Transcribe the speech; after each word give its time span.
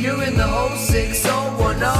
You're 0.00 0.22
in 0.22 0.34
the 0.34 0.76
06010. 0.76 1.90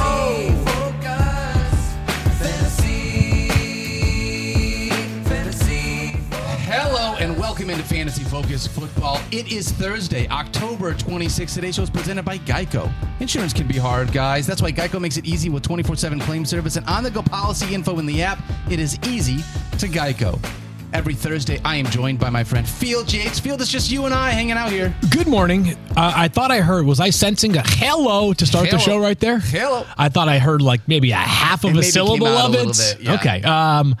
Hello 6.65 7.15
and 7.19 7.37
welcome 7.37 7.69
into 7.69 7.83
Fantasy 7.83 8.23
Focus 8.23 8.65
Football. 8.65 9.19
It 9.31 9.51
is 9.51 9.71
Thursday, 9.73 10.27
October 10.29 10.95
26th. 10.95 11.53
Today's 11.53 11.75
show 11.75 11.83
is 11.83 11.91
presented 11.91 12.23
by 12.25 12.39
Geico. 12.39 12.91
Insurance 13.19 13.53
can 13.53 13.67
be 13.67 13.77
hard, 13.77 14.11
guys. 14.11 14.47
That's 14.47 14.63
why 14.63 14.71
Geico 14.71 14.99
makes 14.99 15.17
it 15.17 15.25
easy 15.27 15.49
with 15.49 15.61
24 15.61 15.95
7 15.95 16.19
claim 16.21 16.43
service 16.43 16.77
and 16.77 16.87
on 16.87 17.03
the 17.03 17.11
go 17.11 17.21
policy 17.21 17.75
info 17.75 17.99
in 17.99 18.07
the 18.07 18.23
app. 18.23 18.39
It 18.71 18.79
is 18.79 18.97
easy 19.05 19.43
to 19.77 19.87
Geico. 19.87 20.39
Every 20.93 21.13
Thursday, 21.13 21.57
I 21.63 21.77
am 21.77 21.85
joined 21.85 22.19
by 22.19 22.29
my 22.29 22.43
friend 22.43 22.67
Field 22.67 23.11
Yates. 23.13 23.39
Field, 23.39 23.61
it's 23.61 23.71
just 23.71 23.89
you 23.89 24.03
and 24.05 24.13
I 24.13 24.31
hanging 24.31 24.57
out 24.57 24.71
here. 24.71 24.93
Good 25.09 25.25
morning. 25.25 25.69
Uh, 25.95 26.13
I 26.15 26.27
thought 26.27 26.51
I 26.51 26.59
heard, 26.59 26.85
was 26.85 26.99
I 26.99 27.11
sensing 27.11 27.55
a 27.55 27.63
hello 27.65 28.33
to 28.33 28.45
start 28.45 28.65
Hello. 28.65 28.77
the 28.77 28.83
show 28.83 28.99
right 28.99 29.17
there? 29.17 29.39
Hello. 29.39 29.85
I 29.97 30.09
thought 30.09 30.27
I 30.27 30.37
heard 30.37 30.61
like 30.61 30.85
maybe 30.89 31.11
a 31.11 31.15
half 31.15 31.63
of 31.63 31.71
It 31.71 31.77
a 31.77 31.83
syllable 31.83 32.27
of 32.27 32.53
it. 32.55 32.65
bit, 32.67 32.97
yeah. 33.05 33.13
Okay. 33.13 33.41
Um, 33.41 33.95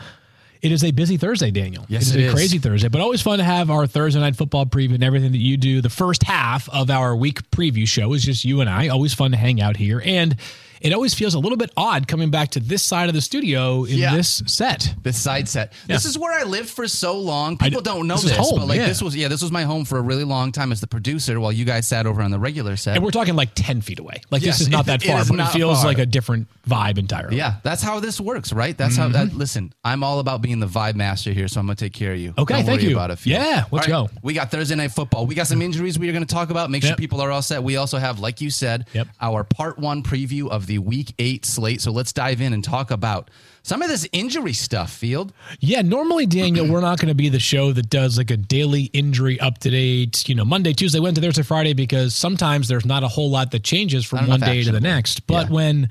it 0.61 0.73
is 0.73 0.83
a 0.83 0.91
busy 0.91 1.15
Thursday, 1.15 1.49
Daniel. 1.49 1.85
Yes, 1.87 2.03
it 2.03 2.07
is 2.07 2.15
it 2.17 2.19
a 2.19 2.25
is. 2.27 2.33
crazy 2.33 2.57
Thursday, 2.59 2.89
but 2.89 2.99
always 2.99 3.21
fun 3.21 3.37
to 3.37 3.43
have 3.45 3.71
our 3.71 3.87
Thursday 3.87 4.19
night 4.19 4.35
football 4.35 4.65
preview 4.65 4.93
and 4.95 5.03
everything 5.03 5.31
that 5.31 5.37
you 5.39 5.55
do. 5.55 5.81
The 5.81 5.89
first 5.89 6.23
half 6.23 6.67
of 6.69 6.89
our 6.91 7.15
week 7.15 7.49
preview 7.51 7.87
show 7.87 8.11
is 8.13 8.21
just 8.23 8.43
you 8.43 8.59
and 8.59 8.69
I. 8.69 8.89
Always 8.89 9.13
fun 9.13 9.31
to 9.31 9.37
hang 9.37 9.61
out 9.61 9.77
here. 9.77 10.01
And 10.05 10.35
it 10.81 10.93
always 10.93 11.13
feels 11.13 11.33
a 11.33 11.39
little 11.39 11.57
bit 11.57 11.71
odd 11.77 12.07
coming 12.07 12.29
back 12.31 12.51
to 12.51 12.59
this 12.59 12.83
side 12.83 13.07
of 13.09 13.15
the 13.15 13.21
studio 13.21 13.83
in 13.85 13.97
Yeah. 13.97 14.15
this 14.15 14.41
set. 14.47 14.93
This 15.03 15.19
side 15.21 15.47
set. 15.47 15.73
This 15.87 16.05
is 16.05 16.17
where 16.17 16.31
I 16.37 16.43
lived 16.43 16.69
for 16.69 16.87
so 16.87 17.17
long. 17.19 17.57
People 17.57 17.81
don't 17.81 18.07
know 18.07 18.15
this 18.15 18.23
this, 18.23 18.37
home, 18.37 18.59
but 18.59 18.67
like 18.67 18.77
yeah. 18.79 18.87
this 18.87 19.01
was 19.01 19.15
yeah, 19.15 19.27
this 19.27 19.41
was 19.41 19.51
my 19.51 19.63
home 19.63 19.85
for 19.85 19.97
a 19.97 20.01
really 20.01 20.23
long 20.23 20.51
time 20.51 20.71
as 20.71 20.81
the 20.81 20.87
producer 20.87 21.39
while 21.39 21.51
you 21.51 21.65
guys 21.65 21.87
sat 21.87 22.05
over 22.05 22.21
on 22.21 22.31
the 22.31 22.39
regular 22.39 22.75
set. 22.75 22.95
And 22.95 23.03
we're 23.03 23.11
talking 23.11 23.35
like 23.35 23.51
10 23.55 23.81
feet 23.81 23.99
away. 23.99 24.21
Like 24.31 24.41
Yes, 24.41 24.57
this 24.57 24.67
is 24.67 24.69
not 24.69 24.81
it- 24.85 24.87
that 24.87 25.03
far, 25.03 25.21
is 25.21 25.29
but 25.29 25.39
it 25.39 25.47
feels 25.49 25.77
far. 25.79 25.85
like 25.87 25.99
a 25.99 26.05
different 26.05 26.47
vibe 26.67 26.97
entirely. 26.97 27.37
Yeah, 27.37 27.55
that's 27.63 27.81
how 27.81 27.99
this 27.99 28.19
works, 28.19 28.51
right? 28.53 28.77
That's 28.77 28.95
how. 28.95 29.07
That, 29.09 29.27
mm-hmm. 29.27 29.37
listen, 29.37 29.73
I'm 29.83 30.03
all 30.03 30.19
about 30.19 30.41
being 30.41 30.59
the 30.59 30.67
vibe 30.67 30.95
master 30.95 31.31
here, 31.31 31.47
so 31.47 31.59
I'm 31.59 31.65
gonna 31.67 31.75
take 31.75 31.93
care 31.93 32.13
of 32.13 32.19
you. 32.19 32.33
Okay, 32.37 32.53
Don't 32.55 32.65
thank 32.65 32.81
worry 32.81 32.89
you. 32.89 32.95
About 32.95 33.11
it. 33.11 33.25
Yeah, 33.25 33.65
let's 33.71 33.87
All 33.89 34.07
go. 34.07 34.13
We 34.21 34.33
got 34.33 34.51
Thursday 34.51 34.75
night 34.75 34.91
football. 34.91 35.25
We 35.25 35.35
got 35.35 35.47
some 35.47 35.61
injuries 35.61 35.97
we 35.99 36.09
are 36.09 36.11
going 36.13 36.25
to 36.25 36.33
talk 36.33 36.49
about. 36.49 36.69
Make 36.69 36.83
sure 36.83 36.95
people 36.95 37.21
are 37.21 37.31
all 37.31 37.41
set. 37.41 37.63
We 37.63 37.75
also 37.77 37.97
have, 37.97 38.19
like 38.19 38.41
you 38.41 38.49
said, 38.49 38.87
Yep. 38.93 39.07
our 39.21 39.43
part 39.43 39.77
one 39.79 40.01
preview 40.03 40.49
of 40.49 40.65
the 40.67 40.70
Week 40.77 41.13
Eight 41.19 41.45
slate. 41.45 41.81
So 41.81 41.91
let's 41.91 42.13
dive 42.13 42.41
in 42.41 42.53
and 42.53 42.63
talk 42.63 42.91
about 42.91 43.29
some 43.63 43.81
of 43.81 43.89
this 43.89 44.07
injury 44.11 44.53
stuff. 44.53 44.91
Field. 44.91 45.33
Yeah, 45.59 45.81
normally, 45.81 46.25
Daniel, 46.25 46.67
we're 46.67 46.81
not 46.81 46.99
going 46.99 47.09
to 47.09 47.15
be 47.15 47.29
the 47.29 47.39
show 47.39 47.71
that 47.73 47.89
does 47.89 48.17
like 48.17 48.31
a 48.31 48.37
daily 48.37 48.83
injury 48.93 49.39
up 49.39 49.57
to 49.59 49.69
date, 49.69 50.27
you 50.27 50.35
know, 50.35 50.45
Monday, 50.45 50.73
Tuesday, 50.73 50.99
Wednesday, 50.99 51.21
Thursday, 51.25 51.43
Friday, 51.43 51.73
because 51.73 52.15
sometimes 52.15 52.67
there's 52.67 52.85
not 52.85 53.03
a 53.03 53.07
whole 53.07 53.29
lot 53.29 53.51
that 53.51 53.63
changes 53.63 54.05
from 54.05 54.27
one 54.27 54.39
day 54.39 54.63
to 54.63 54.71
the 54.71 54.79
next. 54.81 55.27
But 55.27 55.47
Yeah. 55.47 55.53
when 55.53 55.89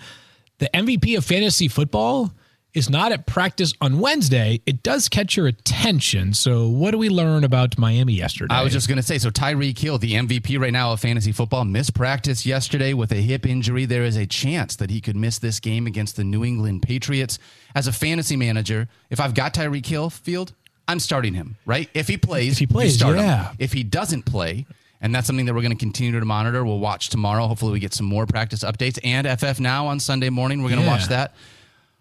the 0.59 0.69
MVP 0.77 1.17
of 1.17 1.25
fantasy 1.25 1.69
football 1.69 2.33
is 2.74 2.88
not 2.88 3.10
at 3.12 3.26
practice 3.26 3.72
on 3.80 3.98
Wednesday, 3.98 4.60
it 4.66 4.82
does 4.82 5.08
catch 5.08 5.36
your 5.36 5.46
attention. 5.46 6.32
So, 6.34 6.68
what 6.68 6.92
do 6.92 6.98
we 6.98 7.08
learn 7.08 7.44
about 7.44 7.76
Miami 7.78 8.12
yesterday? 8.14 8.54
I 8.54 8.62
was 8.62 8.72
just 8.72 8.86
going 8.88 8.96
to 8.96 9.02
say, 9.02 9.18
so 9.18 9.30
Tyreek 9.30 9.78
Hill, 9.78 9.98
the 9.98 10.12
MVP 10.14 10.58
right 10.60 10.72
now 10.72 10.92
of 10.92 11.00
fantasy 11.00 11.32
football, 11.32 11.64
missed 11.64 11.94
practice 11.94 12.46
yesterday 12.46 12.92
with 12.94 13.10
a 13.12 13.16
hip 13.16 13.44
injury. 13.46 13.84
There 13.86 14.04
is 14.04 14.16
a 14.16 14.26
chance 14.26 14.76
that 14.76 14.91
he 14.91 15.00
could 15.00 15.16
miss 15.16 15.38
this 15.38 15.58
game 15.60 15.86
against 15.86 16.16
the 16.16 16.24
New 16.24 16.44
England 16.44 16.82
Patriots. 16.82 17.38
As 17.74 17.86
a 17.86 17.92
fantasy 17.92 18.36
manager, 18.36 18.88
if 19.10 19.20
I've 19.20 19.34
got 19.34 19.54
Tyreek 19.54 19.86
Hill 19.86 20.10
field, 20.10 20.52
I'm 20.88 21.00
starting 21.00 21.34
him, 21.34 21.56
right? 21.66 21.88
If 21.94 22.08
he 22.08 22.16
plays, 22.16 22.52
If 22.52 22.58
he 22.58 22.66
plays, 22.66 22.94
start 22.96 23.16
yeah. 23.16 23.48
him. 23.50 23.56
If 23.58 23.72
he 23.72 23.82
doesn't 23.84 24.24
play, 24.24 24.66
and 25.00 25.14
that's 25.14 25.26
something 25.26 25.46
that 25.46 25.54
we're 25.54 25.62
going 25.62 25.72
to 25.72 25.78
continue 25.78 26.18
to 26.18 26.26
monitor. 26.26 26.62
We'll 26.64 26.78
watch 26.78 27.08
tomorrow. 27.08 27.46
Hopefully, 27.46 27.72
we 27.72 27.78
get 27.80 27.94
some 27.94 28.06
more 28.06 28.26
practice 28.26 28.62
updates 28.62 28.98
and 29.02 29.26
FF 29.26 29.58
now 29.58 29.86
on 29.86 29.98
Sunday 29.98 30.28
morning. 30.28 30.62
We're 30.62 30.68
going 30.70 30.80
to 30.80 30.84
Yeah. 30.86 30.92
watch 30.92 31.08
that. 31.08 31.34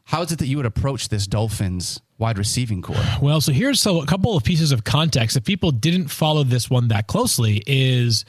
How 0.09 0.23
is 0.23 0.31
it 0.31 0.39
that 0.39 0.47
you 0.47 0.57
would 0.57 0.65
approach 0.65 1.09
this 1.09 1.27
Dolphins 1.27 2.01
wide 2.17 2.39
receiving 2.39 2.81
corps? 2.81 2.97
Well, 3.21 3.41
so 3.41 3.51
here's 3.51 3.79
so 3.79 4.01
a 4.01 4.07
couple 4.07 4.35
of 4.35 4.43
pieces 4.43 4.71
of 4.71 4.83
context. 4.83 5.37
If 5.37 5.45
people 5.45 5.69
didn't 5.69 6.07
follow 6.07 6.43
this 6.43 6.67
one 6.67 6.87
that 6.87 7.05
closely, 7.05 7.61
is 7.67 8.25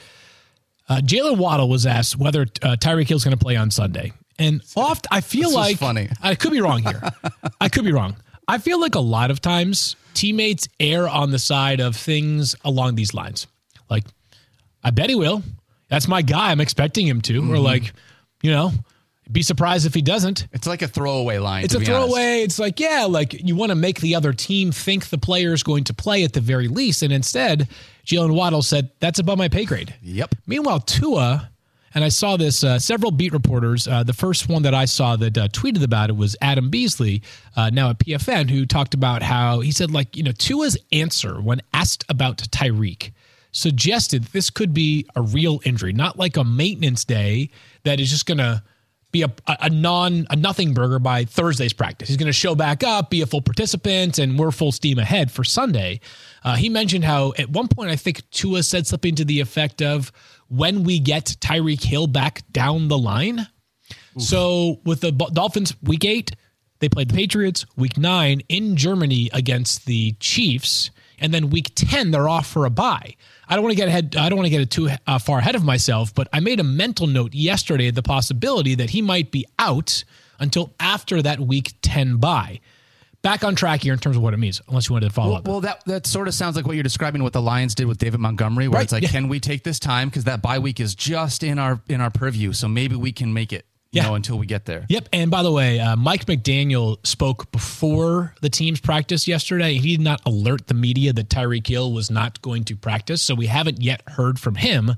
uh, 0.89 0.97
Jalen 0.97 1.37
Waddle 1.37 1.69
was 1.69 1.87
asked 1.87 2.19
whether 2.19 2.43
uh, 2.43 2.75
Tyreek 2.79 3.07
Hill's 3.07 3.23
going 3.23 3.35
to 3.35 3.43
play 3.43 3.55
on 3.55 3.71
Sunday, 3.71 4.13
and 4.37 4.61
oft 4.75 5.07
I 5.09 5.21
feel 5.21 5.51
like 5.51 5.77
funny. 5.77 6.09
I 6.21 6.35
could 6.35 6.51
be 6.51 6.61
wrong 6.61 6.83
here. 6.83 7.01
I 7.59 7.67
could 7.67 7.83
be 7.83 7.91
wrong. 7.91 8.15
I 8.47 8.59
feel 8.59 8.79
like 8.79 8.93
a 8.93 8.99
lot 8.99 9.31
of 9.31 9.41
times 9.41 9.95
teammates 10.13 10.69
err 10.79 11.07
on 11.07 11.31
the 11.31 11.39
side 11.39 11.79
of 11.79 11.95
things 11.95 12.55
along 12.63 12.93
these 12.93 13.15
lines, 13.15 13.47
like 13.89 14.03
I 14.83 14.91
bet 14.91 15.09
he 15.09 15.15
will. 15.15 15.41
That's 15.89 16.07
my 16.07 16.21
guy. 16.21 16.51
I'm 16.51 16.61
expecting 16.61 17.07
him 17.07 17.21
to. 17.21 17.41
Mm-hmm. 17.41 17.51
Or 17.51 17.57
like, 17.57 17.91
you 18.43 18.51
know, 18.51 18.71
be 19.31 19.41
surprised 19.41 19.85
if 19.85 19.93
he 19.93 20.01
doesn't. 20.01 20.47
It's 20.51 20.67
like 20.67 20.81
a 20.81 20.87
throwaway 20.87 21.37
line. 21.37 21.63
It's 21.63 21.73
to 21.73 21.77
a 21.77 21.79
be 21.79 21.91
honest. 21.91 22.13
throwaway. 22.13 22.41
It's 22.41 22.59
like, 22.59 22.79
yeah, 22.79 23.05
like 23.09 23.33
you 23.33 23.55
want 23.55 23.69
to 23.69 23.75
make 23.75 24.01
the 24.01 24.15
other 24.15 24.33
team 24.33 24.71
think 24.71 25.09
the 25.09 25.17
player 25.17 25.53
is 25.53 25.63
going 25.63 25.83
to 25.85 25.93
play 25.93 26.23
at 26.23 26.33
the 26.33 26.41
very 26.41 26.67
least. 26.67 27.01
And 27.03 27.13
instead, 27.13 27.69
Jalen 28.05 28.35
Waddle 28.35 28.61
said, 28.61 28.91
that's 28.99 29.19
above 29.19 29.37
my 29.37 29.47
pay 29.47 29.65
grade. 29.65 29.93
Yep. 30.01 30.35
Meanwhile, 30.47 30.81
Tua, 30.81 31.49
and 31.93 32.03
I 32.03 32.09
saw 32.09 32.37
this, 32.37 32.63
uh, 32.63 32.79
several 32.79 33.11
beat 33.11 33.33
reporters, 33.33 33.87
uh, 33.87 34.03
the 34.03 34.13
first 34.13 34.49
one 34.49 34.63
that 34.63 34.73
I 34.73 34.85
saw 34.85 35.15
that 35.17 35.37
uh, 35.37 35.47
tweeted 35.49 35.83
about 35.83 36.09
it 36.09 36.15
was 36.15 36.35
Adam 36.41 36.69
Beasley, 36.69 37.21
uh, 37.55 37.69
now 37.69 37.89
at 37.89 37.99
PFN, 37.99 38.49
who 38.49 38.65
talked 38.65 38.93
about 38.93 39.21
how 39.21 39.59
he 39.59 39.71
said, 39.71 39.91
like, 39.91 40.15
you 40.15 40.23
know, 40.23 40.31
Tua's 40.31 40.77
answer 40.91 41.41
when 41.41 41.61
asked 41.73 42.05
about 42.09 42.37
Tyreek 42.37 43.11
suggested 43.51 44.23
this 44.25 44.49
could 44.49 44.73
be 44.73 45.05
a 45.15 45.21
real 45.21 45.59
injury, 45.65 45.91
not 45.91 46.17
like 46.17 46.37
a 46.37 46.43
maintenance 46.43 47.03
day 47.03 47.49
that 47.83 47.99
is 47.99 48.09
just 48.09 48.25
going 48.25 48.37
to 48.37 48.63
be 49.11 49.23
a, 49.23 49.31
a, 49.47 49.69
non 49.69 50.25
a 50.29 50.35
nothing 50.35 50.73
burger 50.73 50.99
by 50.99 51.25
Thursday's 51.25 51.73
practice. 51.73 52.07
He's 52.07 52.17
going 52.17 52.27
to 52.27 52.33
show 52.33 52.55
back 52.55 52.83
up, 52.83 53.09
be 53.09 53.21
a 53.21 53.25
full 53.25 53.41
participant, 53.41 54.19
and 54.19 54.37
we're 54.39 54.51
full 54.51 54.71
steam 54.71 54.99
ahead 54.99 55.31
for 55.31 55.43
Sunday. 55.43 55.99
Uh, 56.43 56.55
he 56.55 56.69
mentioned 56.69 57.03
how 57.03 57.33
at 57.37 57.49
one 57.49 57.67
point 57.67 57.89
I 57.89 57.95
think 57.95 58.29
Tua 58.31 58.63
said 58.63 58.87
something 58.87 59.15
to 59.15 59.25
the 59.25 59.39
effect 59.39 59.81
of, 59.81 60.11
"When 60.47 60.83
we 60.83 60.99
get 60.99 61.25
Tyreek 61.39 61.83
Hill 61.83 62.07
back 62.07 62.43
down 62.51 62.87
the 62.87 62.97
line." 62.97 63.47
So 64.17 64.81
with 64.83 65.01
the 65.01 65.11
Dolphins, 65.11 65.73
week 65.81 66.03
eight, 66.03 66.31
they 66.79 66.89
played 66.89 67.09
the 67.09 67.13
Patriots. 67.13 67.65
Week 67.77 67.97
nine 67.97 68.41
in 68.49 68.75
Germany 68.75 69.29
against 69.31 69.85
the 69.85 70.13
Chiefs, 70.19 70.91
and 71.21 71.33
then 71.33 71.49
week 71.49 71.71
ten 71.75 72.11
they're 72.11 72.27
off 72.27 72.47
for 72.47 72.65
a 72.65 72.69
bye. 72.69 73.15
I 73.47 73.55
don't 73.55 73.63
want 73.63 73.71
to 73.71 73.77
get 73.77 73.87
ahead. 73.87 74.15
I 74.17 74.27
don't 74.27 74.37
want 74.37 74.47
to 74.47 74.49
get 74.49 74.61
it 74.61 74.69
too 74.71 74.89
uh, 75.07 75.19
far 75.19 75.39
ahead 75.39 75.55
of 75.55 75.63
myself, 75.63 76.13
but 76.13 76.27
I 76.33 76.41
made 76.41 76.59
a 76.59 76.63
mental 76.63 77.07
note 77.07 77.33
yesterday 77.33 77.87
of 77.87 77.95
the 77.95 78.03
possibility 78.03 78.75
that 78.75 78.89
he 78.89 79.01
might 79.01 79.31
be 79.31 79.45
out 79.59 80.03
until 80.39 80.73
after 80.79 81.21
that 81.21 81.39
week 81.39 81.73
ten 81.81 82.17
bye. 82.17 82.59
Back 83.21 83.43
on 83.43 83.53
track 83.53 83.83
here 83.83 83.93
in 83.93 83.99
terms 83.99 84.15
of 84.17 84.23
what 84.23 84.33
it 84.33 84.37
means, 84.37 84.63
unless 84.67 84.89
you 84.89 84.93
wanted 84.93 85.09
to 85.09 85.13
follow 85.13 85.29
Well, 85.29 85.37
up. 85.37 85.47
well, 85.47 85.61
that 85.61 85.85
that 85.85 86.07
sort 86.07 86.27
of 86.27 86.33
sounds 86.33 86.55
like 86.55 86.65
what 86.65 86.73
you're 86.75 86.81
describing. 86.81 87.21
What 87.21 87.33
the 87.33 87.41
Lions 87.41 87.75
did 87.75 87.85
with 87.85 87.99
David 87.99 88.19
Montgomery, 88.19 88.67
where 88.67 88.77
Right, 88.79 88.83
it's 88.83 88.91
like, 88.91 89.03
yeah. 89.03 89.09
can 89.09 89.27
we 89.27 89.39
take 89.39 89.63
this 89.63 89.77
time 89.79 90.09
because 90.09 90.23
that 90.23 90.41
bye 90.41 90.57
week 90.57 90.79
is 90.79 90.95
just 90.95 91.43
in 91.43 91.59
our 91.59 91.79
in 91.87 92.01
our 92.01 92.09
purview, 92.09 92.51
so 92.53 92.67
maybe 92.67 92.95
we 92.95 93.11
can 93.11 93.31
make 93.31 93.53
it, 93.53 93.65
you 93.91 94.01
Yeah. 94.01 94.07
know, 94.07 94.15
until 94.15 94.37
we 94.37 94.45
get 94.45 94.65
there. 94.65 94.85
Yep. 94.89 95.09
And 95.11 95.29
by 95.29 95.43
the 95.43 95.51
way, 95.51 95.79
uh, 95.79 95.95
Mike 95.97 96.25
McDaniel 96.25 97.05
spoke 97.05 97.51
before 97.51 98.33
the 98.41 98.49
team's 98.49 98.79
practice 98.79 99.27
yesterday. 99.27 99.77
He 99.77 99.97
did 99.97 100.03
not 100.03 100.21
alert 100.25 100.67
the 100.67 100.73
media 100.73 101.11
that 101.13 101.29
Tyreek 101.29 101.67
Hill 101.67 101.91
was 101.91 102.09
not 102.09 102.41
going 102.41 102.63
to 102.65 102.75
practice. 102.75 103.21
So 103.21 103.35
we 103.35 103.47
haven't 103.47 103.81
yet 103.81 104.01
heard 104.07 104.39
from 104.39 104.55
him. 104.55 104.93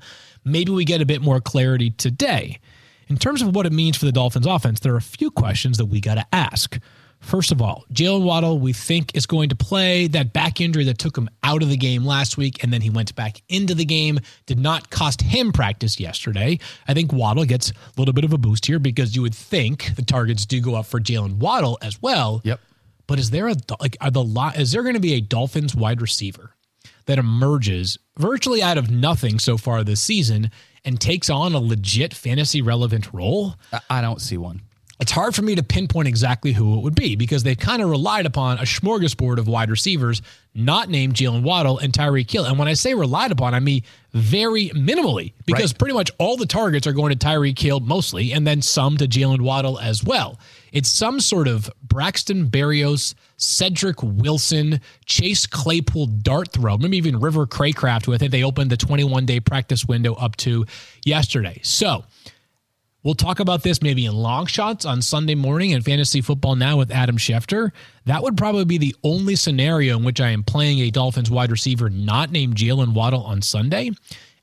Maybe 0.46 0.72
we 0.72 0.86
get 0.86 1.02
a 1.02 1.06
bit 1.06 1.22
more 1.22 1.42
clarity 1.42 1.90
today. 1.90 2.60
In 3.08 3.18
terms 3.18 3.42
of 3.42 3.56
what 3.56 3.66
it 3.66 3.74
means 3.74 3.98
for 3.98 4.06
the 4.06 4.12
Dolphins 4.12 4.46
offense, 4.46 4.80
there 4.80 4.94
are 4.94 4.98
a 4.98 5.02
few 5.02 5.32
questions 5.32 5.78
that 5.78 5.86
we 5.86 6.00
got 6.00 6.16
to 6.16 6.26
ask. 6.32 6.80
First 7.24 7.54
of 7.54 7.62
all, 7.62 7.86
Jalen 7.94 8.24
Waddle, 8.24 8.60
we 8.60 8.74
think, 8.74 9.16
is 9.16 9.26
going 9.26 9.48
to 9.50 9.56
play. 9.56 10.08
That 10.08 10.34
back 10.34 10.60
injury 10.60 10.84
that 10.84 10.98
took 10.98 11.18
him 11.18 11.30
out 11.42 11.64
of 11.64 11.70
the 11.70 11.78
game 11.78 12.04
last 12.06 12.38
week 12.38 12.64
and 12.64 12.72
then 12.72 12.82
he 12.82 12.90
went 12.90 13.16
back 13.16 13.42
into 13.48 13.74
the 13.74 13.86
game 13.86 14.20
did 14.46 14.60
not 14.60 14.90
cost 14.90 15.22
him 15.22 15.54
practice 15.54 16.00
yesterday. 16.00 16.60
I 16.86 16.94
think 16.94 17.14
Waddle 17.14 17.46
gets 17.46 17.72
a 17.72 17.74
little 17.98 18.14
bit 18.14 18.26
of 18.26 18.34
a 18.34 18.38
boost 18.38 18.66
here 18.66 18.78
because 18.78 19.16
you 19.16 19.22
would 19.22 19.34
think 19.34 19.96
the 19.96 20.02
targets 20.02 20.46
do 20.46 20.60
go 20.60 20.76
up 20.76 20.86
for 20.86 21.00
Jalen 21.00 21.38
Waddle 21.38 21.78
as 21.82 22.02
well. 22.02 22.42
Yep. 22.44 22.60
But 23.08 23.20
is 23.20 23.30
there 23.30 23.48
a 23.48 23.56
like 23.80 23.96
are 24.02 24.12
the 24.12 24.24
lot 24.24 24.60
is 24.60 24.74
there 24.74 24.84
going 24.84 24.96
to 24.96 25.00
be 25.00 25.14
a 25.14 25.22
Dolphins 25.22 25.74
wide 25.74 26.02
receiver 26.02 26.56
that 27.06 27.20
emerges 27.20 27.98
virtually 28.18 28.62
out 28.62 28.78
of 28.78 28.92
nothing 28.92 29.40
so 29.40 29.58
far 29.58 29.84
this 29.84 30.02
season 30.02 30.52
and 30.84 31.00
takes 31.00 31.30
on 31.30 31.54
a 31.54 31.60
legit 31.60 32.14
fantasy 32.14 32.62
relevant 32.62 33.14
role? 33.14 33.56
I, 33.72 33.80
I 33.90 34.02
don't 34.02 34.22
see 34.22 34.38
one. 34.38 34.62
It's 35.04 35.12
hard 35.12 35.36
for 35.36 35.42
me 35.42 35.54
to 35.56 35.64
pinpoint 35.64 36.08
exactly 36.08 36.54
who 36.54 36.78
it 36.78 36.82
would 36.82 36.96
be 36.96 37.18
because 37.18 37.44
they 37.44 37.56
kind 37.56 37.82
of 37.82 37.90
relied 37.90 38.26
upon 38.26 38.58
a 38.60 38.62
smorgasbord 38.62 39.38
of 39.38 39.50
wide 39.50 39.70
receivers, 39.70 40.22
not 40.56 40.88
named 40.88 41.16
Jalen 41.16 41.44
Waddle 41.44 41.78
and 41.78 41.92
Tyreek 41.92 42.32
Hill. 42.32 42.46
And 42.46 42.58
when 42.58 42.70
I 42.70 42.74
say 42.74 42.94
relied 42.94 43.34
upon, 43.34 43.54
I 43.54 43.60
mean 43.60 43.82
very 44.14 44.70
minimally 44.70 45.34
because 45.46 45.74
Right. 45.74 45.78
pretty 45.80 45.94
much 45.94 46.10
all 46.20 46.38
the 46.38 46.46
targets 46.46 46.88
are 46.88 46.94
going 46.94 47.14
to 47.14 47.18
Tyreek 47.28 47.60
Hill 47.60 47.82
mostly, 47.82 48.32
and 48.32 48.48
then 48.48 48.62
some 48.62 48.96
to 48.96 49.06
Jalen 49.06 49.42
Waddle 49.42 49.78
as 49.78 50.06
well. 50.06 50.40
It's 50.72 50.88
some 50.88 51.20
sort 51.20 51.50
of 51.50 51.70
Braxton 51.84 52.50
Berrios, 52.50 53.14
Cedric 53.36 54.02
Wilson, 54.02 54.80
Chase 55.06 55.46
Claypool 55.46 56.06
dart 56.06 56.54
throw, 56.54 56.78
maybe 56.78 56.96
even 56.96 57.20
River 57.20 57.46
Cracraft, 57.46 58.06
who 58.06 58.14
I 58.14 58.18
think 58.18 58.32
they 58.32 58.44
opened 58.46 58.70
the 58.70 58.78
21 58.78 59.26
day 59.26 59.42
practice 59.42 59.84
window 59.86 60.14
up 60.14 60.38
to 60.38 60.66
yesterday. 61.04 61.60
So, 61.62 62.06
We'll 63.04 63.16
talk 63.16 63.40
about 63.40 63.64
this 63.64 63.82
maybe 63.82 64.06
in 64.06 64.14
long 64.14 64.46
shots 64.46 64.86
on 64.86 65.02
Sunday 65.02 65.36
morning 65.36 65.74
and 65.74 65.84
Fantasy 65.84 66.22
Football 66.22 66.56
Now 66.56 66.78
with 66.78 66.90
Adam 66.90 67.18
Schefter. 67.18 67.72
That 68.06 68.24
would 68.24 68.38
probably 68.38 68.66
be 68.66 68.78
the 68.78 68.96
only 69.04 69.36
scenario 69.36 69.98
in 69.98 70.06
which 70.06 70.22
I 70.22 70.30
am 70.30 70.44
playing 70.44 70.80
a 70.80 70.90
Dolphins 70.90 71.30
wide 71.30 71.52
receiver 71.52 71.90
not 71.90 72.32
named 72.32 72.56
Jalen 72.56 72.94
Waddle 72.94 73.24
on 73.24 73.42
Sunday. 73.42 73.92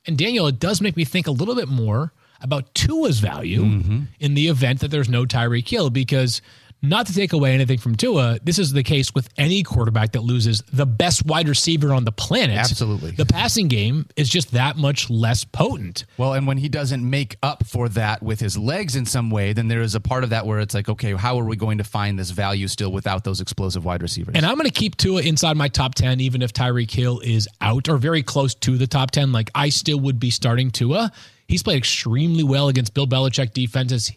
And 0.06 0.18
Daniel, 0.18 0.46
it 0.46 0.58
does 0.58 0.80
make 0.80 0.96
me 0.96 1.04
think 1.04 1.26
a 1.26 1.32
little 1.32 1.54
bit 1.54 1.68
more 1.68 2.12
about 2.42 2.74
Tua's 2.74 3.18
value 3.18 3.62
mm-hmm. 3.62 4.00
in 4.18 4.34
the 4.34 4.48
event 4.48 4.80
that 4.80 4.90
there's 4.90 5.08
no 5.08 5.24
Tyreek 5.24 5.68
Hill 5.68 5.90
because– 5.90 6.42
not 6.82 7.06
to 7.06 7.14
take 7.14 7.32
away 7.32 7.52
anything 7.52 7.78
from 7.78 7.94
Tua, 7.94 8.38
this 8.42 8.58
is 8.58 8.72
the 8.72 8.82
case 8.82 9.14
with 9.14 9.28
any 9.36 9.62
quarterback 9.62 10.12
that 10.12 10.22
loses 10.22 10.62
the 10.72 10.86
best 10.86 11.26
wide 11.26 11.48
receiver 11.48 11.92
on 11.92 12.04
the 12.04 12.12
planet. 12.12 12.56
Absolutely. 12.56 13.10
The 13.10 13.26
passing 13.26 13.68
game 13.68 14.06
is 14.16 14.28
just 14.28 14.52
that 14.52 14.76
much 14.76 15.10
less 15.10 15.44
potent. 15.44 16.06
Well, 16.16 16.32
and 16.32 16.46
when 16.46 16.56
he 16.56 16.68
doesn't 16.68 17.08
make 17.08 17.36
up 17.42 17.66
for 17.66 17.88
that 17.90 18.22
with 18.22 18.40
his 18.40 18.56
legs 18.56 18.96
in 18.96 19.04
some 19.04 19.30
way, 19.30 19.52
then 19.52 19.68
there 19.68 19.82
is 19.82 19.94
a 19.94 20.00
part 20.00 20.24
of 20.24 20.30
that 20.30 20.46
where 20.46 20.60
it's 20.60 20.74
like, 20.74 20.88
okay, 20.88 21.12
how 21.12 21.38
are 21.38 21.44
we 21.44 21.56
going 21.56 21.78
to 21.78 21.84
find 21.84 22.18
this 22.18 22.30
value 22.30 22.68
still 22.68 22.92
without 22.92 23.24
those 23.24 23.40
explosive 23.40 23.84
wide 23.84 24.02
receivers? 24.02 24.34
And 24.34 24.46
I'm 24.46 24.54
going 24.54 24.66
to 24.66 24.72
keep 24.72 24.96
Tua 24.96 25.22
inside 25.22 25.56
my 25.56 25.68
top 25.68 25.94
10, 25.94 26.20
even 26.20 26.40
if 26.40 26.52
Tyreek 26.52 26.90
Hill 26.90 27.20
is 27.20 27.48
out 27.60 27.88
or 27.88 27.98
very 27.98 28.22
close 28.22 28.54
to 28.56 28.78
the 28.78 28.86
top 28.86 29.10
10. 29.10 29.32
Like, 29.32 29.50
I 29.54 29.68
still 29.68 30.00
would 30.00 30.18
be 30.18 30.30
starting 30.30 30.70
Tua. 30.70 31.12
He's 31.46 31.62
played 31.62 31.78
extremely 31.78 32.44
well 32.44 32.68
against 32.68 32.94
Bill 32.94 33.06
Belichick 33.06 33.52
defenses. 33.52 34.12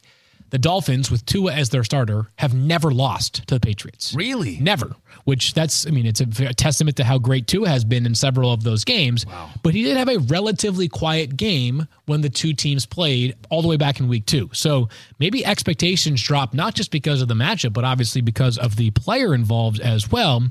The 0.54 0.60
Dolphins, 0.60 1.10
with 1.10 1.26
Tua 1.26 1.52
as 1.52 1.72
their 1.72 1.84
starter, 1.84 2.28
have 2.36 2.54
never 2.54 2.92
lost 2.92 3.48
to 3.48 3.56
the 3.56 3.60
Patriots. 3.60 4.14
Really? 4.14 4.60
Never. 4.60 4.96
Which 5.24 5.56
that's, 5.56 5.88
I 5.88 5.90
mean, 5.90 6.06
it's 6.06 6.22
a, 6.22 6.28
a 6.46 6.54
testament 6.54 6.96
to 6.98 7.04
how 7.04 7.18
great 7.18 7.48
Tua 7.48 7.70
has 7.70 7.84
been 7.84 8.06
in 8.06 8.14
several 8.14 8.54
of 8.54 8.62
those 8.62 8.84
games. 8.84 9.26
Wow. 9.26 9.50
But 9.64 9.74
he 9.74 9.82
did 9.82 9.98
have 9.98 10.10
a 10.10 10.20
relatively 10.20 10.88
quiet 10.88 11.38
game 11.38 11.88
when 12.06 12.22
the 12.22 12.30
two 12.30 12.54
teams 12.54 12.86
played 12.86 13.36
all 13.50 13.64
the 13.64 13.68
way 13.68 13.78
back 13.78 14.00
in 14.00 14.08
week 14.08 14.28
two. 14.28 14.52
So 14.54 14.90
maybe 15.18 15.44
expectations 15.44 16.22
drop 16.22 16.54
not 16.54 16.76
just 16.76 16.92
because 16.92 17.24
of 17.24 17.28
the 17.28 17.34
matchup, 17.34 17.74
but 17.74 17.84
obviously 17.84 18.22
because 18.22 18.60
of 18.60 18.76
the 18.76 18.92
player 18.92 19.34
involved 19.34 19.80
as 19.80 20.12
well. 20.12 20.44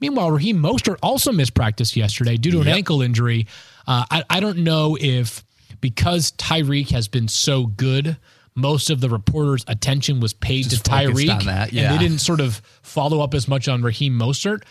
Meanwhile, 0.00 0.30
Raheem 0.30 0.56
Mostert 0.56 0.96
also 1.02 1.32
missed 1.32 1.52
practice 1.52 1.94
yesterday 1.94 2.38
due 2.38 2.52
to 2.52 2.56
yep. 2.56 2.66
an 2.66 2.72
ankle 2.72 3.02
injury. 3.02 3.46
Uh, 3.86 4.06
I, 4.10 4.24
I 4.30 4.40
don't 4.40 4.60
know 4.60 4.96
if 4.98 5.44
because 5.82 6.32
Tyreek 6.32 6.92
has 6.92 7.08
been 7.08 7.28
so 7.28 7.66
good 7.66 8.16
most 8.54 8.90
of 8.90 9.00
the 9.00 9.08
reporters' 9.08 9.64
attention 9.66 10.20
was 10.20 10.32
paid 10.32 10.68
Just 10.68 10.84
to 10.84 10.90
Tyreek, 10.90 11.44
that, 11.44 11.72
yeah. 11.72 11.84
and 11.84 11.94
they 11.94 12.02
didn't 12.02 12.20
sort 12.20 12.40
of 12.40 12.60
follow 12.82 13.20
up 13.20 13.34
as 13.34 13.48
much 13.48 13.68
on 13.68 13.82
Raheem 13.82 14.18
Mostert. 14.18 14.62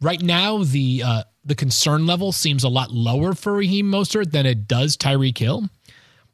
Right 0.00 0.20
now, 0.20 0.62
the 0.62 1.02
uh, 1.04 1.22
the 1.44 1.54
concern 1.54 2.06
level 2.06 2.30
seems 2.32 2.62
a 2.64 2.68
lot 2.68 2.90
lower 2.92 3.34
for 3.34 3.54
Raheem 3.54 3.90
Mostert 3.90 4.30
than 4.30 4.46
it 4.46 4.68
does 4.68 4.96
Tyreek 4.96 5.38
Hill. 5.38 5.68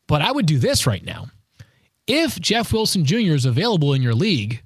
But 0.06 0.20
I 0.22 0.32
would 0.32 0.46
do 0.46 0.58
this 0.58 0.86
right 0.86 1.04
now. 1.04 1.28
If 2.06 2.38
Jeff 2.38 2.72
Wilson 2.72 3.04
Jr. 3.06 3.32
is 3.32 3.46
available 3.46 3.94
in 3.94 4.02
your 4.02 4.14
league, 4.14 4.62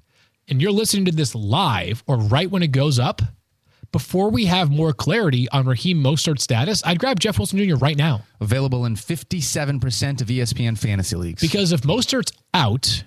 and 0.49 0.61
you're 0.61 0.71
listening 0.71 1.05
to 1.05 1.11
this 1.11 1.35
live 1.35 2.03
or 2.07 2.17
right 2.17 2.49
when 2.49 2.63
it 2.63 2.71
goes 2.71 2.99
up, 2.99 3.21
before 3.91 4.29
we 4.29 4.45
have 4.45 4.69
more 4.69 4.93
clarity 4.93 5.47
on 5.49 5.65
Raheem 5.65 6.01
Mostert's 6.03 6.43
status, 6.43 6.81
I'd 6.85 6.99
grab 6.99 7.19
Jeff 7.19 7.37
Wilson 7.39 7.59
Jr. 7.59 7.75
right 7.75 7.97
now. 7.97 8.23
Available 8.39 8.85
in 8.85 8.95
57% 8.95 10.21
of 10.21 10.27
ESPN 10.27 10.77
fantasy 10.77 11.15
leagues. 11.15 11.41
Because 11.41 11.71
if 11.71 11.81
Mostert's 11.81 12.31
out, 12.53 13.03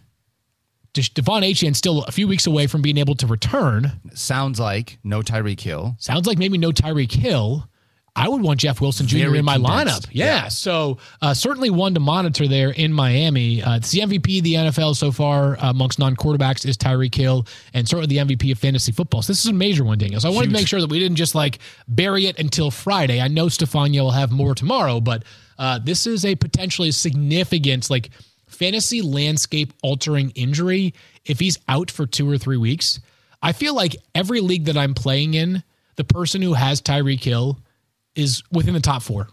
De'Von 0.95 1.49
Achane 1.49 1.75
still 1.75 2.03
a 2.05 2.13
few 2.13 2.29
weeks 2.29 2.47
away 2.47 2.67
from 2.67 2.83
being 2.83 2.99
able 2.99 3.15
to 3.17 3.27
return. 3.27 3.93
Sounds 4.15 4.61
like 4.61 4.99
no 5.03 5.23
Tyreek 5.23 5.61
Hill. 5.61 5.97
Sounds 5.99 6.27
like 6.27 6.39
maybe 6.39 6.59
no 6.59 6.71
Tyreek 6.71 7.13
Hill. 7.13 7.69
I 8.15 8.29
would 8.29 8.43
want 8.43 8.61
Jeff 8.61 8.81
Wilson 8.83 9.07
Jr. 9.07 9.19
Very 9.19 9.39
in 9.39 9.45
my 9.45 9.55
condensed. 9.57 10.09
lineup. 10.09 10.11
Yeah. 10.13 10.25
yeah. 10.27 10.49
So 10.49 10.99
uh, 11.23 11.33
certainly 11.33 11.71
one 11.71 11.95
to 11.95 12.01
monitor 12.01 12.47
there 12.47 12.71
in 12.71 12.93
Miami. 12.93 13.63
Uh, 13.63 13.77
it's 13.77 13.91
the 13.91 14.01
MVP 14.01 14.39
of 14.39 14.45
the 14.45 14.55
NFL 14.55 14.97
so 14.97 15.11
far 15.11 15.57
uh, 15.57 15.71
amongst 15.71 15.99
non 15.99 16.15
quarterbacks 16.15 16.67
is 16.67 16.77
Tyreek 16.77 17.15
Hill, 17.15 17.47
and 17.73 17.89
certainly 17.89 18.15
the 18.15 18.23
MVP 18.35 18.53
of 18.53 18.59
fantasy 18.59 18.93
football. 18.93 19.23
So 19.23 19.33
this 19.33 19.41
is 19.41 19.51
a 19.51 19.55
major 19.55 19.83
one, 19.85 19.97
Daniel. 19.97 20.21
So 20.21 20.29
I 20.29 20.33
wanted 20.33 20.49
Huge. 20.49 20.57
to 20.57 20.61
make 20.61 20.69
sure 20.69 20.81
that 20.83 20.91
we 20.91 20.99
didn't 20.99 21.17
just 21.17 21.35
like 21.35 21.59
bury 21.89 22.27
it 22.27 22.39
until 22.39 22.71
Friday. 22.71 23.19
I 23.21 23.29
know 23.29 23.47
Stefania 23.47 24.03
will 24.03 24.11
have 24.11 24.31
more 24.31 24.55
tomorrow, 24.55 25.01
but 25.01 25.25
uh, 25.59 25.79
this 25.83 26.07
is 26.07 26.27
a 26.27 26.35
potentially 26.35 26.91
significant 26.91 27.89
like 27.89 28.11
fantasy 28.47 29.01
landscape 29.01 29.73
altering 29.83 30.31
injury. 30.35 30.93
If 31.25 31.41
he's 31.41 31.59
out 31.67 31.91
for 31.91 32.05
two 32.07 32.29
or 32.31 32.37
three 32.37 32.59
weeks, 32.59 33.01
I 33.41 33.53
feel 33.53 33.75
like 33.75 33.97
every 34.15 34.41
league 34.41 34.67
that 34.67 34.77
I'm 34.77 34.93
playing 34.93 35.33
in, 35.33 35.63
the 35.97 36.05
person 36.05 36.43
who 36.43 36.53
has 36.53 36.83
Tyreek 36.83 37.25
Hill 37.25 37.59
is 38.15 38.43
within 38.51 38.75
the 38.75 38.81
top 38.81 39.03
four. 39.03 39.29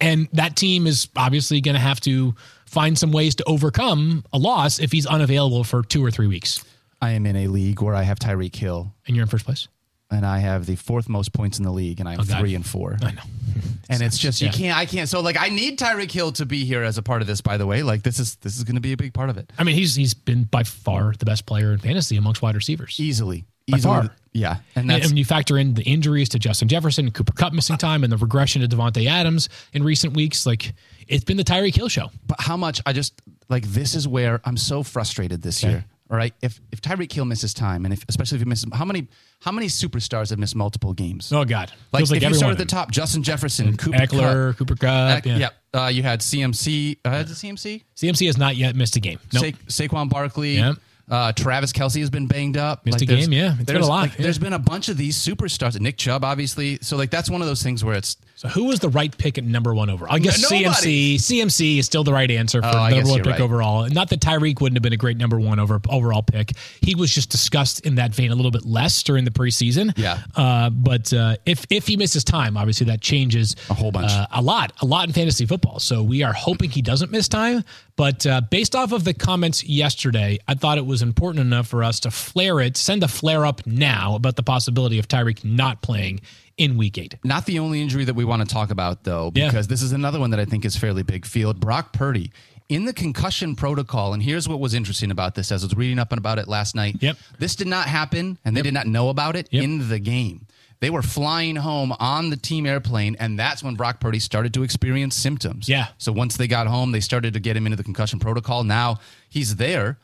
And 0.00 0.28
that 0.32 0.56
team 0.56 0.86
is 0.86 1.08
obviously 1.16 1.60
going 1.60 1.74
to 1.74 1.80
have 1.80 2.00
to 2.02 2.34
find 2.66 2.98
some 2.98 3.12
ways 3.12 3.34
to 3.36 3.44
overcome 3.44 4.24
a 4.32 4.38
loss 4.38 4.78
if 4.78 4.92
he's 4.92 5.06
unavailable 5.06 5.64
for 5.64 5.82
two 5.82 6.04
or 6.04 6.10
three 6.10 6.26
weeks. 6.26 6.64
I 7.00 7.10
am 7.10 7.26
in 7.26 7.36
a 7.36 7.48
league 7.48 7.82
where 7.82 7.94
I 7.94 8.02
have 8.02 8.18
Tyreek 8.18 8.54
Hill. 8.54 8.94
And 9.06 9.16
you're 9.16 9.24
in 9.24 9.28
first 9.28 9.44
place? 9.44 9.68
And 10.10 10.24
I 10.24 10.38
have 10.38 10.66
the 10.66 10.76
fourth 10.76 11.08
most 11.08 11.32
points 11.32 11.58
in 11.58 11.64
the 11.64 11.72
league, 11.72 11.98
and 11.98 12.08
I'm 12.08 12.20
oh, 12.20 12.22
three 12.22 12.54
and 12.54 12.64
four. 12.64 12.98
I 13.02 13.12
know. 13.12 13.22
and 13.88 14.02
it's 14.02 14.18
just 14.18 14.42
you 14.42 14.48
yeah. 14.48 14.52
can't 14.52 14.78
I 14.78 14.84
can't 14.84 15.08
so 15.08 15.20
like 15.20 15.38
I 15.40 15.48
need 15.48 15.78
Tyreek 15.78 16.10
Hill 16.10 16.32
to 16.32 16.44
be 16.44 16.66
here 16.66 16.82
as 16.82 16.98
a 16.98 17.02
part 17.02 17.22
of 17.22 17.26
this, 17.26 17.40
by 17.40 17.56
the 17.56 17.66
way. 17.66 17.82
Like 17.82 18.02
this 18.02 18.18
is 18.18 18.36
this 18.36 18.58
is 18.58 18.64
gonna 18.64 18.80
be 18.80 18.92
a 18.92 18.96
big 18.96 19.14
part 19.14 19.30
of 19.30 19.38
it. 19.38 19.50
I 19.58 19.64
mean, 19.64 19.74
he's 19.74 19.94
he's 19.94 20.12
been 20.12 20.44
by 20.44 20.64
far 20.64 21.14
the 21.18 21.24
best 21.24 21.46
player 21.46 21.72
in 21.72 21.78
fantasy 21.78 22.18
amongst 22.18 22.42
wide 22.42 22.54
receivers. 22.54 23.00
Easily. 23.00 23.46
By 23.70 23.78
easily. 23.78 23.94
far. 24.08 24.16
Yeah, 24.34 24.56
and, 24.74 24.90
and, 24.90 25.04
and 25.04 25.18
you 25.18 25.26
factor 25.26 25.58
in 25.58 25.74
the 25.74 25.82
injuries 25.82 26.30
to 26.30 26.38
Justin 26.38 26.66
Jefferson, 26.66 27.10
Cooper 27.10 27.34
Kupp 27.34 27.52
missing 27.52 27.76
time, 27.76 28.02
and 28.02 28.10
the 28.10 28.16
regression 28.16 28.62
to 28.62 28.68
Davante 28.68 29.06
Adams 29.06 29.50
in 29.74 29.82
recent 29.82 30.14
weeks. 30.14 30.46
Like 30.46 30.72
it's 31.06 31.24
been 31.24 31.36
the 31.36 31.44
Tyreek 31.44 31.74
Kill 31.74 31.88
show. 31.88 32.10
But 32.26 32.40
how 32.40 32.56
much 32.56 32.80
I 32.86 32.94
just 32.94 33.20
like 33.50 33.64
this 33.64 33.94
is 33.94 34.08
where 34.08 34.40
I'm 34.44 34.56
so 34.56 34.82
frustrated 34.82 35.42
this 35.42 35.62
okay. 35.62 35.72
year. 35.72 35.84
All 36.10 36.16
right, 36.16 36.34
if 36.42 36.60
if 36.70 36.80
Tyreek 36.80 37.12
Hill 37.12 37.24
misses 37.24 37.54
time, 37.54 37.84
and 37.84 37.92
if 37.92 38.04
especially 38.08 38.36
if 38.36 38.42
he 38.42 38.48
misses, 38.48 38.66
how 38.72 38.84
many 38.84 39.06
how 39.40 39.52
many 39.52 39.66
superstars 39.66 40.30
have 40.30 40.38
missed 40.38 40.54
multiple 40.56 40.92
games? 40.92 41.32
Oh 41.32 41.44
God, 41.44 41.72
like, 41.92 42.08
like 42.10 42.22
if 42.22 42.28
you 42.28 42.34
start 42.34 42.52
at 42.52 42.58
the 42.58 42.66
top, 42.66 42.90
Justin 42.90 43.22
Jefferson, 43.22 43.76
Cooper 43.76 43.96
Ekeler, 43.98 44.48
Kupp, 44.50 44.58
Cooper 44.58 44.76
Kupp, 44.76 45.24
yeah. 45.24 45.50
Uh, 45.74 45.86
you 45.86 46.02
had 46.02 46.20
CMC. 46.20 46.98
Uh, 47.04 47.10
had 47.10 47.28
the 47.28 47.34
CMC? 47.34 47.82
CMC 47.96 48.26
has 48.26 48.36
not 48.36 48.56
yet 48.56 48.76
missed 48.76 48.96
a 48.96 49.00
game. 49.00 49.18
Nope. 49.32 49.54
Sa- 49.68 49.84
Saquon 49.84 50.10
Barkley. 50.10 50.56
Yep. 50.56 50.76
Uh, 51.10 51.32
Travis 51.32 51.72
Kelce 51.72 52.00
has 52.00 52.10
been 52.10 52.26
banged 52.26 52.56
up. 52.56 52.86
Missed 52.86 53.00
like 53.00 53.08
a 53.08 53.16
game, 53.20 53.32
yeah. 53.32 53.54
It's 53.54 53.64
been 53.64 53.82
a 53.82 53.86
lot. 53.86 54.02
Like, 54.02 54.18
yeah. 54.18 54.22
There's 54.22 54.38
been 54.38 54.52
a 54.52 54.58
bunch 54.58 54.88
of 54.88 54.96
these 54.96 55.16
superstars. 55.16 55.78
Nick 55.80 55.96
Chubb, 55.98 56.24
obviously. 56.24 56.78
So 56.80 56.96
like 56.96 57.10
that's 57.10 57.28
one 57.28 57.40
of 57.40 57.46
those 57.46 57.62
things 57.62 57.84
where 57.84 57.94
it's. 57.94 58.16
So 58.42 58.48
who 58.48 58.64
was 58.64 58.80
the 58.80 58.88
right 58.88 59.16
pick 59.16 59.38
at 59.38 59.44
number 59.44 59.72
one 59.72 59.88
overall? 59.88 60.12
I 60.12 60.18
guess 60.18 60.44
CMC. 60.50 61.14
CMC 61.14 61.78
is 61.78 61.86
still 61.86 62.02
the 62.02 62.12
right 62.12 62.28
answer 62.28 62.60
for 62.60 62.66
oh, 62.66 62.88
number 62.88 63.08
one 63.08 63.18
pick 63.18 63.26
right. 63.26 63.40
overall. 63.40 63.88
Not 63.88 64.10
that 64.10 64.18
Tyreek 64.18 64.60
wouldn't 64.60 64.74
have 64.74 64.82
been 64.82 64.92
a 64.92 64.96
great 64.96 65.16
number 65.16 65.38
one 65.38 65.60
over 65.60 65.80
overall 65.88 66.24
pick. 66.24 66.50
He 66.80 66.96
was 66.96 67.14
just 67.14 67.30
discussed 67.30 67.86
in 67.86 67.94
that 67.94 68.12
vein 68.12 68.32
a 68.32 68.34
little 68.34 68.50
bit 68.50 68.66
less 68.66 69.00
during 69.04 69.24
the 69.24 69.30
preseason. 69.30 69.96
Yeah. 69.96 70.18
Uh, 70.34 70.70
but 70.70 71.12
uh, 71.12 71.36
if 71.46 71.64
if 71.70 71.86
he 71.86 71.96
misses 71.96 72.24
time, 72.24 72.56
obviously 72.56 72.86
that 72.86 73.00
changes 73.00 73.54
a 73.70 73.74
whole 73.74 73.92
bunch, 73.92 74.10
uh, 74.10 74.26
a 74.32 74.42
lot, 74.42 74.72
a 74.80 74.86
lot 74.86 75.06
in 75.06 75.14
fantasy 75.14 75.46
football. 75.46 75.78
So 75.78 76.02
we 76.02 76.24
are 76.24 76.32
hoping 76.32 76.70
he 76.70 76.82
doesn't 76.82 77.12
miss 77.12 77.28
time. 77.28 77.62
But 77.94 78.26
uh, 78.26 78.40
based 78.50 78.74
off 78.74 78.90
of 78.90 79.04
the 79.04 79.14
comments 79.14 79.62
yesterday, 79.62 80.40
I 80.48 80.54
thought 80.54 80.78
it 80.78 80.86
was 80.86 81.02
important 81.02 81.46
enough 81.46 81.68
for 81.68 81.84
us 81.84 82.00
to 82.00 82.10
flare 82.10 82.58
it, 82.58 82.76
send 82.76 83.04
a 83.04 83.08
flare 83.08 83.46
up 83.46 83.64
now 83.68 84.16
about 84.16 84.34
the 84.34 84.42
possibility 84.42 84.98
of 84.98 85.06
Tyreek 85.06 85.44
not 85.44 85.80
playing 85.80 86.22
in 86.56 86.76
week 86.76 86.98
eight. 86.98 87.16
Not 87.24 87.46
the 87.46 87.58
only 87.58 87.80
injury 87.80 88.04
that 88.04 88.14
we 88.14 88.24
want 88.24 88.46
to 88.46 88.52
talk 88.52 88.70
about, 88.70 89.04
though, 89.04 89.30
because 89.30 89.66
yeah. 89.66 89.70
this 89.70 89.82
is 89.82 89.92
another 89.92 90.20
one 90.20 90.30
that 90.30 90.40
I 90.40 90.44
think 90.44 90.64
is 90.64 90.76
fairly 90.76 91.02
big 91.02 91.26
field. 91.26 91.60
Brock 91.60 91.92
Purdy 91.92 92.32
in 92.68 92.84
the 92.84 92.92
concussion 92.92 93.54
protocol, 93.54 94.14
and 94.14 94.22
here's 94.22 94.48
what 94.48 94.60
was 94.60 94.74
interesting 94.74 95.10
about 95.10 95.34
this 95.34 95.52
as 95.52 95.62
I 95.62 95.66
was 95.66 95.76
reading 95.76 95.98
up 95.98 96.12
about 96.12 96.38
it 96.38 96.48
last 96.48 96.74
night. 96.74 96.96
Yep. 97.00 97.16
This 97.38 97.56
did 97.56 97.66
not 97.66 97.86
happen, 97.86 98.38
and 98.44 98.56
they 98.56 98.60
yep. 98.60 98.64
did 98.64 98.74
not 98.74 98.86
know 98.86 99.08
about 99.08 99.36
it 99.36 99.48
yep. 99.50 99.64
in 99.64 99.88
the 99.88 99.98
game. 99.98 100.46
They 100.80 100.90
were 100.90 101.02
flying 101.02 101.54
home 101.54 101.92
on 102.00 102.30
the 102.30 102.36
team 102.36 102.66
airplane, 102.66 103.14
and 103.20 103.38
that's 103.38 103.62
when 103.62 103.76
Brock 103.76 104.00
Purdy 104.00 104.18
started 104.18 104.52
to 104.54 104.64
experience 104.64 105.14
symptoms. 105.14 105.68
Yeah. 105.68 105.88
So 105.98 106.10
once 106.10 106.36
they 106.36 106.48
got 106.48 106.66
home, 106.66 106.90
they 106.90 106.98
started 106.98 107.34
to 107.34 107.40
get 107.40 107.56
him 107.56 107.66
into 107.66 107.76
the 107.76 107.84
concussion 107.84 108.18
protocol. 108.18 108.64
Now 108.64 108.98
he's 109.28 109.56
there. 109.56 109.98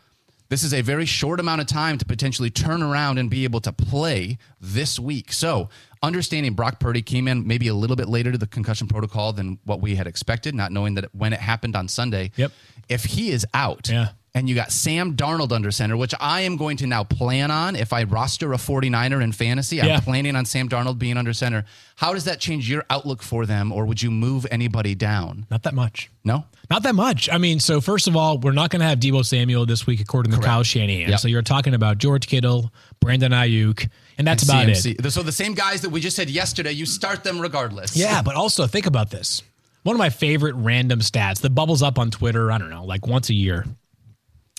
This 0.50 0.62
is 0.62 0.73
a 0.73 0.81
very 0.81 1.05
short 1.05 1.40
amount 1.40 1.61
of 1.61 1.67
time 1.67 1.99
to 1.99 2.05
potentially 2.05 2.49
turn 2.49 2.83
around 2.83 3.19
and 3.19 3.28
be 3.28 3.45
able 3.45 3.61
to 3.61 3.73
play 3.73 4.38
this 4.61 4.99
week. 4.99 5.33
So, 5.33 5.69
understanding 6.02 6.55
Brock 6.55 6.81
Purdy 6.81 7.02
came 7.02 7.28
in 7.28 7.47
maybe 7.47 7.69
a 7.69 7.75
little 7.75 7.97
bit 7.97 8.09
later 8.09 8.33
to 8.33 8.38
the 8.38 8.47
concussion 8.47 8.88
protocol 8.88 9.33
than 9.33 9.59
what 9.64 9.81
we 9.81 9.95
had 9.95 10.07
expected, 10.07 10.55
not 10.55 10.73
knowing 10.73 10.95
that 10.95 11.14
when 11.14 11.33
it 11.33 11.40
happened 11.40 11.76
on 11.76 11.88
Sunday. 11.88 12.31
Yep. 12.37 12.52
If 12.88 13.05
he 13.05 13.31
is 13.31 13.47
out, 13.55 13.88
yeah 13.88 14.09
and 14.38 14.49
you 14.49 14.54
got 14.54 14.71
Sam 14.71 15.16
Darnold 15.16 15.52
under 15.52 15.71
center, 15.71 15.97
which 15.97 16.14
I 16.21 16.42
am 16.42 16.57
going 16.57 16.76
to 16.78 16.87
now 16.87 17.04
plan 17.04 17.50
on. 17.50 17.75
If 17.75 17.92
I 17.92 18.04
roster 18.04 18.52
a 18.52 18.57
49er 18.57 19.23
in 19.23 19.33
fantasy, 19.33 19.83
I'm 19.83 20.00
planning 20.00 20.37
on 20.37 20.45
Sam 20.45 20.68
Darnold 20.68 20.99
being 20.99 21.16
under 21.16 21.33
center. 21.33 21.64
How 21.97 22.14
does 22.14 22.25
that 22.25 22.38
change 22.38 22.71
your 22.71 22.85
outlook 22.88 23.23
for 23.23 23.47
them, 23.47 23.73
or 23.73 23.85
would 23.85 24.00
you 24.00 24.11
move 24.11 24.47
anybody 24.50 24.95
down? 24.95 25.47
Not 25.50 25.64
that 25.64 25.75
much. 25.75 26.11
No? 26.25 26.45
Not 26.71 26.85
that 26.85 26.95
much. 26.95 27.28
I 27.30 27.38
mean, 27.38 27.59
so 27.59 27.80
first 27.80 28.07
of 28.07 28.16
all, 28.16 28.38
we're 28.38 28.52
not 28.52 28.71
going 28.71 28.80
to 28.80 28.87
have 28.87 29.00
Deebo 29.00 29.25
Samuel 29.25 29.66
this 29.66 29.87
week, 29.87 30.00
according 30.00 30.33
to 30.33 30.38
Kyle 30.38 30.62
Shanahan. 30.62 31.11
Yep. 31.11 31.18
So 31.18 31.28
you're 31.28 31.42
talking 31.42 31.75
about 31.75 31.99
George 31.99 32.28
Kittle, 32.28 32.73
Brandon 33.00 33.33
Aiyuk, 33.33 33.88
and 34.18 34.26
that's 34.26 34.42
and 34.45 34.50
about 34.50 34.66
CMC. 34.76 35.04
it. 35.04 35.11
So 35.11 35.23
the 35.23 35.33
same 35.33 35.54
guys 35.54 35.80
that 35.80 35.90
we 35.90 36.00
just 36.00 36.14
said 36.14 36.30
yesterday, 36.30 36.73
you 36.73 36.87
start 36.87 37.25
them 37.25 37.40
regardless. 37.40 37.97
Yeah, 37.97 38.23
but 38.23 38.37
also 38.37 38.66
think 38.66 38.87
about 38.87 39.11
this 39.11 39.42
one 39.83 39.95
of 39.95 39.99
my 39.99 40.11
favorite 40.11 40.54
random 40.57 41.00
stats 41.00 41.40
that 41.40 41.50
bubbles 41.50 41.83
up 41.83 41.99
on 41.99 42.11
Twitter, 42.11 42.52
I 42.52 42.59
don't 42.59 42.68
know, 42.68 42.85
like 42.85 43.07
once 43.07 43.30
a 43.30 43.35
year, 43.35 43.64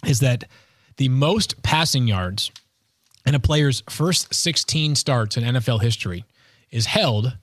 is 0.05 0.19
that 0.19 0.45
the 0.97 1.09
most 1.09 1.61
passing 1.63 2.07
yards 2.07 2.51
in 3.25 3.35
a 3.35 3.39
player's 3.39 3.83
first 3.89 4.33
16 4.33 4.95
starts 4.95 5.37
in 5.37 5.43
NFL 5.43 5.81
history 5.81 6.25
is 6.71 6.85
held 6.85 7.37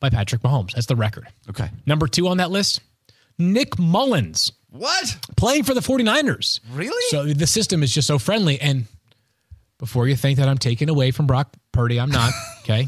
by 0.00 0.10
Patrick 0.10 0.42
Mahomes. 0.42 0.72
That's 0.72 0.86
the 0.86 0.96
record. 0.96 1.26
Okay. 1.48 1.70
Number 1.86 2.06
two 2.06 2.28
on 2.28 2.38
that 2.38 2.50
list, 2.50 2.80
Nick 3.38 3.78
Mullens 3.78 4.52
What? 4.70 5.16
playing 5.36 5.64
for 5.64 5.74
the 5.74 5.80
49ers. 5.80 6.60
Really? 6.72 7.02
So 7.10 7.24
the 7.32 7.46
system 7.46 7.82
is 7.82 7.92
just 7.94 8.08
so 8.08 8.18
friendly. 8.18 8.60
And 8.60 8.86
before 9.78 10.08
you 10.08 10.16
think 10.16 10.38
that 10.38 10.48
I'm 10.48 10.58
taking 10.58 10.88
away 10.88 11.10
from 11.10 11.26
Brock 11.26 11.52
Purdy, 11.72 11.98
I'm 12.00 12.10
not. 12.10 12.32
Okay. 12.62 12.86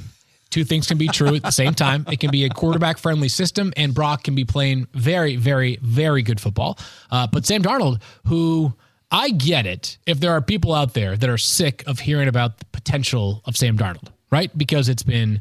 Two 0.51 0.63
things 0.63 0.87
can 0.87 0.99
be 0.99 1.09
true 1.09 1.35
at 1.35 1.43
the 1.43 1.51
same 1.51 1.75
time. 1.75 2.07
It 2.09 2.21
can 2.21 2.31
be 2.31 2.45
a 2.45 2.49
quarterback 2.49 2.99
friendly 2.99 3.29
system, 3.29 3.73
and 3.77 3.93
Brock 3.93 4.23
can 4.23 4.37
be 4.37 4.45
playing 4.45 4.87
very, 4.95 5.35
very, 5.35 5.81
very 5.83 6.23
good 6.23 6.39
football. 6.39 6.79
Uh, 7.11 7.27
but 7.27 7.45
Sam 7.45 7.61
Darnold, 7.61 8.01
who 8.27 8.73
I 9.15 9.31
get 9.31 9.65
it 9.65 9.97
if 10.07 10.19
there 10.19 10.33
are 10.33 10.41
people 10.41 10.75
out 10.75 10.95
there 10.95 11.17
that 11.17 11.31
are 11.31 11.39
sick 11.39 11.85
of 11.87 12.01
hearing 12.01 12.27
about 12.27 12.59
the 12.59 12.65
potential 12.67 13.43
of 13.45 13.57
Sam 13.57 13.79
Darnold, 13.79 14.09
right? 14.33 14.51
Because 14.59 14.89
it's 14.89 15.05
been 15.05 15.41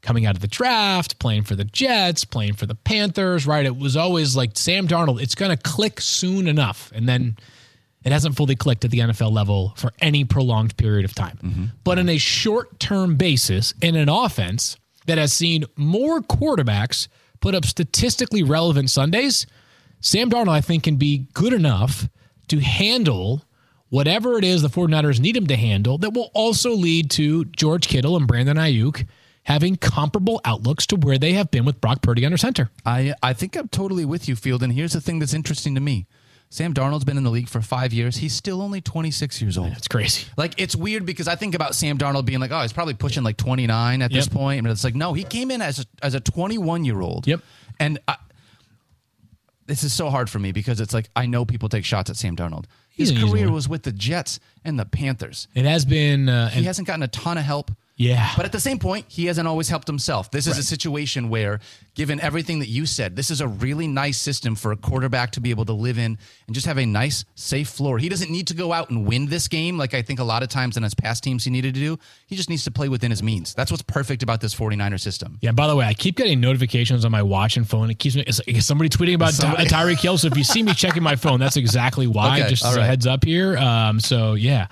coming 0.00 0.26
out 0.26 0.34
of 0.34 0.42
the 0.42 0.48
draft, 0.48 1.20
playing 1.20 1.44
for 1.44 1.54
the 1.54 1.64
Jets, 1.64 2.24
playing 2.24 2.54
for 2.54 2.66
the 2.66 2.74
Panthers, 2.74 3.46
right? 3.46 3.64
It 3.64 3.76
was 3.76 3.96
always 3.96 4.34
like 4.34 4.58
Sam 4.58 4.88
Darnold, 4.88 5.22
it's 5.22 5.36
going 5.36 5.56
to 5.56 5.62
click 5.62 6.00
soon 6.00 6.48
enough. 6.48 6.90
And 6.92 7.08
then 7.08 7.36
it 8.02 8.10
hasn't 8.10 8.36
fully 8.36 8.56
clicked 8.56 8.84
at 8.84 8.90
the 8.90 8.98
NFL 8.98 9.30
level 9.30 9.72
for 9.76 9.92
any 10.00 10.24
prolonged 10.24 10.76
period 10.76 11.04
of 11.04 11.14
time. 11.14 11.38
Mm-hmm. 11.44 11.64
But 11.84 12.00
in 12.00 12.08
a 12.08 12.18
short 12.18 12.80
term 12.80 13.14
basis, 13.14 13.72
in 13.80 13.94
an 13.94 14.08
offense 14.08 14.76
that 15.06 15.18
has 15.18 15.32
seen 15.32 15.64
more 15.76 16.22
quarterbacks 16.22 17.06
put 17.38 17.54
up 17.54 17.66
statistically 17.66 18.42
relevant 18.42 18.90
Sundays, 18.90 19.46
Sam 20.00 20.28
Darnold, 20.28 20.48
I 20.48 20.60
think, 20.60 20.82
can 20.82 20.96
be 20.96 21.28
good 21.34 21.52
enough 21.52 22.08
to 22.48 22.60
handle 22.60 23.42
whatever 23.88 24.38
it 24.38 24.44
is 24.44 24.62
the 24.62 24.68
49ers 24.68 25.20
need 25.20 25.36
him 25.36 25.46
to 25.46 25.56
handle 25.56 25.98
that 25.98 26.10
will 26.14 26.30
also 26.34 26.72
lead 26.72 27.10
to 27.10 27.44
George 27.46 27.88
Kittle 27.88 28.16
and 28.16 28.26
Brandon 28.26 28.56
Aiyuk 28.56 29.06
having 29.44 29.76
comparable 29.76 30.40
outlooks 30.44 30.86
to 30.86 30.96
where 30.96 31.18
they 31.18 31.32
have 31.34 31.50
been 31.50 31.64
with 31.64 31.80
Brock 31.80 32.00
Purdy 32.00 32.24
under 32.24 32.36
center. 32.38 32.70
I 32.86 33.14
I 33.22 33.32
think 33.32 33.56
I'm 33.56 33.68
totally 33.68 34.04
with 34.04 34.28
you, 34.28 34.36
Field. 34.36 34.62
And 34.62 34.72
here's 34.72 34.92
the 34.92 35.00
thing 35.00 35.18
that's 35.18 35.34
interesting 35.34 35.74
to 35.74 35.80
me: 35.80 36.06
Sam 36.48 36.72
Darnold's 36.72 37.04
been 37.04 37.16
in 37.16 37.24
the 37.24 37.30
league 37.30 37.48
for 37.48 37.60
five 37.60 37.92
years. 37.92 38.16
He's 38.18 38.32
still 38.34 38.62
only 38.62 38.80
26 38.80 39.42
years 39.42 39.58
old. 39.58 39.72
It's 39.72 39.88
crazy. 39.88 40.26
Like 40.36 40.54
it's 40.58 40.76
weird 40.76 41.04
because 41.04 41.26
I 41.28 41.34
think 41.34 41.54
about 41.54 41.74
Sam 41.74 41.98
Darnold 41.98 42.24
being 42.24 42.38
like, 42.40 42.52
oh, 42.52 42.62
he's 42.62 42.72
probably 42.72 42.94
pushing 42.94 43.24
like 43.24 43.36
29 43.36 44.00
at 44.02 44.12
this 44.12 44.26
Yep. 44.26 44.32
point, 44.34 44.62
but 44.62 44.70
it's 44.70 44.84
like 44.84 44.94
no, 44.94 45.12
he 45.12 45.24
came 45.24 45.50
in 45.50 45.60
as 45.60 45.80
a, 45.80 45.84
as 46.02 46.14
a 46.14 46.20
21 46.20 46.84
year 46.84 47.00
old. 47.00 47.26
Yep. 47.26 47.40
And 47.80 47.98
I, 48.06 48.16
this 49.66 49.84
is 49.84 49.92
so 49.92 50.10
hard 50.10 50.28
for 50.28 50.38
me 50.38 50.52
because 50.52 50.80
it's 50.80 50.92
like 50.94 51.08
I 51.16 51.26
know 51.26 51.44
people 51.44 51.68
take 51.68 51.84
shots 51.84 52.10
at 52.10 52.16
Sam 52.16 52.36
Darnold. 52.36 52.64
His 52.90 53.08
He's 53.08 53.10
an 53.10 53.16
easy 53.18 53.30
career 53.30 53.44
one. 53.46 53.54
was 53.54 53.68
with 53.68 53.82
the 53.84 53.92
Jets 53.92 54.38
and 54.64 54.78
the 54.78 54.84
Panthers. 54.84 55.48
It 55.54 55.64
has 55.64 55.84
been, 55.84 56.28
uh, 56.28 56.48
He 56.50 56.58
and 56.58 56.66
hasn't 56.66 56.86
gotten 56.86 57.02
a 57.02 57.08
ton 57.08 57.38
of 57.38 57.44
help. 57.44 57.70
Yeah, 57.96 58.30
But 58.36 58.46
at 58.46 58.52
the 58.52 58.60
same 58.60 58.78
point, 58.78 59.04
he 59.08 59.26
hasn't 59.26 59.46
always 59.46 59.68
helped 59.68 59.86
himself. 59.86 60.30
This 60.30 60.46
is 60.46 60.56
a 60.56 60.62
situation 60.62 61.28
where, 61.28 61.60
given 61.94 62.18
everything 62.20 62.58
that 62.60 62.68
you 62.68 62.86
said, 62.86 63.16
this 63.16 63.30
is 63.30 63.40
a 63.42 63.46
really 63.46 63.86
nice 63.86 64.18
system 64.18 64.56
for 64.56 64.72
a 64.72 64.76
quarterback 64.76 65.32
to 65.32 65.40
be 65.40 65.50
able 65.50 65.66
to 65.66 65.74
live 65.74 65.98
in 65.98 66.16
and 66.46 66.54
just 66.54 66.66
have 66.66 66.78
a 66.78 66.86
nice, 66.86 67.24
safe 67.34 67.68
floor. 67.68 67.98
He 67.98 68.08
doesn't 68.08 68.30
need 68.30 68.46
to 68.48 68.54
go 68.54 68.72
out 68.72 68.88
and 68.90 69.06
win 69.06 69.26
this 69.26 69.46
game 69.46 69.76
like 69.76 69.92
I 69.92 70.00
think 70.00 70.20
a 70.20 70.24
lot 70.24 70.42
of 70.42 70.48
times 70.48 70.76
in 70.78 70.82
his 70.82 70.94
past 70.94 71.22
teams 71.22 71.44
he 71.44 71.50
needed 71.50 71.74
to 71.74 71.80
do. 71.80 71.98
He 72.26 72.34
just 72.34 72.48
needs 72.48 72.64
to 72.64 72.70
play 72.70 72.88
within 72.88 73.10
his 73.10 73.22
means. 73.22 73.52
That's 73.54 73.70
what's 73.70 73.82
perfect 73.82 74.22
about 74.22 74.40
this 74.40 74.54
49er 74.54 74.98
system. 74.98 75.38
Yeah, 75.42 75.52
by 75.52 75.66
the 75.66 75.76
way, 75.76 75.84
I 75.84 75.92
keep 75.92 76.16
getting 76.16 76.40
notifications 76.40 77.04
on 77.04 77.12
my 77.12 77.22
watch 77.22 77.56
and 77.58 77.68
phone. 77.68 77.90
It 77.90 77.98
keeps 77.98 78.16
me. 78.16 78.22
Is, 78.26 78.40
somebody 78.66 78.88
tweeting 78.88 79.14
about 79.16 79.34
Somebody- 79.34 79.68
Ty- 79.68 79.84
Tyreek 79.84 80.00
Hill? 80.00 80.16
So 80.18 80.28
if 80.28 80.36
you 80.36 80.44
see 80.44 80.62
me 80.62 80.72
checking 80.72 81.02
my 81.02 81.16
phone, 81.16 81.38
that's 81.38 81.56
exactly 81.58 82.06
why. 82.06 82.22
Okay, 82.40 82.48
just 82.48 82.64
as 82.64 82.76
a 82.76 82.84
heads 82.84 83.06
up 83.06 83.24
here. 83.24 83.58
Um, 83.58 84.00
so 84.00 84.32
yeah. 84.34 84.68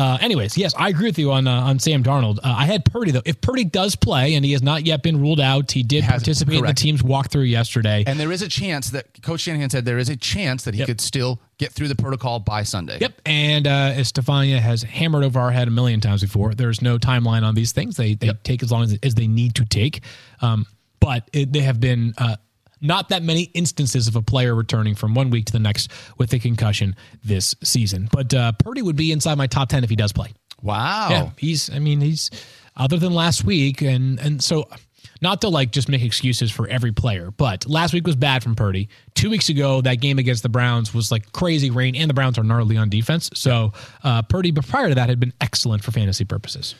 Uh, 0.00 0.16
anyways, 0.22 0.56
yes, 0.56 0.74
I 0.78 0.88
agree 0.88 1.08
with 1.08 1.18
you 1.18 1.30
on 1.30 1.46
uh, 1.46 1.60
on 1.60 1.78
Sam 1.78 2.02
Darnold. 2.02 2.38
Uh, 2.38 2.54
I 2.56 2.64
had 2.64 2.86
Purdy 2.86 3.10
though. 3.10 3.20
If 3.26 3.42
Purdy 3.42 3.64
does 3.64 3.94
play 3.96 4.34
and 4.34 4.42
he 4.42 4.52
has 4.52 4.62
not 4.62 4.86
yet 4.86 5.02
been 5.02 5.20
ruled 5.20 5.40
out, 5.40 5.70
he 5.70 5.82
did 5.82 6.04
participate 6.04 6.56
in 6.56 6.64
the 6.64 6.72
team's 6.72 7.02
walkthrough 7.02 7.48
yesterday. 7.50 8.04
And 8.06 8.18
there 8.18 8.32
is 8.32 8.40
a 8.40 8.48
chance 8.48 8.88
that 8.90 9.20
Coach 9.20 9.40
Shanahan 9.40 9.68
said 9.68 9.84
there 9.84 9.98
is 9.98 10.08
a 10.08 10.16
chance 10.16 10.64
that 10.64 10.72
he 10.72 10.80
Yep. 10.80 10.86
could 10.86 11.00
still 11.02 11.38
get 11.58 11.72
through 11.72 11.88
the 11.88 11.94
protocol 11.94 12.40
by 12.40 12.62
Sunday. 12.62 12.96
Yep, 12.98 13.20
and 13.26 13.66
uh, 13.66 13.92
as 13.94 14.10
Stefania 14.10 14.58
has 14.58 14.82
hammered 14.82 15.22
over 15.22 15.38
our 15.38 15.50
head 15.50 15.68
a 15.68 15.70
million 15.70 16.00
times 16.00 16.22
before, 16.22 16.54
there's 16.54 16.80
no 16.80 16.96
timeline 16.96 17.42
on 17.42 17.54
these 17.54 17.72
things. 17.72 17.98
They 17.98 18.14
they 18.14 18.30
take 18.42 18.62
as 18.62 18.72
long 18.72 18.84
as, 18.84 18.98
as 19.02 19.14
they 19.14 19.26
need 19.26 19.54
to 19.56 19.66
take. 19.66 20.00
Um, 20.40 20.64
but 21.00 21.28
it, 21.34 21.52
they 21.52 21.60
have 21.60 21.78
been 21.78 22.14
uh, 22.16 22.36
not 22.80 23.10
that 23.10 23.22
many 23.22 23.42
instances 23.54 24.08
of 24.08 24.16
a 24.16 24.22
player 24.22 24.54
returning 24.54 24.94
from 24.94 25.14
one 25.14 25.30
week 25.30 25.46
to 25.46 25.52
the 25.52 25.58
next 25.58 25.90
with 26.18 26.32
a 26.32 26.38
concussion 26.38 26.96
this 27.24 27.54
season. 27.62 28.08
But 28.12 28.32
uh, 28.34 28.52
Purdy 28.52 28.82
would 28.82 28.96
be 28.96 29.12
inside 29.12 29.36
my 29.38 29.46
top 29.46 29.68
ten 29.68 29.84
if 29.84 29.90
he 29.90 29.96
does 29.96 30.12
play. 30.12 30.32
Wow. 30.62 31.08
Yeah, 31.10 31.30
he's. 31.36 31.70
I 31.70 31.78
mean, 31.78 32.00
he's 32.00 32.30
other 32.76 32.96
than 32.96 33.12
last 33.12 33.44
week, 33.44 33.82
and 33.82 34.18
and 34.18 34.42
so 34.42 34.68
not 35.20 35.40
to 35.42 35.48
like 35.48 35.70
just 35.70 35.88
make 35.88 36.02
excuses 36.02 36.50
for 36.50 36.66
every 36.68 36.92
player, 36.92 37.30
but 37.30 37.66
last 37.66 37.92
week 37.92 38.06
was 38.06 38.16
bad 38.16 38.42
from 38.42 38.54
Purdy. 38.54 38.88
Two 39.14 39.30
weeks 39.30 39.48
ago, 39.48 39.80
that 39.82 39.96
game 39.96 40.18
against 40.18 40.42
the 40.42 40.48
Browns 40.48 40.94
was 40.94 41.10
like 41.10 41.32
crazy 41.32 41.70
rain, 41.70 41.94
and 41.94 42.08
the 42.08 42.14
Browns 42.14 42.38
are 42.38 42.44
gnarly 42.44 42.76
on 42.76 42.88
defense. 42.88 43.30
So 43.34 43.72
uh, 44.02 44.22
Purdy, 44.22 44.50
but 44.50 44.66
prior 44.66 44.88
to 44.88 44.94
that, 44.94 45.08
had 45.08 45.20
been 45.20 45.32
excellent 45.40 45.84
for 45.84 45.90
fantasy 45.90 46.24
purposes. 46.24 46.74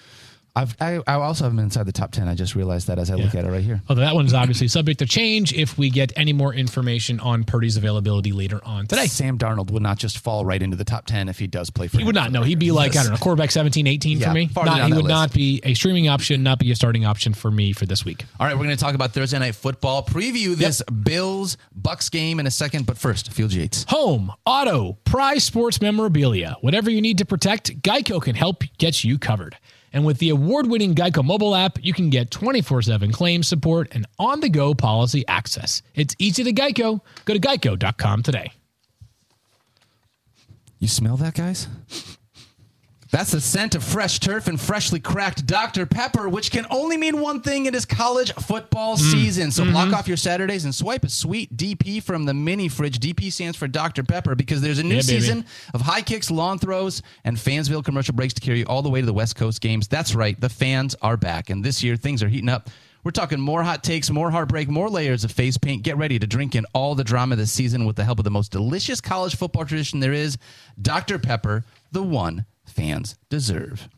I've, 0.57 0.77
I, 0.81 1.01
I 1.07 1.15
also 1.15 1.45
have 1.45 1.53
him 1.53 1.59
inside 1.61 1.85
the 1.87 1.93
top 1.93 2.11
10. 2.13 2.27
I 2.29 2.35
just 2.35 2.55
realized 2.55 2.89
that 2.89 2.99
as 2.99 3.11
I 3.11 3.15
look 3.15 3.33
Yeah. 3.35 3.41
at 3.41 3.47
it 3.47 3.51
right 3.51 3.63
here. 3.63 3.83
Although 3.89 4.03
that 4.03 4.15
one 4.15 4.27
is 4.27 4.35
obviously 4.35 4.67
subject 4.69 4.99
to 4.99 5.07
change 5.07 5.53
if 5.53 5.79
we 5.79 5.91
get 5.91 6.13
any 6.17 6.33
more 6.33 6.53
information 6.53 7.21
on 7.21 7.45
Purdy's 7.45 7.77
availability 7.77 8.33
later 8.33 8.61
on 8.65 8.87
today. 8.87 9.07
Sam 9.07 9.39
Darnold 9.39 9.71
would 9.71 9.83
not 9.83 9.99
just 9.99 10.19
fall 10.19 10.45
right 10.45 10.61
into 10.61 10.77
the 10.77 10.85
top 10.85 11.07
10 11.07 11.29
if 11.29 11.39
he 11.39 11.47
does 11.47 11.71
play 11.71 11.87
for 11.89 11.99
He 11.99 12.05
would 12.05 12.15
not 12.15 12.33
know. 12.33 12.43
He'd 12.43 12.59
be 12.59 12.73
like, 12.73 12.97
I 12.97 13.03
don't 13.05 13.13
know, 13.13 13.19
quarterback 13.19 13.51
17, 13.51 13.87
18 13.87 14.19
Yeah, 14.19 14.27
for 14.29 14.35
me. 14.35 14.49
farther 14.49 14.71
Not, 14.71 14.77
down 14.79 14.87
he 14.89 14.91
that 14.93 14.97
would 14.97 15.05
list. 15.05 15.11
not 15.15 15.33
be 15.33 15.61
a 15.65 15.75
streaming 15.75 16.09
option, 16.09 16.43
not 16.43 16.59
be 16.59 16.71
a 16.73 16.77
starting 16.77 17.05
option 17.05 17.33
for 17.33 17.51
me 17.51 17.73
for 17.73 17.87
this 17.87 18.05
week. 18.05 18.25
All 18.41 18.47
right, 18.47 18.55
we're 18.57 18.65
going 18.65 18.77
to 18.77 18.83
talk 18.83 18.95
about 18.95 19.13
Thursday 19.13 19.39
night 19.39 19.55
football. 19.55 20.03
Preview 20.05 20.57
this 20.57 20.83
Bills 20.83 21.57
Bucks 21.75 22.09
game 22.09 22.41
in 22.41 22.47
a 22.47 22.51
second, 22.51 22.87
but 22.87 22.99
first, 22.99 23.33
Field 23.33 23.53
Yates. 23.53 23.85
Home, 23.89 24.33
auto, 24.45 24.95
prize 25.05 25.45
sports 25.45 25.81
memorabilia. 25.81 26.57
Whatever 26.61 26.91
you 26.91 27.01
need 27.01 27.19
to 27.19 27.25
protect, 27.25 27.81
Geico 27.83 28.21
can 28.21 28.35
help 28.35 28.65
get 28.79 29.05
you 29.05 29.19
covered. 29.19 29.57
And 29.93 30.05
with 30.05 30.19
the 30.19 30.31
award 30.31 30.69
winning 30.69 30.95
Geico 30.95 31.25
mobile 31.25 31.55
app, 31.55 31.79
you 31.83 31.93
can 31.93 32.11
get 32.11 32.31
24 32.31 32.83
7 32.83 33.13
claim 33.13 33.43
support 33.43 33.89
and 33.93 34.07
on 34.19 34.41
the 34.41 34.49
go 34.49 34.75
policy 34.75 35.25
access. 35.27 35.83
It's 35.95 36.15
easy 36.19 36.45
to 36.45 36.53
Geico. 36.53 37.01
Go 37.25 37.35
to 37.35 37.41
geico.com 37.41 38.23
today. 38.23 38.53
You 40.79 40.89
smell 40.89 41.17
that, 41.19 41.35
guys? 41.35 41.69
That's 43.11 43.33
the 43.33 43.41
scent 43.41 43.75
of 43.75 43.83
fresh 43.83 44.21
turf 44.21 44.47
and 44.47 44.61
freshly 44.61 45.01
cracked 45.01 45.45
Dr. 45.45 45.85
Pepper, 45.85 46.29
which 46.29 46.53
can 46.53 46.65
only 46.71 46.97
mean 46.97 47.21
one 47.21 47.41
thing 47.41 47.67
it 47.67 47.75
is 47.75 47.85
college 47.85 48.33
football 48.35 48.97
Mm. 48.97 49.11
season. 49.11 49.51
So 49.51 49.65
Mm-hmm. 49.65 49.73
block 49.73 49.93
off 49.93 50.07
your 50.07 50.17
Saturdays 50.17 50.65
and 50.65 50.73
swipe 50.73 51.05
a 51.05 51.09
sweet 51.09 51.57
DP 51.57 51.99
from 52.01 52.25
the 52.25 52.35
mini 52.35 52.69
fridge. 52.69 53.01
DP 53.01 53.31
stands 53.33 53.57
for 53.59 53.67
Dr. 53.67 54.05
Pepper 54.05 54.37
because 54.37 54.61
there's 54.61 54.79
a 54.79 54.85
new 54.85 54.97
Yeah, 54.97 55.01
season 55.03 55.45
of 55.75 55.81
high 55.81 56.03
kicks, 56.03 56.31
long 56.31 56.59
throws, 56.61 57.03
and 57.25 57.37
Fansville 57.37 57.85
commercial 57.85 58.15
breaks 58.15 58.35
to 58.35 58.41
carry 58.41 58.61
you 58.61 58.65
all 58.67 58.83
the 58.83 58.91
way 58.91 59.01
to 59.01 59.07
the 59.07 59.13
West 59.13 59.35
Coast 59.35 59.61
games. 59.61 59.89
That's 59.89 60.15
right, 60.15 60.41
the 60.41 60.49
fans 60.49 60.95
are 61.03 61.17
back. 61.17 61.51
And 61.51 61.65
this 61.65 61.83
year, 61.83 61.97
things 61.97 62.23
are 62.23 62.29
heating 62.29 62.49
up. 62.49 62.71
We're 63.03 63.11
talking 63.13 63.41
more 63.41 63.63
hot 63.63 63.83
takes, 63.83 64.11
more 64.11 64.31
heartbreak, 64.31 64.69
more 64.69 64.89
layers 64.91 65.25
of 65.25 65.33
face 65.33 65.57
paint. 65.59 65.83
Get 65.83 65.97
ready 65.97 66.19
to 66.19 66.27
drink 66.27 66.55
in 66.55 66.65
all 66.75 66.95
the 66.95 67.03
drama 67.03 67.35
this 67.35 67.51
season 67.51 67.87
with 67.87 67.97
the 67.97 68.05
help 68.05 68.19
of 68.19 68.25
the 68.25 68.31
most 68.31 68.53
delicious 68.53 69.01
college 69.01 69.35
football 69.35 69.65
tradition 69.65 69.99
there 70.01 70.13
is 70.13 70.37
Dr. 70.81 71.19
Pepper, 71.19 71.65
the 71.93 72.03
one 72.03 72.45
fans 72.81 73.17
deserve. 73.29 73.89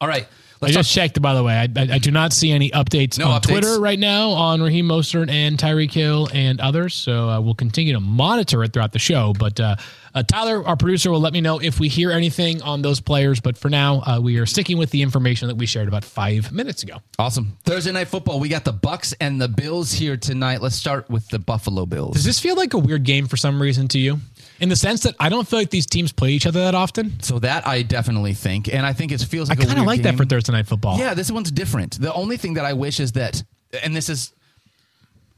All 0.00 0.08
right. 0.08 0.24
I 0.24 0.64
Let's 0.64 0.74
just 0.74 0.92
talk. 0.92 1.02
checked, 1.02 1.22
by 1.22 1.34
the 1.34 1.42
way. 1.44 1.54
I, 1.54 1.62
I, 1.80 1.88
I 1.94 1.98
do 1.98 2.10
not 2.10 2.32
see 2.32 2.50
any 2.50 2.70
updates 2.70 3.16
No 3.16 3.28
on 3.28 3.40
updates. 3.40 3.48
Twitter 3.48 3.80
right 3.80 3.98
now 3.98 4.30
on 4.30 4.60
Raheem 4.60 4.88
Mostert 4.88 5.30
and 5.30 5.56
Tyreek 5.56 5.92
Hill 5.92 6.28
and 6.34 6.60
others. 6.60 6.94
So 6.94 7.28
uh, 7.28 7.40
we'll 7.40 7.54
continue 7.54 7.92
to 7.92 8.00
monitor 8.00 8.64
it 8.64 8.72
throughout 8.72 8.92
the 8.92 8.98
show. 8.98 9.32
But 9.38 9.60
uh, 9.60 9.76
uh, 10.16 10.24
Tyler, 10.24 10.66
our 10.66 10.76
producer, 10.76 11.12
will 11.12 11.20
let 11.20 11.32
me 11.32 11.40
know 11.40 11.60
if 11.60 11.78
we 11.78 11.88
hear 11.88 12.10
anything 12.10 12.60
on 12.62 12.82
those 12.82 12.98
players. 12.98 13.38
But 13.40 13.56
for 13.56 13.68
now, 13.70 14.00
uh, 14.00 14.20
we 14.20 14.38
are 14.38 14.46
sticking 14.46 14.78
with 14.78 14.90
the 14.90 15.02
information 15.02 15.46
that 15.46 15.56
we 15.56 15.66
shared 15.66 15.86
about 15.86 16.04
five 16.04 16.50
minutes 16.50 16.82
ago. 16.82 16.96
Awesome. 17.20 17.56
Thursday 17.64 17.92
night 17.92 18.08
football. 18.08 18.40
We 18.40 18.48
got 18.48 18.64
the 18.64 18.72
Bucks 18.72 19.14
and 19.20 19.40
the 19.40 19.48
Bills 19.48 19.92
here 19.92 20.16
tonight. 20.16 20.60
Let's 20.60 20.74
start 20.76 21.08
with 21.08 21.28
the 21.28 21.38
Buffalo 21.38 21.86
Bills. 21.86 22.14
Does 22.14 22.24
this 22.24 22.40
feel 22.40 22.56
like 22.56 22.74
a 22.74 22.78
weird 22.78 23.04
game 23.04 23.28
for 23.28 23.36
some 23.36 23.62
reason 23.62 23.86
to 23.88 23.98
you? 24.00 24.18
In 24.60 24.68
the 24.68 24.76
sense 24.76 25.02
that 25.02 25.14
I 25.20 25.28
don't 25.28 25.46
feel 25.46 25.58
like 25.58 25.70
these 25.70 25.86
teams 25.86 26.12
play 26.12 26.30
each 26.30 26.46
other 26.46 26.60
that 26.60 26.74
often. 26.74 27.20
so 27.22 27.38
that 27.38 27.66
I 27.66 27.82
definitely 27.82 28.34
think, 28.34 28.72
and 28.72 28.84
I 28.84 28.92
think 28.92 29.12
it 29.12 29.20
feels 29.20 29.48
I 29.50 29.52
like 29.52 29.62
a 29.62 29.66
kind 29.66 29.78
of 29.78 29.86
like 29.86 30.02
that 30.02 30.16
for 30.16 30.24
Thursday 30.24 30.52
night 30.52 30.66
football. 30.66 30.98
Yeah, 30.98 31.14
this 31.14 31.30
one's 31.30 31.50
different. 31.50 32.00
The 32.00 32.12
only 32.12 32.36
thing 32.36 32.54
that 32.54 32.64
I 32.64 32.72
wish 32.72 32.98
is 32.98 33.12
that, 33.12 33.42
and 33.84 33.94
this 33.94 34.08
is, 34.08 34.32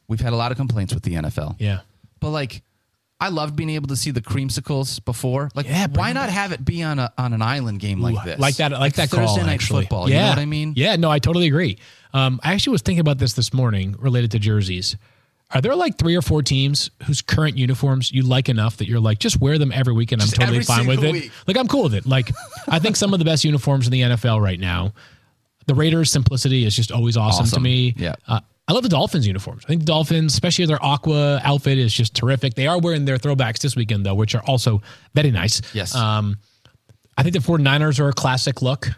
we've 0.08 0.20
had 0.20 0.32
a 0.32 0.36
lot 0.36 0.52
of 0.52 0.56
complaints 0.56 0.94
with 0.94 1.02
the 1.02 1.14
NFL. 1.14 1.56
Yeah. 1.58 1.80
But 2.20 2.30
like, 2.30 2.62
I 3.22 3.28
loved 3.28 3.54
being 3.54 3.68
able 3.70 3.88
to 3.88 3.96
see 3.96 4.10
the 4.12 4.22
creamsicles 4.22 5.04
before. 5.04 5.50
Like, 5.54 5.66
Yeah, 5.66 5.88
why 5.92 6.14
not 6.14 6.30
have 6.30 6.52
it 6.52 6.64
be 6.64 6.82
on 6.82 6.98
a 6.98 7.12
on 7.18 7.34
an 7.34 7.42
island 7.42 7.78
game 7.80 8.00
like 8.00 8.24
this? 8.24 8.38
Like 8.38 8.56
that, 8.56 8.72
like, 8.72 8.94
that 8.94 9.10
call. 9.10 9.26
Thursday 9.26 9.42
night 9.42 9.52
actually. 9.54 9.82
football. 9.82 10.08
Yeah. 10.08 10.14
You 10.16 10.22
know 10.22 10.28
what 10.30 10.38
I 10.38 10.46
mean? 10.46 10.72
Yeah, 10.74 10.96
no, 10.96 11.10
I 11.10 11.18
totally 11.18 11.46
agree. 11.46 11.76
Um, 12.14 12.40
I 12.42 12.54
actually 12.54 12.72
was 12.72 12.82
thinking 12.82 13.00
about 13.00 13.18
this 13.18 13.34
this 13.34 13.52
morning 13.52 13.94
related 13.98 14.30
to 14.30 14.38
jerseys. 14.38 14.96
Are 15.52 15.60
there 15.60 15.74
like 15.74 15.98
three 15.98 16.16
or 16.16 16.22
four 16.22 16.42
teams 16.42 16.90
whose 17.06 17.22
current 17.22 17.56
uniforms 17.58 18.12
you 18.12 18.22
like 18.22 18.48
enough 18.48 18.76
that 18.76 18.86
you're 18.86 19.00
like, 19.00 19.18
just 19.18 19.40
wear 19.40 19.58
them 19.58 19.72
every 19.72 19.92
week 19.92 20.10
weekend? 20.10 20.22
I'm 20.22 20.28
Just 20.28 20.40
totally 20.40 20.62
fine 20.62 20.86
with 20.86 21.00
single 21.00 21.22
it. 21.22 21.30
Like, 21.46 21.56
I'm 21.56 21.66
cool 21.66 21.82
with 21.84 21.94
it. 21.94 22.06
Like, 22.06 22.30
I 22.68 22.78
think 22.78 22.96
some 22.96 23.12
of 23.12 23.18
the 23.18 23.24
best 23.24 23.44
uniforms 23.44 23.86
in 23.86 23.92
the 23.92 24.00
NFL 24.02 24.40
right 24.40 24.60
now, 24.60 24.92
the 25.66 25.74
Raiders' 25.74 26.10
simplicity 26.10 26.64
is 26.64 26.76
just 26.76 26.92
always 26.92 27.16
awesome, 27.16 27.46
to 27.46 27.60
me. 27.60 27.94
Yeah. 27.96 28.14
Uh, 28.28 28.40
I 28.68 28.72
love 28.72 28.84
the 28.84 28.88
Dolphins 28.88 29.26
uniforms. 29.26 29.64
I 29.64 29.68
think 29.68 29.80
the 29.80 29.86
Dolphins, 29.86 30.32
especially 30.32 30.66
their 30.66 30.82
aqua 30.84 31.40
outfit, 31.42 31.78
is 31.78 31.92
just 31.92 32.14
terrific. 32.14 32.54
They 32.54 32.68
are 32.68 32.78
wearing 32.78 33.04
their 33.04 33.18
throwbacks 33.18 33.58
this 33.58 33.74
weekend, 33.74 34.06
though, 34.06 34.14
which 34.14 34.36
are 34.36 34.42
also 34.46 34.80
very 35.14 35.32
nice. 35.32 35.60
Yes. 35.74 35.94
Um, 35.96 36.38
I 37.18 37.24
think 37.24 37.34
the 37.34 37.40
49ers 37.40 37.98
are 37.98 38.08
a 38.08 38.12
classic 38.12 38.62
look. 38.62 38.88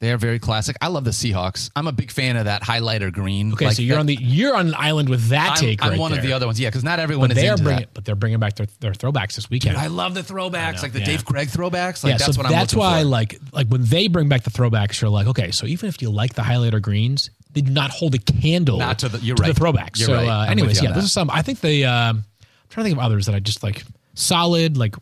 They 0.00 0.10
are 0.12 0.16
very 0.16 0.38
classic. 0.38 0.76
I 0.80 0.86
love 0.88 1.04
the 1.04 1.10
Seahawks. 1.10 1.70
I'm 1.76 1.86
a 1.86 1.92
big 1.92 2.10
fan 2.10 2.38
of 2.38 2.46
that 2.46 2.62
highlighter 2.62 3.12
green. 3.12 3.52
Okay, 3.52 3.66
Like 3.66 3.76
so 3.76 3.82
you're 3.82 3.96
that- 3.96 4.00
on 4.00 4.06
the 4.06 4.14
you're 4.18 4.56
on 4.56 4.68
an 4.68 4.74
island 4.74 5.10
with 5.10 5.28
that 5.28 5.50
I'm, 5.50 5.56
take. 5.58 5.82
I'm 5.84 5.90
right 5.90 5.98
one 5.98 6.14
of 6.14 6.22
the 6.22 6.32
other 6.32 6.46
ones. 6.46 6.58
Yeah, 6.58 6.68
because 6.70 6.82
not 6.82 6.98
everyone 6.98 7.28
But 7.28 7.36
is 7.36 7.42
they 7.42 7.48
into 7.50 7.62
bringing, 7.64 7.80
that. 7.82 7.92
but 7.92 8.06
they're 8.06 8.14
bringing 8.14 8.38
back 8.38 8.56
their, 8.56 8.66
their 8.80 8.92
throwbacks 8.92 9.34
this 9.34 9.50
weekend. 9.50 9.76
I 9.76 9.88
love 9.88 10.14
the 10.14 10.22
throwbacks, 10.22 10.82
like 10.82 10.92
the 10.94 11.00
yeah. 11.00 11.04
Dave 11.04 11.26
Krieg 11.26 11.48
throwbacks. 11.48 12.02
Like 12.02 12.12
yeah, 12.12 12.16
that's 12.16 12.34
so 12.34 12.38
what 12.38 12.46
I'm 12.46 12.52
that's 12.52 12.74
why 12.74 13.00
I 13.00 13.02
like 13.02 13.38
like 13.52 13.68
when 13.68 13.84
they 13.84 14.08
bring 14.08 14.28
back 14.30 14.42
the 14.44 14.50
throwbacks. 14.50 14.98
You're 15.02 15.10
like, 15.10 15.26
okay, 15.26 15.50
so 15.50 15.66
even 15.66 15.90
if 15.90 16.00
you 16.00 16.08
like 16.10 16.32
the 16.32 16.42
highlighter 16.42 16.80
greens, 16.80 17.28
they 17.52 17.60
do 17.60 17.70
not 17.70 17.90
hold 17.90 18.14
a 18.14 18.18
candle 18.18 18.78
Not 18.78 19.00
to 19.00 19.10
the- 19.10 19.18
you're 19.18 19.36
to 19.36 19.42
right. 19.42 19.54
the 19.54 19.60
throwbacks. 19.60 19.98
You're 19.98 20.06
so, 20.06 20.14
right. 20.14 20.28
uh, 20.48 20.50
anyways, 20.50 20.82
yeah, 20.82 20.92
those 20.92 21.02
that. 21.02 21.04
are 21.04 21.08
some. 21.08 21.30
I 21.30 21.42
think 21.42 21.60
the 21.60 21.84
um, 21.84 21.92
I'm 22.16 22.24
trying 22.70 22.84
to 22.84 22.88
think 22.88 22.98
of 22.98 23.04
others 23.04 23.26
that 23.26 23.34
I 23.34 23.40
just 23.40 23.62
like 23.62 23.84
solid, 24.14 24.78
like 24.78 24.96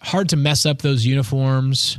hard 0.00 0.28
to 0.28 0.36
mess 0.36 0.64
up 0.64 0.80
those 0.80 1.04
uniforms. 1.04 1.98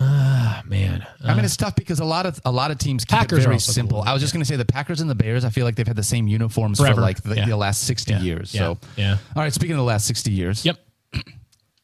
Ah, 0.00 0.62
man. 0.66 1.04
I 1.24 1.34
mean, 1.34 1.44
it's 1.44 1.56
tough 1.56 1.74
because 1.74 1.98
a 2.00 2.04
lot 2.04 2.24
of 2.26 2.40
a 2.44 2.52
lot 2.52 2.70
of 2.70 2.78
teams 2.78 3.04
keep 3.04 3.18
Packers 3.18 3.40
it 3.40 3.46
very 3.48 3.58
simple. 3.58 3.98
cool, 4.02 4.08
I 4.08 4.12
was 4.12 4.22
just 4.22 4.32
going 4.32 4.42
to 4.42 4.46
say 4.48 4.56
the 4.56 4.64
Packers 4.64 5.00
and 5.00 5.10
the 5.10 5.14
Bears. 5.14 5.44
I 5.44 5.50
feel 5.50 5.64
like 5.64 5.74
they've 5.76 5.86
had 5.86 5.96
the 5.96 6.02
same 6.02 6.28
uniforms 6.28 6.78
Forever. 6.78 6.96
for 6.96 7.00
like 7.00 7.22
the, 7.22 7.34
Yeah. 7.36 7.46
the 7.46 7.56
last 7.56 7.82
sixty 7.82 8.12
Yeah. 8.12 8.20
years. 8.20 8.54
Yeah. 8.54 8.60
So 8.60 8.78
Yeah. 8.96 9.16
All 9.34 9.42
right. 9.42 9.52
Speaking 9.52 9.72
of 9.72 9.78
the 9.78 9.82
last 9.84 10.06
sixty 10.06 10.30
years. 10.30 10.64
Yep. 10.64 10.78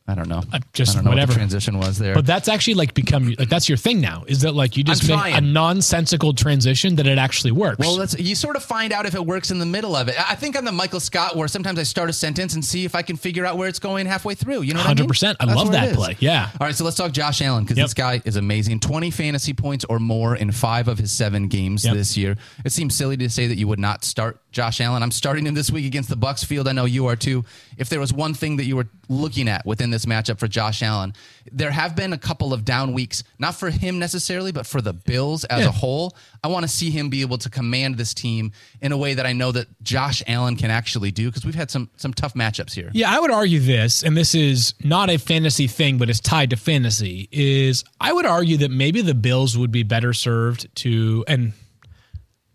I 0.06 0.14
don't 0.14 0.28
know. 0.28 0.42
I 0.52 0.60
just 0.74 0.92
I 0.92 0.94
don't 0.96 1.04
know 1.04 1.10
whatever. 1.12 1.30
what 1.30 1.34
the 1.34 1.38
transition 1.38 1.78
was 1.78 1.96
there. 1.98 2.14
But 2.14 2.26
that's 2.26 2.46
actually 2.48 2.74
like 2.74 2.92
become 2.92 3.34
like 3.38 3.48
that's 3.48 3.70
your 3.70 3.78
thing 3.78 4.02
now. 4.02 4.24
Is 4.26 4.42
that 4.42 4.54
like 4.54 4.76
you 4.76 4.84
just 4.84 5.02
I'm 5.04 5.08
make 5.08 5.18
trying. 5.18 5.34
a 5.36 5.40
nonsensical 5.40 6.34
transition 6.34 6.96
that 6.96 7.06
it 7.06 7.16
actually 7.16 7.52
works? 7.52 7.78
Well, 7.78 7.96
that's 7.96 8.18
you 8.18 8.34
sort 8.34 8.56
of 8.56 8.62
find 8.62 8.92
out 8.92 9.06
if 9.06 9.14
it 9.14 9.24
works 9.24 9.50
in 9.50 9.58
the 9.58 9.64
middle 9.66 9.96
of 9.96 10.08
it. 10.08 10.14
I 10.30 10.34
think 10.34 10.58
I'm 10.58 10.66
the 10.66 10.72
Michael 10.72 11.00
Scott 11.00 11.36
where 11.36 11.48
sometimes 11.48 11.78
I 11.78 11.84
start 11.84 12.10
a 12.10 12.12
sentence 12.12 12.52
and 12.54 12.62
see 12.62 12.84
if 12.84 12.94
I 12.94 13.00
can 13.00 13.16
figure 13.16 13.46
out 13.46 13.56
where 13.56 13.66
it's 13.66 13.78
going 13.78 14.04
halfway 14.06 14.34
through. 14.34 14.60
You 14.62 14.74
know 14.74 14.80
what 14.80 14.88
I 14.90 14.94
mean? 15.02 15.08
100%. 15.08 15.36
I 15.40 15.44
love 15.54 15.72
that 15.72 15.94
play. 15.94 16.16
Yeah. 16.20 16.50
All 16.60 16.66
right, 16.66 16.74
so 16.74 16.84
let's 16.84 16.96
talk 16.98 17.12
Josh 17.12 17.40
Allen 17.40 17.64
because 17.64 17.78
Yep. 17.78 17.84
this 17.86 17.94
guy 17.94 18.20
is 18.26 18.36
amazing. 18.36 18.80
20 18.80 19.10
fantasy 19.10 19.54
points 19.54 19.86
or 19.88 19.98
more 19.98 20.36
in 20.36 20.52
five 20.52 20.86
of 20.88 20.98
his 20.98 21.12
seven 21.12 21.48
games 21.48 21.82
Yep. 21.84 21.94
this 21.94 22.14
year. 22.16 22.36
It 22.64 22.72
seems 22.72 22.94
silly 22.94 23.16
to 23.16 23.30
say 23.30 23.46
that 23.46 23.56
you 23.56 23.68
would 23.68 23.78
not 23.78 24.04
start 24.04 24.38
Josh 24.54 24.80
Allen. 24.80 25.02
I'm 25.02 25.10
starting 25.10 25.46
him 25.46 25.52
this 25.54 25.70
week 25.70 25.84
against 25.84 26.08
the 26.08 26.16
Bucks 26.16 26.42
field. 26.44 26.66
I 26.68 26.72
know 26.72 26.84
you 26.86 27.06
are 27.06 27.16
too. 27.16 27.44
If 27.76 27.88
there 27.90 28.00
was 28.00 28.12
one 28.12 28.32
thing 28.32 28.56
that 28.56 28.64
you 28.64 28.76
were 28.76 28.88
looking 29.08 29.48
at 29.48 29.66
within 29.66 29.90
this 29.90 30.06
matchup 30.06 30.38
for 30.38 30.48
Josh 30.48 30.82
Allen, 30.82 31.12
there 31.52 31.70
have 31.72 31.94
been 31.94 32.12
a 32.14 32.18
couple 32.18 32.54
of 32.54 32.64
down 32.64 32.94
weeks, 32.94 33.22
not 33.38 33.54
for 33.56 33.68
him 33.68 33.98
necessarily, 33.98 34.52
but 34.52 34.66
for 34.66 34.80
the 34.80 34.92
Bills 34.94 35.44
as 35.44 35.60
Yeah. 35.62 35.68
a 35.68 35.72
whole. 35.72 36.16
I 36.42 36.48
want 36.48 36.62
to 36.64 36.68
see 36.68 36.90
him 36.90 37.10
be 37.10 37.20
able 37.20 37.36
to 37.38 37.50
command 37.50 37.96
this 37.98 38.14
team 38.14 38.52
in 38.80 38.92
a 38.92 38.96
way 38.96 39.14
that 39.14 39.26
I 39.26 39.32
know 39.32 39.52
that 39.52 39.66
Josh 39.82 40.22
Allen 40.26 40.56
can 40.56 40.70
actually 40.70 41.10
do 41.10 41.28
because 41.28 41.44
we've 41.44 41.54
had 41.54 41.70
some 41.70 41.90
some 41.96 42.14
tough 42.14 42.34
matchups 42.34 42.72
here. 42.72 42.90
Yeah, 42.94 43.10
I 43.14 43.18
would 43.18 43.30
argue 43.32 43.60
this, 43.60 44.02
and 44.04 44.16
this 44.16 44.34
is 44.34 44.74
not 44.82 45.10
a 45.10 45.18
fantasy 45.18 45.66
thing, 45.66 45.98
but 45.98 46.08
it's 46.08 46.20
tied 46.20 46.50
to 46.50 46.56
fantasy. 46.56 47.28
Is 47.32 47.84
I 48.00 48.12
would 48.12 48.26
argue 48.26 48.56
that 48.58 48.70
maybe 48.70 49.02
the 49.02 49.14
Bills 49.14 49.58
would 49.58 49.72
be 49.72 49.82
better 49.82 50.12
served 50.12 50.68
to, 50.76 51.24
and 51.26 51.52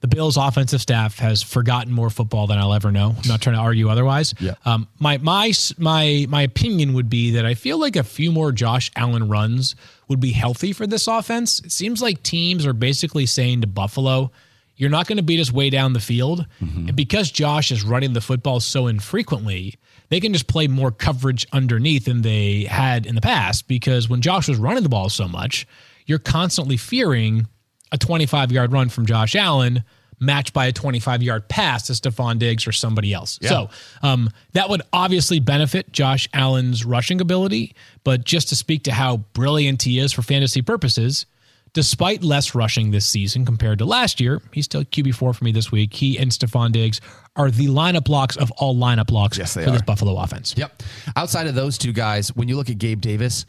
the 0.02 0.08
Bills' 0.08 0.38
offensive 0.38 0.82
staff 0.82 1.20
has 1.20 1.44
forgotten 1.44 1.92
more 1.92 2.10
football 2.10 2.48
than 2.48 2.58
I'll 2.58 2.74
ever 2.74 2.92
know. 2.92 3.16
I'm 3.18 3.28
not 3.28 3.42
trying 3.42 3.56
to 3.56 3.62
argue 3.62 3.90
otherwise. 3.90 4.34
Yeah. 4.40 4.56
Um, 4.66 4.88
my 5.00 5.18
my 5.18 5.52
my 5.78 6.26
my 6.30 6.42
opinion 6.42 6.94
would 6.94 7.10
be 7.10 7.32
that 7.32 7.46
I 7.46 7.54
feel 7.54 7.78
like 7.80 7.96
a 7.96 8.04
few 8.04 8.32
more 8.32 8.52
Josh 8.52 8.92
Allen 8.96 9.28
runs 9.28 9.76
would 10.08 10.20
be 10.20 10.32
healthy 10.32 10.74
for 10.74 10.88
this 10.88 11.08
offense. 11.08 11.60
It 11.60 11.72
seems 11.72 12.02
like 12.02 12.24
teams 12.24 12.66
are 12.66 12.74
basically 12.74 13.26
saying 13.26 13.62
to 13.62 13.68
Buffalo, 13.68 14.32
"You're 14.78 14.90
not 14.90 15.08
going 15.08 15.18
to 15.18 15.24
beat 15.24 15.42
us 15.42 15.52
way 15.52 15.70
down 15.70 15.94
the 15.94 16.00
field," 16.00 16.46
and 16.62 16.96
because 16.96 17.30
Josh 17.30 17.72
is 17.72 17.84
running 17.84 18.14
the 18.14 18.22
football 18.22 18.62
so 18.62 18.88
infrequently, 18.88 19.76
they 20.08 20.22
can 20.22 20.32
just 20.32 20.48
play 20.48 20.68
more 20.68 20.92
coverage 20.92 21.46
underneath 21.52 22.06
than 22.06 22.22
they 22.22 22.64
had 22.64 23.06
in 23.06 23.16
the 23.16 23.22
past. 23.22 23.68
Because 23.68 24.08
when 24.08 24.22
Josh 24.22 24.48
was 24.48 24.58
running 24.58 24.84
the 24.84 24.90
ball 24.90 25.10
so 25.10 25.28
much, 25.28 25.68
you're 26.06 26.20
constantly 26.20 26.78
fearing 26.78 27.48
a 27.92 27.98
25 27.98 28.52
yard 28.52 28.72
run 28.72 28.90
from 28.90 29.06
Josh 29.06 29.36
Allen 29.36 29.84
matched 30.22 30.54
by 30.54 30.66
a 30.66 30.72
25 30.74 31.24
yard 31.24 31.48
pass 31.48 31.88
to 31.88 31.94
Stefon 31.94 32.40
Diggs 32.40 32.68
or 32.68 32.72
somebody 32.74 33.14
else. 33.14 33.40
So 33.42 33.70
um, 34.02 34.30
that 34.54 34.70
would 34.70 34.82
obviously 34.92 35.40
benefit 35.40 35.92
Josh 35.94 36.28
Allen's 36.34 36.84
rushing 36.84 37.22
ability. 37.22 37.74
But 38.04 38.26
just 38.26 38.50
to 38.50 38.56
speak 38.56 38.84
to 38.84 38.92
how 38.92 39.18
brilliant 39.34 39.82
he 39.84 39.98
is 40.00 40.12
for 40.12 40.22
fantasy 40.22 40.62
purposes, 40.62 41.26
despite 41.72 42.22
less 42.24 42.54
rushing 42.54 42.92
this 42.92 43.06
season 43.06 43.46
compared 43.46 43.80
to 43.80 43.86
last 43.86 44.20
year, 44.20 44.42
he's 44.52 44.66
still 44.66 44.84
QB4 44.84 45.36
for 45.36 45.44
me 45.44 45.54
this 45.54 45.72
week. 45.72 45.94
He 45.94 46.18
and 46.18 46.32
Stefon 46.32 46.74
Diggs 46.74 47.00
are 47.38 47.50
the 47.50 47.68
lineup 47.68 48.04
blocks 48.04 48.36
of 48.36 48.52
all 48.58 48.76
lineup 48.76 49.08
blocks 49.08 49.38
Yes, 49.38 49.54
for 49.54 49.62
this. 49.62 49.82
Buffalo 49.84 50.18
offense. 50.18 50.54
Yep. 50.58 50.84
Outside 51.16 51.48
of 51.48 51.56
those 51.56 51.78
two 51.78 51.94
guys, 51.94 52.36
when 52.36 52.50
you 52.50 52.58
look 52.58 52.70
at 52.70 52.78
Gabe 52.78 53.00
Davis, 53.00 53.46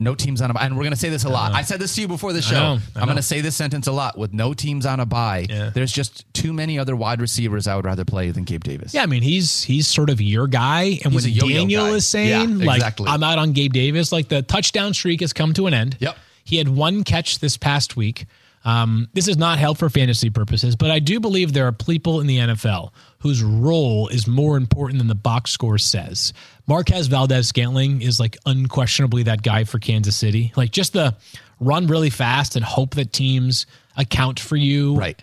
no 0.00 0.14
teams 0.14 0.42
on 0.42 0.50
a 0.50 0.54
bye. 0.54 0.64
And 0.64 0.76
we're 0.76 0.82
going 0.82 0.92
to 0.92 0.98
say 0.98 1.08
this 1.08 1.24
a 1.24 1.28
lot. 1.28 1.52
I 1.52 1.62
said 1.62 1.80
this 1.80 1.94
to 1.94 2.00
you 2.00 2.08
before 2.08 2.32
the 2.32 2.42
show. 2.42 2.54
know, 2.54 2.78
I 2.96 3.00
I'm 3.00 3.04
going 3.06 3.16
to 3.16 3.22
say 3.22 3.40
this 3.40 3.54
sentence 3.54 3.86
a 3.86 3.92
lot. 3.92 4.18
With 4.18 4.32
no 4.32 4.52
teams 4.52 4.86
on 4.86 4.98
a 5.00 5.06
bye, 5.06 5.46
Yeah. 5.48 5.70
there's 5.72 5.92
just 5.92 6.24
too 6.34 6.52
many 6.52 6.78
other 6.78 6.96
wide 6.96 7.20
receivers 7.20 7.66
I 7.68 7.76
would 7.76 7.84
rather 7.84 8.04
play 8.04 8.30
than 8.32 8.44
Gabe 8.44 8.64
Davis. 8.64 8.92
Yeah, 8.92 9.02
I 9.02 9.06
mean 9.06 9.22
he's 9.22 9.62
he's 9.62 9.86
sort 9.86 10.10
of 10.10 10.20
your 10.20 10.46
guy, 10.48 10.98
and 11.04 11.12
He's 11.12 11.24
when 11.42 11.48
Daniel 11.50 11.86
guy. 11.86 11.90
is 11.92 12.06
saying 12.08 12.58
Yeah, 12.60 12.66
like 12.66 12.78
exactly. 12.78 13.06
I'm 13.08 13.22
out 13.22 13.38
on 13.38 13.52
Gabe 13.52 13.72
Davis, 13.72 14.10
like 14.12 14.28
the 14.28 14.42
touchdown 14.42 14.94
streak 14.94 15.20
has 15.20 15.32
come 15.32 15.52
to 15.54 15.66
an 15.68 15.74
end. 15.74 15.96
Yep. 16.00 16.16
he 16.44 16.56
had 16.56 16.68
one 16.68 17.04
catch 17.04 17.38
this 17.38 17.56
past 17.56 17.96
week. 17.96 18.26
Um, 18.64 19.08
this 19.12 19.28
is 19.28 19.36
not 19.36 19.58
held 19.58 19.78
for 19.78 19.90
fantasy 19.90 20.30
purposes, 20.30 20.74
but 20.74 20.90
I 20.90 20.98
do 20.98 21.20
believe 21.20 21.52
there 21.52 21.66
are 21.66 21.72
people 21.72 22.20
in 22.20 22.26
the 22.26 22.38
NFL 22.38 22.90
whose 23.18 23.42
role 23.42 24.08
is 24.08 24.26
more 24.26 24.56
important 24.56 24.98
than 24.98 25.08
the 25.08 25.14
box 25.14 25.50
score 25.50 25.76
says. 25.76 26.32
Marquez 26.66 27.06
Valdes-Scantling 27.08 28.00
is 28.00 28.18
like 28.18 28.38
unquestionably 28.46 29.22
that 29.24 29.42
guy 29.42 29.64
for 29.64 29.78
Kansas 29.78 30.16
City. 30.16 30.52
Like 30.56 30.70
just 30.70 30.94
the 30.94 31.14
run 31.60 31.86
really 31.88 32.08
fast 32.10 32.56
and 32.56 32.64
hope 32.64 32.94
that 32.94 33.12
teams 33.12 33.66
account 33.96 34.40
for 34.40 34.56
you 34.56 34.96
Right. 34.96 35.22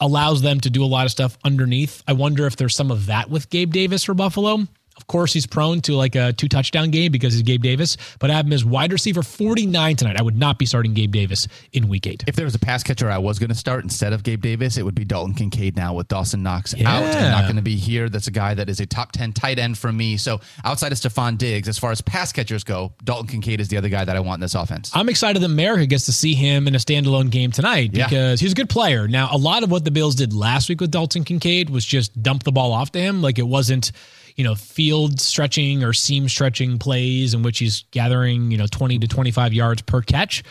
allows 0.00 0.42
them 0.42 0.60
to 0.60 0.70
do 0.70 0.84
a 0.84 0.86
lot 0.86 1.04
of 1.06 1.12
stuff 1.12 1.38
underneath. 1.44 2.02
I 2.08 2.12
wonder 2.12 2.44
if 2.46 2.56
there's 2.56 2.74
some 2.74 2.90
of 2.90 3.06
that 3.06 3.30
with 3.30 3.50
Gabe 3.50 3.72
Davis 3.72 4.04
for 4.04 4.14
Buffalo. 4.14 4.66
Of 4.96 5.06
course, 5.08 5.32
he's 5.32 5.46
prone 5.46 5.80
to 5.82 5.94
like 5.94 6.14
a 6.14 6.32
two 6.32 6.48
touchdown 6.48 6.90
game 6.90 7.10
because 7.10 7.32
he's 7.34 7.42
Gabe 7.42 7.62
Davis, 7.62 7.96
but 8.20 8.30
I 8.30 8.34
have 8.34 8.46
him 8.46 8.52
as 8.52 8.64
wide 8.64 8.92
receiver 8.92 9.22
49 9.22 9.96
tonight. 9.96 10.16
I 10.18 10.22
would 10.22 10.38
not 10.38 10.58
be 10.58 10.66
starting 10.66 10.94
Gabe 10.94 11.10
Davis 11.12 11.48
in 11.72 11.88
week 11.88 12.06
eight. 12.06 12.22
If 12.26 12.36
there 12.36 12.44
was 12.44 12.54
a 12.54 12.58
pass 12.60 12.82
catcher 12.82 13.10
I 13.10 13.18
was 13.18 13.38
going 13.38 13.48
to 13.50 13.56
start 13.56 13.82
instead 13.82 14.12
of 14.12 14.22
Gabe 14.22 14.40
Davis, 14.40 14.76
it 14.78 14.84
would 14.84 14.94
be 14.94 15.04
Dalton 15.04 15.34
Kincaid 15.34 15.74
now 15.76 15.94
with 15.94 16.08
Dawson 16.08 16.42
Knox 16.42 16.74
Yeah. 16.76 16.90
out 16.90 17.02
and 17.02 17.30
not 17.32 17.42
going 17.42 17.56
to 17.56 17.62
be 17.62 17.76
here. 17.76 18.08
That's 18.08 18.28
a 18.28 18.30
guy 18.30 18.54
that 18.54 18.68
is 18.68 18.78
a 18.80 18.86
top 18.86 19.12
10 19.12 19.32
tight 19.32 19.58
end 19.58 19.76
for 19.76 19.92
me. 19.92 20.16
So 20.16 20.40
outside 20.64 20.92
of 20.92 20.98
Stefon 20.98 21.38
Diggs, 21.38 21.68
as 21.68 21.76
far 21.78 21.90
as 21.90 22.00
pass 22.00 22.32
catchers 22.32 22.62
go, 22.64 22.92
Dalton 23.02 23.26
Kincaid 23.26 23.60
is 23.60 23.68
the 23.68 23.76
other 23.76 23.88
guy 23.88 24.04
that 24.04 24.14
I 24.16 24.20
want 24.20 24.36
in 24.38 24.40
this 24.42 24.54
offense. 24.54 24.90
I'm 24.94 25.08
excited 25.08 25.42
that 25.42 25.48
Merrick 25.48 25.88
gets 25.90 26.06
to 26.06 26.12
see 26.12 26.34
him 26.34 26.68
in 26.68 26.74
a 26.74 26.78
standalone 26.78 27.30
game 27.30 27.50
tonight 27.50 27.90
Yeah. 27.92 28.06
because 28.06 28.38
he's 28.40 28.52
a 28.52 28.56
good 28.56 28.70
player. 28.70 29.08
Now, 29.08 29.28
a 29.32 29.38
lot 29.38 29.64
of 29.64 29.70
what 29.70 29.84
the 29.84 29.90
Bills 29.90 30.14
did 30.14 30.32
last 30.32 30.68
week 30.68 30.80
with 30.80 30.92
Dalton 30.92 31.24
Kincaid 31.24 31.68
was 31.68 31.84
just 31.84 32.22
dump 32.22 32.44
the 32.44 32.52
ball 32.52 32.72
off 32.72 32.92
to 32.92 33.00
him. 33.00 33.20
Like 33.22 33.38
it 33.38 33.46
wasn't, 33.46 33.90
you 34.36 34.44
know, 34.44 34.54
field 34.54 35.20
stretching 35.20 35.84
or 35.84 35.92
seam 35.92 36.28
stretching 36.28 36.78
plays 36.78 37.34
in 37.34 37.42
which 37.42 37.58
he's 37.58 37.84
gathering, 37.90 38.50
you 38.50 38.58
know, 38.58 38.66
20 38.66 38.98
to 38.98 39.06
25 39.06 39.52
yards 39.52 39.82
per 39.82 40.02
catch. 40.02 40.42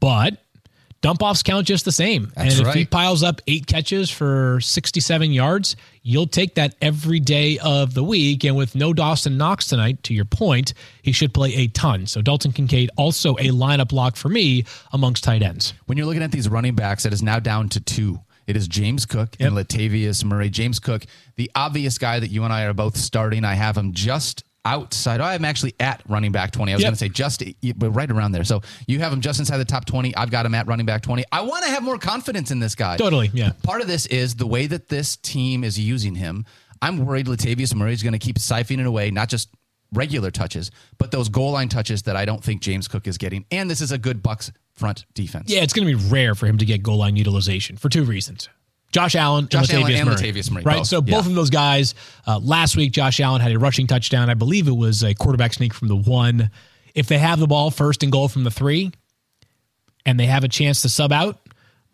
But 0.00 0.38
dump 1.00 1.22
offs 1.22 1.42
count 1.42 1.66
just 1.66 1.84
the 1.84 1.92
same. 1.92 2.32
That's 2.34 2.58
and 2.58 2.66
if 2.66 2.74
he 2.74 2.84
piles 2.84 3.22
up 3.22 3.40
eight 3.46 3.66
catches 3.66 4.10
for 4.10 4.60
67 4.60 5.32
yards, 5.32 5.76
you'll 6.02 6.26
take 6.26 6.56
that 6.56 6.74
every 6.82 7.20
day 7.20 7.58
of 7.58 7.94
the 7.94 8.02
week. 8.02 8.44
And 8.44 8.56
with 8.56 8.74
no 8.74 8.92
Dawson 8.92 9.36
Knox 9.36 9.68
tonight, 9.68 10.02
to 10.04 10.14
your 10.14 10.24
point, 10.24 10.74
he 11.02 11.12
should 11.12 11.32
play 11.32 11.54
a 11.54 11.68
ton. 11.68 12.06
So 12.06 12.22
Dalton 12.22 12.52
Kincaid, 12.52 12.90
also 12.96 13.34
a 13.34 13.48
lineup 13.48 13.92
lock 13.92 14.16
for 14.16 14.28
me 14.28 14.64
amongst 14.92 15.24
tight 15.24 15.42
ends. 15.42 15.74
When 15.86 15.96
you're 15.98 16.06
looking 16.06 16.22
at 16.22 16.32
these 16.32 16.48
running 16.48 16.74
backs, 16.74 17.04
it 17.04 17.12
is 17.12 17.22
now 17.22 17.38
down 17.38 17.68
to 17.70 17.80
two. 17.80 18.20
It 18.48 18.56
is 18.56 18.66
James 18.66 19.04
Cook 19.04 19.36
and 19.40 19.52
Latavius 19.54 20.24
Murray. 20.24 20.48
James 20.48 20.78
Cook, 20.80 21.04
the 21.36 21.50
obvious 21.54 21.98
guy 21.98 22.18
that 22.18 22.30
you 22.30 22.44
and 22.44 22.52
I 22.52 22.64
are 22.64 22.72
both 22.72 22.96
starting. 22.96 23.44
I 23.44 23.52
have 23.52 23.76
him 23.76 23.92
just 23.92 24.42
outside. 24.64 25.20
Oh, 25.20 25.24
I'm 25.24 25.44
actually 25.44 25.74
at 25.78 26.02
running 26.08 26.32
back 26.32 26.50
20. 26.50 26.72
I 26.72 26.74
was 26.76 26.82
Yep. 26.82 26.86
going 26.88 26.94
to 26.94 26.98
say 26.98 27.08
just, 27.10 27.42
but 27.78 27.90
right 27.90 28.10
around 28.10 28.32
there. 28.32 28.44
So 28.44 28.62
you 28.86 29.00
have 29.00 29.12
him 29.12 29.20
just 29.20 29.38
inside 29.38 29.58
the 29.58 29.66
top 29.66 29.84
20. 29.84 30.16
I've 30.16 30.30
got 30.30 30.46
him 30.46 30.54
at 30.54 30.66
running 30.66 30.86
back 30.86 31.02
20. 31.02 31.24
I 31.30 31.42
want 31.42 31.64
to 31.64 31.70
have 31.70 31.82
more 31.82 31.98
confidence 31.98 32.50
in 32.50 32.58
this 32.58 32.74
guy. 32.74 32.96
Totally, 32.96 33.30
yeah. 33.34 33.52
Part 33.62 33.82
of 33.82 33.86
this 33.86 34.06
is 34.06 34.34
the 34.36 34.46
way 34.46 34.66
that 34.66 34.88
this 34.88 35.16
team 35.16 35.62
is 35.62 35.78
using 35.78 36.14
him. 36.14 36.46
I'm 36.80 37.04
worried 37.04 37.26
Latavius 37.26 37.74
Murray 37.74 37.92
is 37.92 38.02
going 38.02 38.12
to 38.14 38.18
keep 38.18 38.38
siphoning 38.38 38.86
away, 38.86 39.10
not 39.10 39.28
just 39.28 39.50
regular 39.92 40.30
touches, 40.30 40.70
but 40.98 41.10
those 41.10 41.28
goal 41.28 41.52
line 41.52 41.68
touches 41.68 42.02
that 42.02 42.16
I 42.16 42.24
don't 42.24 42.42
think 42.42 42.60
James 42.60 42.88
Cook 42.88 43.06
is 43.06 43.18
getting. 43.18 43.44
And 43.50 43.70
this 43.70 43.80
is 43.80 43.92
a 43.92 43.98
good 43.98 44.22
Bucks 44.22 44.52
front 44.74 45.06
defense. 45.14 45.50
Yeah, 45.50 45.62
it's 45.62 45.72
going 45.72 45.88
to 45.88 45.96
be 45.96 46.10
rare 46.10 46.34
for 46.34 46.46
him 46.46 46.58
to 46.58 46.64
get 46.64 46.82
goal 46.82 46.98
line 46.98 47.16
utilization 47.16 47.76
for 47.76 47.88
two 47.88 48.04
reasons. 48.04 48.48
Josh 48.90 49.14
Allen 49.16 49.48
Josh 49.48 49.68
and, 49.70 49.82
Allen 49.82 49.94
and 49.94 50.06
Murray, 50.08 50.16
Latavius 50.16 50.50
Murray, 50.50 50.62
right? 50.62 50.78
both. 50.78 50.86
So 50.86 51.02
Yeah. 51.04 51.16
both 51.16 51.26
of 51.26 51.34
those 51.34 51.50
guys. 51.50 51.94
Uh, 52.26 52.38
last 52.38 52.74
week, 52.76 52.92
Josh 52.92 53.20
Allen 53.20 53.40
had 53.42 53.52
a 53.52 53.58
rushing 53.58 53.86
touchdown. 53.86 54.30
I 54.30 54.34
believe 54.34 54.66
it 54.66 54.76
was 54.76 55.02
a 55.04 55.14
quarterback 55.14 55.52
sneak 55.52 55.74
from 55.74 55.88
the 55.88 55.96
one. 55.96 56.50
If 56.94 57.06
they 57.06 57.18
have 57.18 57.38
the 57.38 57.46
ball 57.46 57.70
first 57.70 58.02
and 58.02 58.10
goal 58.10 58.28
from 58.28 58.44
the 58.44 58.50
three, 58.50 58.92
and 60.06 60.18
they 60.18 60.26
have 60.26 60.42
a 60.42 60.48
chance 60.48 60.80
to 60.82 60.88
sub 60.88 61.12
out, 61.12 61.38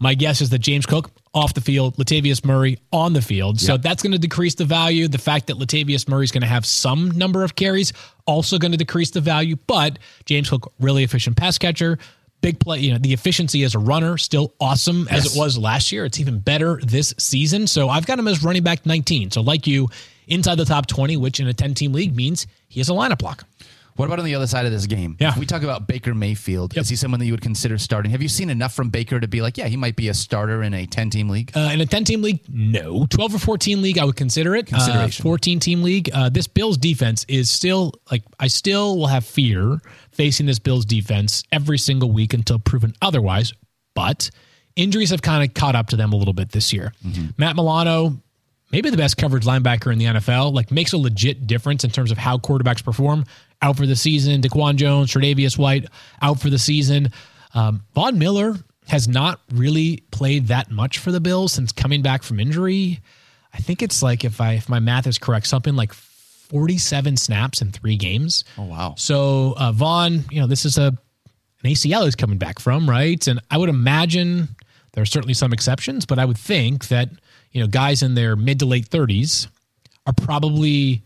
my 0.04 0.14
guess 0.14 0.40
is 0.40 0.50
that 0.50 0.60
James 0.60 0.86
Cook 0.86 1.10
off 1.34 1.54
the 1.54 1.60
field, 1.60 1.96
Latavius 1.96 2.44
Murray 2.44 2.78
on 2.92 3.12
the 3.12 3.20
field. 3.22 3.58
So 3.60 3.72
Yep. 3.72 3.82
that's 3.82 4.02
going 4.02 4.12
to 4.12 4.18
decrease 4.18 4.54
the 4.54 4.64
value. 4.64 5.08
The 5.08 5.18
fact 5.18 5.48
that 5.48 5.56
Latavius 5.56 6.06
Murray 6.08 6.24
is 6.24 6.30
going 6.30 6.42
to 6.42 6.46
have 6.46 6.64
some 6.64 7.10
number 7.12 7.42
of 7.42 7.56
carries 7.56 7.92
also 8.26 8.58
going 8.58 8.70
to 8.72 8.78
decrease 8.78 9.10
the 9.10 9.20
value. 9.20 9.56
But 9.66 9.98
James 10.26 10.48
Cook, 10.50 10.72
really 10.78 11.02
efficient 11.02 11.36
pass 11.36 11.58
catcher. 11.58 11.98
Big 12.40 12.60
play, 12.60 12.78
you 12.80 12.92
know, 12.92 12.98
the 12.98 13.12
efficiency 13.14 13.64
as 13.64 13.74
a 13.74 13.78
runner 13.78 14.18
still 14.18 14.52
awesome 14.60 15.08
as 15.10 15.24
Yes. 15.24 15.34
it 15.34 15.38
was 15.38 15.58
last 15.58 15.90
year. 15.90 16.04
It's 16.04 16.20
even 16.20 16.38
better 16.38 16.78
this 16.84 17.14
season. 17.18 17.66
So 17.66 17.88
I've 17.88 18.06
got 18.06 18.18
him 18.18 18.28
as 18.28 18.44
running 18.44 18.62
back 18.62 18.84
19. 18.86 19.30
So 19.30 19.40
like 19.40 19.66
you, 19.66 19.88
inside 20.28 20.56
the 20.56 20.64
top 20.66 20.86
20, 20.86 21.16
which 21.16 21.40
in 21.40 21.48
a 21.48 21.54
10 21.54 21.74
team 21.74 21.92
league 21.92 22.14
means 22.14 22.46
he 22.68 22.80
has 22.80 22.88
a 22.88 22.92
lineup 22.92 23.18
block. 23.18 23.44
What 23.96 24.06
about 24.06 24.18
on 24.18 24.24
the 24.24 24.34
other 24.34 24.48
side 24.48 24.66
of 24.66 24.72
this 24.72 24.86
game? 24.86 25.16
Yeah. 25.20 25.30
If 25.30 25.36
we 25.38 25.46
talk 25.46 25.62
about 25.62 25.86
Baker 25.86 26.14
Mayfield. 26.14 26.76
Is 26.76 26.88
he 26.88 26.96
someone 26.96 27.20
that 27.20 27.26
you 27.26 27.32
would 27.32 27.40
consider 27.40 27.78
starting? 27.78 28.10
Have 28.10 28.22
you 28.22 28.28
seen 28.28 28.50
enough 28.50 28.74
from 28.74 28.90
Baker 28.90 29.20
to 29.20 29.28
be 29.28 29.40
like, 29.40 29.56
yeah, 29.56 29.68
he 29.68 29.76
might 29.76 29.94
be 29.94 30.08
a 30.08 30.14
starter 30.14 30.62
in 30.64 30.74
a 30.74 30.84
10 30.84 31.10
team 31.10 31.28
league? 31.28 31.52
Uh, 31.56 31.70
in 31.72 31.80
a 31.80 31.86
10 31.86 32.04
team 32.04 32.20
league, 32.20 32.40
no. 32.48 33.06
12 33.10 33.36
or 33.36 33.38
14 33.38 33.82
league, 33.82 33.98
I 33.98 34.04
would 34.04 34.16
consider 34.16 34.56
it. 34.56 34.66
Consideration. 34.66 35.22
14 35.22 35.60
team 35.60 35.82
league, 35.82 36.10
uh, 36.12 36.28
this 36.28 36.48
Bills 36.48 36.76
defense 36.76 37.24
is 37.28 37.50
still 37.50 37.92
like, 38.10 38.22
I 38.40 38.48
still 38.48 38.98
will 38.98 39.06
have 39.06 39.24
fear 39.24 39.80
facing 40.10 40.46
this 40.46 40.58
Bills 40.58 40.84
defense 40.84 41.44
every 41.52 41.78
single 41.78 42.10
week 42.10 42.34
until 42.34 42.58
proven 42.58 42.94
otherwise. 43.00 43.52
But 43.94 44.30
injuries 44.74 45.10
have 45.10 45.22
kind 45.22 45.48
of 45.48 45.54
caught 45.54 45.76
up 45.76 45.88
to 45.88 45.96
them 45.96 46.12
a 46.12 46.16
little 46.16 46.34
bit 46.34 46.50
this 46.50 46.72
year. 46.72 46.92
Matt 47.38 47.54
Milano, 47.54 48.18
maybe 48.72 48.90
the 48.90 48.96
best 48.96 49.16
coverage 49.16 49.44
linebacker 49.44 49.92
in 49.92 49.98
the 49.98 50.06
NFL, 50.06 50.52
like 50.52 50.72
makes 50.72 50.92
a 50.92 50.98
legit 50.98 51.46
difference 51.46 51.84
in 51.84 51.90
terms 51.90 52.10
of 52.10 52.18
how 52.18 52.38
quarterbacks 52.38 52.82
perform. 52.82 53.24
Out 53.64 53.78
for 53.78 53.86
the 53.86 53.96
season, 53.96 54.42
DaQuan 54.42 54.76
Jones, 54.76 55.10
Tre'Davious 55.10 55.56
White 55.56 55.86
out 56.20 56.38
for 56.38 56.50
the 56.50 56.58
season. 56.58 57.08
Um, 57.54 57.82
Von 57.94 58.18
Miller 58.18 58.56
has 58.88 59.08
not 59.08 59.40
really 59.54 60.02
played 60.10 60.48
that 60.48 60.70
much 60.70 60.98
for 60.98 61.10
the 61.10 61.20
Bills 61.20 61.52
since 61.52 61.72
coming 61.72 62.02
back 62.02 62.22
from 62.22 62.38
injury. 62.38 63.00
I 63.54 63.58
think 63.58 63.80
it's 63.82 64.02
like 64.02 64.22
if 64.22 64.38
I 64.38 64.52
if 64.52 64.68
my 64.68 64.80
math 64.80 65.06
is 65.06 65.16
correct, 65.16 65.46
something 65.46 65.74
like 65.74 65.94
47 65.94 67.16
snaps 67.16 67.62
in 67.62 67.72
three 67.72 67.96
games. 67.96 68.44
Oh, 68.58 68.64
wow. 68.64 68.94
So 68.98 69.54
uh, 69.56 69.72
Von, 69.72 70.24
you 70.30 70.42
know, 70.42 70.46
this 70.46 70.66
is 70.66 70.76
a 70.76 70.88
an 71.62 71.70
ACL 71.70 72.04
he's 72.04 72.14
coming 72.14 72.36
back 72.36 72.58
from, 72.58 72.88
right? 72.90 73.26
And 73.26 73.40
I 73.50 73.56
would 73.56 73.70
imagine 73.70 74.48
there 74.92 75.02
are 75.02 75.06
certainly 75.06 75.32
some 75.32 75.54
exceptions, 75.54 76.04
but 76.04 76.18
I 76.18 76.26
would 76.26 76.36
think 76.36 76.88
that 76.88 77.08
you 77.52 77.62
know 77.62 77.66
guys 77.66 78.02
in 78.02 78.14
their 78.14 78.36
mid 78.36 78.58
to 78.58 78.66
late 78.66 78.90
30s 78.90 79.46
are 80.06 80.12
probably 80.12 81.02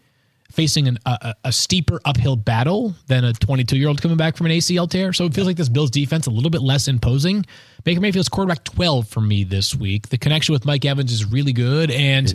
facing 0.59 0.89
an, 0.89 0.99
a, 1.07 1.35
a- 1.45 1.53
steeper 1.53 2.01
uphill 2.05 2.35
battle 2.35 2.93
than 3.07 3.23
a 3.23 3.33
22 3.33 3.77
year 3.77 3.87
old 3.87 4.03
coming 4.03 4.17
back 4.17 4.37
from 4.37 4.47
an 4.47 4.53
ACL 4.53 4.91
tear. 4.91 5.13
So 5.13 5.25
it 5.25 5.33
feels 5.33 5.47
like 5.47 5.57
this 5.57 5.69
Bills 5.69 5.89
defense 5.89 6.27
a 6.27 6.31
little 6.33 6.51
bit 6.51 6.63
less 6.63 6.89
imposing. 6.89 7.47
Baker 7.85 8.01
Mayfield's 8.01 8.29
quarterback 8.29 8.65
12 8.65 9.07
for 9.07 9.21
me 9.21 9.45
this 9.45 9.73
week. 9.73 10.09
The 10.09 10.19
connection 10.19 10.53
with 10.53 10.65
Mike 10.65 10.85
Evans 10.85 11.13
is 11.13 11.25
really 11.25 11.53
good, 11.53 11.93
and 11.93 12.27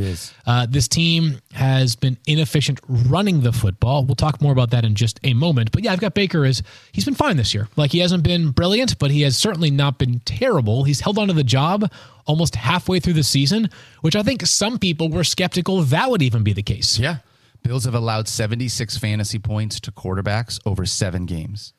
uh, 0.48 0.66
this 0.70 0.88
team 0.88 1.42
has 1.52 1.98
been 1.98 2.18
inefficient 2.26 2.80
running 2.88 3.42
the 3.42 3.52
football. 3.52 4.06
We'll 4.06 4.16
talk 4.16 4.42
more 4.42 4.54
about 4.54 4.72
that 4.72 4.86
in 4.86 4.96
just 4.96 5.20
a 5.26 5.34
moment. 5.34 5.74
But 5.74 5.84
yeah, 5.84 5.92
I've 5.92 6.00
got 6.00 6.14
Baker 6.14 6.46
as 6.46 6.64
he's 6.94 7.04
been 7.04 7.16
fine 7.16 7.36
this 7.36 7.54
year. 7.54 7.68
Like 7.76 7.92
he 7.92 8.00
hasn't 8.00 8.24
been 8.24 8.52
brilliant, 8.52 8.98
but 9.00 9.12
he 9.12 9.24
has 9.24 9.36
certainly 9.36 9.70
not 9.70 10.00
been 10.00 10.22
terrible. 10.22 10.86
He's 10.86 11.02
held 11.02 11.20
onto 11.20 11.34
the 11.34 11.44
job 11.44 11.92
almost 12.26 12.56
halfway 12.56 13.02
through 13.02 13.14
the 13.14 13.24
season, 13.24 13.70
which 14.00 14.16
I 14.16 14.24
think 14.24 14.46
some 14.46 14.80
people 14.80 15.10
were 15.10 15.26
skeptical 15.26 15.82
that 15.82 16.10
would 16.10 16.22
even 16.22 16.42
be 16.44 16.54
the 16.54 16.64
case. 16.64 16.98
Yeah. 16.98 17.18
Bills 17.64 17.86
have 17.86 17.96
allowed 17.96 18.28
76 18.28 18.98
fantasy 18.98 19.40
points 19.40 19.80
to 19.82 19.92
quarterbacks 19.92 20.60
over 20.66 20.86
seven 20.86 21.26
games. 21.26 21.74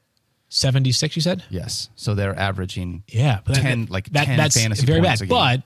76, 0.48 1.16
you 1.16 1.22
said? 1.22 1.42
Yes. 1.50 1.90
So 1.96 2.14
they're 2.14 2.38
averaging 2.38 3.02
Yeah, 3.08 3.40
but 3.44 3.54
that- 3.56 3.62
10, 3.62 3.86
like 3.90 4.08
that, 4.10 4.26
10 4.26 4.36
that's 4.36 4.60
fantasy 4.60 4.86
very 4.86 5.00
points 5.00 5.20
bad. 5.20 5.24
a 5.26 5.28
game. 5.28 5.36
But 5.36 5.62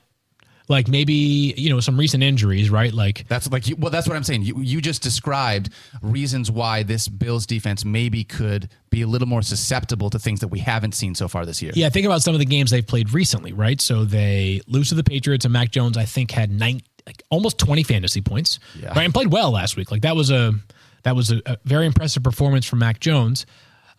like 0.67 0.87
maybe 0.87 1.13
you 1.57 1.69
know 1.71 1.79
some 1.79 1.97
recent 1.99 2.21
injuries, 2.21 2.69
right? 2.69 2.93
Like 2.93 3.25
That's 3.27 3.49
like 3.51 3.67
you, 3.67 3.75
well. 3.75 3.89
That's 3.89 4.07
what 4.07 4.15
I'm 4.15 4.23
saying. 4.23 4.43
You 4.43 4.61
you 4.61 4.81
just 4.81 5.01
described 5.01 5.71
reasons 6.03 6.51
why 6.51 6.83
this 6.83 7.07
Bills 7.07 7.47
defense 7.47 7.83
maybe 7.83 8.23
could 8.23 8.69
be 8.91 9.01
a 9.01 9.07
little 9.07 9.27
more 9.27 9.41
susceptible 9.41 10.11
to 10.11 10.19
things 10.19 10.41
that 10.41 10.49
we 10.49 10.59
haven't 10.59 10.93
seen 10.93 11.15
so 11.15 11.27
far 11.27 11.43
this 11.43 11.59
year. 11.63 11.71
Yeah, 11.73 11.89
think 11.89 12.05
about 12.05 12.21
some 12.21 12.35
of 12.35 12.39
the 12.39 12.45
games 12.45 12.69
they've 12.69 12.85
played 12.85 13.13
recently, 13.13 13.51
right? 13.51 13.81
So 13.81 14.05
they 14.05 14.61
lose 14.67 14.89
to 14.89 14.95
the 14.95 15.03
Patriots, 15.03 15.43
and 15.43 15.51
Mac 15.53 15.71
Jones, 15.71 15.97
I 15.97 16.05
think, 16.05 16.29
had 16.29 16.51
nine, 16.51 16.81
like 17.09 17.23
almost 17.31 17.57
twenty 17.57 17.81
fantasy 17.83 18.21
points, 18.21 18.59
Yeah. 18.79 18.89
right? 18.89 19.03
And 19.03 19.13
played 19.13 19.31
well 19.31 19.49
last 19.51 19.75
week. 19.77 19.89
Like 19.91 20.03
that 20.03 20.15
was 20.15 20.29
a 20.31 20.53
that 21.03 21.15
was 21.15 21.31
a, 21.31 21.41
a 21.45 21.57
very 21.65 21.85
impressive 21.87 22.21
performance 22.23 22.65
from 22.67 22.79
Mac 22.79 22.99
Jones. 22.99 23.45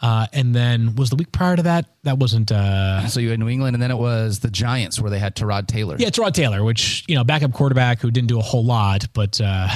Uh, 0.02 0.26
and 0.32 0.54
then 0.54 0.94
was 0.94 1.10
the 1.10 1.16
week 1.16 1.30
prior 1.32 1.56
to 1.56 1.62
that? 1.64 1.84
That 2.04 2.18
wasn't. 2.18 2.50
Uh, 2.52 3.06
So 3.08 3.20
you 3.20 3.30
had 3.30 3.38
New 3.38 3.48
England, 3.48 3.74
and 3.76 3.82
then 3.82 3.90
it 3.90 3.98
was 3.98 4.38
the 4.38 4.48
Giants 4.50 4.98
where 5.00 5.10
they 5.10 5.18
had 5.18 5.34
Tyrod 5.36 5.66
Taylor. 5.66 5.96
yeah, 5.98 6.06
it's 6.06 6.18
Rod 6.18 6.34
Taylor, 6.34 6.62
which 6.64 7.04
you 7.08 7.16
know, 7.16 7.24
backup 7.24 7.52
quarterback 7.52 8.00
who 8.00 8.10
didn't 8.10 8.28
do 8.28 8.38
a 8.38 8.42
whole 8.42 8.64
lot, 8.64 9.04
but 9.12 9.38
uh, 9.42 9.68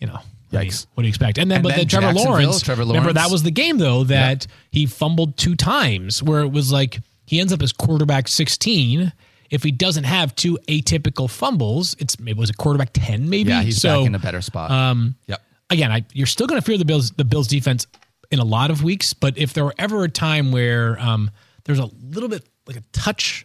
you 0.00 0.06
know, 0.06 0.18
I 0.52 0.56
mean, 0.58 0.68
Yikes. 0.70 0.86
what 0.94 1.02
do 1.02 1.06
you 1.06 1.10
expect? 1.10 1.38
And 1.38 1.50
then, 1.50 1.56
And 1.58 1.62
but 1.62 1.68
then 1.70 1.78
then 1.78 1.88
Trevor 1.88 2.12
Lawrence. 2.12 2.60
Trevor 2.60 2.84
Lawrence. 2.84 3.00
Remember 3.04 3.18
that 3.20 3.30
was 3.30 3.42
the 3.42 3.50
game 3.50 3.78
though 3.78 4.04
that 4.04 4.46
he 4.70 4.84
fumbled 4.84 5.36
two 5.38 5.54
times, 5.56 6.22
where 6.22 6.40
it 6.40 6.52
was 6.52 6.70
like 6.70 6.98
he 7.26 7.40
ends 7.40 7.52
up 7.52 7.62
as 7.62 7.72
quarterback 7.72 8.28
sixteen. 8.28 9.12
If 9.54 9.62
he 9.62 9.70
doesn't 9.70 10.04
have 10.04 10.34
two 10.34 10.58
atypical 10.68 11.30
fumbles, 11.30 11.94
it's 11.98 12.16
it 12.26 12.36
was 12.36 12.50
a 12.50 12.54
quarterback 12.54 12.90
ten 12.92 13.30
maybe. 13.30 13.50
Yeah, 13.50 13.62
he's 13.62 13.80
so 13.80 14.00
back 14.00 14.06
in 14.06 14.14
a 14.14 14.18
better 14.18 14.42
spot. 14.42 14.70
Um, 14.70 15.14
yep. 15.26 15.40
again, 15.70 15.92
I, 15.92 16.04
you're 16.12 16.26
still 16.26 16.46
going 16.46 16.60
to 16.60 16.64
fear 16.64 16.76
the 16.76 16.84
Bills, 16.84 17.12
the 17.12 17.24
Bills 17.24 17.46
defense 17.48 17.86
in 18.30 18.40
a 18.40 18.44
lot 18.44 18.70
of 18.70 18.82
weeks. 18.82 19.14
But 19.14 19.38
if 19.38 19.52
there 19.52 19.64
were 19.64 19.74
ever 19.78 20.02
a 20.04 20.08
time 20.08 20.50
where 20.52 20.98
um, 21.00 21.30
there's 21.64 21.78
a 21.78 21.88
little 22.02 22.28
bit 22.28 22.44
like 22.66 22.76
a 22.76 22.82
touch 22.92 23.44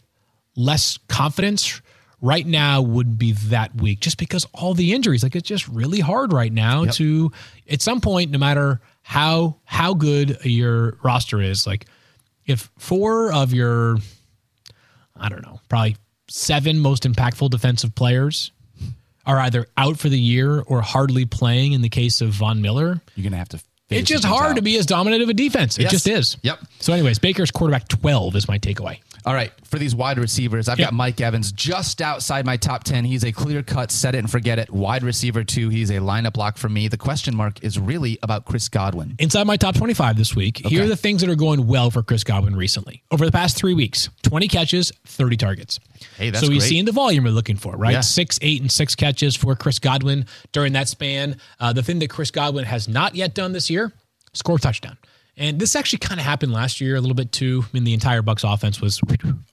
less 0.55 0.97
confidence, 1.07 1.81
right 2.21 2.45
now 2.45 2.81
would 2.81 3.17
be 3.17 3.33
that 3.33 3.75
week, 3.75 3.99
just 3.99 4.17
because 4.17 4.45
all 4.53 4.73
the 4.73 4.93
injuries. 4.93 5.23
Like 5.23 5.35
it's 5.35 5.47
just 5.47 5.67
really 5.67 5.99
hard 5.99 6.33
right 6.33 6.51
now 6.51 6.83
Yep. 6.83 6.93
to 6.95 7.31
at 7.69 7.81
some 7.81 8.01
point, 8.01 8.31
no 8.31 8.37
matter 8.39 8.81
how 9.01 9.57
how 9.65 9.93
good 9.93 10.37
your 10.43 10.97
roster 11.03 11.41
is, 11.41 11.65
like 11.67 11.85
if 12.45 12.69
four 12.77 13.31
of 13.31 13.53
your 13.53 13.97
I 15.19 15.29
don't 15.29 15.41
know, 15.41 15.59
probably 15.69 15.97
seven 16.27 16.79
most 16.79 17.03
impactful 17.03 17.49
defensive 17.49 17.95
players 17.95 18.51
are 19.25 19.39
either 19.39 19.67
out 19.77 19.97
for 19.99 20.09
the 20.09 20.19
year 20.19 20.61
or 20.61 20.81
hardly 20.81 21.25
playing 21.25 21.73
in 21.73 21.81
the 21.81 21.89
case 21.89 22.21
of 22.21 22.29
Von 22.31 22.61
Miller. 22.61 22.99
You're 23.15 23.23
gonna 23.23 23.37
have 23.37 23.49
to. 23.49 23.59
It's 23.89 24.07
just 24.07 24.23
hard 24.23 24.51
out. 24.51 24.55
to 24.57 24.61
be 24.61 24.77
as 24.77 24.85
dominant 24.85 25.23
of 25.23 25.29
a 25.29 25.33
defense. 25.33 25.77
It 25.79 25.83
Yes. 25.83 25.91
just 25.91 26.07
is. 26.07 26.37
Yep. 26.43 26.59
So, 26.79 26.93
anyways, 26.93 27.17
Baker's 27.17 27.49
quarterback 27.49 27.87
12 27.87 28.35
is 28.35 28.47
my 28.47 28.59
takeaway. 28.59 28.99
All 29.25 29.33
right, 29.33 29.51
for 29.65 29.77
these 29.77 29.93
wide 29.93 30.17
receivers, 30.17 30.69
I've 30.69 30.79
Yep. 30.79 30.87
got 30.87 30.93
Mike 30.93 31.19
Evans 31.21 31.51
just 31.51 32.01
outside 32.01 32.45
my 32.45 32.57
top 32.57 32.83
10. 32.83 33.03
He's 33.05 33.23
a 33.23 33.31
clear 33.31 33.61
cut, 33.61 33.91
set 33.91 34.15
it 34.15 34.19
and 34.19 34.29
forget 34.31 34.59
it. 34.59 34.69
Wide 34.71 35.03
receiver, 35.03 35.43
two. 35.43 35.69
He's 35.69 35.89
a 35.89 35.95
lineup 35.95 36.37
lock 36.37 36.57
for 36.57 36.69
me. 36.69 36.87
The 36.87 36.97
question 36.97 37.35
mark 37.35 37.63
is 37.63 37.77
really 37.77 38.17
about 38.23 38.45
Chris 38.45 38.69
Godwin. 38.69 39.15
Inside 39.19 39.45
my 39.45 39.57
top 39.57 39.75
25 39.75 40.17
this 40.17 40.35
week, 40.35 40.65
here 40.65 40.83
are 40.83 40.87
the 40.87 40.95
things 40.95 41.21
that 41.21 41.29
are 41.29 41.35
going 41.35 41.67
well 41.67 41.91
for 41.91 42.01
Chris 42.01 42.23
Godwin 42.23 42.55
recently. 42.55 43.03
Over 43.11 43.25
the 43.25 43.31
past 43.31 43.57
three 43.57 43.73
weeks, 43.73 44.09
20 44.23 44.47
catches, 44.47 44.91
30 45.05 45.37
targets. 45.37 45.79
Hey, 46.17 46.29
that's 46.29 46.45
so 46.45 46.51
he's 46.51 46.61
great. 46.61 46.69
seeing 46.69 46.85
the 46.85 46.91
volume 46.93 47.25
we're 47.25 47.31
looking 47.31 47.57
for, 47.57 47.75
right? 47.75 47.91
Yeah. 47.91 48.01
Six, 48.01 48.39
eight, 48.41 48.61
and 48.61 48.71
six 48.71 48.95
catches 48.95 49.35
for 49.35 49.53
Chris 49.55 49.79
Godwin 49.79 50.25
during 50.53 50.73
that 50.73 50.87
span. 50.87 51.35
Uh, 51.59 51.73
the 51.73 51.83
thing 51.83 51.99
that 51.99 52.09
Chris 52.09 52.31
Godwin 52.31 52.63
has 52.65 52.87
not 52.87 53.15
yet 53.15 53.35
done 53.35 53.51
this 53.51 53.69
year, 53.69 53.91
score 54.33 54.57
touchdown. 54.57 54.97
And 55.39 55.57
this 55.59 55.75
actually 55.75 55.99
kind 55.99 56.19
of 56.19 56.25
happened 56.25 56.51
last 56.51 56.81
year 56.81 56.95
a 56.97 57.01
little 57.01 57.15
bit 57.15 57.31
too. 57.31 57.63
I 57.65 57.69
mean, 57.73 57.85
the 57.85 57.93
entire 57.93 58.21
Bucks 58.21 58.43
offense 58.43 58.81
was 58.81 58.99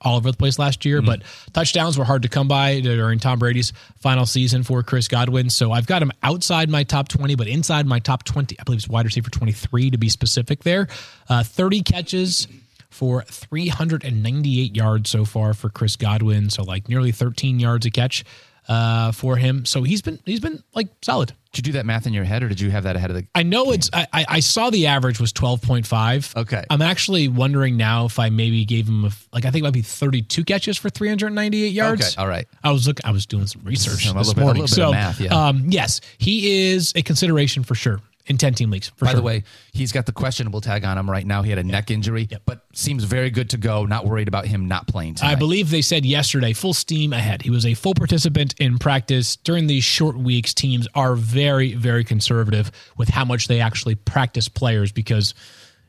all 0.00 0.16
over 0.16 0.30
the 0.30 0.36
place 0.36 0.58
last 0.58 0.84
year, 0.84 0.98
Mm-hmm. 0.98 1.06
but 1.06 1.22
touchdowns 1.52 1.96
were 1.96 2.04
hard 2.04 2.22
to 2.22 2.28
come 2.28 2.48
by 2.48 2.80
during 2.80 3.18
Tom 3.20 3.38
Brady's 3.38 3.72
final 4.00 4.26
season 4.26 4.62
for 4.64 4.82
Chris 4.82 5.06
Godwin. 5.08 5.48
So 5.48 5.70
I've 5.72 5.86
got 5.86 6.02
him 6.02 6.10
outside 6.22 6.68
my 6.68 6.82
top 6.82 7.08
20, 7.08 7.36
but 7.36 7.46
inside 7.46 7.86
my 7.86 8.00
top 8.00 8.24
20. 8.24 8.58
I 8.58 8.62
believe 8.64 8.78
it's 8.78 8.88
wide 8.88 9.04
receiver 9.06 9.30
23 9.30 9.90
to 9.92 9.98
be 9.98 10.08
specific 10.08 10.64
there. 10.64 10.88
Uh, 11.28 11.42
30 11.44 11.82
catches 11.82 12.48
for 12.90 13.22
398 13.22 14.74
yards 14.76 15.10
so 15.10 15.24
far 15.24 15.54
for 15.54 15.68
Chris 15.68 15.96
Godwin. 15.96 16.50
So 16.50 16.62
like 16.62 16.88
nearly 16.88 17.12
13 17.12 17.60
yards 17.60 17.86
a 17.86 17.90
catch 17.90 18.24
uh, 18.68 19.12
for 19.12 19.36
him. 19.36 19.64
So 19.64 19.82
he's 19.82 20.02
been 20.02 20.18
he's 20.24 20.40
been 20.40 20.62
like 20.74 20.88
solid. 21.02 21.32
Did 21.56 21.66
you 21.66 21.72
do 21.72 21.78
that 21.78 21.86
math 21.86 22.06
in 22.06 22.12
your 22.12 22.24
head, 22.24 22.42
or 22.42 22.50
did 22.50 22.60
you 22.60 22.70
have 22.70 22.84
that 22.84 22.96
ahead 22.96 23.08
of 23.10 23.16
the? 23.16 23.26
I 23.34 23.42
know 23.42 23.72
it's. 23.72 23.88
I, 23.90 24.06
I 24.12 24.40
saw 24.40 24.68
the 24.68 24.88
average 24.88 25.18
was 25.18 25.32
twelve 25.32 25.62
point 25.62 25.86
five. 25.86 26.30
Okay. 26.36 26.62
I'm 26.68 26.82
actually 26.82 27.28
wondering 27.28 27.78
now 27.78 28.04
if 28.04 28.18
I 28.18 28.28
maybe 28.28 28.66
gave 28.66 28.86
him 28.86 29.06
a, 29.06 29.10
like 29.32 29.46
I 29.46 29.50
think 29.50 29.62
it 29.62 29.64
might 29.64 29.72
be 29.72 29.80
thirty 29.80 30.20
two 30.20 30.44
catches 30.44 30.76
for 30.76 30.90
three 30.90 31.08
hundred 31.08 31.30
ninety 31.30 31.64
eight 31.64 31.72
yards. 31.72 32.02
Okay, 32.02 32.20
all 32.20 32.28
right. 32.28 32.46
I 32.62 32.72
was 32.72 32.86
looking. 32.86 33.06
I 33.06 33.10
was 33.10 33.24
doing 33.24 33.46
some 33.46 33.62
research 33.64 34.04
this 34.04 34.34
bit- 34.34 34.42
morning. 34.42 34.66
so 34.66 34.90
math, 34.90 35.18
yeah. 35.18 35.48
um, 35.48 35.64
yes, 35.68 36.02
he 36.18 36.72
is 36.74 36.92
a 36.94 37.00
consideration 37.00 37.62
for 37.62 37.74
sure. 37.74 38.02
In 38.26 38.38
10 38.38 38.54
team 38.54 38.70
leagues. 38.70 38.90
By 38.90 39.08
sure. 39.08 39.16
the 39.16 39.22
way, 39.22 39.44
he's 39.72 39.92
got 39.92 40.06
the 40.06 40.12
questionable 40.12 40.60
tag 40.60 40.84
on 40.84 40.98
him 40.98 41.10
right 41.10 41.26
now. 41.26 41.42
He 41.42 41.50
had 41.50 41.58
a 41.58 41.62
yep. 41.62 41.72
neck 41.72 41.90
injury, 41.90 42.28
yep. 42.30 42.42
but 42.46 42.64
seems 42.72 43.04
very 43.04 43.30
good 43.30 43.50
to 43.50 43.56
go. 43.56 43.84
Not 43.84 44.06
worried 44.06 44.28
about 44.28 44.46
him 44.46 44.66
not 44.66 44.86
playing 44.86 45.14
tonight. 45.16 45.32
I 45.32 45.34
believe 45.34 45.70
they 45.70 45.82
said 45.82 46.04
yesterday, 46.04 46.52
full 46.52 46.74
steam 46.74 47.12
ahead. 47.12 47.42
He 47.42 47.50
was 47.50 47.66
a 47.66 47.74
full 47.74 47.94
participant 47.94 48.54
in 48.58 48.78
practice. 48.78 49.36
During 49.36 49.66
these 49.66 49.84
short 49.84 50.16
weeks, 50.16 50.54
teams 50.54 50.88
are 50.94 51.14
very, 51.14 51.74
very 51.74 52.04
conservative 52.04 52.70
with 52.96 53.08
how 53.08 53.24
much 53.24 53.48
they 53.48 53.60
actually 53.60 53.94
practice 53.94 54.48
players 54.48 54.92
because– 54.92 55.34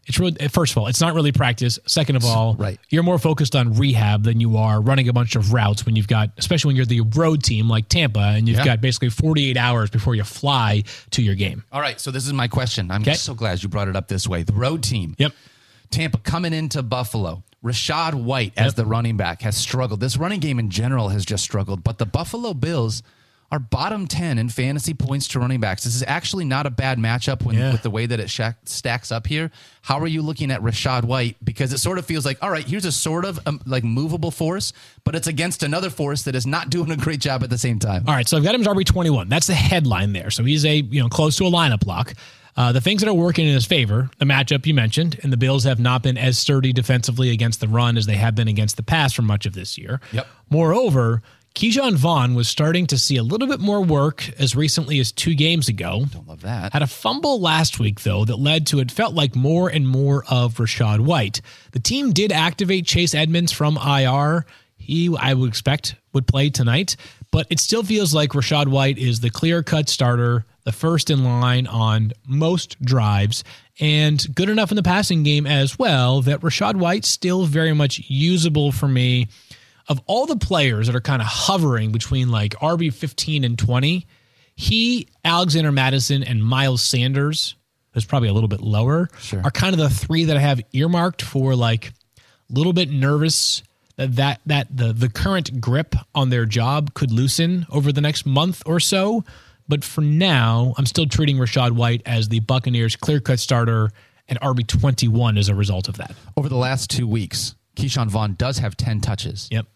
it's 0.08 0.20
really 0.20 0.48
first 0.48 0.72
of 0.72 0.78
all, 0.78 0.88
it's 0.88 1.02
not 1.02 1.14
really 1.14 1.32
practice. 1.32 1.80
Second 1.86 2.16
of 2.16 2.26
all, 2.26 2.56
right. 2.56 2.80
you're 2.90 3.04
more 3.04 3.20
focused 3.20 3.56
on 3.56 3.74
rehab 3.74 4.24
than 4.24 4.40
you 4.40 4.58
are 4.58 4.82
running 4.82 5.10
a 5.10 5.14
bunch 5.14 5.36
of 5.36 5.52
routes 5.52 5.86
when 5.86 5.96
you've 5.96 6.08
got, 6.08 6.32
especially 6.38 6.70
when 6.70 6.76
you're 6.78 6.86
the 6.86 7.02
road 7.02 7.44
team 7.44 7.70
like 7.70 7.90
Tampa, 7.90 8.20
and 8.20 8.48
you've 8.48 8.58
yeah. 8.60 8.66
got 8.66 8.82
basically 8.82 9.10
48 9.10 9.58
hours 9.58 9.90
before 9.90 10.16
you 10.16 10.24
fly 10.24 10.84
to 11.12 11.22
your 11.22 11.36
game. 11.36 11.64
All 11.72 11.82
right, 11.82 12.00
so 12.00 12.10
this 12.10 12.26
is 12.26 12.34
my 12.34 12.48
question. 12.48 12.90
I'm 12.90 13.02
okay. 13.02 13.14
so 13.16 13.34
glad 13.34 13.62
you 13.62 13.70
brought 13.70 13.90
it 13.90 13.96
up 13.96 14.08
this 14.08 14.28
way. 14.28 14.44
The 14.44 14.54
road 14.54 14.82
team. 14.82 15.16
Yep. 15.18 15.34
Tampa 15.92 16.18
coming 16.20 16.54
into 16.54 16.82
Buffalo. 16.82 17.44
Rachaad 17.64 18.14
White 18.14 18.54
as 18.56 18.68
yep. 18.68 18.76
the 18.76 18.86
running 18.86 19.18
back 19.18 19.42
has 19.42 19.58
struggled. 19.58 20.00
This 20.00 20.16
running 20.16 20.40
game 20.40 20.60
in 20.60 20.70
general 20.70 21.10
has 21.10 21.26
just 21.26 21.44
struggled, 21.44 21.84
but 21.84 21.98
the 21.98 22.06
Buffalo 22.06 22.54
Bills 22.54 23.04
are 23.52 23.60
bottom 23.60 24.08
10 24.08 24.38
in 24.38 24.50
fantasy 24.50 24.94
points 24.94 25.28
to 25.30 25.40
running 25.40 25.62
backs. 25.62 25.86
This 25.86 25.96
is 25.96 26.04
actually 26.06 26.44
not 26.44 26.66
a 26.66 26.70
bad 26.70 26.98
matchup 26.98 27.44
when, 27.44 27.56
yeah. 27.56 27.72
with 27.72 27.82
the 27.82 27.90
way 27.90 28.06
that 28.06 28.20
it 28.20 28.30
sh- 28.30 28.42
stacks 28.66 29.12
up 29.12 29.26
here. 29.26 29.52
How 29.82 30.00
are 30.00 30.08
you 30.08 30.22
looking 30.22 30.52
at 30.52 30.62
Rachaad 30.62 31.06
White? 31.06 31.38
Because 31.44 31.72
it 31.72 31.78
sort 31.78 31.98
of 31.98 32.06
feels 32.06 32.26
like, 32.26 32.42
all 32.44 32.52
right, 32.52 32.66
here's 32.66 32.84
a 32.84 32.92
sort 32.92 33.24
of 33.24 33.40
um, 33.46 33.62
like 33.66 33.86
movable 33.86 34.32
force, 34.32 34.74
but 35.06 35.16
it's 35.16 35.28
against 35.28 35.64
another 35.64 35.90
force 35.90 36.24
that 36.24 36.36
is 36.36 36.46
not 36.46 36.70
doing 36.78 36.92
a 36.92 36.98
great 36.98 37.22
job 37.22 37.42
at 37.44 37.50
the 37.50 37.58
same 37.58 37.80
time. 37.80 38.04
All 38.08 38.14
right, 38.14 38.28
so 38.28 38.36
I've 38.36 38.44
got 38.44 38.54
him 38.54 38.62
as 38.62 38.68
RB21. 38.68 39.30
That's 39.30 39.48
the 39.48 39.54
headline 39.54 40.12
there. 40.12 40.30
So 40.30 40.44
he's 40.44 40.66
a, 40.66 40.76
you 40.78 41.02
know, 41.02 41.08
close 41.08 41.38
to 41.38 41.46
a 41.46 41.52
lineup 41.52 41.86
lock. 41.86 42.14
Uh, 42.58 42.72
the 42.72 42.82
things 42.82 43.02
that 43.02 43.08
are 43.08 43.14
working 43.14 43.48
in 43.48 43.54
his 43.54 43.66
favor, 43.66 44.10
the 44.18 44.26
matchup 44.26 44.66
you 44.66 44.74
mentioned, 44.74 45.20
and 45.22 45.32
the 45.32 45.38
Bills 45.38 45.64
have 45.64 45.80
not 45.80 46.02
been 46.02 46.18
as 46.18 46.40
sturdy 46.40 46.74
defensively 46.74 47.30
against 47.30 47.60
the 47.60 47.68
run 47.68 47.98
as 47.98 48.08
they 48.08 48.16
have 48.16 48.34
been 48.34 48.48
against 48.48 48.78
the 48.78 48.84
pass 48.84 49.14
for 49.14 49.22
much 49.22 49.46
of 49.46 49.54
this 49.54 49.78
year. 49.78 50.02
Yep. 50.12 50.28
Moreover, 50.50 51.22
Ke'Shawn 51.58 51.96
Vaughn 51.96 52.36
was 52.36 52.48
starting 52.48 52.86
to 52.86 53.00
see 53.00 53.18
a 53.18 53.24
little 53.24 53.48
bit 53.48 53.60
more 53.60 53.84
work 53.84 54.30
as 54.40 54.56
recently 54.56 55.00
as 55.00 55.12
two 55.12 55.34
games 55.34 55.68
ago. 55.68 56.06
Don't 56.12 56.28
love 56.28 56.42
that. 56.42 56.72
Had 56.72 56.84
a 56.84 56.88
fumble 56.88 57.42
last 57.42 57.80
week, 57.80 58.02
though, 58.02 58.24
that 58.26 58.36
led 58.36 58.68
to 58.68 58.80
it 58.80 58.92
felt 58.92 59.16
like 59.16 59.36
more 59.36 59.68
and 59.68 59.88
more 59.88 60.24
of 60.30 60.58
Rachaad 60.58 61.00
White. 61.00 61.42
The 61.72 61.80
team 61.80 62.14
did 62.14 62.32
activate 62.32 62.86
Chase 62.86 63.16
Edmonds 63.16 63.52
from 63.52 63.76
IR. 63.76 64.46
He, 64.78 65.10
I 65.20 65.34
would 65.34 65.50
expect, 65.50 65.96
would 66.14 66.28
play 66.28 66.52
tonight, 66.52 66.96
but 67.32 67.48
it 67.50 67.60
still 67.60 67.82
feels 67.82 68.14
like 68.14 68.34
Rachaad 68.34 68.68
White 68.68 69.00
is 69.00 69.22
the 69.22 69.32
clear 69.32 69.64
cut 69.64 69.90
starter, 69.90 70.46
the 70.64 70.72
first 70.72 71.10
in 71.10 71.24
line 71.24 71.66
on 71.66 72.12
most 72.28 72.80
drives, 72.84 73.44
and 73.80 74.24
good 74.36 74.50
enough 74.50 74.72
in 74.72 74.76
the 74.76 74.84
passing 74.84 75.24
game 75.24 75.48
as 75.48 75.80
well 75.80 76.22
that 76.22 76.42
Rachaad 76.42 76.76
White's 76.76 77.08
still 77.08 77.46
very 77.46 77.74
much 77.74 78.00
usable 78.10 78.72
for 78.72 78.88
me 78.88 79.28
of 79.88 80.02
all 80.06 80.26
the 80.26 80.38
players 80.38 80.88
that 80.88 80.96
are 80.96 81.02
kind 81.02 81.22
of 81.22 81.28
hovering 81.28 81.92
between 81.92 82.30
like 82.30 82.54
RB 82.56 82.94
15 82.94 83.44
and 83.44 83.58
20, 83.58 84.06
he, 84.56 85.08
Alexander 85.24 85.72
Mattison, 85.72 86.24
and 86.24 86.44
Miles 86.44 86.82
Sanders, 86.82 87.56
who's 87.92 88.06
probably 88.06 88.30
a 88.30 88.34
little 88.34 88.50
bit 88.50 88.62
lower, 88.62 89.08
sure. 89.20 89.42
are 89.44 89.52
kind 89.52 89.74
of 89.74 89.80
the 89.80 89.90
three 89.90 90.26
that 90.26 90.38
I 90.38 90.42
have 90.42 90.62
earmarked 90.74 91.22
for 91.22 91.56
like 91.56 91.94
a 92.18 92.54
little 92.54 92.74
bit 92.74 92.90
nervous 92.90 93.64
that 93.96 94.16
that 94.16 94.42
that 94.46 94.76
the 94.76 94.94
the 94.94 95.10
current 95.10 95.60
grip 95.60 95.96
on 96.14 96.30
their 96.30 96.46
job 96.46 96.94
could 96.94 97.12
loosen 97.12 97.66
over 97.72 97.92
the 97.92 98.02
next 98.02 98.26
month 98.26 98.62
or 98.66 98.80
so. 98.80 99.24
But 99.70 99.84
for 99.84 100.02
now, 100.02 100.74
I'm 100.78 100.86
still 100.86 101.08
treating 101.08 101.38
Rachaad 101.38 101.72
White 101.74 102.02
as 102.06 102.30
the 102.30 102.40
Buccaneers 102.40 102.96
clear 102.96 103.20
cut 103.20 103.40
starter 103.40 103.92
and 104.30 104.40
RB 104.40 104.66
21 104.66 105.38
as 105.38 105.50
a 105.50 105.56
result 105.56 105.90
of 105.90 105.98
that. 105.98 106.16
Over 106.38 106.48
the 106.48 106.56
last 106.56 106.90
two 106.90 107.08
weeks, 107.08 107.56
Ke'Shawn 107.76 108.08
Vaughn 108.08 108.36
does 108.36 108.60
have 108.60 108.78
10 108.78 109.02
touches. 109.02 109.50
Yep 109.52 109.68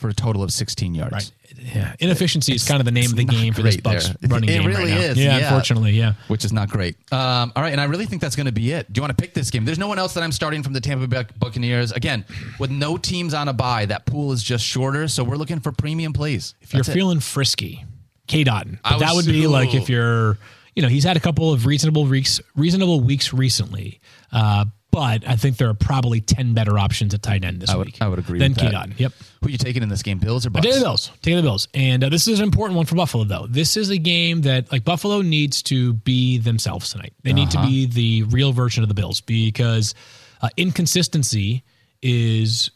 for 0.00 0.08
a 0.08 0.14
total 0.14 0.42
of 0.42 0.52
16 0.52 0.94
yards. 0.94 1.12
Right. 1.12 1.32
Yeah. 1.74 1.94
Inefficiency 2.00 2.54
it's, 2.54 2.62
is 2.62 2.68
kind 2.68 2.80
of 2.80 2.86
the 2.86 2.92
name 2.92 3.10
of 3.10 3.16
the 3.16 3.24
game 3.24 3.52
for 3.52 3.62
this 3.62 3.76
Bucks 3.76 4.08
there. 4.08 4.30
running 4.30 4.48
it, 4.48 4.52
game. 4.52 4.62
It 4.62 4.66
really 4.66 4.92
right 4.92 5.00
is. 5.00 5.18
Yeah, 5.18 5.36
yeah, 5.36 5.44
unfortunately, 5.44 5.92
yeah. 5.92 6.14
Which 6.28 6.44
is 6.44 6.52
not 6.52 6.70
great. 6.70 6.96
Um, 7.12 7.52
all 7.54 7.62
right, 7.62 7.72
and 7.72 7.80
I 7.80 7.84
really 7.84 8.06
think 8.06 8.22
that's 8.22 8.34
going 8.34 8.46
to 8.46 8.52
be 8.52 8.72
it. 8.72 8.90
Do 8.90 8.98
you 8.98 9.02
want 9.02 9.16
to 9.16 9.22
pick 9.22 9.34
this 9.34 9.50
game? 9.50 9.64
There's 9.64 9.78
no 9.78 9.88
one 9.88 9.98
else 9.98 10.14
that 10.14 10.22
I'm 10.22 10.32
starting 10.32 10.62
from 10.62 10.72
the 10.72 10.80
Tampa 10.80 11.06
Bay 11.06 11.26
Buccaneers. 11.38 11.92
Again, 11.92 12.24
with 12.58 12.70
no 12.70 12.96
teams 12.96 13.34
on 13.34 13.48
a 13.48 13.52
bye, 13.52 13.84
that 13.86 14.06
pool 14.06 14.32
is 14.32 14.42
just 14.42 14.64
shorter. 14.64 15.06
So 15.06 15.22
we're 15.22 15.36
looking 15.36 15.60
for 15.60 15.70
premium 15.70 16.12
plays. 16.12 16.54
If 16.62 16.70
that's 16.70 16.88
you're 16.88 16.92
it. 16.92 16.98
feeling 16.98 17.20
frisky, 17.20 17.84
Cade 18.26 18.46
Otton. 18.46 18.78
But 18.82 18.98
that 18.98 19.14
would 19.14 19.26
be 19.26 19.46
like 19.46 19.74
if 19.74 19.90
you're, 19.90 20.38
you 20.74 20.82
know, 20.82 20.88
he's 20.88 21.04
had 21.04 21.16
a 21.16 21.20
couple 21.20 21.52
of 21.52 21.66
reasonable 21.66 22.06
weeks, 22.06 22.40
reasonable 22.56 23.00
weeks 23.00 23.34
recently. 23.34 24.00
Uh, 24.32 24.64
but 24.90 25.26
I 25.26 25.36
think 25.36 25.56
there 25.56 25.68
are 25.68 25.74
probably 25.74 26.20
10 26.20 26.54
better 26.54 26.78
options 26.78 27.14
at 27.14 27.22
tight 27.22 27.44
end 27.44 27.60
this 27.60 27.70
I 27.70 27.76
would, 27.76 27.86
week. 27.86 27.98
I 28.00 28.08
would 28.08 28.18
agree 28.18 28.38
than 28.38 28.52
with 28.52 28.72
that. 28.72 28.98
Yep. 28.98 29.12
Who 29.40 29.46
are 29.46 29.50
you 29.50 29.58
taking 29.58 29.82
in 29.82 29.88
this 29.88 30.02
game, 30.02 30.18
Bills 30.18 30.46
or 30.46 30.50
Bucks? 30.50 30.66
Take 30.66 30.74
the 30.74 30.80
Bills. 30.80 31.10
Take 31.22 31.36
the 31.36 31.42
Bills. 31.42 31.68
And 31.74 32.04
uh, 32.04 32.08
this 32.08 32.26
is 32.26 32.40
an 32.40 32.44
important 32.44 32.76
one 32.76 32.86
for 32.86 32.96
Buffalo, 32.96 33.24
though. 33.24 33.46
This 33.48 33.76
is 33.76 33.90
a 33.90 33.98
game 33.98 34.42
that, 34.42 34.70
like, 34.72 34.84
Buffalo 34.84 35.22
needs 35.22 35.62
to 35.64 35.94
be 35.94 36.38
themselves 36.38 36.90
tonight. 36.90 37.12
They 37.22 37.32
need 37.32 37.54
uh-huh. 37.54 37.64
to 37.64 37.68
be 37.68 37.86
the 37.86 38.22
real 38.24 38.52
version 38.52 38.82
of 38.82 38.88
the 38.88 38.94
Bills 38.94 39.20
because 39.20 39.94
uh, 40.42 40.48
inconsistency 40.56 41.62
is 42.02 42.70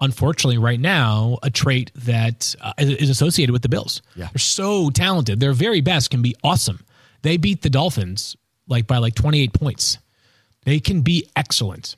unfortunately 0.00 0.58
right 0.58 0.80
now 0.80 1.38
a 1.42 1.50
trait 1.50 1.90
that 1.94 2.54
uh, 2.60 2.72
is 2.78 3.10
associated 3.10 3.52
with 3.52 3.62
the 3.62 3.68
Bills. 3.68 4.02
Yeah. 4.14 4.28
They're 4.32 4.38
so 4.38 4.90
talented. 4.90 5.40
Their 5.40 5.52
very 5.52 5.80
best 5.80 6.10
can 6.10 6.22
be 6.22 6.34
awesome. 6.44 6.84
They 7.22 7.36
beat 7.36 7.62
the 7.62 7.70
Dolphins 7.70 8.36
like 8.68 8.86
by 8.86 8.98
like 8.98 9.14
28 9.14 9.52
points. 9.52 9.98
They 10.68 10.80
can 10.80 11.00
be 11.00 11.26
excellent. 11.34 11.96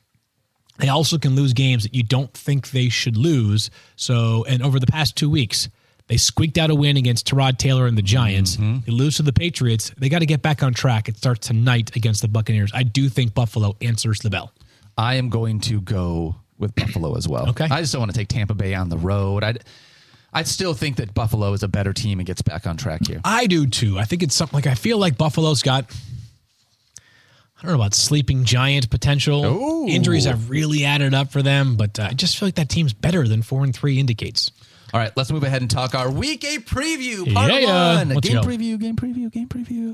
They 0.78 0.88
also 0.88 1.18
can 1.18 1.34
lose 1.34 1.54
games 1.54 1.82
that 1.82 1.92
you 1.92 2.04
don't 2.04 2.32
think 2.32 2.70
they 2.70 2.88
should 2.88 3.16
lose. 3.16 3.68
So, 3.96 4.44
and 4.44 4.62
over 4.62 4.78
the 4.78 4.86
past 4.86 5.16
two 5.16 5.28
weeks, 5.28 5.68
they 6.06 6.16
squeaked 6.16 6.56
out 6.56 6.70
a 6.70 6.74
win 6.76 6.96
against 6.96 7.26
Tyrod 7.26 7.58
Taylor 7.58 7.88
and 7.88 7.98
the 7.98 8.02
Giants. 8.02 8.54
Mm-hmm. 8.54 8.86
They 8.86 8.92
lose 8.92 9.16
to 9.16 9.24
the 9.24 9.32
Patriots. 9.32 9.90
They 9.98 10.08
got 10.08 10.20
to 10.20 10.26
get 10.26 10.40
back 10.40 10.62
on 10.62 10.72
track. 10.72 11.08
It 11.08 11.16
starts 11.16 11.48
tonight 11.48 11.96
against 11.96 12.22
the 12.22 12.28
Buccaneers. 12.28 12.70
I 12.72 12.84
do 12.84 13.08
think 13.08 13.34
Buffalo 13.34 13.76
answers 13.80 14.20
the 14.20 14.30
bell. 14.30 14.52
I 14.96 15.16
am 15.16 15.30
going 15.30 15.58
to 15.62 15.80
go 15.80 16.36
with 16.56 16.72
Buffalo 16.76 17.16
as 17.16 17.26
well. 17.26 17.48
Okay. 17.48 17.66
I 17.68 17.80
just 17.80 17.92
don't 17.92 18.02
want 18.02 18.12
to 18.12 18.16
take 18.16 18.28
Tampa 18.28 18.54
Bay 18.54 18.74
on 18.74 18.88
the 18.88 18.98
road. 18.98 19.42
I 19.42 19.56
I 20.32 20.44
still 20.44 20.74
think 20.74 20.98
that 20.98 21.12
Buffalo 21.12 21.52
is 21.54 21.64
a 21.64 21.68
better 21.68 21.92
team 21.92 22.20
and 22.20 22.26
gets 22.26 22.42
back 22.42 22.68
on 22.68 22.76
track 22.76 23.04
here. 23.04 23.20
I 23.24 23.48
do 23.48 23.66
too. 23.66 23.98
I 23.98 24.04
think 24.04 24.22
it's 24.22 24.36
something 24.36 24.56
like 24.56 24.68
I 24.68 24.74
feel 24.74 24.96
like 24.96 25.18
Buffalo's 25.18 25.60
got 25.60 25.90
I 27.60 27.64
don't 27.64 27.72
know 27.72 27.82
about 27.82 27.92
sleeping 27.92 28.44
giant 28.44 28.88
potential. 28.88 29.44
Ooh. 29.44 29.86
Injuries 29.86 30.24
have 30.24 30.48
really 30.48 30.86
added 30.86 31.12
up 31.12 31.30
for 31.30 31.42
them, 31.42 31.76
but 31.76 32.00
uh, 32.00 32.04
I 32.04 32.14
just 32.14 32.38
feel 32.38 32.46
like 32.46 32.54
that 32.54 32.70
team's 32.70 32.94
better 32.94 33.28
than 33.28 33.42
four 33.42 33.64
and 33.64 33.76
three 33.76 33.98
indicates. 33.98 34.50
All 34.94 34.98
right, 34.98 35.14
let's 35.14 35.30
move 35.30 35.44
ahead 35.44 35.60
and 35.60 35.70
talk 35.70 35.94
our 35.94 36.10
week 36.10 36.42
eight 36.42 36.64
preview. 36.66 37.30
Part 37.34 37.52
yeah, 37.52 37.96
one. 37.96 38.08
Game 38.08 38.38
preview, 38.38 38.80
game 38.80 38.96
preview, 38.96 39.30
game 39.30 39.46
preview. 39.46 39.90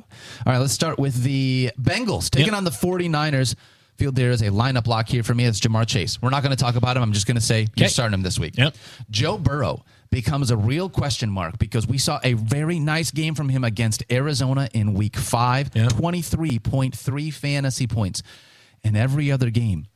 All 0.47 0.53
right, 0.53 0.59
let's 0.59 0.73
start 0.73 0.97
with 0.97 1.25
the 1.25 1.73
Bengals 1.81 2.31
taking 2.31 2.53
yep. 2.53 2.57
on 2.57 2.65
the 2.65 2.71
49ers. 2.71 3.57
Field 3.97 4.15
there 4.15 4.31
is 4.31 4.43
a 4.43 4.51
lineup 4.51 4.87
lock 4.87 5.09
here 5.09 5.25
for 5.25 5.35
me. 5.35 5.45
It's 5.45 5.59
Ja'Marr 5.59 5.89
Chase. 5.89 6.23
We're 6.23 6.31
not 6.31 6.43
going 6.43 6.55
to 6.55 6.63
talk 6.63 6.77
about 6.77 6.97
him. 6.97 7.03
I'm 7.03 7.13
just 7.13 7.27
going 7.27 7.37
to 7.37 7.43
say 7.43 7.67
you're 7.77 7.89
starting 7.89 8.15
him 8.15 8.23
this 8.23 8.39
week. 8.39 8.57
Yep. 8.57 8.77
Joe 9.11 9.39
Burrow 9.39 9.85
becomes 10.11 10.51
a 10.51 10.57
real 10.57 10.89
question 10.89 11.31
mark 11.31 11.59
because 11.59 11.87
we 11.87 11.99
saw 11.99 12.21
a 12.23 12.35
very 12.35 12.79
nice 12.79 13.11
game 13.11 13.35
from 13.35 13.49
him 13.49 13.65
against 13.65 14.05
Arizona 14.11 14.69
in 14.73 14.95
week 14.95 15.17
five 15.17 15.71
yep. 15.75 15.93
23.3 15.93 17.33
fantasy 17.33 17.87
points. 17.87 18.23
And 18.85 18.97
every 18.97 19.33
other 19.33 19.51
game 19.51 19.87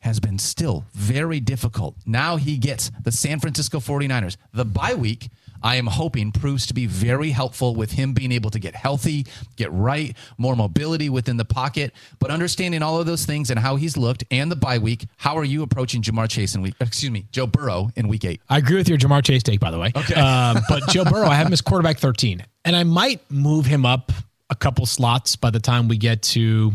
has 0.00 0.20
been 0.20 0.38
still 0.38 0.84
very 0.92 1.40
difficult. 1.40 1.96
Now 2.06 2.36
he 2.36 2.58
gets 2.58 2.90
the 3.02 3.10
San 3.10 3.40
Francisco 3.40 3.78
49ers, 3.80 4.36
the 4.52 4.64
bye 4.64 4.94
week 4.94 5.28
I 5.66 5.74
am 5.74 5.88
hoping 5.88 6.30
proves 6.30 6.64
to 6.66 6.74
be 6.74 6.86
very 6.86 7.30
helpful 7.30 7.74
with 7.74 7.90
him 7.90 8.12
being 8.12 8.30
able 8.30 8.50
to 8.50 8.60
get 8.60 8.76
healthy, 8.76 9.26
get 9.56 9.72
right, 9.72 10.16
more 10.38 10.54
mobility 10.54 11.08
within 11.08 11.38
the 11.38 11.44
pocket. 11.44 11.92
But 12.20 12.30
understanding 12.30 12.84
all 12.84 13.00
of 13.00 13.06
those 13.06 13.26
things 13.26 13.50
and 13.50 13.58
how 13.58 13.74
he's 13.74 13.96
looked 13.96 14.22
and 14.30 14.48
the 14.48 14.54
bye 14.54 14.78
week, 14.78 15.06
how 15.16 15.36
are 15.36 15.42
you 15.42 15.64
approaching 15.64 16.02
Ja'Marr 16.02 16.30
Chase 16.30 16.54
in 16.54 16.62
week? 16.62 16.74
Excuse 16.78 17.10
me, 17.10 17.26
Joe 17.32 17.48
Burrow 17.48 17.90
in 17.96 18.06
week 18.06 18.24
eight? 18.24 18.40
I 18.48 18.58
agree 18.58 18.76
with 18.76 18.88
your 18.88 18.96
Ja'Marr 18.96 19.24
Chase 19.24 19.42
take, 19.42 19.58
by 19.58 19.72
the 19.72 19.78
way. 19.80 19.90
Okay, 19.96 20.14
um, 20.14 20.58
but 20.68 20.86
Joe 20.90 21.04
Burrow, 21.04 21.26
I 21.26 21.34
have 21.34 21.48
him 21.48 21.52
as 21.52 21.62
quarterback 21.62 21.98
thirteen, 21.98 22.46
and 22.64 22.76
I 22.76 22.84
might 22.84 23.28
move 23.28 23.66
him 23.66 23.84
up 23.84 24.12
a 24.48 24.54
couple 24.54 24.86
slots 24.86 25.34
by 25.34 25.50
the 25.50 25.58
time 25.58 25.88
we 25.88 25.96
get 25.96 26.22
to 26.22 26.74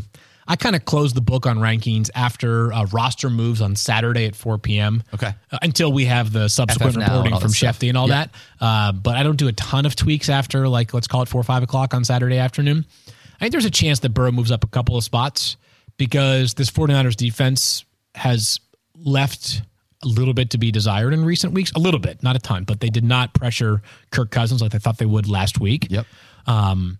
I 0.52 0.58
kind 0.58 0.76
of 0.76 0.84
close 0.84 1.14
the 1.14 1.22
book 1.22 1.46
on 1.46 1.60
rankings 1.60 2.10
after 2.14 2.74
uh, 2.74 2.86
roster 2.92 3.30
moves 3.30 3.62
on 3.62 3.78
Saturday 3.78 4.26
at 4.26 4.36
4 4.36 4.58
p.m. 4.58 5.02
Okay. 5.14 5.34
Uh, 5.50 5.60
until 5.62 5.94
we 5.94 6.04
have 6.04 6.34
the 6.34 6.50
subsequent 6.50 6.96
FF 6.96 7.00
reporting 7.00 7.40
from 7.40 7.52
Shefty 7.52 7.88
and 7.88 7.98
all 7.98 8.10
yeah. 8.10 8.26
that. 8.26 8.36
Uh, 8.60 8.92
but 8.92 9.16
I 9.16 9.24
don't 9.24 9.38
do 9.38 9.48
a 9.48 9.54
ton 9.54 9.86
of 9.86 9.96
tweaks 9.96 10.28
after, 10.28 10.68
like, 10.68 10.94
let's 10.94 11.08
call 11.08 11.22
it 11.22 11.30
4 11.30 11.40
or 11.40 11.44
5 11.46 11.64
o'clock 11.64 11.94
on 11.94 12.04
Saturday 12.04 12.38
afternoon. 12.38 12.86
I 13.08 13.40
think 13.40 13.54
there's 13.54 13.64
a 13.64 13.72
chance 13.72 14.00
that 14.00 14.10
Burrow 14.10 14.34
moves 14.34 14.52
up 14.52 14.66
a 14.66 14.68
couple 14.68 14.98
of 14.98 15.06
spots 15.06 15.56
because 15.96 16.54
this 16.56 16.70
49ers 16.70 17.16
defense 17.16 17.86
has 18.16 18.60
left 18.98 19.62
a 20.04 20.08
little 20.10 20.34
bit 20.34 20.50
to 20.50 20.58
be 20.58 20.70
desired 20.70 21.14
in 21.14 21.24
recent 21.24 21.54
weeks. 21.54 21.72
A 21.78 21.80
little 21.80 22.02
bit, 22.02 22.24
not 22.24 22.36
a 22.36 22.40
ton, 22.40 22.66
but 22.66 22.82
they 22.82 22.90
did 22.90 23.06
not 23.06 23.34
pressure 23.34 23.82
Kirk 24.12 24.32
Cousins 24.32 24.62
like 24.62 24.72
they 24.72 24.80
thought 24.80 24.98
they 24.98 25.06
would 25.06 25.30
last 25.30 25.62
week. 25.62 25.88
Yep. 25.90 26.06
Um, 26.46 27.00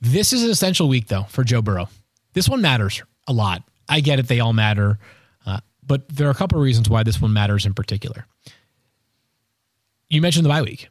This 0.00 0.32
is 0.32 0.42
an 0.42 0.50
essential 0.50 0.88
week, 0.88 1.06
though, 1.06 1.22
for 1.28 1.44
Joe 1.44 1.62
Burrow. 1.62 1.88
This 2.32 2.48
one 2.48 2.60
matters 2.62 3.02
a 3.28 3.32
lot. 3.32 3.62
I 3.88 4.00
get 4.00 4.18
it; 4.18 4.28
they 4.28 4.40
all 4.40 4.52
matter, 4.52 4.98
uh, 5.46 5.60
but 5.86 6.08
there 6.08 6.26
are 6.28 6.30
a 6.30 6.34
couple 6.34 6.58
of 6.58 6.64
reasons 6.64 6.88
why 6.88 7.02
this 7.02 7.20
one 7.20 7.32
matters 7.32 7.66
in 7.66 7.74
particular. 7.74 8.26
You 10.08 10.20
mentioned 10.20 10.44
the 10.44 10.50
bye 10.50 10.62
week. 10.62 10.88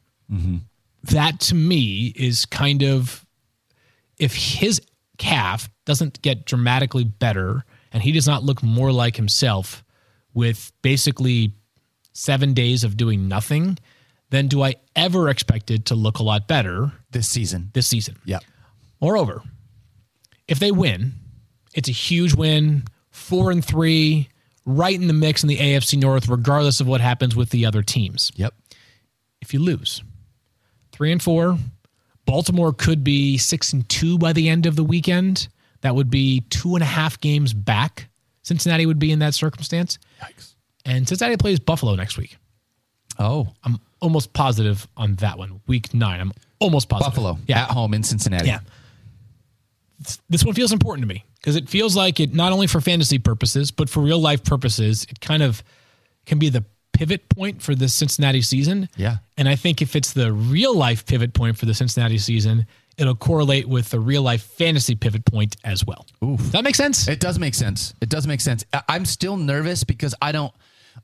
That 1.04 1.40
to 1.40 1.54
me 1.54 2.12
is 2.16 2.46
kind 2.46 2.82
of 2.82 3.26
if 4.18 4.34
his 4.34 4.80
calf 5.18 5.68
doesn't 5.84 6.22
get 6.22 6.46
dramatically 6.46 7.04
better 7.04 7.64
and 7.92 8.02
he 8.02 8.12
does 8.12 8.26
not 8.26 8.42
look 8.44 8.62
more 8.62 8.92
like 8.92 9.16
himself 9.16 9.84
with 10.32 10.72
basically 10.80 11.52
seven 12.14 12.54
days 12.54 12.84
of 12.84 12.96
doing 12.96 13.28
nothing, 13.28 13.78
then 14.30 14.48
do 14.48 14.62
I 14.62 14.76
ever 14.96 15.28
expect 15.28 15.70
it 15.70 15.86
to 15.86 15.94
look 15.94 16.18
a 16.18 16.22
lot 16.22 16.48
better 16.48 16.92
This 17.10 17.28
season. 17.28 17.70
this 17.74 17.86
season? 17.88 18.16
Yep. 18.24 18.44
Moreover, 19.00 19.42
if 20.48 20.58
they 20.58 20.70
win, 20.72 21.12
it's 21.74 21.88
a 21.88 21.92
huge 21.92 22.34
win, 22.34 22.84
four 23.10 23.50
and 23.50 23.64
three, 23.64 24.28
right 24.64 24.94
in 24.94 25.06
the 25.06 25.12
mix 25.12 25.42
in 25.42 25.48
the 25.48 25.58
AFC 25.58 25.98
North, 25.98 26.28
regardless 26.28 26.80
of 26.80 26.86
what 26.86 27.00
happens 27.00 27.34
with 27.34 27.50
the 27.50 27.66
other 27.66 27.82
teams. 27.82 28.30
Yep. 28.36 28.54
If 29.40 29.52
you 29.52 29.60
lose, 29.60 30.02
three 30.92 31.10
and 31.10 31.22
four, 31.22 31.58
Baltimore 32.26 32.72
could 32.72 33.02
be 33.02 33.38
six 33.38 33.72
and 33.72 33.88
two 33.88 34.18
by 34.18 34.32
the 34.32 34.48
end 34.48 34.66
of 34.66 34.76
the 34.76 34.84
weekend. 34.84 35.48
That 35.80 35.94
would 35.96 36.10
be 36.10 36.40
two 36.50 36.76
and 36.76 36.82
a 36.82 36.86
half 36.86 37.20
games 37.20 37.52
back. 37.52 38.08
Cincinnati 38.42 38.86
would 38.86 38.98
be 38.98 39.10
in 39.10 39.18
that 39.18 39.34
circumstance. 39.34 39.98
Yikes. 40.20 40.54
And 40.84 41.08
Cincinnati 41.08 41.36
plays 41.36 41.58
Buffalo 41.58 41.94
next 41.94 42.16
week. 42.18 42.36
Oh, 43.18 43.48
I'm 43.64 43.78
almost 44.00 44.32
positive 44.32 44.86
on 44.96 45.14
that 45.16 45.38
one. 45.38 45.60
Week 45.66 45.92
nine. 45.92 46.20
I'm 46.20 46.32
almost 46.60 46.88
positive. 46.88 47.14
Buffalo. 47.14 47.38
Yeah. 47.46 47.62
At 47.62 47.70
home 47.70 47.94
in 47.94 48.02
Cincinnati. 48.02 48.48
Yeah. 48.48 48.60
This 50.28 50.44
one 50.44 50.54
feels 50.54 50.72
important 50.72 51.02
to 51.02 51.08
me 51.08 51.24
because 51.36 51.56
it 51.56 51.68
feels 51.68 51.96
like 51.96 52.20
it 52.20 52.34
not 52.34 52.52
only 52.52 52.66
for 52.66 52.80
fantasy 52.80 53.18
purposes, 53.18 53.70
but 53.70 53.88
for 53.88 54.00
real 54.00 54.20
life 54.20 54.44
purposes, 54.44 55.06
it 55.08 55.20
kind 55.20 55.42
of 55.42 55.62
can 56.26 56.38
be 56.38 56.48
the 56.48 56.64
pivot 56.92 57.28
point 57.28 57.62
for 57.62 57.74
the 57.74 57.88
Cincinnati 57.88 58.42
season. 58.42 58.88
Yeah. 58.96 59.16
And 59.36 59.48
I 59.48 59.56
think 59.56 59.82
if 59.82 59.96
it's 59.96 60.12
the 60.12 60.32
real 60.32 60.76
life 60.76 61.06
pivot 61.06 61.34
point 61.34 61.58
for 61.58 61.66
the 61.66 61.74
Cincinnati 61.74 62.18
season, 62.18 62.66
it'll 62.96 63.16
correlate 63.16 63.68
with 63.68 63.90
the 63.90 63.98
real 63.98 64.22
life 64.22 64.42
fantasy 64.42 64.94
pivot 64.94 65.24
point 65.24 65.56
as 65.64 65.84
well. 65.84 66.06
Oof. 66.22 66.38
Does 66.38 66.52
that 66.52 66.64
makes 66.64 66.78
sense? 66.78 67.08
It 67.08 67.20
does 67.20 67.38
make 67.38 67.54
sense. 67.54 67.94
It 68.00 68.08
does 68.08 68.26
make 68.26 68.40
sense. 68.40 68.64
I'm 68.88 69.04
still 69.04 69.36
nervous 69.36 69.84
because 69.84 70.14
I 70.22 70.32
don't. 70.32 70.52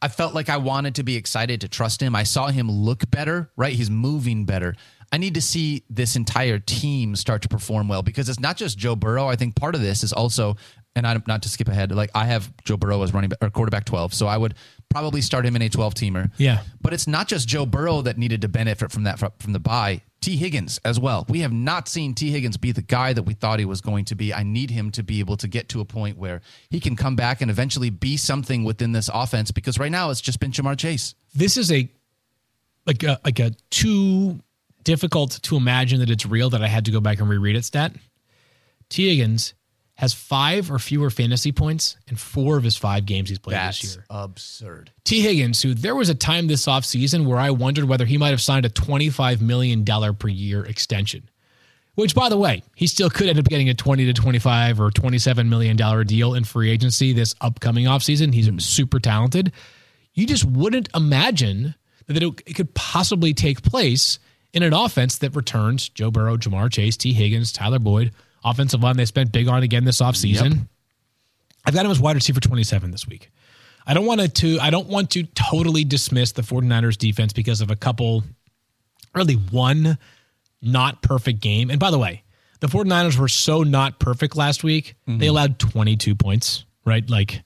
I 0.02 0.08
felt 0.08 0.34
like 0.34 0.50
I 0.50 0.58
wanted 0.58 0.96
to 0.96 1.02
be 1.02 1.16
excited 1.16 1.62
to 1.62 1.68
trust 1.68 2.02
him. 2.02 2.14
I 2.14 2.22
saw 2.22 2.48
him 2.48 2.70
look 2.70 3.10
better, 3.10 3.50
right? 3.56 3.72
He's 3.72 3.88
moving 3.88 4.44
better. 4.44 4.76
I 5.10 5.18
need 5.18 5.34
to 5.34 5.40
see 5.40 5.84
this 5.88 6.16
entire 6.16 6.58
team 6.58 7.16
start 7.16 7.42
to 7.42 7.48
perform 7.48 7.88
well 7.88 8.02
because 8.02 8.28
it's 8.28 8.40
not 8.40 8.56
just 8.56 8.76
Joe 8.76 8.94
Burrow. 8.96 9.26
I 9.26 9.36
think 9.36 9.56
part 9.56 9.74
of 9.74 9.80
this 9.80 10.02
is 10.04 10.12
also, 10.12 10.56
and 10.94 11.06
I'm 11.06 11.22
not 11.26 11.42
to 11.42 11.48
skip 11.48 11.68
ahead. 11.68 11.92
Like 11.92 12.10
I 12.14 12.26
have 12.26 12.52
Joe 12.64 12.76
Burrow 12.76 13.02
as 13.02 13.14
running 13.14 13.30
back, 13.30 13.38
or 13.40 13.50
quarterback 13.50 13.84
12, 13.86 14.12
so 14.12 14.26
I 14.26 14.36
would 14.36 14.54
probably 14.90 15.20
start 15.20 15.46
him 15.46 15.56
in 15.56 15.62
a 15.62 15.68
12 15.68 15.94
teamer. 15.94 16.30
Yeah. 16.36 16.62
But 16.80 16.92
it's 16.92 17.06
not 17.06 17.28
just 17.28 17.48
Joe 17.48 17.64
Burrow 17.66 18.02
that 18.02 18.18
needed 18.18 18.42
to 18.42 18.48
benefit 18.48 18.90
from 18.90 19.04
that 19.04 19.18
from 19.18 19.52
the 19.52 19.60
buy. 19.60 20.02
Tee 20.20 20.36
Higgins 20.36 20.80
as 20.84 20.98
well. 20.98 21.24
We 21.28 21.40
have 21.40 21.52
not 21.52 21.88
seen 21.88 22.12
Tee 22.12 22.32
Higgins 22.32 22.56
be 22.56 22.72
the 22.72 22.82
guy 22.82 23.12
that 23.12 23.22
we 23.22 23.34
thought 23.34 23.60
he 23.60 23.64
was 23.64 23.80
going 23.80 24.04
to 24.06 24.16
be. 24.16 24.34
I 24.34 24.42
need 24.42 24.68
him 24.70 24.90
to 24.92 25.04
be 25.04 25.20
able 25.20 25.36
to 25.36 25.46
get 25.46 25.68
to 25.68 25.80
a 25.80 25.84
point 25.84 26.18
where 26.18 26.40
he 26.70 26.80
can 26.80 26.96
come 26.96 27.14
back 27.14 27.40
and 27.40 27.48
eventually 27.50 27.88
be 27.88 28.16
something 28.16 28.64
within 28.64 28.90
this 28.90 29.08
offense 29.14 29.52
because 29.52 29.78
right 29.78 29.92
now 29.92 30.10
it's 30.10 30.20
just 30.20 30.40
been 30.40 30.50
Ja'Marr 30.50 30.76
Chase. 30.76 31.14
this 31.34 31.56
is 31.56 31.70
a 31.70 31.88
like 32.84 33.04
a 33.04 33.20
like 33.24 33.38
a 33.38 33.52
too 33.70 34.40
difficult 34.88 35.32
to 35.42 35.54
imagine 35.54 36.00
that 36.00 36.08
it's 36.08 36.24
real 36.24 36.48
that 36.48 36.62
I 36.62 36.66
had 36.66 36.86
to 36.86 36.90
go 36.90 36.98
back 36.98 37.20
and 37.20 37.28
reread 37.28 37.56
it 37.56 37.64
stat. 37.66 37.92
Tee 38.88 39.10
Higgins 39.10 39.52
has 39.96 40.14
five 40.14 40.70
or 40.70 40.78
fewer 40.78 41.10
fantasy 41.10 41.52
points 41.52 41.98
in 42.06 42.16
four 42.16 42.56
of 42.56 42.64
his 42.64 42.74
five 42.74 43.04
games 43.04 43.28
he's 43.28 43.38
played 43.38 43.58
this 43.58 43.84
year. 43.84 44.06
absurd. 44.08 44.90
Tee 45.04 45.20
Higgins, 45.20 45.60
who 45.60 45.74
there 45.74 45.94
was 45.94 46.08
a 46.08 46.14
time 46.14 46.46
this 46.46 46.64
offseason 46.64 47.26
where 47.26 47.36
I 47.36 47.50
wondered 47.50 47.84
whether 47.84 48.06
he 48.06 48.16
might 48.16 48.30
have 48.30 48.40
signed 48.40 48.64
a 48.64 48.70
$25 48.70 49.42
million 49.42 49.84
per 49.84 50.28
year 50.28 50.64
extension. 50.64 51.28
Which, 51.94 52.14
by 52.14 52.30
the 52.30 52.38
way, 52.38 52.62
he 52.74 52.86
still 52.86 53.10
could 53.10 53.26
end 53.26 53.38
up 53.38 53.44
getting 53.44 53.68
a 53.68 53.74
20 53.74 54.06
to 54.06 54.14
25 54.14 54.80
or 54.80 54.90
27 54.90 55.50
million 55.50 55.76
dollar 55.76 56.02
deal 56.02 56.32
in 56.32 56.44
free 56.44 56.70
agency 56.70 57.12
this 57.12 57.34
upcoming 57.42 57.84
offseason. 57.84 58.32
He's 58.32 58.48
hmm. 58.48 58.58
super 58.58 59.00
talented. 59.00 59.52
You 60.14 60.26
just 60.26 60.46
wouldn't 60.46 60.88
imagine 60.94 61.74
that 62.06 62.22
it 62.22 62.54
could 62.54 62.72
possibly 62.74 63.34
take 63.34 63.60
place 63.62 64.18
in 64.52 64.62
an 64.62 64.72
offense 64.72 65.18
that 65.18 65.36
returns 65.36 65.88
Joe 65.88 66.10
Burrow, 66.10 66.36
Ja'Marr 66.36 66.70
Chase, 66.72 66.96
Tee 66.96 67.12
Higgins, 67.12 67.52
Tyler 67.52 67.78
Boyd, 67.78 68.12
offensive 68.44 68.82
line 68.82 68.96
they 68.96 69.04
spent 69.04 69.32
big 69.32 69.48
on 69.48 69.62
again 69.62 69.84
this 69.84 70.00
offseason. 70.00 70.68
I've 71.64 71.74
got 71.74 71.84
him 71.84 71.90
as 71.90 72.00
wide 72.00 72.16
receiver 72.16 72.40
27 72.40 72.90
this 72.90 73.06
week. 73.06 73.30
I 73.86 73.94
don't 73.94 74.06
want 74.06 74.34
to 74.34 74.58
I 74.60 74.70
don't 74.70 74.88
want 74.88 75.10
to 75.12 75.24
totally 75.34 75.84
dismiss 75.84 76.32
the 76.32 76.42
49ers 76.42 76.96
defense 76.96 77.32
because 77.32 77.60
of 77.60 77.70
a 77.70 77.76
couple 77.76 78.24
really 79.14 79.34
one 79.34 79.98
not 80.60 81.02
perfect 81.02 81.40
game. 81.40 81.70
And 81.70 81.80
by 81.80 81.90
the 81.90 81.98
way, 81.98 82.22
the 82.60 82.66
49ers 82.66 83.18
were 83.18 83.28
so 83.28 83.62
not 83.62 83.98
perfect 83.98 84.36
last 84.36 84.64
week. 84.64 84.94
They 85.06 85.12
mm-hmm. 85.12 85.22
allowed 85.22 85.58
22 85.58 86.14
points, 86.14 86.64
right? 86.84 87.08
Like 87.08 87.42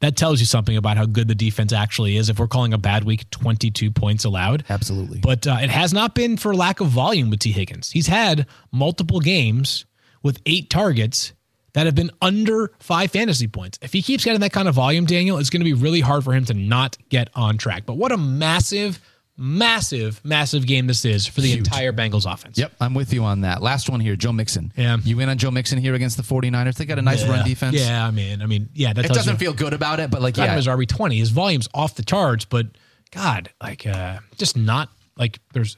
that 0.00 0.16
tells 0.16 0.40
you 0.40 0.46
something 0.46 0.76
about 0.76 0.96
how 0.96 1.06
good 1.06 1.28
the 1.28 1.34
defense 1.34 1.72
actually 1.72 2.16
is. 2.16 2.28
If 2.28 2.38
we're 2.38 2.48
calling 2.48 2.72
a 2.72 2.78
bad 2.78 3.04
week 3.04 3.28
22 3.30 3.90
points 3.90 4.24
allowed. 4.24 4.64
Absolutely. 4.68 5.18
But 5.18 5.46
uh, 5.46 5.58
it 5.60 5.70
has 5.70 5.92
not 5.92 6.14
been 6.14 6.36
for 6.36 6.54
lack 6.54 6.80
of 6.80 6.88
volume 6.88 7.30
with 7.30 7.40
Tee 7.40 7.52
Higgins. 7.52 7.90
He's 7.90 8.06
had 8.06 8.46
multiple 8.70 9.20
games 9.20 9.84
with 10.22 10.40
eight 10.46 10.70
targets 10.70 11.32
that 11.74 11.86
have 11.86 11.94
been 11.94 12.10
under 12.20 12.72
five 12.78 13.10
fantasy 13.10 13.46
points. 13.46 13.78
If 13.82 13.92
he 13.92 14.02
keeps 14.02 14.24
getting 14.24 14.40
that 14.40 14.52
kind 14.52 14.68
of 14.68 14.74
volume, 14.74 15.04
Daniel, 15.04 15.38
it's 15.38 15.50
going 15.50 15.60
to 15.60 15.64
be 15.64 15.74
really 15.74 16.00
hard 16.00 16.24
for 16.24 16.32
him 16.32 16.44
to 16.46 16.54
not 16.54 16.96
get 17.08 17.30
on 17.34 17.58
track. 17.58 17.86
But 17.86 17.94
what 17.94 18.10
a 18.10 18.16
massive, 18.16 19.00
massive, 19.38 20.20
massive 20.24 20.66
game 20.66 20.86
this 20.88 21.04
is 21.04 21.26
for 21.26 21.40
the 21.40 21.52
entire 21.52 21.92
Bengals 21.92 22.30
offense. 22.30 22.58
Yep, 22.58 22.72
I'm 22.80 22.92
with 22.92 23.12
you 23.12 23.22
on 23.24 23.42
that. 23.42 23.62
Last 23.62 23.88
one 23.88 24.00
here, 24.00 24.16
Joe 24.16 24.32
Mixon. 24.32 24.72
Yeah. 24.76 24.98
You 25.02 25.20
in 25.20 25.28
on 25.28 25.38
Joe 25.38 25.50
Mixon 25.50 25.78
here 25.78 25.94
against 25.94 26.16
the 26.16 26.22
49ers? 26.22 26.74
They 26.74 26.84
got 26.84 26.98
a 26.98 27.02
nice 27.02 27.24
run 27.26 27.44
defense. 27.46 27.76
Yeah, 27.76 28.04
I 28.06 28.10
mean, 28.10 28.42
I 28.42 28.46
mean, 28.46 28.68
yeah, 28.74 28.92
that 28.92 29.04
It 29.04 29.12
doesn't 29.12 29.34
you. 29.34 29.38
feel 29.38 29.52
good 29.54 29.72
about 29.72 30.00
it, 30.00 30.10
but 30.10 30.20
like, 30.20 30.36
yeah. 30.36 30.46
him 30.52 30.58
as 30.58 30.66
RB 30.66 30.86
twenty. 30.88 31.18
His 31.18 31.30
volume's 31.30 31.68
off 31.72 31.94
the 31.94 32.02
charts, 32.04 32.44
but 32.44 32.66
God, 33.12 33.50
like 33.62 33.86
uh 33.86 34.18
just 34.36 34.56
not 34.56 34.90
like 35.16 35.38
there's 35.52 35.76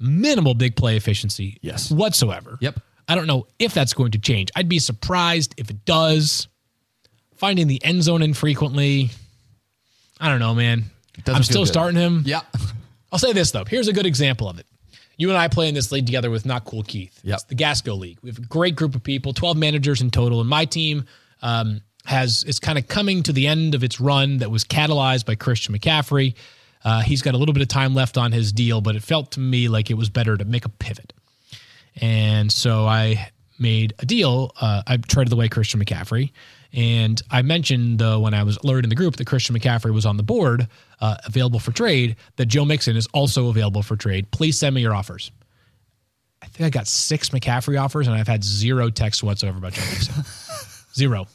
minimal 0.00 0.54
big 0.54 0.74
play 0.74 0.96
efficiency 0.96 1.58
Yes. 1.60 1.90
whatsoever. 1.90 2.58
Yep. 2.60 2.80
I 3.08 3.14
don't 3.14 3.26
know 3.26 3.46
if 3.58 3.74
that's 3.74 3.92
going 3.92 4.12
to 4.12 4.18
change. 4.18 4.50
I'd 4.56 4.68
be 4.68 4.78
surprised 4.78 5.54
if 5.58 5.70
it 5.70 5.84
does. 5.84 6.48
Finding 7.36 7.66
the 7.66 7.84
end 7.84 8.02
zone 8.04 8.22
infrequently. 8.22 9.10
I 10.20 10.28
don't 10.28 10.38
know, 10.38 10.54
man. 10.54 10.84
I'm 11.26 11.42
still 11.42 11.62
good. 11.62 11.68
starting 11.68 12.00
him. 12.00 12.22
Yeah. 12.24 12.40
I'll 13.12 13.18
say 13.18 13.32
this 13.32 13.50
though. 13.50 13.64
Here's 13.64 13.88
a 13.88 13.92
good 13.92 14.06
example 14.06 14.48
of 14.48 14.58
it. 14.58 14.66
You 15.16 15.28
and 15.28 15.38
I 15.38 15.48
play 15.48 15.68
in 15.68 15.74
this 15.74 15.92
league 15.92 16.06
together 16.06 16.30
with 16.30 16.46
Not 16.46 16.64
Cool 16.64 16.82
Keith. 16.82 17.20
Yep. 17.22 17.34
It's 17.34 17.44
the 17.44 17.54
Gasco 17.54 17.96
League. 17.96 18.18
We 18.22 18.30
have 18.30 18.38
a 18.38 18.42
great 18.42 18.74
group 18.74 18.94
of 18.94 19.02
people, 19.02 19.34
12 19.34 19.56
managers 19.56 20.00
in 20.00 20.10
total, 20.10 20.40
and 20.40 20.48
my 20.48 20.64
team 20.64 21.04
um, 21.42 21.82
has 22.06 22.44
is 22.44 22.58
kind 22.58 22.78
of 22.78 22.88
coming 22.88 23.22
to 23.24 23.32
the 23.32 23.46
end 23.46 23.74
of 23.74 23.84
its 23.84 24.00
run 24.00 24.38
that 24.38 24.50
was 24.50 24.64
catalyzed 24.64 25.26
by 25.26 25.34
Christian 25.34 25.76
McCaffrey. 25.78 26.34
Uh, 26.84 27.00
he's 27.00 27.22
got 27.22 27.34
a 27.34 27.38
little 27.38 27.52
bit 27.52 27.62
of 27.62 27.68
time 27.68 27.94
left 27.94 28.18
on 28.18 28.32
his 28.32 28.52
deal, 28.52 28.80
but 28.80 28.96
it 28.96 29.02
felt 29.02 29.32
to 29.32 29.40
me 29.40 29.68
like 29.68 29.90
it 29.90 29.94
was 29.94 30.08
better 30.08 30.36
to 30.36 30.44
make 30.44 30.64
a 30.64 30.68
pivot. 30.68 31.12
And 32.00 32.50
so 32.50 32.86
I 32.86 33.30
made 33.58 33.94
a 34.00 34.06
deal. 34.06 34.52
Uh, 34.60 34.82
I 34.86 34.96
traded 34.96 35.32
away 35.32 35.48
Christian 35.48 35.82
McCaffrey. 35.84 36.32
And 36.72 37.20
I 37.30 37.42
mentioned 37.42 37.98
though, 37.98 38.20
when 38.20 38.34
I 38.34 38.42
was 38.42 38.56
alerted 38.58 38.86
in 38.86 38.88
the 38.88 38.96
group 38.96 39.16
that 39.16 39.26
Christian 39.26 39.56
McCaffrey 39.56 39.92
was 39.92 40.06
on 40.06 40.16
the 40.16 40.22
board, 40.22 40.68
uh, 41.02 41.16
available 41.26 41.58
for 41.58 41.72
trade, 41.72 42.16
that 42.36 42.46
Joe 42.46 42.64
Mixon 42.64 42.96
is 42.96 43.06
also 43.12 43.48
available 43.48 43.82
for 43.82 43.96
trade. 43.96 44.30
Please 44.30 44.58
send 44.58 44.74
me 44.74 44.80
your 44.80 44.94
offers. 44.94 45.30
I 46.42 46.46
think 46.46 46.66
I 46.66 46.70
got 46.70 46.86
six 46.88 47.28
McCaffrey 47.28 47.80
offers, 47.80 48.06
and 48.08 48.16
I've 48.16 48.26
had 48.28 48.42
zero 48.42 48.88
texts 48.88 49.22
whatsoever 49.22 49.58
about 49.58 49.74
Joe 49.74 49.82
Mixon. 49.90 50.24
zero. 50.94 51.26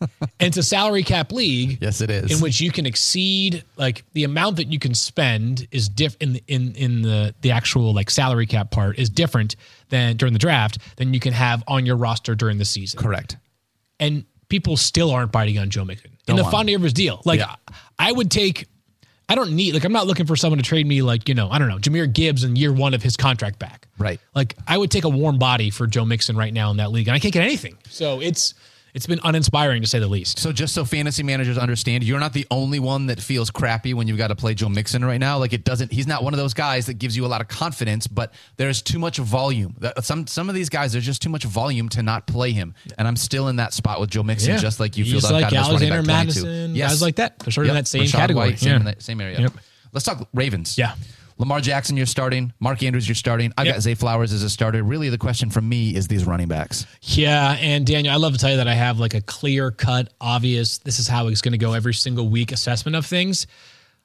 And 0.00 0.48
it's 0.48 0.56
a 0.58 0.62
salary 0.62 1.02
cap 1.02 1.32
league 1.32 1.78
Yes, 1.80 2.00
it 2.02 2.10
is. 2.10 2.30
in 2.30 2.40
which 2.40 2.60
you 2.60 2.70
can 2.70 2.84
exceed 2.84 3.64
like 3.76 4.04
the 4.12 4.24
amount 4.24 4.56
that 4.56 4.70
you 4.70 4.78
can 4.78 4.94
spend 4.94 5.66
is 5.70 5.88
diff 5.88 6.16
in 6.20 6.34
the, 6.34 6.44
in 6.48 6.74
in 6.74 7.00
the 7.02 7.34
the 7.40 7.50
actual 7.52 7.94
like 7.94 8.10
salary 8.10 8.44
cap 8.46 8.70
part 8.70 8.98
is 8.98 9.08
different 9.08 9.56
than 9.88 10.16
during 10.18 10.32
the 10.34 10.38
draft 10.38 10.78
than 10.96 11.14
you 11.14 11.20
can 11.20 11.32
have 11.32 11.64
on 11.66 11.86
your 11.86 11.96
roster 11.96 12.34
during 12.34 12.58
the 12.58 12.64
season. 12.66 13.00
Correct. 13.00 13.36
And 13.98 14.26
people 14.50 14.76
still 14.76 15.10
aren't 15.10 15.32
biting 15.32 15.58
on 15.58 15.70
Joe 15.70 15.84
Mixon 15.86 16.10
in 16.28 16.36
the 16.36 16.44
Fonda 16.44 16.72
Rivers 16.72 16.92
deal. 16.92 17.22
Like 17.24 17.40
Yeah. 17.40 17.54
I 17.98 18.12
would 18.12 18.30
take. 18.30 18.66
I 19.28 19.34
don't 19.34 19.52
need 19.52 19.74
like 19.74 19.84
I'm 19.84 19.92
not 19.92 20.06
looking 20.06 20.26
for 20.26 20.36
someone 20.36 20.58
to 20.58 20.64
trade 20.64 20.86
me 20.86 21.02
like 21.02 21.28
you 21.28 21.34
know 21.34 21.48
I 21.50 21.58
don't 21.58 21.68
know 21.68 21.78
Jahmyr 21.78 22.12
Gibbs 22.12 22.44
in 22.44 22.54
year 22.56 22.72
one 22.72 22.94
of 22.94 23.02
his 23.02 23.16
contract 23.16 23.58
back. 23.58 23.88
Right. 23.98 24.20
Like 24.34 24.54
I 24.66 24.78
would 24.78 24.90
take 24.90 25.04
a 25.04 25.08
warm 25.08 25.38
body 25.38 25.70
for 25.70 25.86
Joe 25.86 26.04
Mixon 26.04 26.36
right 26.36 26.52
now 26.52 26.70
in 26.70 26.76
that 26.76 26.92
league, 26.92 27.08
and 27.08 27.14
I 27.14 27.18
can't 27.18 27.34
get 27.34 27.42
anything. 27.42 27.76
So 27.88 28.20
it's 28.20 28.54
it's 28.96 29.06
been 29.06 29.20
uninspiring 29.22 29.82
to 29.82 29.86
say 29.86 29.98
the 29.98 30.08
least. 30.08 30.38
So 30.38 30.52
just 30.52 30.74
so 30.74 30.84
fantasy 30.86 31.22
managers 31.22 31.58
understand, 31.58 32.02
you're 32.02 32.18
not 32.18 32.32
the 32.32 32.46
only 32.50 32.78
one 32.80 33.06
that 33.06 33.20
feels 33.20 33.50
crappy 33.50 33.92
when 33.92 34.08
you've 34.08 34.16
got 34.16 34.28
to 34.28 34.34
play 34.34 34.54
Joe 34.54 34.70
Mixon 34.70 35.04
right 35.04 35.18
now. 35.20 35.36
Like 35.38 35.52
it 35.52 35.64
doesn't. 35.64 35.92
He's 35.92 36.06
not 36.06 36.24
one 36.24 36.32
of 36.32 36.38
those 36.38 36.54
guys 36.54 36.86
that 36.86 36.94
gives 36.94 37.14
you 37.14 37.26
a 37.26 37.28
lot 37.28 37.42
of 37.42 37.48
confidence, 37.48 38.06
but 38.06 38.32
there's 38.56 38.80
too 38.80 38.98
much 38.98 39.18
volume. 39.18 39.76
Some 40.00 40.26
some 40.26 40.48
of 40.48 40.54
these 40.54 40.70
guys, 40.70 40.92
there's 40.92 41.04
just 41.04 41.20
too 41.20 41.28
much 41.28 41.44
volume 41.44 41.90
to 41.90 42.02
not 42.02 42.26
play 42.26 42.52
him. 42.52 42.74
And 42.96 43.06
I'm 43.06 43.16
still 43.16 43.48
in 43.48 43.56
that 43.56 43.74
spot 43.74 44.00
with 44.00 44.08
Joe 44.10 44.22
Mixon, 44.22 44.52
Yeah. 44.52 44.56
just 44.56 44.80
like 44.80 44.96
you 44.96 45.04
feel. 45.04 45.12
He's 45.14 45.22
that 45.24 45.32
like 45.34 45.52
Alexander 45.52 45.96
running 45.96 46.06
back 46.06 46.22
22. 46.28 46.44
Mattison, 46.46 46.74
guys 46.74 47.02
like 47.02 47.16
that. 47.16 47.38
They're 47.40 47.52
sort 47.52 47.66
of 47.66 47.70
in 47.70 47.74
that 47.76 47.86
same 47.86 48.04
Rachaad 48.04 48.12
category. 48.12 48.48
White, 48.50 48.58
same, 48.58 48.72
Yeah. 48.72 48.78
that 48.84 49.02
same 49.02 49.20
area. 49.20 49.40
Yep. 49.40 49.52
Let's 49.92 50.04
talk 50.04 50.26
Ravens. 50.34 50.78
Yeah. 50.78 50.94
Lamar 51.38 51.60
Jackson, 51.60 51.96
you're 51.96 52.06
starting. 52.06 52.52
Mark 52.60 52.82
Andrews, 52.82 53.06
you're 53.06 53.14
starting. 53.14 53.52
I've 53.58 53.66
Yep. 53.66 53.74
got 53.76 53.82
Zay 53.82 53.94
Flowers 53.94 54.32
as 54.32 54.42
a 54.42 54.48
starter. 54.50 54.82
Really, 54.82 55.10
the 55.10 55.18
question 55.18 55.50
from 55.50 55.68
me 55.68 55.94
is 55.94 56.08
these 56.08 56.24
running 56.24 56.48
backs. 56.48 56.86
Yeah, 57.02 57.52
and 57.60 57.86
Daniel, 57.86 58.14
I 58.14 58.16
love 58.16 58.32
to 58.32 58.38
tell 58.38 58.50
you 58.50 58.56
that 58.56 58.68
I 58.68 58.74
have 58.74 58.98
like 58.98 59.12
a 59.14 59.20
clear 59.20 59.70
cut, 59.70 60.12
obvious, 60.20 60.78
this 60.78 60.98
is 60.98 61.08
how 61.08 61.28
it's 61.28 61.42
going 61.42 61.52
to 61.52 61.58
go 61.58 61.74
every 61.74 61.92
single 61.94 62.28
week 62.28 62.52
assessment 62.52 62.96
of 62.96 63.04
things. 63.04 63.46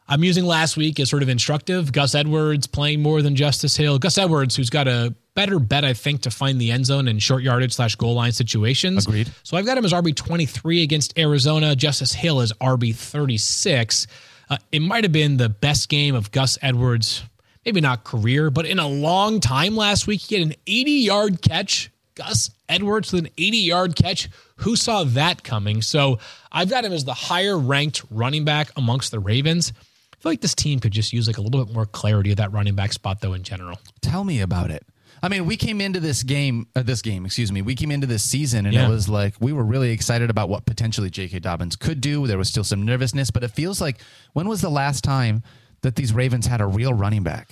I'm 0.09 0.25
using 0.25 0.43
last 0.43 0.75
week 0.75 0.99
as 0.99 1.09
sort 1.09 1.23
of 1.23 1.29
instructive. 1.29 1.93
Gus 1.93 2.15
Edwards 2.15 2.67
playing 2.67 3.01
more 3.01 3.21
than 3.21 3.35
Justice 3.37 3.77
Hill. 3.77 3.97
Gus 3.97 4.17
Edwards, 4.17 4.57
who's 4.57 4.69
got 4.69 4.89
a 4.89 5.15
better 5.35 5.57
bet, 5.57 5.85
I 5.85 5.93
think, 5.93 6.23
to 6.23 6.31
find 6.31 6.59
the 6.59 6.69
end 6.71 6.85
zone 6.85 7.07
in 7.07 7.17
short 7.19 7.43
yardage 7.43 7.71
slash 7.73 7.95
goal 7.95 8.15
line 8.15 8.33
situations. 8.33 9.07
Agreed. 9.07 9.31
So 9.43 9.55
I've 9.55 9.65
got 9.65 9.77
him 9.77 9.85
as 9.85 9.93
RB 9.93 10.13
23 10.13 10.83
against 10.83 11.17
Arizona. 11.17 11.77
Justice 11.77 12.11
Hill 12.11 12.41
is 12.41 12.51
RB 12.59 12.93
36. 12.93 14.07
Uh, 14.51 14.57
it 14.73 14.81
might 14.81 15.05
have 15.05 15.13
been 15.13 15.37
the 15.37 15.47
best 15.47 15.87
game 15.87 16.13
of 16.13 16.29
Gus 16.31 16.57
Edwards, 16.61 17.23
maybe 17.65 17.79
not 17.79 18.03
career, 18.03 18.49
but 18.49 18.65
in 18.65 18.79
a 18.79 18.87
long 18.87 19.39
time 19.39 19.77
last 19.77 20.07
week. 20.07 20.19
He 20.19 20.35
had 20.35 20.45
an 20.45 20.55
80 20.67 20.91
yard 20.91 21.41
catch. 21.41 21.89
Gus 22.15 22.51
Edwards 22.67 23.13
with 23.13 23.23
an 23.23 23.31
80 23.37 23.57
yard 23.57 23.95
catch. 23.95 24.29
Who 24.57 24.75
saw 24.75 25.05
that 25.05 25.45
coming? 25.45 25.81
So 25.81 26.19
I've 26.51 26.69
got 26.69 26.83
him 26.83 26.91
as 26.91 27.05
the 27.05 27.13
higher 27.13 27.57
ranked 27.57 28.03
running 28.11 28.43
back 28.43 28.71
amongst 28.75 29.11
the 29.11 29.19
Ravens. 29.19 29.71
I 30.11 30.15
feel 30.21 30.33
like 30.33 30.41
this 30.41 30.53
team 30.53 30.81
could 30.81 30.91
just 30.91 31.13
use 31.13 31.27
like 31.27 31.37
a 31.37 31.41
little 31.41 31.63
bit 31.63 31.73
more 31.73 31.85
clarity 31.85 32.31
at 32.31 32.37
that 32.37 32.51
running 32.51 32.75
back 32.75 32.91
spot, 32.91 33.21
though, 33.21 33.31
in 33.31 33.43
general. 33.43 33.79
Tell 34.01 34.25
me 34.25 34.41
about 34.41 34.69
it. 34.69 34.85
I 35.23 35.29
mean, 35.29 35.45
we 35.45 35.55
came 35.55 35.81
into 35.81 35.99
this 35.99 36.23
game, 36.23 36.65
uh, 36.75 36.81
this 36.81 37.01
game, 37.03 37.25
excuse 37.25 37.51
me. 37.51 37.61
We 37.61 37.75
came 37.75 37.91
into 37.91 38.07
this 38.07 38.23
season, 38.23 38.65
and 38.65 38.73
Yeah. 38.73 38.87
it 38.87 38.89
was 38.89 39.07
like 39.07 39.35
we 39.39 39.53
were 39.53 39.63
really 39.63 39.91
excited 39.91 40.29
about 40.29 40.49
what 40.49 40.65
potentially 40.65 41.09
J.K. 41.11 41.39
Dobbins 41.39 41.75
could 41.75 42.01
do. 42.01 42.25
There 42.25 42.37
was 42.39 42.49
still 42.49 42.63
some 42.63 42.83
nervousness, 42.83 43.29
but 43.29 43.43
it 43.43 43.51
feels 43.51 43.79
like 43.79 44.01
when 44.33 44.47
was 44.47 44.61
the 44.61 44.69
last 44.71 45.03
time 45.03 45.43
that 45.81 45.95
these 45.95 46.11
Ravens 46.11 46.47
had 46.47 46.59
a 46.61 46.65
real 46.65 46.93
running 46.93 47.21
back? 47.23 47.51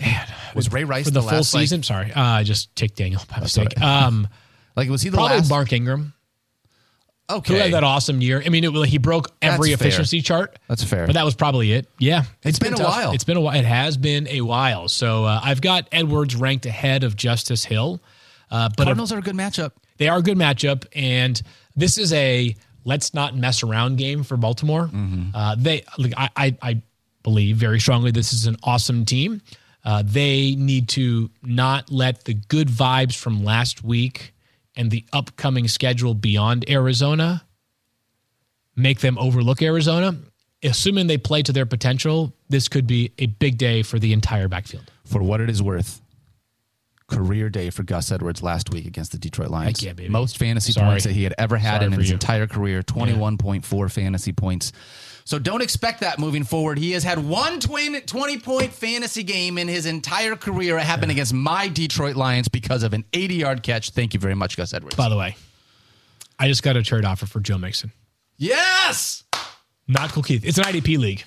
Man, 0.00 0.26
was 0.54 0.70
Ray 0.72 0.84
Rice 0.84 1.04
For 1.06 1.12
the, 1.12 1.20
full 1.22 1.28
last 1.30 1.54
like- 1.54 1.62
season, 1.62 1.82
sorry, 1.82 2.12
uh, 2.12 2.20
I 2.22 2.42
just 2.42 2.74
ticked 2.76 2.96
Daniel 2.96 3.22
by 3.30 3.40
mistake. 3.40 3.68
what 3.76 3.82
Um, 3.82 4.28
like, 4.76 4.90
was 4.90 5.00
he 5.02 5.08
the 5.08 5.16
probably 5.16 5.36
last? 5.38 5.48
Mark 5.48 5.72
Ingram. 5.72 6.12
Okay, 7.30 7.54
who 7.54 7.58
had 7.60 7.72
that 7.72 7.84
awesome 7.84 8.20
year. 8.20 8.42
I 8.44 8.48
mean, 8.48 8.64
it, 8.64 8.88
he 8.88 8.98
broke 8.98 9.30
every 9.42 9.70
That's 9.70 9.80
fair. 9.80 9.88
efficiency 9.88 10.20
chart. 10.22 10.58
That's 10.68 10.84
fair. 10.84 11.06
But 11.06 11.14
that 11.14 11.24
was 11.24 11.34
probably 11.34 11.72
it. 11.72 11.88
Yeah, 11.98 12.24
It's 12.42 12.58
been 12.58 12.74
a 12.74 12.76
tough. 12.76 12.88
while. 12.88 13.12
It's 13.12 13.24
been 13.24 13.36
a 13.36 13.40
while. 13.40 13.58
It 13.58 13.64
has 13.64 13.96
been 13.96 14.26
a 14.28 14.40
while. 14.42 14.88
So 14.88 15.24
uh, 15.24 15.40
I've 15.42 15.60
got 15.60 15.88
Edwards 15.92 16.36
ranked 16.36 16.66
ahead 16.66 17.04
of 17.04 17.16
Justice 17.16 17.64
Hill, 17.64 18.00
uh, 18.50 18.68
but 18.76 18.84
Cardinals 18.84 19.12
are 19.12 19.18
a 19.18 19.22
good 19.22 19.34
matchup. 19.36 19.72
they 19.98 20.08
are 20.08 20.18
a 20.18 20.22
good 20.22 20.38
matchup, 20.38 20.84
and 20.94 21.40
this 21.74 21.98
is 21.98 22.12
a 22.12 22.54
let's 22.84 23.12
not 23.14 23.36
mess 23.36 23.62
around 23.62 23.96
game 23.98 24.22
for 24.22 24.36
Baltimore. 24.36 24.86
Mm-hmm. 24.86 25.34
Uh, 25.34 25.56
they, 25.58 25.84
like, 25.98 26.12
I, 26.16 26.30
I, 26.36 26.56
I 26.62 26.82
believe 27.24 27.56
very 27.56 27.80
strongly 27.80 28.12
this 28.12 28.32
is 28.32 28.46
an 28.46 28.56
awesome 28.62 29.04
team. 29.04 29.42
Uh, 29.84 30.02
they 30.06 30.54
need 30.56 30.88
to 30.90 31.28
not 31.42 31.90
let 31.90 32.24
the 32.24 32.34
good 32.34 32.68
vibes 32.68 33.16
from 33.16 33.42
last 33.44 33.82
week 33.84 34.32
and 34.76 34.90
the 34.90 35.04
upcoming 35.12 35.68
schedule 35.68 36.14
beyond 36.14 36.68
Arizona 36.68 37.44
make 38.76 39.00
them 39.00 39.18
overlook 39.18 39.62
Arizona. 39.62 40.14
Assuming 40.62 41.06
they 41.06 41.18
play 41.18 41.42
to 41.42 41.52
their 41.52 41.66
potential, 41.66 42.32
this 42.48 42.68
could 42.68 42.86
be 42.86 43.12
a 43.18 43.26
big 43.26 43.58
day 43.58 43.82
for 43.82 43.98
the 43.98 44.12
entire 44.12 44.48
backfield. 44.48 44.90
For 45.04 45.22
what 45.22 45.40
it 45.40 45.48
is 45.50 45.62
worth, 45.62 46.00
career 47.08 47.48
day 47.48 47.70
for 47.70 47.82
Gus 47.82 48.10
Edwards 48.10 48.42
last 48.42 48.70
week 48.72 48.86
against 48.86 49.12
the 49.12 49.18
Detroit 49.18 49.48
Lions. 49.48 49.82
Yeah. 49.82 49.92
Most 50.08 50.38
fantasy 50.38 50.72
Sorry. 50.72 50.86
points 50.86 51.04
that 51.04 51.12
he 51.12 51.24
had 51.24 51.34
ever 51.38 51.56
had 51.56 51.78
Sorry 51.78 51.86
in 51.86 51.92
his 51.92 52.08
you. 52.08 52.14
entire 52.14 52.46
career 52.46 52.82
21.4 52.82 53.90
fantasy 53.90 54.32
points. 54.32 54.72
So 55.26 55.40
don't 55.40 55.60
expect 55.60 56.00
that 56.02 56.20
moving 56.20 56.44
forward. 56.44 56.78
He 56.78 56.92
has 56.92 57.02
had 57.02 57.18
one 57.18 57.58
20, 57.58 58.02
20 58.02 58.38
point 58.38 58.72
fantasy 58.72 59.24
game 59.24 59.58
in 59.58 59.66
his 59.66 59.84
entire 59.84 60.36
career. 60.36 60.78
It 60.78 60.84
happened 60.84 61.10
against 61.10 61.34
my 61.34 61.66
Detroit 61.66 62.14
Lions 62.14 62.46
because 62.46 62.84
of 62.84 62.92
an 62.94 63.04
80 63.12 63.34
yard 63.34 63.62
catch. 63.64 63.90
Thank 63.90 64.14
you 64.14 64.20
very 64.20 64.36
much, 64.36 64.56
Gus 64.56 64.72
Edwards. 64.72 64.94
By 64.94 65.08
the 65.08 65.16
way, 65.16 65.34
I 66.38 66.46
just 66.46 66.62
got 66.62 66.76
a 66.76 66.82
trade 66.84 67.04
offer 67.04 67.26
for 67.26 67.40
Joe 67.40 67.58
Mixon. 67.58 67.90
yes! 68.36 69.24
Not 69.88 70.10
cool, 70.12 70.22
Keith. 70.22 70.44
It's 70.44 70.58
an 70.58 70.64
IDP 70.64 70.96
league. 70.98 71.24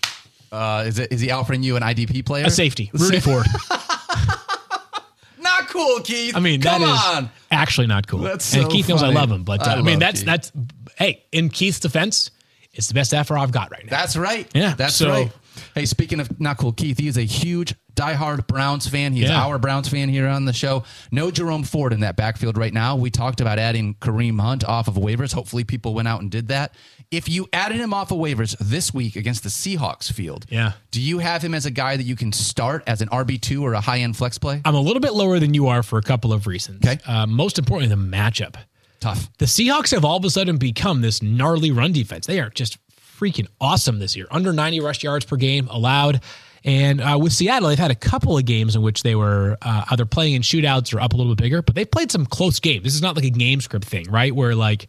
Uh, 0.52 0.84
is, 0.88 0.98
it, 1.00 1.12
is 1.12 1.20
he 1.22 1.32
offering 1.32 1.62
you 1.62 1.76
an 1.76 1.84
IDP 1.84 2.26
player? 2.26 2.46
A 2.46 2.50
safety. 2.50 2.90
Rudy 2.94 3.20
Ford. 3.20 3.46
Not 5.40 5.70
cool, 5.70 6.00
Keith. 6.02 6.36
I 6.36 6.40
mean, 6.40 6.62
Come 6.62 6.82
that 6.82 6.94
is 6.94 7.18
on. 7.24 7.30
actually 7.52 7.88
not 7.88 8.08
cool. 8.08 8.20
That's 8.20 8.54
and 8.54 8.64
so 8.64 8.70
Keith 8.70 8.90
knows 8.90 9.02
I 9.04 9.10
love 9.12 9.32
him, 9.32 9.44
but 9.44 9.66
uh, 9.66 9.72
I 9.72 9.74
I, 9.76 9.82
mean, 9.82 10.00
that's 10.00 10.20
Keith. 10.22 10.26
that's 10.26 10.52
hey, 10.98 11.24
in 11.32 11.50
Keith's 11.50 11.80
defense, 11.80 12.32
it's 12.74 12.88
the 12.88 12.94
best 12.94 13.14
effort 13.14 13.38
I've 13.38 13.52
got 13.52 13.72
right 13.72 13.84
now. 13.86 13.90
That's 13.90 14.16
right. 14.16 14.50
Yeah, 14.54 14.74
That's 14.76 14.96
so- 14.96 15.10
right. 15.10 15.32
Hey, 15.76 15.86
speaking 15.86 16.22
of 16.22 16.40
not 16.40 16.58
cool, 16.58 16.72
Keith, 16.72 16.98
he 16.98 17.10
is 17.10 17.18
a 17.18 17.24
huge 17.26 17.76
diehard 17.94 18.48
Browns 18.48 18.88
fan. 18.88 19.12
He's 19.12 19.24
Yeah. 19.30 19.44
our 19.44 19.58
Browns 19.58 19.90
fan 19.90 20.08
here 20.08 20.26
on 20.28 20.46
the 20.46 20.54
show. 20.54 20.84
No 21.12 21.32
Jerome 21.32 21.64
Ford 21.64 21.92
in 21.92 22.00
that 22.00 22.16
backfield 22.16 22.58
right 22.58 22.72
now. 22.74 22.96
We 22.96 23.10
talked 23.10 23.42
about 23.42 23.60
adding 23.60 23.96
Kareem 23.96 24.40
Hunt 24.40 24.64
off 24.64 24.88
of 24.88 24.94
waivers. 24.94 25.34
Hopefully, 25.34 25.66
people 25.66 25.94
went 25.94 26.08
out 26.08 26.22
and 26.22 26.32
did 26.32 26.48
that. 26.48 26.74
If 27.12 27.28
you 27.28 27.50
added 27.52 27.78
him 27.82 27.94
off 27.94 28.12
of 28.12 28.20
waivers 28.20 28.56
this 28.62 28.94
week 28.94 29.18
against 29.18 29.44
the 29.44 29.50
Seahawks 29.50 30.10
field, 30.10 30.46
Yeah. 30.50 30.74
do 30.92 31.02
you 31.02 31.20
have 31.20 31.42
him 31.44 31.54
as 31.54 31.66
a 31.66 31.72
guy 31.72 31.98
that 31.98 32.04
you 32.06 32.16
can 32.16 32.32
start 32.32 32.84
as 32.88 33.02
an 33.02 33.10
RB2 33.12 33.62
or 33.62 33.74
a 33.74 33.82
high 33.82 34.00
end 34.00 34.16
flex 34.16 34.38
play? 34.38 34.62
I'm 34.64 34.76
a 34.76 34.80
little 34.82 35.02
bit 35.02 35.14
lower 35.14 35.40
than 35.40 35.54
you 35.54 35.68
are 35.68 35.84
for 35.84 36.00
a 36.00 36.04
couple 36.04 36.32
of 36.32 36.48
reasons. 36.48 36.86
Okay. 36.88 37.00
Uh, 37.06 37.26
most 37.26 37.60
importantly, 37.60 37.94
the 37.94 38.02
matchup. 38.02 38.56
Tough. 39.00 39.30
The 39.38 39.46
Seahawks 39.46 39.92
have 39.92 40.04
all 40.04 40.18
of 40.18 40.26
a 40.26 40.30
sudden 40.30 40.58
become 40.58 41.02
this 41.02 41.22
gnarly 41.22 41.72
run 41.72 41.92
defense. 41.92 42.28
They 42.28 42.40
are 42.40 42.50
just 42.50 42.78
freaking 43.20 43.48
awesome 43.60 44.00
this 44.00 44.16
year. 44.16 44.28
Under 44.32 44.54
90 44.54 44.80
rush 44.80 45.04
yards 45.04 45.26
per 45.26 45.36
game 45.36 45.68
allowed. 45.70 46.22
And 46.64 47.00
uh, 47.02 47.18
with 47.22 47.32
Seattle, 47.32 47.70
they've 47.70 47.80
had 47.80 47.92
a 47.92 47.96
couple 47.96 48.38
of 48.38 48.46
games 48.46 48.76
in 48.76 48.82
which 48.82 49.04
they 49.04 49.16
were 49.16 49.58
uh, 49.62 49.86
either 49.92 50.06
playing 50.06 50.34
in 50.34 50.42
shootouts 50.42 50.94
or 50.94 51.00
up 51.00 51.14
a 51.14 51.16
little 51.16 51.34
bit 51.34 51.44
bigger, 51.44 51.62
but 51.62 51.76
they've 51.76 51.90
played 51.90 52.12
some 52.12 52.26
close 52.26 52.60
games. 52.60 52.84
This 52.84 52.96
is 52.96 53.02
not 53.02 53.16
like 53.16 53.26
a 53.26 53.30
game 53.30 53.62
script 53.62 53.86
thing, 53.86 54.10
right? 54.10 54.36
Where 54.36 54.56
like, 54.56 54.88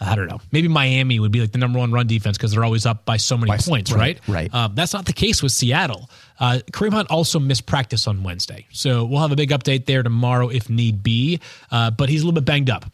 I 0.00 0.14
don't 0.16 0.26
know, 0.26 0.40
maybe 0.50 0.68
Miami 0.68 1.20
would 1.20 1.30
be 1.30 1.40
like 1.40 1.52
the 1.52 1.58
number 1.58 1.78
one 1.78 1.92
run 1.92 2.06
defense 2.06 2.38
because 2.38 2.52
they're 2.52 2.64
always 2.64 2.86
up 2.86 3.04
by 3.04 3.18
so 3.18 3.36
many 3.36 3.52
points, 3.58 3.92
right? 3.92 4.18
right, 4.26 4.34
right. 4.34 4.54
Um, 4.54 4.74
that's 4.74 4.94
not 4.94 5.04
the 5.04 5.12
case 5.12 5.42
with 5.42 5.52
Seattle. 5.52 6.10
Uh, 6.40 6.60
Kareem 6.72 6.92
Hunt 6.92 7.10
also 7.10 7.38
missed 7.38 7.66
practice 7.66 8.06
on 8.08 8.22
Wednesday. 8.22 8.66
So 8.72 9.04
we'll 9.04 9.20
have 9.20 9.32
a 9.32 9.36
big 9.36 9.50
update 9.50 9.84
there 9.84 10.02
tomorrow 10.02 10.48
if 10.48 10.70
need 10.70 11.02
be, 11.02 11.40
uh, 11.70 11.90
but 11.90 12.08
he's 12.08 12.22
a 12.22 12.24
little 12.24 12.40
bit 12.40 12.46
banged 12.46 12.70
up. 12.70 12.86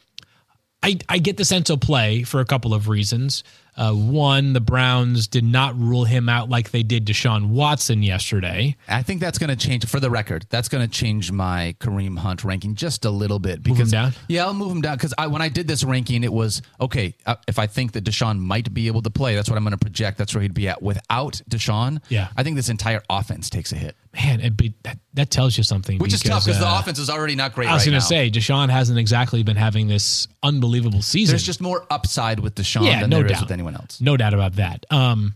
I, 0.82 0.98
I 1.08 1.18
get 1.18 1.36
the 1.36 1.44
sense 1.44 1.68
he'll 1.68 1.76
play 1.78 2.22
for 2.22 2.40
a 2.40 2.44
couple 2.44 2.72
of 2.72 2.88
reasons. 2.88 3.42
Uh, 3.76 3.92
one, 3.92 4.54
the 4.54 4.60
Browns 4.60 5.28
did 5.28 5.44
not 5.44 5.78
rule 5.78 6.04
him 6.04 6.28
out 6.28 6.48
like 6.48 6.72
they 6.72 6.82
did 6.82 7.06
Deshaun 7.06 7.48
Watson 7.50 8.02
yesterday. 8.02 8.76
I 8.88 9.04
think 9.04 9.20
that's 9.20 9.38
going 9.38 9.50
to 9.50 9.56
change. 9.56 9.86
For 9.86 10.00
the 10.00 10.10
record, 10.10 10.46
that's 10.50 10.68
going 10.68 10.84
to 10.84 10.92
change 10.92 11.30
my 11.30 11.76
Kareem 11.78 12.18
Hunt 12.18 12.42
ranking 12.42 12.74
just 12.74 13.04
a 13.04 13.10
little 13.10 13.38
bit 13.38 13.56
him 13.58 13.62
because 13.62 13.92
down? 13.92 14.14
yeah, 14.28 14.46
I'll 14.46 14.54
move 14.54 14.72
him 14.72 14.80
down 14.80 14.96
because 14.96 15.14
I, 15.16 15.28
when 15.28 15.42
I 15.42 15.48
did 15.48 15.68
this 15.68 15.84
ranking, 15.84 16.24
it 16.24 16.32
was 16.32 16.60
okay. 16.80 17.14
Uh, 17.24 17.36
if 17.46 17.60
I 17.60 17.68
think 17.68 17.92
that 17.92 18.02
Deshaun 18.02 18.40
might 18.40 18.74
be 18.74 18.88
able 18.88 19.02
to 19.02 19.10
play, 19.10 19.36
that's 19.36 19.48
what 19.48 19.56
I'm 19.56 19.62
going 19.62 19.72
to 19.72 19.78
project. 19.78 20.18
That's 20.18 20.34
where 20.34 20.42
he'd 20.42 20.54
be 20.54 20.66
at. 20.68 20.82
Without 20.82 21.40
Deshaun, 21.48 22.00
Yeah. 22.08 22.28
I 22.36 22.42
think 22.42 22.56
this 22.56 22.68
entire 22.68 23.02
offense 23.08 23.48
takes 23.48 23.70
a 23.70 23.76
hit, 23.76 23.94
Man, 24.14 24.40
it 24.40 24.56
be, 24.56 24.74
that, 24.84 24.98
that 25.14 25.30
tells 25.30 25.56
you 25.56 25.62
something. 25.62 25.98
which 25.98 26.14
is 26.14 26.22
tough 26.22 26.44
because 26.44 26.60
uh, 26.60 26.64
the 26.64 26.80
offense 26.80 26.98
is 26.98 27.10
already 27.10 27.34
not 27.34 27.54
great. 27.54 27.68
I 27.68 27.74
was 27.74 27.82
right 27.82 27.92
going 27.92 28.00
to 28.00 28.06
say, 28.06 28.30
Deshaun 28.30 28.70
hasn't 28.70 28.98
exactly 28.98 29.42
been 29.42 29.56
having 29.56 29.86
this 29.86 30.26
unbelievable 30.42 31.02
season. 31.02 31.32
there's 31.32 31.42
just 31.42 31.60
more 31.60 31.86
upside 31.90 32.40
with 32.40 32.54
Deshaun 32.54 32.86
yeah, 32.86 33.02
than 33.02 33.10
no 33.10 33.18
there 33.18 33.26
is 33.26 33.32
doubt. 33.32 33.42
with 33.42 33.50
anyone 33.52 33.74
else. 33.74 34.00
No 34.00 34.16
doubt 34.16 34.34
about 34.34 34.54
that. 34.54 34.86
Um, 34.90 35.34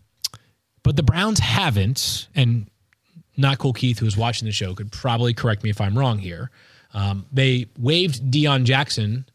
but 0.83 0.97
the 0.97 1.03
Browns 1.03 1.39
haven't, 1.39 2.29
and 2.35 2.66
not 3.37 3.59
cool 3.59 3.73
Keith, 3.73 3.99
who 3.99 4.07
was 4.07 4.16
watching 4.16 4.47
the 4.47 4.53
show, 4.53 4.75
could 4.75 4.91
probably 4.91 5.35
correct 5.35 5.62
me 5.62 5.70
if 5.70 5.81
I'm 5.81 5.97
wrong 5.97 6.18
here. 6.18 6.51
Um, 6.95 7.27
they 7.33 7.66
waived 7.79 8.31
Deion 8.31 8.64
Jackson 8.64 9.27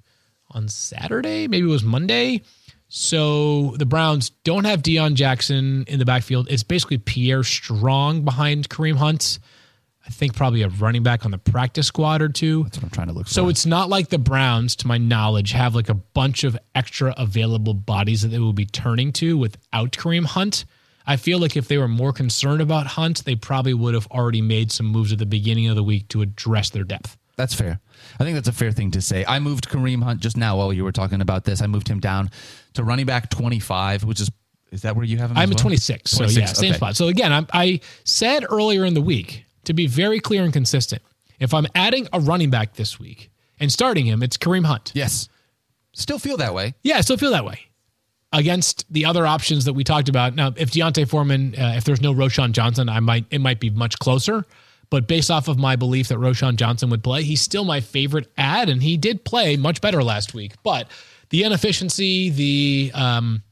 on 0.52 0.68
Saturday, 0.68 1.48
maybe 1.48 1.68
it 1.68 1.72
was 1.72 1.84
Monday. 1.84 2.42
So 2.90 3.76
the 3.78 3.86
Browns 3.86 4.30
don't 4.44 4.66
have 4.66 4.82
Deion 4.82 5.16
Jackson 5.16 5.84
in 5.88 6.00
the 6.00 6.06
backfield. 6.06 6.48
It's 6.50 6.64
basically 6.64 6.98
Pierre 6.98 7.44
Strong 7.44 8.24
behind 8.24 8.70
Kareem 8.70 8.96
Hunt. 8.96 9.40
I 10.06 10.10
think 10.10 10.36
probably 10.36 10.62
a 10.62 10.70
running 10.70 11.04
back 11.04 11.26
on 11.26 11.32
the 11.32 11.38
practice 11.38 11.88
squad 11.88 12.22
or 12.22 12.30
two. 12.30 12.64
That's 12.64 12.78
what 12.78 12.86
I'm 12.86 12.90
trying 12.92 13.08
to 13.08 13.14
look 13.14 13.28
for. 13.28 13.34
So 13.34 13.50
it's 13.50 13.66
not 13.66 13.90
like 13.90 14.08
the 14.08 14.18
Browns, 14.18 14.78
to 14.78 14.88
my 14.88 14.98
knowledge, 14.98 15.52
have 15.52 15.76
like 15.76 15.90
a 15.90 15.96
bunch 15.96 16.46
of 16.46 16.58
extra 16.74 17.14
available 17.18 17.74
bodies 17.74 18.22
that 18.22 18.30
they 18.30 18.40
will 18.40 18.54
be 18.54 18.66
turning 18.66 19.12
to 19.14 19.38
without 19.38 19.92
Kareem 19.92 20.24
Hunt. 20.24 20.64
I 21.06 21.18
feel 21.18 21.40
like 21.40 21.58
if 21.58 21.68
they 21.68 21.78
were 21.78 21.90
more 21.90 22.14
concerned 22.14 22.62
about 22.62 22.88
Hunt, 22.88 23.26
they 23.26 23.36
probably 23.36 23.74
would 23.74 23.96
have 23.96 24.08
already 24.08 24.42
made 24.42 24.72
some 24.72 24.86
moves 24.86 25.12
at 25.12 25.20
the 25.20 25.26
beginning 25.26 25.68
of 25.68 25.76
the 25.76 25.84
week 25.84 26.08
to 26.10 26.22
address 26.22 26.70
their 26.70 26.86
depth. 26.86 27.18
That's 27.38 27.54
fair. 27.54 27.80
I 28.20 28.24
think 28.24 28.36
that's 28.36 28.48
a 28.48 28.54
fair 28.54 28.72
thing 28.72 28.92
to 28.92 29.02
say. 29.02 29.24
I 29.28 29.40
moved 29.40 29.70
Kareem 29.70 30.04
Hunt 30.04 30.22
just 30.22 30.36
now 30.36 30.58
while 30.58 30.74
you 30.74 30.84
were 30.84 30.92
talking 30.92 31.22
about 31.22 31.46
this. 31.46 31.62
I 31.62 31.68
moved 31.68 31.88
him 31.88 32.00
down 32.00 32.32
to 32.74 32.84
running 32.84 33.06
back 33.06 33.30
25, 33.30 34.04
which 34.04 34.20
is 34.20 34.30
is 34.72 34.82
that 34.82 34.98
where 34.98 35.06
you 35.06 35.18
have 35.18 35.32
him? 35.32 35.38
I'm 35.38 35.44
at 35.44 35.56
well? 35.56 35.64
26. 35.64 36.12
So 36.12 36.26
yeah, 36.26 36.46
same 36.46 36.72
okay. 36.72 36.78
spot. 36.78 36.98
So 36.98 37.08
again, 37.08 37.32
I'm, 37.32 37.48
I 37.54 37.80
said 38.04 38.46
earlier 38.50 38.84
in 38.84 38.96
the 38.96 39.02
week 39.02 39.46
to 39.64 39.74
be 39.74 39.88
very 39.88 40.20
clear 40.20 40.44
and 40.44 40.52
consistent. 40.52 41.02
If 41.40 41.54
I'm 41.54 41.68
adding 41.74 42.08
a 42.12 42.20
running 42.20 42.50
back 42.50 42.74
this 42.74 43.00
week 43.00 43.32
and 43.60 43.72
starting 43.72 44.06
him, 44.06 44.22
it's 44.24 44.36
Kareem 44.36 44.66
Hunt. 44.66 44.92
Yes. 44.94 45.30
Still 45.94 46.20
feel 46.20 46.38
that 46.38 46.54
way. 46.54 46.74
Yeah, 46.84 46.98
I 46.98 47.02
still 47.02 47.18
feel 47.18 47.32
that 47.32 47.46
way 47.46 47.60
against 48.34 48.92
the 48.92 49.06
other 49.06 49.26
options 49.26 49.66
that 49.66 49.74
we 49.74 49.84
talked 49.84 50.10
about. 50.10 50.36
Now, 50.36 50.54
if 50.56 50.72
D'Onta 50.72 51.08
Foreman, 51.08 51.56
uh, 51.58 51.74
if 51.78 51.86
there's 51.86 52.02
no 52.02 52.14
Roschon 52.14 52.52
Johnson, 52.52 52.90
I 52.90 53.00
might 53.00 53.26
it 53.32 53.40
might 53.40 53.60
be 53.60 53.70
much 53.70 53.98
closer. 54.00 54.46
But 54.90 55.08
based 55.08 55.30
off 55.30 55.48
of 55.48 55.58
my 55.58 55.76
belief 55.76 56.08
that 56.08 56.18
Roschon 56.18 56.56
Johnson 56.56 56.90
would 56.90 57.04
play, 57.04 57.24
he's 57.24 57.42
still 57.42 57.66
my 57.66 57.82
favorite 57.82 58.32
ad, 58.38 58.70
and 58.70 58.82
he 58.82 58.96
did 58.98 59.26
play 59.26 59.58
much 59.58 59.82
better 59.82 60.02
last 60.02 60.34
week. 60.34 60.54
But 60.64 60.88
the 61.30 61.44
inefficiency, 61.44 62.30
the 62.30 62.92
um, 62.94 63.44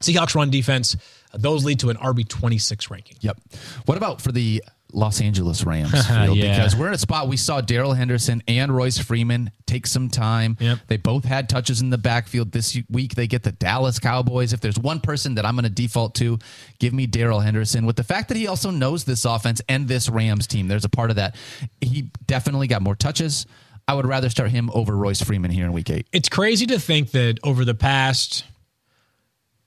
Seahawks 0.00 0.34
run 0.34 0.50
defense, 0.50 0.96
those 1.32 1.64
lead 1.64 1.80
to 1.80 1.90
an 1.90 1.96
RB 1.96 2.28
twenty 2.28 2.58
six 2.58 2.90
ranking. 2.90 3.16
Yep. 3.20 3.40
What 3.86 3.96
about 3.96 4.20
for 4.20 4.32
the 4.32 4.62
Los 4.96 5.20
Angeles 5.20 5.62
Rams? 5.64 5.90
Field? 6.08 6.36
Yeah. 6.36 6.56
Because 6.56 6.74
we're 6.74 6.88
in 6.88 6.94
a 6.94 6.98
spot 6.98 7.28
we 7.28 7.36
saw 7.36 7.60
Darrell 7.60 7.92
Henderson 7.92 8.42
and 8.48 8.74
Royce 8.74 8.98
Freeman 8.98 9.50
take 9.66 9.86
some 9.86 10.08
time. 10.08 10.56
Yep. 10.58 10.78
They 10.88 10.96
both 10.96 11.24
had 11.24 11.48
touches 11.48 11.82
in 11.82 11.90
the 11.90 11.98
backfield 11.98 12.52
this 12.52 12.76
week. 12.90 13.14
They 13.14 13.26
get 13.26 13.42
the 13.42 13.52
Dallas 13.52 13.98
Cowboys. 13.98 14.52
If 14.52 14.60
there's 14.60 14.78
one 14.78 15.00
person 15.00 15.34
that 15.34 15.44
I'm 15.44 15.54
going 15.54 15.64
to 15.64 15.70
default 15.70 16.14
to, 16.16 16.38
give 16.78 16.94
me 16.94 17.06
Darrell 17.06 17.40
Henderson. 17.40 17.84
With 17.84 17.96
the 17.96 18.04
fact 18.04 18.28
that 18.28 18.36
he 18.38 18.46
also 18.46 18.70
knows 18.70 19.04
this 19.04 19.24
offense 19.24 19.60
and 19.68 19.86
this 19.86 20.08
Rams 20.08 20.46
team, 20.46 20.66
there's 20.66 20.84
a 20.86 20.88
part 20.88 21.10
of 21.10 21.16
that. 21.16 21.36
He 21.80 22.10
definitely 22.26 22.66
got 22.66 22.80
more 22.80 22.96
touches. 22.96 23.46
I 23.86 23.94
would 23.94 24.06
rather 24.06 24.30
start 24.30 24.50
him 24.50 24.70
over 24.72 24.96
Royce 24.96 25.22
Freeman 25.22 25.50
here 25.50 25.66
in 25.66 25.72
week 25.72 25.90
eight. 25.90 26.08
It's 26.12 26.28
crazy 26.28 26.66
to 26.66 26.80
think 26.80 27.12
that 27.12 27.38
over 27.44 27.64
the 27.64 27.74
past 27.74 28.44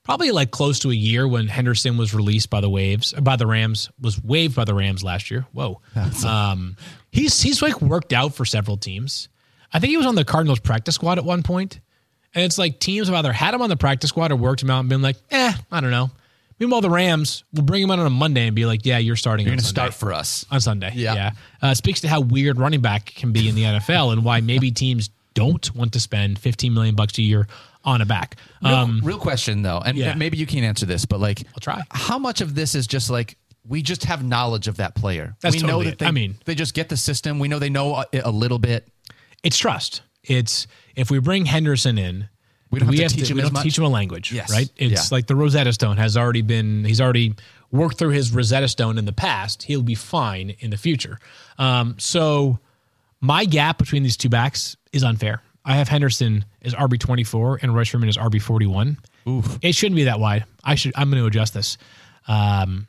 probably 0.02 0.30
like 0.30 0.50
close 0.50 0.78
to 0.80 0.90
a 0.90 0.94
year 0.94 1.26
when 1.28 1.46
Henderson 1.48 1.96
was 1.96 2.14
released 2.14 2.50
by 2.50 2.60
the 2.60 2.70
waves 2.70 3.12
by 3.12 3.36
the 3.36 3.46
Rams 3.46 3.90
was 4.00 4.22
waived 4.22 4.56
by 4.56 4.64
the 4.64 4.74
Rams 4.74 5.02
last 5.04 5.30
year. 5.30 5.46
Whoa. 5.52 5.80
Um, 6.24 6.76
he's 7.10 7.40
he's 7.40 7.62
like 7.62 7.80
worked 7.80 8.12
out 8.12 8.34
for 8.34 8.44
several 8.44 8.76
teams. 8.76 9.28
I 9.72 9.78
think 9.78 9.90
he 9.90 9.96
was 9.96 10.06
on 10.06 10.14
the 10.14 10.24
Cardinals 10.24 10.60
practice 10.60 10.96
squad 10.96 11.18
at 11.18 11.24
one. 11.24 11.42
And 12.32 12.44
it's 12.44 12.58
like 12.58 12.78
teams 12.78 13.08
have 13.08 13.16
either 13.16 13.32
had 13.32 13.54
him 13.54 13.62
on 13.62 13.68
the 13.68 13.76
practice 13.76 14.10
squad 14.10 14.30
or 14.32 14.36
worked 14.36 14.62
him 14.62 14.70
out 14.70 14.80
and 14.80 14.88
been 14.88 15.02
like, 15.02 15.16
eh, 15.30 15.52
I 15.70 15.80
don't 15.80 15.90
know. 15.90 16.10
Meanwhile, 16.60 16.82
the 16.82 16.90
Rams 16.90 17.42
will 17.54 17.62
bring 17.62 17.82
him 17.82 17.90
out 17.90 17.98
on 17.98 18.06
a 18.06 18.10
Monday 18.10 18.46
and 18.46 18.54
be 18.54 18.66
like, 18.66 18.84
yeah, 18.84 18.98
you're 18.98 19.16
starting 19.16 19.46
You're 19.46 19.52
going 19.52 19.60
to 19.60 19.64
start 19.64 19.94
for 19.94 20.12
us. 20.12 20.44
on 20.50 20.60
Sunday. 20.60 20.92
Yeah. 20.94 21.14
Yeah. 21.14 21.30
Uh, 21.62 21.74
speaks 21.74 22.02
to 22.02 22.08
how 22.08 22.20
weird 22.20 22.58
running 22.58 22.82
back 22.82 23.06
can 23.06 23.32
be 23.32 23.48
in 23.48 23.54
the 23.54 23.62
NFL 23.64 24.12
and 24.12 24.24
why 24.24 24.42
maybe 24.42 24.70
teams 24.70 25.10
don't 25.34 25.74
want 25.74 25.92
to 25.92 26.00
spend 26.00 26.38
15 26.38 26.72
million 26.74 26.94
bucks 26.94 27.18
a 27.18 27.22
year 27.22 27.46
on 27.84 28.00
a 28.02 28.06
back. 28.06 28.36
Real, 28.62 28.74
Um, 28.74 29.00
real 29.02 29.18
question 29.18 29.62
though, 29.62 29.78
and 29.84 29.96
yeah. 29.96 30.14
maybe 30.14 30.36
you 30.36 30.46
can't 30.46 30.64
answer 30.64 30.86
this, 30.86 31.04
but 31.06 31.20
like, 31.20 31.42
I'll 31.54 31.60
try. 31.60 31.80
How 31.90 32.18
much 32.18 32.40
of 32.40 32.54
this 32.54 32.74
is 32.74 32.86
just 32.86 33.10
like 33.10 33.36
we 33.66 33.82
just 33.82 34.04
have 34.04 34.24
knowledge 34.24 34.68
of 34.68 34.76
that 34.78 34.94
player? 34.94 35.36
That's 35.40 35.56
we 35.56 35.62
know 35.62 35.68
totally 35.68 35.84
that 35.86 35.92
it. 35.92 35.98
they, 36.00 36.06
I 36.06 36.10
mean- 36.10 36.36
they 36.44 36.54
just 36.54 36.74
get 36.74 36.88
the 36.88 36.96
system. 36.96 37.38
We 37.38 37.48
know 37.48 37.58
they 37.58 37.70
know 37.70 37.94
a, 37.96 38.06
a 38.24 38.30
little 38.30 38.58
bit. 38.58 38.88
it's 39.42 39.56
trust. 39.56 40.02
It's 40.24 40.66
if 40.96 41.10
we 41.10 41.18
bring 41.18 41.46
Henderson 41.46 41.96
in, 41.96 42.28
We 42.70 42.78
don't 42.80 42.88
have 42.94 43.10
to 43.10 43.16
teach 43.16 43.30
him 43.30 43.36
we 43.36 43.42
don't 43.42 43.54
teach 43.62 43.78
him 43.78 43.84
a 43.84 43.88
language, 43.88 44.30
Yes. 44.32 44.50
right? 44.52 44.68
It's 44.76 44.92
Yeah. 45.10 45.16
like 45.16 45.26
the 45.26 45.34
Rosetta 45.36 45.72
Stone 45.72 45.96
has 45.96 46.16
already 46.16 46.42
been. 46.42 46.84
He's 46.84 47.00
already 47.00 47.34
worked 47.72 47.96
through 47.98 48.10
his 48.10 48.30
Rosetta 48.32 48.68
Stone 48.68 48.98
in 48.98 49.06
the 49.06 49.12
past. 49.14 49.62
He'll 49.62 49.82
be 49.82 49.94
fine 49.94 50.50
in 50.58 50.70
the 50.70 50.76
future. 50.76 51.18
Um, 51.58 51.94
so 51.98 52.58
my 53.22 53.44
gap 53.46 53.78
between 53.78 54.02
these 54.02 54.16
two 54.18 54.28
backs 54.28 54.76
is 54.92 55.04
unfair. 55.04 55.42
I 55.64 55.74
have 55.76 55.88
Henderson 55.88 56.44
as 56.62 56.74
RB 56.74 56.98
twenty 56.98 57.24
four 57.24 57.58
and 57.60 57.74
Royce 57.74 57.88
Freeman 57.90 58.08
as 58.08 58.16
RB 58.16 58.40
forty 58.40 58.66
one. 58.66 58.96
It 59.62 59.74
shouldn't 59.74 59.96
be 59.96 60.04
that 60.04 60.18
wide. 60.18 60.44
I 60.64 60.74
should. 60.74 60.92
I'm 60.96 61.10
going 61.10 61.22
to 61.22 61.26
adjust 61.26 61.52
this. 61.54 61.76
Um, 62.26 62.86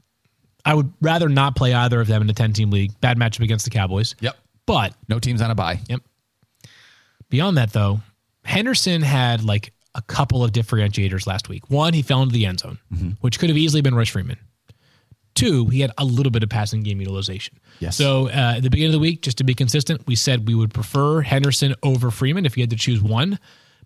I 0.63 0.73
would 0.73 0.91
rather 1.01 1.27
not 1.27 1.55
play 1.55 1.73
either 1.73 1.99
of 1.99 2.07
them 2.07 2.21
in 2.21 2.29
a 2.29 2.33
ten 2.33 2.53
team 2.53 2.69
league. 2.71 2.91
Bad 3.01 3.17
matchup 3.17 3.41
against 3.41 3.65
the 3.65 3.71
Cowboys. 3.71 4.15
Yep. 4.21 4.37
But 4.65 4.93
No 5.09 5.19
teams 5.19 5.41
on 5.41 5.51
a 5.51 5.55
buy. 5.55 5.79
Yep. 5.89 6.01
Beyond 7.29 7.57
that, 7.57 7.73
though, 7.73 7.99
Henderson 8.45 9.01
had 9.01 9.43
like 9.43 9.73
a 9.95 10.01
couple 10.01 10.43
of 10.43 10.51
differentiators 10.51 11.27
last 11.27 11.49
week. 11.49 11.69
One, 11.69 11.93
he 11.93 12.01
fell 12.01 12.21
into 12.21 12.33
the 12.33 12.45
end 12.45 12.59
zone, 12.61 12.77
which 13.21 13.39
could 13.39 13.49
have 13.49 13.57
easily 13.57 13.81
been 13.81 13.95
Royce 13.95 14.09
Freeman. 14.09 14.37
Two, 15.41 15.65
he 15.67 15.79
had 15.81 15.91
a 15.97 16.05
little 16.05 16.31
bit 16.31 16.43
of 16.43 16.49
passing 16.49 16.83
game 16.83 16.99
utilization. 16.99 17.57
Yes. 17.79 17.95
So 17.97 18.27
uh, 18.29 18.53
at 18.57 18.63
the 18.63 18.69
beginning 18.69 18.89
of 18.93 18.99
the 18.99 18.99
week, 18.99 19.21
just 19.21 19.37
to 19.39 19.43
be 19.43 19.53
consistent, 19.53 20.05
we 20.07 20.15
said 20.15 20.47
we 20.47 20.55
would 20.55 20.73
prefer 20.73 21.21
Henderson 21.21 21.75
over 21.83 22.11
Freeman 22.11 22.45
if 22.45 22.55
you 22.57 22.63
had 22.63 22.69
to 22.69 22.75
choose 22.75 23.01
one, 23.01 23.39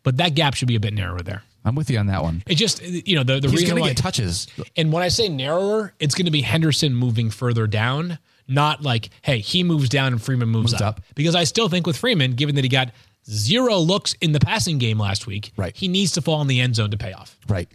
but 0.03 0.18
that 0.18 0.36
gap 0.36 0.53
should 0.53 0.68
be 0.68 0.76
a 0.76 0.80
bit 0.80 0.93
narrower 0.93 1.20
there. 1.22 1.43
I'm 1.64 1.74
with 1.76 1.89
you 1.89 1.97
on 1.97 2.08
that 2.08 2.22
one. 2.22 2.43
It 2.45 2.56
just, 2.56 2.82
you 2.84 3.16
know, 3.16 3.24
the, 3.24 3.39
the 3.39 3.47
He's 3.49 3.62
reason 3.62 3.70
going 3.70 3.78
to 3.78 3.82
why. 3.82 3.88
get 3.89 3.97
touches. 3.97 4.47
And 4.78 4.91
when 4.93 5.01
I 5.01 5.08
say 5.08 5.30
narrower, 5.30 5.93
it's 5.99 6.14
going 6.14 6.26
to 6.26 6.32
be 6.32 6.41
Henderson 6.41 6.93
moving 6.93 7.32
further 7.32 7.66
down, 7.66 8.20
not 8.47 8.84
like, 8.84 9.10
hey, 9.24 9.39
he 9.39 9.64
moves 9.64 9.89
down 9.89 10.12
and 10.14 10.22
Freeman 10.22 10.49
moves, 10.49 10.74
Moves 10.74 10.82
up. 10.84 10.97
up. 10.97 11.01
Because 11.16 11.34
I 11.34 11.43
still 11.43 11.68
think 11.68 11.88
with 11.88 11.97
Freeman, 11.97 12.34
given 12.34 12.53
that 12.56 12.64
he 12.64 12.70
got 12.70 12.91
zero 13.30 13.78
looks 13.78 14.14
in 14.22 14.32
the 14.32 14.40
passing 14.40 14.78
game 14.78 15.00
last 15.00 15.26
week, 15.28 15.52
Right. 15.58 15.76
he 15.76 15.88
needs 15.88 16.12
to 16.14 16.22
fall 16.22 16.42
in 16.42 16.48
the 16.48 16.60
end 16.62 16.76
zone 16.76 16.92
to 16.92 16.98
pay 16.98 17.14
off. 17.14 17.38
Right. 17.48 17.70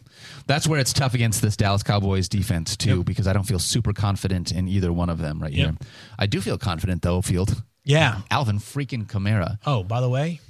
That's 0.46 0.66
where 0.66 0.78
it's 0.80 0.92
tough 0.92 1.14
against 1.14 1.42
this 1.42 1.56
Dallas 1.56 1.82
Cowboys 1.82 2.28
defense 2.28 2.76
too, 2.76 3.04
because 3.04 3.26
I 3.26 3.32
don't 3.32 3.44
feel 3.44 3.58
super 3.58 3.92
confident 3.92 4.52
in 4.52 4.68
either 4.68 4.92
one 4.92 5.10
of 5.10 5.18
them 5.18 5.40
right 5.40 5.52
Yep. 5.52 5.66
here. 5.80 5.88
I 6.18 6.26
do 6.26 6.40
feel 6.40 6.58
confident 6.58 7.02
though, 7.02 7.20
Field. 7.22 7.62
Yeah. 7.84 8.20
Alvin 8.30 8.58
freaking 8.58 9.06
Kamara. 9.06 9.58
Oh, 9.66 9.82
by 9.82 10.00
the 10.00 10.08
way, 10.08 10.40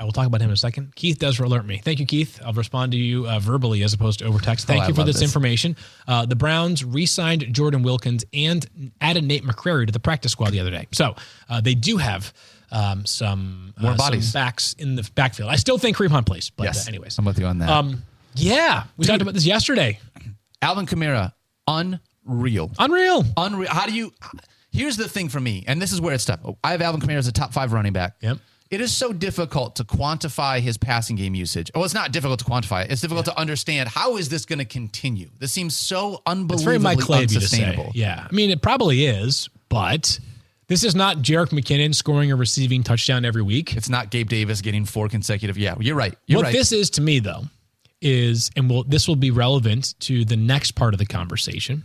I 0.00 0.04
will 0.04 0.12
talk 0.12 0.26
about 0.26 0.40
him 0.40 0.48
in 0.48 0.54
a 0.54 0.56
second. 0.56 0.94
Keith 0.94 1.18
does 1.18 1.38
alert 1.40 1.66
me. 1.66 1.78
Thank 1.84 1.98
you, 1.98 2.06
Keith. 2.06 2.40
I'll 2.44 2.52
respond 2.52 2.92
to 2.92 2.98
you 2.98 3.28
uh, 3.28 3.38
verbally 3.40 3.82
as 3.82 3.92
opposed 3.92 4.20
to 4.20 4.26
over 4.26 4.38
text. 4.38 4.66
Thank 4.66 4.84
Oh, 4.84 4.88
you 4.88 4.94
for 4.94 5.02
this, 5.04 5.16
this. 5.16 5.22
information. 5.22 5.76
Uh, 6.06 6.24
the 6.24 6.36
Browns 6.36 6.84
re-signed 6.84 7.52
Jordan 7.52 7.82
Wilkins 7.82 8.24
and 8.32 8.64
added 9.00 9.24
Nate 9.24 9.44
McCrary 9.44 9.86
to 9.86 9.92
the 9.92 9.98
practice 10.00 10.32
squad 10.32 10.50
the 10.50 10.60
other 10.60 10.70
day. 10.70 10.86
So 10.92 11.16
uh, 11.48 11.60
they 11.60 11.74
do 11.74 11.96
have 11.96 12.32
um, 12.70 13.06
some 13.06 13.74
More 13.80 13.92
uh, 13.92 13.96
some 13.96 14.06
bodies. 14.06 14.32
backs 14.32 14.74
in 14.78 14.94
the 14.94 15.08
backfield. 15.14 15.50
I 15.50 15.56
still 15.56 15.78
think 15.78 15.96
Kareem 15.96 16.10
Hunt 16.10 16.26
plays, 16.26 16.50
but 16.50 16.64
Yes. 16.64 16.86
uh, 16.86 16.90
anyways, 16.90 17.18
I'm 17.18 17.24
with 17.24 17.38
you 17.38 17.46
on 17.46 17.58
that. 17.58 17.68
um, 17.68 18.02
yeah, 18.34 18.84
we 18.96 19.04
talked 19.06 19.22
about 19.22 19.34
this 19.34 19.46
yesterday. 19.46 19.98
Alvin 20.62 20.86
Kamara, 20.86 21.32
unreal. 22.26 22.70
Unreal. 22.78 23.24
Unreal. 23.36 23.70
How 23.70 23.86
do 23.86 23.92
you? 23.92 24.12
Here's 24.70 24.96
the 24.96 25.08
thing 25.08 25.28
for 25.28 25.40
me, 25.40 25.64
and 25.66 25.80
this 25.80 25.92
is 25.92 26.00
where 26.00 26.14
it's 26.14 26.24
tough. 26.24 26.40
I 26.62 26.72
have 26.72 26.82
Alvin 26.82 27.00
Kamara 27.00 27.16
as 27.16 27.26
a 27.26 27.32
top 27.32 27.52
five 27.52 27.72
running 27.72 27.92
back. 27.92 28.16
Yep. 28.20 28.38
It 28.70 28.82
is 28.82 28.94
so 28.94 29.14
difficult 29.14 29.76
to 29.76 29.84
quantify 29.84 30.60
his 30.60 30.76
passing 30.76 31.16
game 31.16 31.34
usage. 31.34 31.70
Well, 31.74 31.84
it's 31.84 31.94
not 31.94 32.12
difficult 32.12 32.38
to 32.40 32.44
quantify. 32.44 32.86
It's 32.90 33.00
difficult 33.00 33.24
to 33.24 33.38
understand 33.38 33.88
how 33.88 34.18
is 34.18 34.28
this 34.28 34.44
going 34.44 34.58
to 34.58 34.66
continue. 34.66 35.30
This 35.38 35.52
seems 35.52 35.74
so 35.74 36.16
It's 36.16 36.62
very 36.62 36.76
unbelievably 36.76 36.78
Mike 36.80 36.98
Clay 36.98 37.24
of 37.24 37.32
you 37.32 37.40
to 37.40 37.48
say. 37.48 37.62
unsustainable. 37.64 37.92
Yeah, 37.94 38.26
I 38.30 38.34
mean 38.34 38.50
it 38.50 38.60
probably 38.60 39.06
is, 39.06 39.48
but 39.70 40.20
this 40.68 40.84
is 40.84 40.94
not 40.94 41.18
Jerick 41.18 41.48
McKinnon 41.48 41.94
scoring 41.94 42.30
a 42.30 42.36
receiving 42.36 42.82
touchdown 42.82 43.24
every 43.24 43.42
week. 43.42 43.76
It's 43.76 43.88
not 43.88 44.10
Gabe 44.10 44.28
Davis 44.28 44.60
getting 44.60 44.84
four 44.84 45.08
consecutive. 45.08 45.58
Yeah, 45.58 45.74
you're 45.80 45.96
right. 45.96 46.14
You're 46.26 46.38
what 46.38 46.44
right. 46.44 46.52
this 46.52 46.72
is 46.72 46.90
to 46.90 47.00
me 47.00 47.18
though 47.18 47.42
is 48.00 48.50
and 48.54 48.70
will 48.70 48.84
this 48.84 49.08
will 49.08 49.16
be 49.16 49.30
relevant 49.30 49.98
to 50.00 50.24
the 50.24 50.36
next 50.36 50.72
part 50.72 50.94
of 50.94 50.98
the 50.98 51.06
conversation 51.06 51.82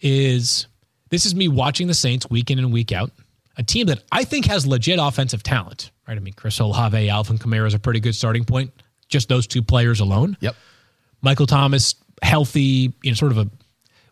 is 0.00 0.66
this 1.10 1.26
is 1.26 1.34
me 1.34 1.46
watching 1.46 1.86
the 1.86 1.94
Saints 1.94 2.28
week 2.28 2.50
in 2.50 2.58
and 2.58 2.72
week 2.72 2.90
out, 2.90 3.12
a 3.56 3.62
team 3.62 3.86
that 3.86 4.02
I 4.10 4.24
think 4.24 4.46
has 4.46 4.66
legit 4.66 4.98
offensive 5.00 5.42
talent, 5.42 5.90
right? 6.08 6.16
I 6.16 6.20
mean, 6.20 6.34
Chris 6.34 6.58
Olave, 6.58 7.08
Alvin 7.08 7.38
Kamara 7.38 7.66
is 7.66 7.74
a 7.74 7.78
pretty 7.78 8.00
good 8.00 8.14
starting 8.14 8.44
point. 8.44 8.72
Just 9.08 9.28
those 9.28 9.46
two 9.46 9.62
players 9.62 10.00
alone. 10.00 10.36
yep. 10.40 10.56
Michael 11.22 11.46
Thomas, 11.46 11.94
healthy, 12.22 12.92
you 13.02 13.10
know, 13.10 13.14
sort 13.14 13.32
of 13.32 13.38
a 13.38 13.50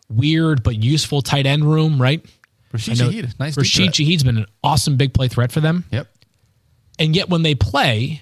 weird 0.09 0.63
but 0.63 0.81
useful 0.81 1.21
tight 1.21 1.45
end 1.45 1.65
room, 1.65 2.01
right? 2.01 2.25
Rashid 2.73 2.97
Shaheed, 2.97 3.39
nice 3.39 3.55
Rashid. 3.55 3.91
Shaheed's 3.91 4.23
been 4.23 4.37
an 4.37 4.45
awesome 4.63 4.97
big 4.97 5.13
play 5.13 5.27
threat 5.27 5.51
for 5.51 5.59
them. 5.61 5.85
Yep. 5.91 6.07
And 6.99 7.15
yet 7.15 7.29
when 7.29 7.43
they 7.43 7.55
play, 7.55 8.21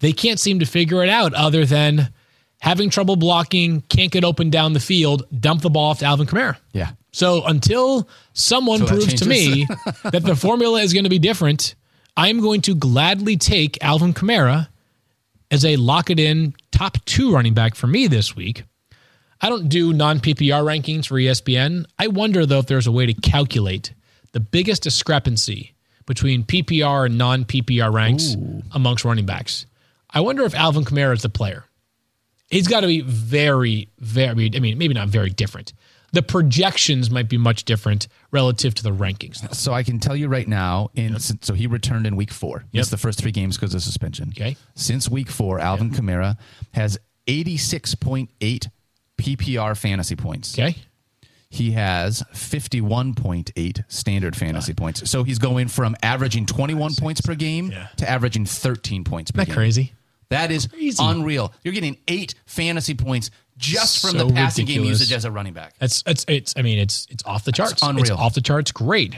they 0.00 0.12
can't 0.12 0.38
seem 0.38 0.60
to 0.60 0.66
figure 0.66 1.02
it 1.02 1.08
out 1.08 1.34
other 1.34 1.64
than 1.64 2.12
having 2.60 2.90
trouble 2.90 3.16
blocking, 3.16 3.80
can't 3.82 4.12
get 4.12 4.24
open 4.24 4.50
down 4.50 4.72
the 4.72 4.80
field, 4.80 5.24
dump 5.40 5.62
the 5.62 5.70
ball 5.70 5.90
off 5.90 6.00
to 6.00 6.04
Alvin 6.04 6.26
Kamara. 6.26 6.56
Yeah. 6.72 6.90
So 7.12 7.44
until 7.44 8.08
someone 8.32 8.80
So 8.80 8.86
proves 8.86 9.14
to 9.14 9.28
me 9.28 9.66
that 10.04 10.22
the 10.24 10.36
formula 10.36 10.80
is 10.82 10.92
going 10.92 11.04
to 11.04 11.10
be 11.10 11.18
different, 11.18 11.74
I'm 12.16 12.40
going 12.40 12.60
to 12.62 12.74
gladly 12.74 13.36
take 13.36 13.82
Alvin 13.82 14.12
Kamara 14.12 14.68
as 15.50 15.64
a 15.64 15.76
lock 15.76 16.10
it 16.10 16.20
in 16.20 16.54
top 16.72 17.02
two 17.04 17.32
running 17.32 17.54
back 17.54 17.74
for 17.74 17.86
me 17.86 18.06
this 18.06 18.36
week. 18.36 18.64
I 19.40 19.48
don't 19.48 19.68
do 19.68 19.92
non 19.92 20.20
PPR 20.20 20.62
rankings 20.64 21.06
for 21.06 21.14
ESPN. 21.14 21.84
I 21.98 22.08
wonder 22.08 22.44
though 22.44 22.58
if 22.58 22.66
there's 22.66 22.86
a 22.86 22.92
way 22.92 23.06
to 23.06 23.14
calculate 23.14 23.94
the 24.32 24.40
biggest 24.40 24.82
discrepancy 24.82 25.74
between 26.06 26.42
PPR 26.44 27.06
and 27.06 27.18
non 27.18 27.44
PPR 27.44 27.92
ranks 27.92 28.36
amongst 28.72 29.04
running 29.04 29.26
backs. 29.26 29.66
I 30.10 30.20
wonder 30.20 30.44
if 30.44 30.54
Alvin 30.54 30.84
Kamara 30.84 31.12
is 31.14 31.22
the 31.22 31.28
player. 31.28 31.64
He's 32.50 32.66
got 32.66 32.80
to 32.80 32.86
be 32.86 33.02
very, 33.02 33.90
very, 33.98 34.50
I 34.54 34.58
mean, 34.58 34.78
maybe 34.78 34.94
not 34.94 35.08
very 35.08 35.28
different. 35.30 35.74
the 36.12 36.22
projections 36.22 37.10
might 37.10 37.28
be 37.28 37.36
much 37.36 37.64
different 37.64 38.08
relative 38.30 38.74
to 38.76 38.82
the 38.82 38.90
rankings. 38.90 39.42
though. 39.42 39.52
So 39.52 39.74
I 39.74 39.82
can 39.82 40.00
tell 40.00 40.16
you 40.16 40.28
right 40.28 40.48
now, 40.48 40.88
in 40.94 41.18
so 41.18 41.52
he 41.52 41.66
returned 41.66 42.06
in 42.06 42.16
week 42.16 42.32
four. 42.32 42.64
Yep. 42.72 42.80
Missed 42.80 42.90
the 42.90 42.96
first 42.96 43.18
three 43.20 43.32
games 43.32 43.58
because 43.58 43.74
of 43.74 43.82
suspension. 43.82 44.30
Okay. 44.30 44.56
Since 44.74 45.10
week 45.10 45.28
four, 45.28 45.58
Alvin 45.60 45.90
Kamara 45.90 46.38
has 46.72 46.98
86.8 47.26 48.68
PPR 49.18 49.76
fantasy 49.76 50.16
points. 50.16 50.58
Okay. 50.58 50.76
He 51.50 51.72
has 51.72 52.22
51.8 52.34 53.84
standard 53.88 54.36
fantasy 54.36 54.74
points. 54.74 55.10
So 55.10 55.22
he's 55.24 55.38
going 55.38 55.68
from 55.68 55.96
averaging 56.02 56.46
21 56.46 56.94
points 56.94 57.20
per 57.20 57.34
game 57.34 57.70
Yeah. 57.70 57.88
to 57.96 58.08
averaging 58.08 58.44
13 58.46 59.04
points 59.04 59.30
per 59.30 59.40
Isn't 59.40 59.48
that 59.48 59.52
game. 59.52 59.54
crazy? 59.56 59.92
That 60.30 60.50
is 60.50 60.66
Crazy. 60.66 60.96
unreal. 61.00 61.52
You're 61.64 61.72
getting 61.74 61.96
eight 62.06 62.34
fantasy 62.44 62.94
points 62.94 63.30
just 63.56 64.00
from 64.00 64.10
So 64.10 64.26
the 64.26 64.32
passing 64.34 64.66
game 64.66 64.84
usage 64.84 65.10
as 65.12 65.24
a 65.24 65.30
running 65.30 65.54
back. 65.54 65.74
That's 65.78 66.02
it's 66.06 66.24
it's 66.28 66.54
I 66.56 66.62
mean 66.62 66.78
it's 66.78 67.06
it's 67.10 67.24
off 67.24 67.44
the 67.44 67.52
charts. 67.52 67.72
It's 67.72 67.82
unreal. 67.82 68.14
off 68.16 68.34
the 68.34 68.42
charts. 68.42 68.70
Great. 68.70 69.14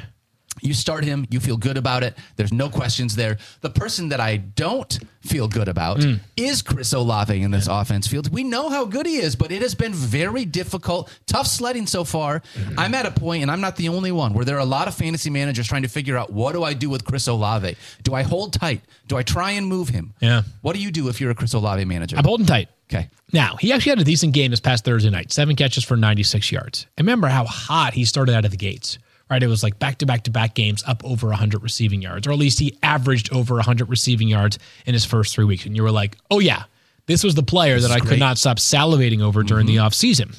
You 0.62 0.74
start 0.74 1.04
him, 1.04 1.26
you 1.30 1.40
feel 1.40 1.56
good 1.56 1.76
about 1.76 2.02
it. 2.02 2.16
There's 2.36 2.52
no 2.52 2.68
questions 2.68 3.16
there. 3.16 3.38
The 3.60 3.70
person 3.70 4.08
that 4.10 4.20
I 4.20 4.36
don't 4.36 4.98
feel 5.20 5.48
good 5.48 5.68
about 5.68 6.02
Hmm. 6.02 6.14
is 6.36 6.62
Chris 6.62 6.92
Olave 6.92 7.40
in 7.40 7.50
this 7.50 7.66
offense 7.66 8.06
field. 8.06 8.32
We 8.32 8.42
know 8.44 8.70
how 8.70 8.84
good 8.86 9.06
he 9.06 9.16
is, 9.16 9.36
but 9.36 9.52
it 9.52 9.60
has 9.62 9.74
been 9.74 9.92
very 9.92 10.44
difficult, 10.44 11.10
tough 11.26 11.46
sledding 11.46 11.86
so 11.86 12.04
far. 12.04 12.40
Mm-hmm. 12.54 12.78
I'm 12.80 12.94
at 12.94 13.04
a 13.06 13.10
point, 13.10 13.42
and 13.42 13.50
I'm 13.50 13.60
not 13.60 13.76
the 13.76 13.88
only 13.90 14.12
one, 14.12 14.32
where 14.32 14.44
there 14.44 14.56
are 14.56 14.60
a 14.60 14.64
lot 14.64 14.88
of 14.88 14.94
fantasy 14.94 15.28
managers 15.30 15.66
trying 15.68 15.82
to 15.82 15.88
figure 15.88 16.16
out 16.16 16.32
what 16.32 16.52
do 16.52 16.62
I 16.64 16.72
do 16.74 16.88
with 16.88 17.04
Chris 17.04 17.26
Olave? 17.28 17.76
Do 18.02 18.14
I 18.14 18.22
hold 18.22 18.52
tight? 18.54 18.80
Do 19.08 19.16
I 19.16 19.22
try 19.22 19.52
and 19.52 19.66
move 19.66 19.88
him? 19.90 20.14
Yeah. 20.20 20.42
What 20.62 20.74
do 20.74 20.80
you 20.82 20.90
do 20.90 21.08
if 21.08 21.20
you're 21.20 21.30
a 21.30 21.34
Chris 21.34 21.52
Olave 21.52 21.84
manager? 21.84 22.16
I'm 22.16 22.24
holding 22.24 22.46
tight. 22.46 22.68
okay. 22.90 23.08
Now, 23.32 23.56
he 23.60 23.72
actually 23.72 23.90
had 23.90 24.00
a 24.00 24.04
decent 24.04 24.32
game 24.34 24.50
this 24.50 24.58
past 24.60 24.84
Thursday 24.84 25.10
night, 25.10 25.30
seven 25.30 25.54
catches 25.54 25.84
for 25.84 25.96
96 25.96 26.50
yards. 26.50 26.86
And 26.98 27.06
remember 27.06 27.28
how 27.28 27.44
hot 27.44 27.92
he 27.94 28.04
started 28.04 28.34
out 28.34 28.44
of 28.44 28.50
the 28.50 28.56
gates, 28.56 28.98
right? 29.30 29.42
It 29.42 29.46
was 29.46 29.62
like 29.62 29.78
back 29.78 29.98
to 29.98 30.06
back 30.06 30.24
to 30.24 30.30
back 30.30 30.54
games 30.54 30.82
up 30.86 31.02
over 31.04 31.28
100 31.28 31.62
receiving 31.62 32.02
yards, 32.02 32.26
or 32.26 32.32
at 32.32 32.38
least 32.38 32.58
he 32.58 32.76
averaged 32.82 33.32
over 33.32 33.54
100 33.54 33.88
receiving 33.88 34.28
yards 34.28 34.58
in 34.84 34.92
his 34.92 35.04
first 35.04 35.34
three 35.34 35.44
weeks. 35.44 35.64
And 35.64 35.76
you 35.76 35.82
were 35.82 35.92
like, 35.92 36.16
oh, 36.30 36.40
yeah, 36.40 36.64
this 37.06 37.22
was 37.22 37.34
the 37.34 37.42
player 37.42 37.78
that 37.78 37.90
I 37.90 38.00
could 38.00 38.18
not 38.18 38.38
stop 38.38 38.58
salivating 38.58 39.22
over 39.22 39.42
during 39.42 39.66
the 39.66 39.76
offseason. 39.76 40.36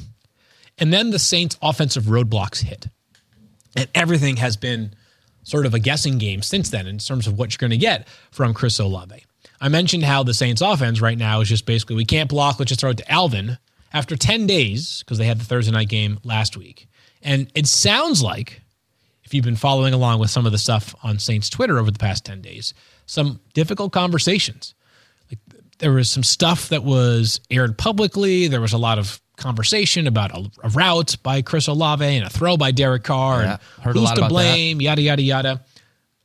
And 0.78 0.92
then 0.92 1.12
the 1.12 1.20
Saints' 1.20 1.58
offensive 1.62 2.06
roadblocks 2.06 2.62
hit. 2.62 2.88
And 3.76 3.88
everything 3.96 4.38
has 4.38 4.58
been 4.58 4.94
sort 5.44 5.66
of 5.66 5.74
a 5.74 5.80
guessing 5.80 6.18
game 6.18 6.42
since 6.42 6.70
then 6.70 6.88
in 6.88 6.98
terms 6.98 7.28
of 7.28 7.38
what 7.38 7.52
you're 7.52 7.66
going 7.66 7.72
to 7.72 7.78
get 7.78 8.08
from 8.32 8.54
Chris 8.54 8.80
Olave. 8.80 9.24
I 9.60 9.70
mentioned 9.70 10.04
how 10.04 10.24
the 10.24 10.34
Saints 10.34 10.62
offense 10.62 11.02
right 11.02 11.18
now 11.18 11.42
is 11.42 11.50
just 11.50 11.66
basically 11.66 11.96
we 11.96 12.06
can't 12.06 12.30
block, 12.30 12.60
let's 12.60 12.70
just 12.70 12.82
throw 12.82 12.90
it 12.90 12.98
to 12.98 13.12
Alvin 13.12 13.58
after 13.94 14.16
10 14.16 14.48
days 14.48 15.04
because 15.04 15.18
they 15.18 15.26
had 15.26 15.40
the 15.40 15.46
Thursday 15.46 15.72
night 15.72 15.90
game 15.90 16.20
last 16.24 16.58
week. 16.58 16.88
And 17.22 17.52
it 17.54 17.68
sounds 17.68 18.24
like 18.24 18.62
if 19.32 19.36
you've 19.36 19.46
been 19.46 19.56
following 19.56 19.94
along 19.94 20.20
with 20.20 20.30
some 20.30 20.46
of 20.46 20.52
the 20.52 20.58
stuff 20.58 20.94
on 21.04 21.18
Saints 21.18 21.50
Twitter 21.50 21.80
over 21.80 21.90
the 21.90 21.98
past 21.98 22.26
10 22.26 22.42
days, 22.42 22.74
some 23.06 23.40
difficult 23.54 23.94
conversations. 23.94 24.76
Like 25.32 25.40
there 25.80 25.94
was 25.94 26.12
some 26.12 26.22
stuff 26.22 26.68
that 26.68 26.84
was 26.84 27.40
aired 27.50 27.78
publicly. 27.78 28.50
There 28.50 28.60
was 28.60 28.74
a 28.74 28.78
lot 28.78 29.00
of 29.00 29.22
conversation 29.38 30.06
about 30.06 30.32
a, 30.32 30.52
a 30.66 30.70
route 30.72 31.16
by 31.24 31.42
Chris 31.44 31.68
Olave 31.68 32.04
and 32.04 32.26
a 32.26 32.30
throw 32.30 32.58
by 32.58 32.72
Derek 32.72 33.06
Carr 33.06 33.42
Yeah, 33.44 33.52
and 33.78 33.84
heard 33.86 33.96
a 33.96 34.00
who's 34.00 34.10
lot 34.10 34.16
to 34.16 34.22
about 34.22 34.28
that. 34.28 34.34
blame, 34.34 34.82
yada, 34.82 35.02
yada, 35.02 35.22
yada. 35.22 35.62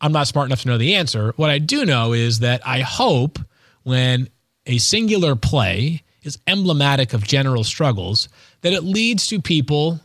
I'm 0.01 0.11
not 0.11 0.27
smart 0.27 0.47
enough 0.47 0.63
to 0.63 0.69
know 0.69 0.77
the 0.77 0.97
answer. 0.97 1.33
What 1.37 1.51
I 1.51 1.61
do 1.61 1.87
know 1.87 2.13
is 2.13 2.41
that 2.41 2.67
I 2.67 2.81
hope 2.81 3.39
when 3.85 4.29
a 4.67 4.79
singular 4.79 5.37
play 5.37 6.03
is 6.25 6.41
emblematic 6.49 7.13
of 7.13 7.23
general 7.25 7.63
struggles, 7.63 8.29
that 8.63 8.73
it 8.73 8.83
leads 8.83 9.29
to 9.29 9.41
people 9.41 10.01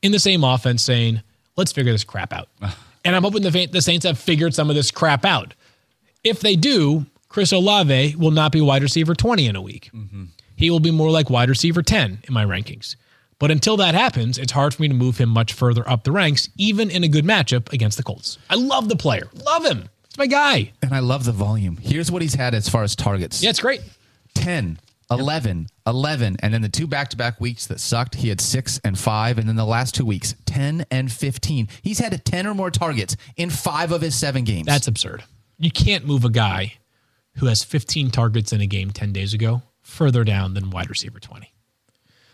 in 0.00 0.12
the 0.12 0.18
same 0.18 0.44
offense 0.44 0.82
saying, 0.82 1.20
let's 1.56 1.72
figure 1.72 1.92
this 1.92 2.04
crap 2.04 2.32
out. 2.32 2.48
and 3.04 3.16
I'm 3.16 3.22
hoping 3.22 3.42
the, 3.42 3.66
the 3.66 3.82
Saints 3.82 4.04
have 4.04 4.18
figured 4.18 4.54
some 4.54 4.70
of 4.70 4.76
this 4.76 4.90
crap 4.90 5.24
out. 5.24 5.54
If 6.24 6.40
they 6.40 6.56
do, 6.56 7.06
Chris 7.28 7.52
Olave 7.52 8.16
will 8.16 8.30
not 8.30 8.52
be 8.52 8.60
wide 8.60 8.82
receiver 8.82 9.14
20 9.14 9.46
in 9.46 9.56
a 9.56 9.62
week. 9.62 9.90
Mm-hmm. 9.94 10.24
He 10.56 10.70
will 10.70 10.80
be 10.80 10.90
more 10.90 11.10
like 11.10 11.30
wide 11.30 11.48
receiver 11.48 11.82
10 11.82 12.20
in 12.26 12.34
my 12.34 12.44
rankings. 12.44 12.96
But 13.38 13.50
until 13.50 13.76
that 13.76 13.94
happens, 13.94 14.38
it's 14.38 14.52
hard 14.52 14.74
for 14.74 14.80
me 14.80 14.88
to 14.88 14.94
move 14.94 15.18
him 15.18 15.28
much 15.28 15.52
further 15.52 15.86
up 15.88 16.04
the 16.04 16.12
ranks, 16.12 16.48
even 16.56 16.90
in 16.90 17.04
a 17.04 17.08
good 17.08 17.24
matchup 17.24 17.70
against 17.72 17.98
the 17.98 18.02
Colts. 18.02 18.38
I 18.48 18.54
love 18.54 18.88
the 18.88 18.96
player. 18.96 19.28
Love 19.44 19.66
him. 19.66 19.88
It's 20.06 20.16
my 20.16 20.26
guy. 20.26 20.72
And 20.80 20.94
I 20.94 21.00
love 21.00 21.24
the 21.24 21.32
volume. 21.32 21.76
Here's 21.76 22.10
what 22.10 22.22
he's 22.22 22.34
had 22.34 22.54
as 22.54 22.68
far 22.68 22.82
as 22.82 22.96
targets. 22.96 23.42
Yeah, 23.42 23.50
it's 23.50 23.60
great. 23.60 23.82
10, 24.34 24.78
11, 25.10 25.68
11. 25.86 26.36
And 26.40 26.54
then 26.54 26.62
the 26.62 26.68
two 26.68 26.86
back 26.86 27.08
to 27.10 27.16
back 27.16 27.40
weeks 27.40 27.66
that 27.66 27.80
sucked, 27.80 28.16
he 28.16 28.28
had 28.28 28.40
six 28.40 28.80
and 28.84 28.98
five. 28.98 29.38
And 29.38 29.48
then 29.48 29.56
the 29.56 29.64
last 29.64 29.94
two 29.94 30.04
weeks, 30.04 30.34
10 30.46 30.86
and 30.90 31.10
15. 31.10 31.68
He's 31.82 31.98
had 31.98 32.24
10 32.24 32.46
or 32.46 32.54
more 32.54 32.70
targets 32.70 33.16
in 33.36 33.50
five 33.50 33.92
of 33.92 34.00
his 34.00 34.14
seven 34.14 34.44
games. 34.44 34.66
That's 34.66 34.88
absurd. 34.88 35.24
You 35.58 35.70
can't 35.70 36.06
move 36.06 36.24
a 36.24 36.30
guy 36.30 36.74
who 37.36 37.46
has 37.46 37.62
15 37.62 38.10
targets 38.10 38.52
in 38.52 38.60
a 38.60 38.66
game 38.66 38.90
10 38.90 39.12
days 39.12 39.32
ago 39.32 39.62
further 39.82 40.24
down 40.24 40.54
than 40.54 40.70
wide 40.70 40.90
receiver 40.90 41.20
20. 41.20 41.52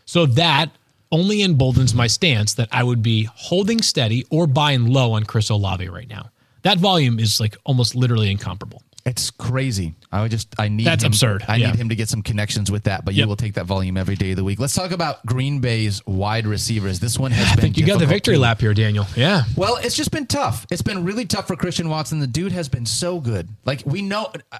So 0.04 0.26
that 0.26 0.70
only 1.10 1.42
emboldens 1.42 1.94
my 1.94 2.06
stance 2.06 2.54
that 2.54 2.68
I 2.72 2.82
would 2.82 3.02
be 3.02 3.28
holding 3.34 3.82
steady 3.82 4.24
or 4.30 4.46
buying 4.46 4.86
low 4.86 5.12
on 5.12 5.24
Chris 5.24 5.50
Olave 5.50 5.88
right 5.88 6.08
now. 6.08 6.30
That 6.62 6.78
volume 6.78 7.18
is 7.18 7.38
like 7.38 7.56
almost 7.64 7.94
literally 7.94 8.30
incomparable. 8.30 8.82
It's 9.05 9.30
crazy. 9.30 9.94
I 10.12 10.22
would 10.22 10.30
just, 10.30 10.55
I 10.59 10.68
need 10.68 10.86
That's 10.86 11.03
him, 11.03 11.09
absurd. 11.09 11.44
I 11.48 11.57
Yeah. 11.57 11.70
need 11.72 11.76
him 11.80 11.88
to 11.88 11.96
get 11.96 12.09
some 12.09 12.22
connections 12.22 12.70
with 12.70 12.84
that, 12.84 13.05
but 13.05 13.14
you 13.14 13.26
will 13.26 13.36
take 13.36 13.55
that 13.55 13.66
volume 13.66 13.96
every 13.96 14.14
day 14.14 14.30
of 14.30 14.36
the 14.36 14.44
week. 14.44 14.61
Let's 14.61 14.74
talk 14.74 14.90
about 14.92 15.24
Green 15.26 15.61
Bay's 15.61 16.05
wide 16.07 16.46
receivers. 16.46 17.00
This 17.00 17.18
one 17.18 17.32
has 17.32 17.44
been 17.46 17.53
I 17.53 17.55
been. 17.57 17.62
think 17.62 17.78
you 17.78 17.86
got 17.86 17.98
the 17.98 18.07
victory 18.07 18.36
lap 18.36 18.61
here, 18.61 18.74
Daniel. 18.74 19.07
Yeah. 19.16 19.42
Well, 19.57 19.76
it's 19.76 19.96
just 19.96 20.11
been 20.12 20.26
tough. 20.26 20.66
It's 20.70 20.82
been 20.82 21.05
really 21.05 21.24
tough 21.26 21.46
for 21.48 21.57
Christian 21.57 21.88
Watson. 21.88 22.20
The 22.20 22.26
dude 22.26 22.53
has 22.53 22.68
been 22.68 22.86
so 22.86 23.18
good. 23.20 23.48
Like 23.64 23.82
we 23.84 24.03
know 24.03 24.30
uh, 24.53 24.59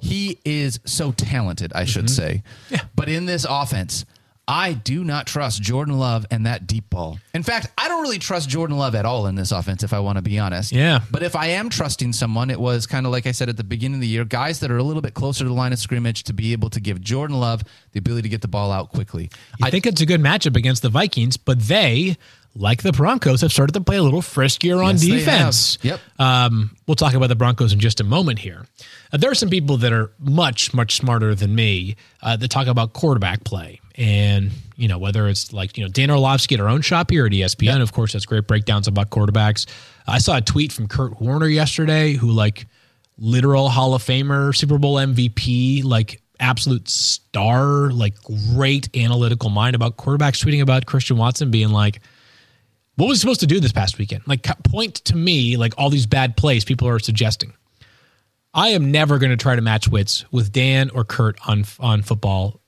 he 0.00 0.38
is 0.44 0.80
so 0.84 1.12
talented, 1.12 1.72
I 1.74 1.84
should 1.84 2.08
say. 2.10 2.42
Mm-hmm. 2.66 2.74
Yeah. 2.74 2.80
But 2.94 3.08
in 3.08 3.26
this 3.26 3.46
offense, 3.48 4.04
I 4.46 4.74
do 4.74 5.04
not 5.04 5.26
trust 5.26 5.62
Jordan 5.62 5.98
Love 5.98 6.26
and 6.30 6.44
that 6.44 6.66
deep 6.66 6.90
ball. 6.90 7.18
In 7.32 7.42
fact, 7.42 7.68
I 7.78 7.88
don't 7.88 8.02
really 8.02 8.18
trust 8.18 8.48
Jordan 8.48 8.76
Love 8.76 8.94
at 8.94 9.06
all 9.06 9.26
in 9.26 9.36
this 9.36 9.52
offense, 9.52 9.82
if 9.82 9.92
I 9.94 10.00
want 10.00 10.16
to 10.16 10.22
be 10.22 10.38
honest. 10.38 10.70
Yeah. 10.70 11.00
But 11.10 11.22
if 11.22 11.34
I 11.34 11.46
am 11.46 11.70
trusting 11.70 12.12
someone, 12.12 12.50
it 12.50 12.60
was 12.60 12.86
kind 12.86 13.06
of 13.06 13.12
like 13.12 13.26
I 13.26 13.32
said 13.32 13.48
at 13.48 13.56
the 13.56 13.64
beginning 13.64 13.96
of 13.96 14.00
the 14.02 14.06
year, 14.06 14.24
guys 14.24 14.60
that 14.60 14.70
are 14.70 14.76
a 14.76 14.82
little 14.82 15.00
bit 15.00 15.14
closer 15.14 15.44
to 15.44 15.48
the 15.48 15.54
line 15.54 15.72
of 15.72 15.78
scrimmage 15.78 16.24
to 16.24 16.34
be 16.34 16.52
able 16.52 16.68
to 16.70 16.80
give 16.80 17.00
Jordan 17.00 17.40
Love 17.40 17.62
the 17.92 17.98
ability 17.98 18.22
to 18.22 18.28
get 18.28 18.42
the 18.42 18.48
ball 18.48 18.70
out 18.70 18.90
quickly. 18.90 19.30
I 19.62 19.70
think 19.70 19.86
it's 19.86 20.02
a 20.02 20.06
good 20.06 20.20
matchup 20.20 20.56
against 20.56 20.82
the 20.82 20.90
Vikings, 20.90 21.38
but 21.38 21.60
they, 21.60 22.18
like 22.54 22.82
the 22.82 22.92
Broncos, 22.92 23.40
have 23.40 23.50
started 23.52 23.72
to 23.72 23.80
play 23.80 23.96
a 23.96 24.02
little 24.02 24.20
friskier 24.20 24.84
on 24.84 24.96
Yes, 24.96 25.00
defense. 25.00 25.78
Yep. 25.82 26.00
Um, 26.18 26.76
we'll 26.86 26.96
talk 26.96 27.14
about 27.14 27.28
the 27.28 27.36
Broncos 27.36 27.72
in 27.72 27.80
just 27.80 27.98
a 28.00 28.04
moment 28.04 28.40
here. 28.40 28.66
Uh, 29.10 29.16
there 29.16 29.30
are 29.30 29.34
some 29.34 29.48
people 29.48 29.78
that 29.78 29.92
are 29.92 30.12
much, 30.18 30.74
much 30.74 30.96
smarter 30.96 31.34
than 31.34 31.54
me 31.54 31.96
uh, 32.22 32.36
that 32.36 32.48
talk 32.48 32.66
about 32.66 32.92
quarterback 32.92 33.42
play. 33.44 33.80
And, 33.96 34.50
you 34.76 34.88
know, 34.88 34.98
whether 34.98 35.28
it's 35.28 35.52
like, 35.52 35.78
you 35.78 35.84
know, 35.84 35.88
Dan 35.88 36.10
Orlovsky 36.10 36.56
at 36.56 36.60
our 36.60 36.68
own 36.68 36.82
shop 36.82 37.10
here 37.10 37.26
at 37.26 37.32
ESPN, 37.32 37.80
of 37.80 37.92
course, 37.92 38.12
that's 38.12 38.26
great 38.26 38.46
breakdowns 38.46 38.88
about 38.88 39.10
quarterbacks. 39.10 39.66
I 40.06 40.18
saw 40.18 40.36
a 40.36 40.40
tweet 40.40 40.72
from 40.72 40.88
Kurt 40.88 41.20
Warner 41.20 41.46
yesterday 41.46 42.14
who, 42.14 42.30
like, 42.30 42.66
literal 43.18 43.68
Hall 43.68 43.94
of 43.94 44.02
Famer, 44.02 44.54
Super 44.54 44.78
Bowl 44.78 44.96
MVP, 44.96 45.84
like, 45.84 46.20
absolute 46.40 46.88
star, 46.88 47.90
like, 47.92 48.14
great 48.54 48.88
analytical 48.96 49.48
mind 49.48 49.76
about 49.76 49.96
quarterbacks, 49.96 50.44
tweeting 50.44 50.60
about 50.60 50.86
Christian 50.86 51.16
Watson 51.16 51.52
being 51.52 51.70
like, 51.70 52.00
what 52.96 53.08
was 53.08 53.18
he 53.18 53.20
supposed 53.20 53.40
to 53.40 53.46
do 53.46 53.60
this 53.60 53.72
past 53.72 53.98
weekend? 53.98 54.22
Like, 54.26 54.42
point 54.64 54.96
to 55.06 55.16
me, 55.16 55.56
like 55.56 55.74
all 55.78 55.90
these 55.90 56.06
bad 56.06 56.36
plays 56.36 56.64
people 56.64 56.88
are 56.88 56.98
suggesting. 56.98 57.52
I 58.52 58.68
am 58.68 58.92
never 58.92 59.18
going 59.18 59.30
to 59.30 59.36
try 59.36 59.56
to 59.56 59.62
match 59.62 59.88
wits 59.88 60.24
with 60.30 60.52
Dan 60.52 60.90
or 60.90 61.04
Kurt 61.04 61.38
on 61.48 61.64
on 61.80 62.02
football, 62.02 62.60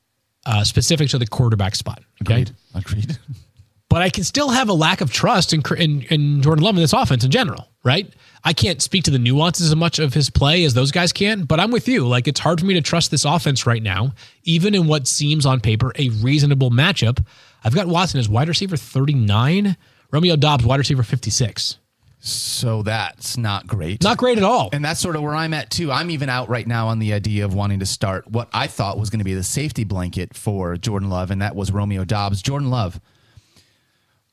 uh, 0.46 0.64
specific 0.64 1.08
to 1.10 1.18
the 1.18 1.26
quarterback 1.26 1.74
spot. 1.74 2.02
Okay, 2.22 2.42
Agreed. 2.42 2.50
Agreed. 2.74 3.18
but 3.88 4.02
I 4.02 4.10
can 4.10 4.24
still 4.24 4.48
have 4.50 4.68
a 4.68 4.72
lack 4.72 5.00
of 5.00 5.12
trust 5.12 5.52
in, 5.52 5.62
in 5.76 6.02
in 6.02 6.42
Jordan 6.42 6.64
Love 6.64 6.76
in 6.76 6.82
this 6.82 6.92
offense 6.92 7.24
in 7.24 7.30
general. 7.30 7.68
Right? 7.84 8.12
I 8.44 8.52
can't 8.52 8.80
speak 8.82 9.04
to 9.04 9.10
the 9.10 9.18
nuances 9.18 9.68
as 9.68 9.76
much 9.76 9.98
of 9.98 10.14
his 10.14 10.30
play 10.30 10.64
as 10.64 10.74
those 10.74 10.92
guys 10.92 11.12
can, 11.12 11.44
but 11.44 11.58
I'm 11.60 11.70
with 11.70 11.88
you. 11.88 12.06
Like, 12.06 12.28
it's 12.28 12.40
hard 12.40 12.60
for 12.60 12.66
me 12.66 12.74
to 12.74 12.80
trust 12.80 13.10
this 13.10 13.24
offense 13.24 13.66
right 13.66 13.82
now, 13.82 14.12
even 14.44 14.74
in 14.74 14.86
what 14.86 15.06
seems 15.06 15.46
on 15.46 15.60
paper 15.60 15.92
a 15.96 16.10
reasonable 16.10 16.70
matchup. 16.70 17.24
I've 17.64 17.74
got 17.74 17.88
Watson 17.88 18.20
as 18.20 18.28
wide 18.28 18.48
receiver 18.48 18.76
39, 18.76 19.76
Romeo 20.12 20.36
Doubs 20.36 20.64
wide 20.64 20.78
receiver 20.78 21.02
56. 21.02 21.78
So 22.26 22.82
that's 22.82 23.36
not 23.36 23.66
great. 23.66 24.02
Not 24.02 24.16
great 24.18 24.36
at 24.38 24.44
all. 24.44 24.68
And 24.72 24.84
that's 24.84 25.00
sort 25.00 25.14
of 25.16 25.22
where 25.22 25.34
I'm 25.34 25.54
at 25.54 25.70
too. 25.70 25.92
I'm 25.92 26.10
even 26.10 26.28
out 26.28 26.48
right 26.48 26.66
now 26.66 26.88
on 26.88 26.98
the 26.98 27.12
idea 27.12 27.44
of 27.44 27.54
wanting 27.54 27.78
to 27.80 27.86
start 27.86 28.28
what 28.30 28.48
I 28.52 28.66
thought 28.66 28.98
was 28.98 29.10
going 29.10 29.20
to 29.20 29.24
be 29.24 29.34
the 29.34 29.42
safety 29.44 29.84
blanket 29.84 30.34
for 30.36 30.76
Jordan 30.76 31.08
Love, 31.08 31.30
and 31.30 31.40
that 31.42 31.54
was 31.54 31.70
Romeo 31.70 32.04
Doubs. 32.04 32.42
Jordan 32.42 32.68
Love, 32.70 33.00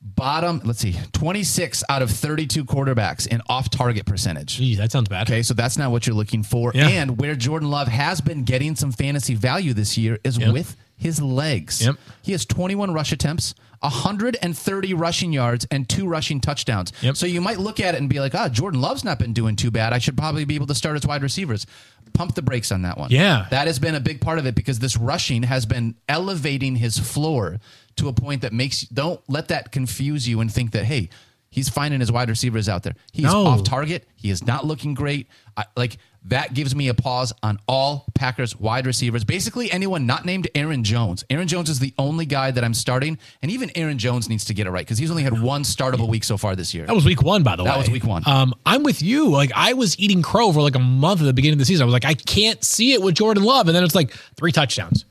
bottom, 0.02 0.62
let's 0.66 0.80
see, 0.80 0.96
26 1.14 1.84
out 1.90 2.02
of 2.02 2.10
32 2.12 2.66
quarterbacks 2.66 3.28
in 3.28 3.42
off 3.48 3.70
target 3.70 4.06
percentage. 4.06 4.58
That 4.78 4.92
sounds 4.92 5.08
bad. 5.10 5.28
Okay, 5.30 5.44
so 5.44 5.54
that's 5.54 5.78
not 5.78 5.92
what 5.92 6.06
you're 6.08 6.16
looking 6.16 6.44
for. 6.44 6.72
Yeah. 6.74 6.88
And 6.88 7.20
where 7.20 7.36
Jordan 7.36 7.70
Love 7.70 7.88
has 7.88 8.22
been 8.22 8.44
getting 8.44 8.76
some 8.76 8.92
fantasy 8.92 9.36
value 9.36 9.74
this 9.74 9.98
year 9.98 10.18
is 10.24 10.38
Yeah. 10.38 10.52
with 10.52 10.76
his 10.96 11.22
legs. 11.22 11.86
Yep. 11.86 11.96
He 12.22 12.32
has 12.34 12.46
21 12.46 12.92
rush 12.94 13.12
attempts, 13.12 13.56
130 13.84 14.94
rushing 14.94 15.34
yards, 15.34 15.68
and 15.72 15.88
two 15.88 16.08
rushing 16.08 16.40
touchdowns. 16.42 16.92
Yep. 17.02 17.18
So 17.18 17.26
you 17.26 17.42
might 17.42 17.60
look 17.60 17.80
at 17.80 17.96
it 17.96 18.00
and 18.00 18.10
be 18.10 18.20
like, 18.20 18.34
ah, 18.34 18.50
Jordan 18.50 18.82
Love's 18.82 19.04
not 19.04 19.20
been 19.20 19.34
doing 19.34 19.56
too 19.56 19.72
bad. 19.72 19.94
I 19.94 20.00
should 20.00 20.18
probably 20.18 20.46
be 20.46 20.56
able 20.56 20.68
to 20.68 20.76
start 20.76 20.96
as 20.96 21.06
wide 21.06 21.22
receivers. 21.24 21.66
Pump 22.14 22.36
the 22.36 22.42
brakes 22.42 22.72
on 22.72 22.84
that 22.84 22.98
one. 22.98 23.10
Yeah. 23.12 23.48
That 23.50 23.68
has 23.68 23.80
been 23.80 23.96
a 23.96 24.00
big 24.00 24.22
part 24.22 24.40
of 24.40 24.46
it 24.46 24.56
because 24.56 24.80
this 24.80 24.98
rushing 24.98 25.44
has 25.44 25.66
been 25.66 25.96
elevating 26.08 26.76
his 26.76 26.98
floor 26.98 27.60
to 27.98 28.08
a 28.08 28.14
point 28.14 28.42
that 28.42 28.54
makes 28.54 28.82
don't 28.82 29.22
let 29.28 29.48
that 29.50 29.72
confuse 29.72 30.28
you 30.28 30.40
and 30.40 30.52
think 30.52 30.72
that, 30.72 30.86
hey, 30.86 31.10
he's 31.50 31.70
finding 31.70 32.00
his 32.00 32.12
wide 32.12 32.30
receivers 32.30 32.70
out 32.70 32.84
there. 32.84 32.94
He's 33.12 33.26
No. 33.26 33.46
off 33.48 33.64
target. 33.64 34.08
He 34.16 34.30
is 34.30 34.46
not 34.46 34.66
looking 34.66 34.94
great. 34.94 35.28
I, 35.58 35.66
like 35.76 35.98
that 36.26 36.54
gives 36.54 36.76
me 36.76 36.88
a 36.88 36.94
pause 36.94 37.34
on 37.44 37.60
all 37.68 38.06
Packers 38.16 38.56
wide 38.56 38.86
receivers. 38.86 39.24
Basically, 39.24 39.72
anyone 39.72 40.06
not 40.06 40.26
named 40.26 40.48
Aaron 40.56 40.84
Jones. 40.84 41.24
Aaron 41.30 41.48
Jones 41.48 41.70
is 41.70 41.80
the 41.80 41.94
only 41.98 42.26
guy 42.26 42.52
that 42.52 42.64
I'm 42.64 42.74
starting, 42.74 43.18
and 43.42 43.52
even 43.52 43.72
Aaron 43.76 43.98
Jones 43.98 44.30
needs 44.30 44.46
to 44.46 44.54
get 44.54 44.68
it 44.68 44.72
right 44.72 44.86
because 44.86 44.98
he's 44.98 45.12
only 45.12 45.24
had 45.24 45.42
one 45.42 45.64
startable 45.64 46.08
week 46.08 46.24
so 46.24 46.38
far 46.38 46.56
this 46.56 46.74
year. 46.74 46.86
That 46.86 46.96
was 46.96 47.06
week 47.06 47.22
one, 47.22 47.44
by 47.44 47.56
the 47.56 47.64
way. 47.64 47.70
That 47.70 47.78
was 47.78 47.90
week 47.90 48.06
one. 48.06 48.24
Um, 48.26 48.54
I'm 48.66 48.84
with 48.84 49.02
you. 49.02 49.30
Like 49.30 49.52
I 49.56 49.74
was 49.74 50.00
eating 50.00 50.22
crow 50.22 50.52
for 50.54 50.62
like 50.62 50.76
a 50.76 50.80
month 50.80 51.22
at 51.22 51.26
the 51.26 51.34
beginning 51.34 51.56
of 51.56 51.60
the 51.60 51.66
season. 51.66 51.84
I 51.84 51.86
was 51.86 51.94
like, 51.94 52.06
I 52.06 52.14
can't 52.14 52.64
see 52.64 52.94
it 52.94 53.02
with 53.02 53.16
Jordan 53.16 53.44
Love, 53.44 53.68
and 53.68 53.76
then 53.76 53.84
it's 53.84 53.96
like 53.96 54.12
three 54.38 54.52
touchdowns, 54.52 55.06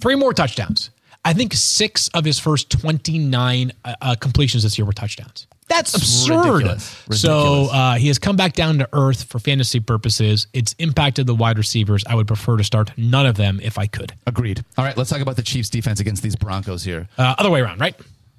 three 0.00 0.16
more 0.16 0.34
touchdowns. 0.34 0.90
I 1.24 1.32
think 1.32 1.54
six 1.54 2.08
of 2.08 2.24
his 2.24 2.38
first 2.38 2.70
29 2.70 3.72
uh, 3.84 3.94
uh, 4.00 4.14
completions 4.14 4.62
this 4.62 4.78
year 4.78 4.84
were 4.84 4.92
touchdowns. 4.92 5.48
That's 5.68 5.94
absurd. 5.94 6.46
ridiculous. 6.46 7.04
So 7.20 7.66
uh, 7.72 7.94
he 7.96 8.08
has 8.08 8.18
come 8.18 8.36
back 8.36 8.52
down 8.52 8.78
to 8.78 8.88
earth 8.92 9.24
for 9.24 9.38
fantasy 9.38 9.80
purposes. 9.80 10.46
It's 10.52 10.74
impacted 10.78 11.26
the 11.26 11.34
wide 11.34 11.58
receivers. 11.58 12.04
I 12.08 12.14
would 12.14 12.26
prefer 12.28 12.56
to 12.56 12.64
start 12.64 12.92
none 12.96 13.26
of 13.26 13.36
them 13.36 13.58
if 13.62 13.76
I 13.78 13.86
could. 13.86 14.12
Agreed. 14.26 14.64
All 14.78 14.84
right, 14.84 14.96
let's 14.96 15.10
talk 15.10 15.20
about 15.20 15.36
the 15.36 15.42
Chiefs' 15.42 15.68
defense 15.68 15.98
against 16.00 16.22
these 16.22 16.36
Broncos 16.36 16.84
here. 16.84 17.08
Uh, 17.18 17.34
other 17.38 17.50
way 17.50 17.60
around, 17.60 17.80
right? 17.80 17.94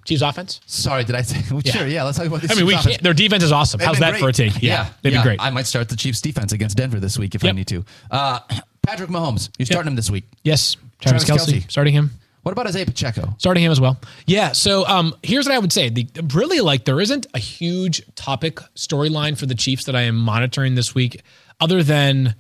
Chiefs 0.05 0.21
offense. 0.21 0.61
Sorry, 0.67 1.03
did 1.03 1.15
I 1.15 1.21
say? 1.21 1.43
Well, 1.51 1.61
Sure, 1.65 1.85
yeah. 1.85 2.03
Let's 2.03 2.17
talk 2.17 2.27
about 2.27 2.41
this. 2.41 2.51
I 2.51 2.55
mean, 2.55 2.65
we 2.65 2.71
Chiefs 2.73 2.83
offense. 2.85 2.95
can't. 2.95 3.03
Their 3.03 3.13
defense 3.13 3.43
is 3.43 3.51
awesome. 3.51 3.79
They've 3.79 3.87
How's 3.87 3.99
that 3.99 4.13
for 4.19 4.29
a 4.29 4.31
great. 4.31 4.53
take? 4.53 4.63
Yeah, 4.63 4.87
they'd 5.01 5.11
yeah. 5.11 5.19
be 5.21 5.23
great. 5.27 5.41
I 5.41 5.49
might 5.49 5.65
start 5.65 5.89
the 5.89 5.97
Chiefs' 5.97 6.21
defense 6.21 6.53
against 6.53 6.77
Denver 6.77 7.01
this 7.01 7.19
week 7.19 7.35
if 7.35 7.43
I 7.43 7.51
need 7.51 7.67
to. 7.67 7.83
Uh, 8.09 8.39
Patrick 8.83 9.09
Mahomes, 9.09 9.49
you're 9.57 9.65
starting 9.65 9.89
him 9.91 9.95
this 9.97 10.09
week. 10.09 10.23
yes, 10.43 10.77
Travis, 11.01 11.25
Travis 11.25 11.45
Kelsey, 11.45 11.59
Kelce. 11.61 11.71
starting 11.71 11.93
him. 11.93 12.11
What 12.47 12.53
about 12.53 12.67
Isaiah 12.67 12.85
Pacheco? 12.85 13.35
starting 13.39 13.61
him 13.61 13.73
as 13.73 13.81
well. 13.81 13.99
Yeah. 14.25 14.53
So 14.53 14.87
um, 14.87 15.13
here's 15.21 15.45
what 15.45 15.53
I 15.53 15.59
would 15.59 15.73
say. 15.73 15.89
The, 15.89 16.07
really, 16.33 16.61
like 16.61 16.85
there 16.85 17.01
isn't 17.01 17.27
a 17.33 17.39
huge 17.39 18.01
topic 18.15 18.55
storyline 18.73 19.37
for 19.37 19.45
the 19.45 19.53
Chiefs 19.53 19.83
that 19.83 19.97
I 19.97 20.03
am 20.03 20.15
monitoring 20.15 20.75
this 20.75 20.95
week, 20.95 21.21
other 21.59 21.83
than 21.83 22.35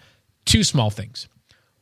two 0.45 0.63
small 0.63 0.89
things. 0.89 1.27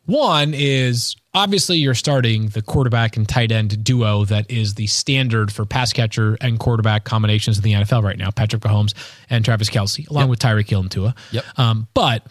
One 0.07 0.55
is 0.55 1.15
obviously 1.35 1.77
you're 1.77 1.93
starting 1.93 2.47
the 2.47 2.63
quarterback 2.63 3.15
and 3.15 3.29
tight 3.29 3.51
end 3.51 3.83
duo 3.83 4.25
that 4.25 4.49
is 4.49 4.73
the 4.73 4.87
standard 4.87 5.51
for 5.51 5.63
pass 5.63 5.93
catcher 5.93 6.35
and 6.41 6.57
quarterback 6.57 7.03
combinations 7.03 7.57
in 7.57 7.63
the 7.63 7.73
NFL 7.73 8.01
right 8.01 8.17
now. 8.17 8.31
Patrick 8.31 8.63
Mahomes 8.63 8.95
and 9.29 9.45
Travis 9.45 9.69
Kelce, 9.69 10.09
along 10.09 10.29
with 10.29 10.39
Tyreek 10.39 10.67
Hill 10.67 10.79
and 10.79 10.89
Tua. 10.89 11.13
Yep. 11.31 11.45
Um, 11.57 11.87
but 11.93 12.25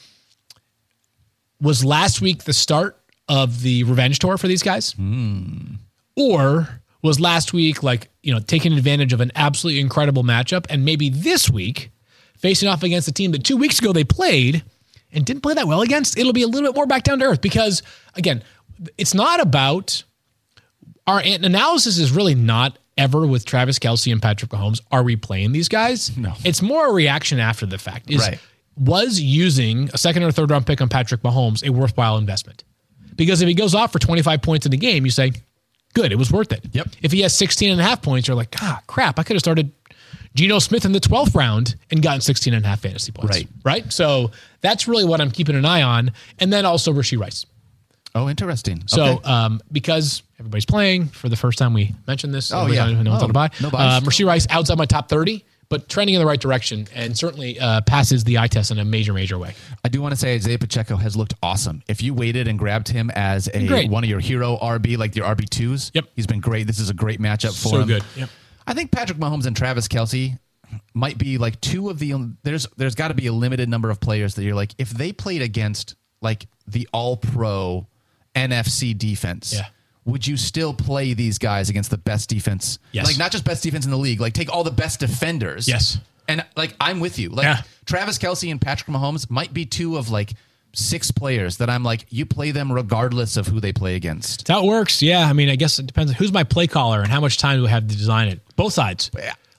was 1.61 1.85
last 1.85 2.21
week 2.21 2.43
the 2.43 2.53
start 2.53 3.01
of 3.29 3.63
the 3.63 3.85
revenge 3.85 4.19
tour 4.19 4.37
for 4.39 4.49
these 4.49 4.63
guys? 4.63 4.95
Or 6.17 6.81
was 7.03 7.21
last 7.21 7.53
week 7.53 7.83
like 7.83 8.09
you 8.23 8.33
know 8.33 8.41
taking 8.41 8.73
advantage 8.73 9.13
of 9.13 9.21
an 9.21 9.31
absolutely 9.35 9.81
incredible 9.81 10.23
matchup 10.25 10.65
and 10.71 10.85
maybe 10.85 11.11
this 11.11 11.51
week 11.51 11.91
facing 12.39 12.67
off 12.69 12.83
against 12.83 13.07
a 13.09 13.13
team 13.13 13.33
that 13.33 13.45
two 13.45 13.57
weeks 13.59 13.79
ago 13.79 13.93
they 13.93 14.05
played 14.05 14.65
and 15.13 15.25
didn't 15.27 15.43
play 15.43 15.53
that 15.55 15.67
well 15.69 15.83
against 15.83 16.17
it'll 16.19 16.33
be 16.33 16.43
a 16.43 16.47
little 16.49 16.67
bit 16.71 16.75
more 16.75 16.87
back 16.87 17.03
down 17.03 17.19
to 17.19 17.27
earth 17.27 17.43
because 17.43 17.83
again 18.15 18.43
it's 18.97 19.13
not 19.13 19.39
about 19.41 20.03
our 21.07 21.21
analysis 21.21 21.99
is 21.99 22.11
really 22.11 22.35
not 22.35 22.79
ever 22.97 23.27
with 23.27 23.45
Travis 23.45 23.79
Kelce 23.79 24.11
and 24.11 24.23
Patrick 24.23 24.51
Mahomes 24.51 24.81
are 24.91 25.03
we 25.03 25.15
playing 25.17 25.53
these 25.53 25.69
guys 25.69 26.17
No. 26.17 26.33
it's 26.43 26.63
more 26.63 26.87
a 26.89 26.93
reaction 26.93 27.39
after 27.39 27.67
the 27.67 27.77
fact 27.77 28.11
is 28.11 28.21
Right. 28.21 28.39
was 28.79 29.21
using 29.21 29.91
a 29.93 29.99
second 29.99 30.23
or 30.23 30.33
third 30.33 30.51
round 30.51 30.67
pick 30.67 30.81
on 30.81 30.89
Patrick 30.89 31.21
Mahomes 31.21 31.63
a 31.67 31.71
worthwhile 31.71 32.17
investment 32.17 32.65
because 33.15 33.43
if 33.43 33.49
he 33.49 33.53
goes 33.55 33.75
off 33.75 33.93
for 33.93 33.99
25 33.99 34.41
points 34.41 34.65
in 34.65 34.71
the 34.71 34.79
game 34.79 35.05
you 35.05 35.11
say 35.11 35.33
good 35.95 36.13
it 36.13 36.17
was 36.17 36.31
worth 36.31 36.53
it 36.53 36.65
Yep. 36.73 36.89
if 37.03 37.13
he 37.13 37.21
has 37.23 37.35
16 37.37 37.71
and 37.71 37.81
a 37.81 37.85
half 37.85 38.03
points 38.03 38.29
you're 38.29 38.37
like 38.37 38.55
ah 38.61 38.81
crap 38.87 39.19
i 39.19 39.23
could 39.23 39.35
have 39.37 39.41
started 39.43 39.73
Geno 40.35 40.59
Smith 40.59 40.85
in 40.85 40.91
the 40.91 40.99
12th 41.01 41.37
round 41.37 41.77
and 41.93 42.03
gotten 42.03 42.21
16 42.21 42.53
and 42.55 42.65
a 42.65 42.69
half 42.69 42.81
fantasy 42.81 43.13
points 43.13 43.37
Right. 43.37 43.49
right 43.65 43.93
so 43.93 44.31
that's 44.61 44.87
really 44.89 45.05
what 45.05 45.21
i'm 45.21 45.31
keeping 45.31 45.55
an 45.57 45.65
eye 45.65 45.83
on 45.83 46.11
and 46.41 46.53
then 46.53 46.67
also 46.67 46.93
Rashee 46.93 47.19
Rice 47.19 47.47
Oh, 48.17 48.29
interesting. 48.29 48.85
so 48.87 49.05
Okay. 49.17 49.25
um, 49.29 49.61
because 49.73 50.23
everybody's 50.39 50.67
playing 50.67 51.07
for 51.09 51.29
the 51.29 51.35
first 51.35 51.59
time 51.59 51.75
we 51.75 51.93
mentioned 52.07 52.33
this 52.33 52.53
Oh, 52.53 52.67
yeah. 52.69 52.87
to 52.87 53.11
Oh, 53.11 53.27
buy 53.29 53.51
no 53.61 53.71
bias. 53.71 53.95
um, 54.03 54.05
Rashee 54.05 54.25
Rice 54.25 54.47
outside 54.51 54.79
my 54.79 54.87
top 54.87 55.09
30 55.09 55.45
but 55.69 55.89
trending 55.89 56.15
in 56.15 56.21
the 56.21 56.27
right 56.27 56.41
direction 56.41 56.87
and 56.95 57.17
certainly 57.17 57.59
uh, 57.59 57.81
passes 57.83 58.25
the 58.25 58.39
eye 58.39 58.47
test 58.49 58.71
in 58.71 58.79
a 58.79 58.85
major 58.85 59.13
major 59.13 59.39
way 59.39 59.55
I 59.85 59.89
do 59.89 60.01
want 60.03 60.13
to 60.13 60.17
say 60.17 60.35
Isaiah 60.35 60.59
Pacheco 60.59 60.97
has 60.97 61.17
looked 61.17 61.35
awesome. 61.43 61.83
If 61.89 62.03
you 62.03 62.15
waited 62.15 62.49
and 62.49 62.59
grabbed 62.59 62.89
him 62.89 63.11
as 63.15 63.49
a 63.53 63.67
Great. 63.67 63.91
one 63.91 64.05
of 64.05 64.11
your 64.11 64.21
hero 64.21 64.57
RB, 64.61 64.97
like 64.99 65.15
your 65.17 65.27
RB 65.27 65.49
twos, 65.49 65.91
Yep. 65.95 66.05
he's 66.17 66.27
been 66.27 66.41
great. 66.41 66.67
This 66.67 66.79
is 66.79 66.91
a 66.91 66.95
great 66.95 67.21
matchup 67.21 67.51
for 67.61 67.69
So 67.69 67.81
him. 67.81 67.87
good. 67.89 68.05
Yep. 68.17 68.31
I 68.67 68.75
think 68.75 68.91
Patrick 68.91 69.19
Mahomes 69.19 69.47
and 69.47 69.55
Travis 69.57 69.89
Kelce 69.89 70.39
might 70.95 71.19
be 71.19 71.39
like 71.39 71.61
two 71.61 71.91
of 71.91 71.99
the 71.99 72.13
there's 72.43 72.67
there's 72.77 72.95
got 72.95 73.09
to 73.09 73.15
be 73.15 73.27
a 73.27 73.33
limited 73.33 73.69
number 73.69 73.91
of 73.91 74.01
players 74.01 74.35
that 74.35 74.43
you're 74.45 74.55
like 74.55 74.75
if 74.79 74.91
they 74.91 75.13
played 75.13 75.43
against 75.43 75.95
like 76.21 76.47
the 76.67 76.89
All 76.93 77.17
Pro 77.17 77.87
NFC 78.35 78.97
defense. 78.97 79.53
Yeah. 79.55 79.67
Would 80.07 80.27
you 80.27 80.37
still 80.37 80.75
play 80.75 81.15
these 81.15 81.39
guys 81.39 81.71
against 81.71 81.91
the 81.91 81.97
best 81.99 82.29
defense? 82.29 82.79
Yes. 82.93 83.07
Like 83.07 83.19
not 83.19 83.33
just 83.33 83.45
best 83.45 83.63
defense 83.63 83.85
in 83.87 83.91
the 83.91 83.97
league, 83.97 84.21
like 84.21 84.35
take 84.35 84.53
all 84.53 84.63
the 84.65 84.71
best 84.71 85.01
defenders. 85.01 85.67
Yes. 85.67 85.99
And 86.29 86.45
like 86.57 86.75
I'm 86.81 87.01
with 87.01 87.19
you. 87.19 87.31
Like 87.31 87.45
Yeah. 87.45 87.63
Travis 87.87 88.19
Kelce 88.19 88.51
and 88.51 88.61
Patrick 88.61 88.95
Mahomes 88.95 89.31
might 89.31 89.53
be 89.55 89.65
two 89.65 89.97
of 89.97 90.11
like 90.11 90.33
six 90.75 91.11
players 91.11 91.59
that 91.59 91.71
I'm 91.71 91.85
like, 91.85 92.07
you 92.11 92.27
play 92.27 92.51
them 92.51 92.71
regardless 92.73 93.37
of 93.37 93.47
who 93.47 93.61
they 93.61 93.73
play 93.73 93.95
against. 93.95 94.47
That 94.47 94.65
works. 94.65 95.03
Yeah. 95.03 95.27
I 95.27 95.33
mean, 95.33 95.49
I 95.49 95.57
guess 95.57 95.79
it 95.79 95.87
depends 95.87 96.11
on 96.11 96.17
who's 96.17 96.33
my 96.33 96.45
play 96.45 96.67
caller 96.67 97.01
and 97.01 97.11
how 97.11 97.21
much 97.21 97.39
time 97.39 97.59
do 97.59 97.63
we 97.63 97.69
have 97.71 97.87
to 97.87 97.97
design 97.97 98.29
it. 98.29 98.41
Both 98.57 98.73
sides. 98.75 99.11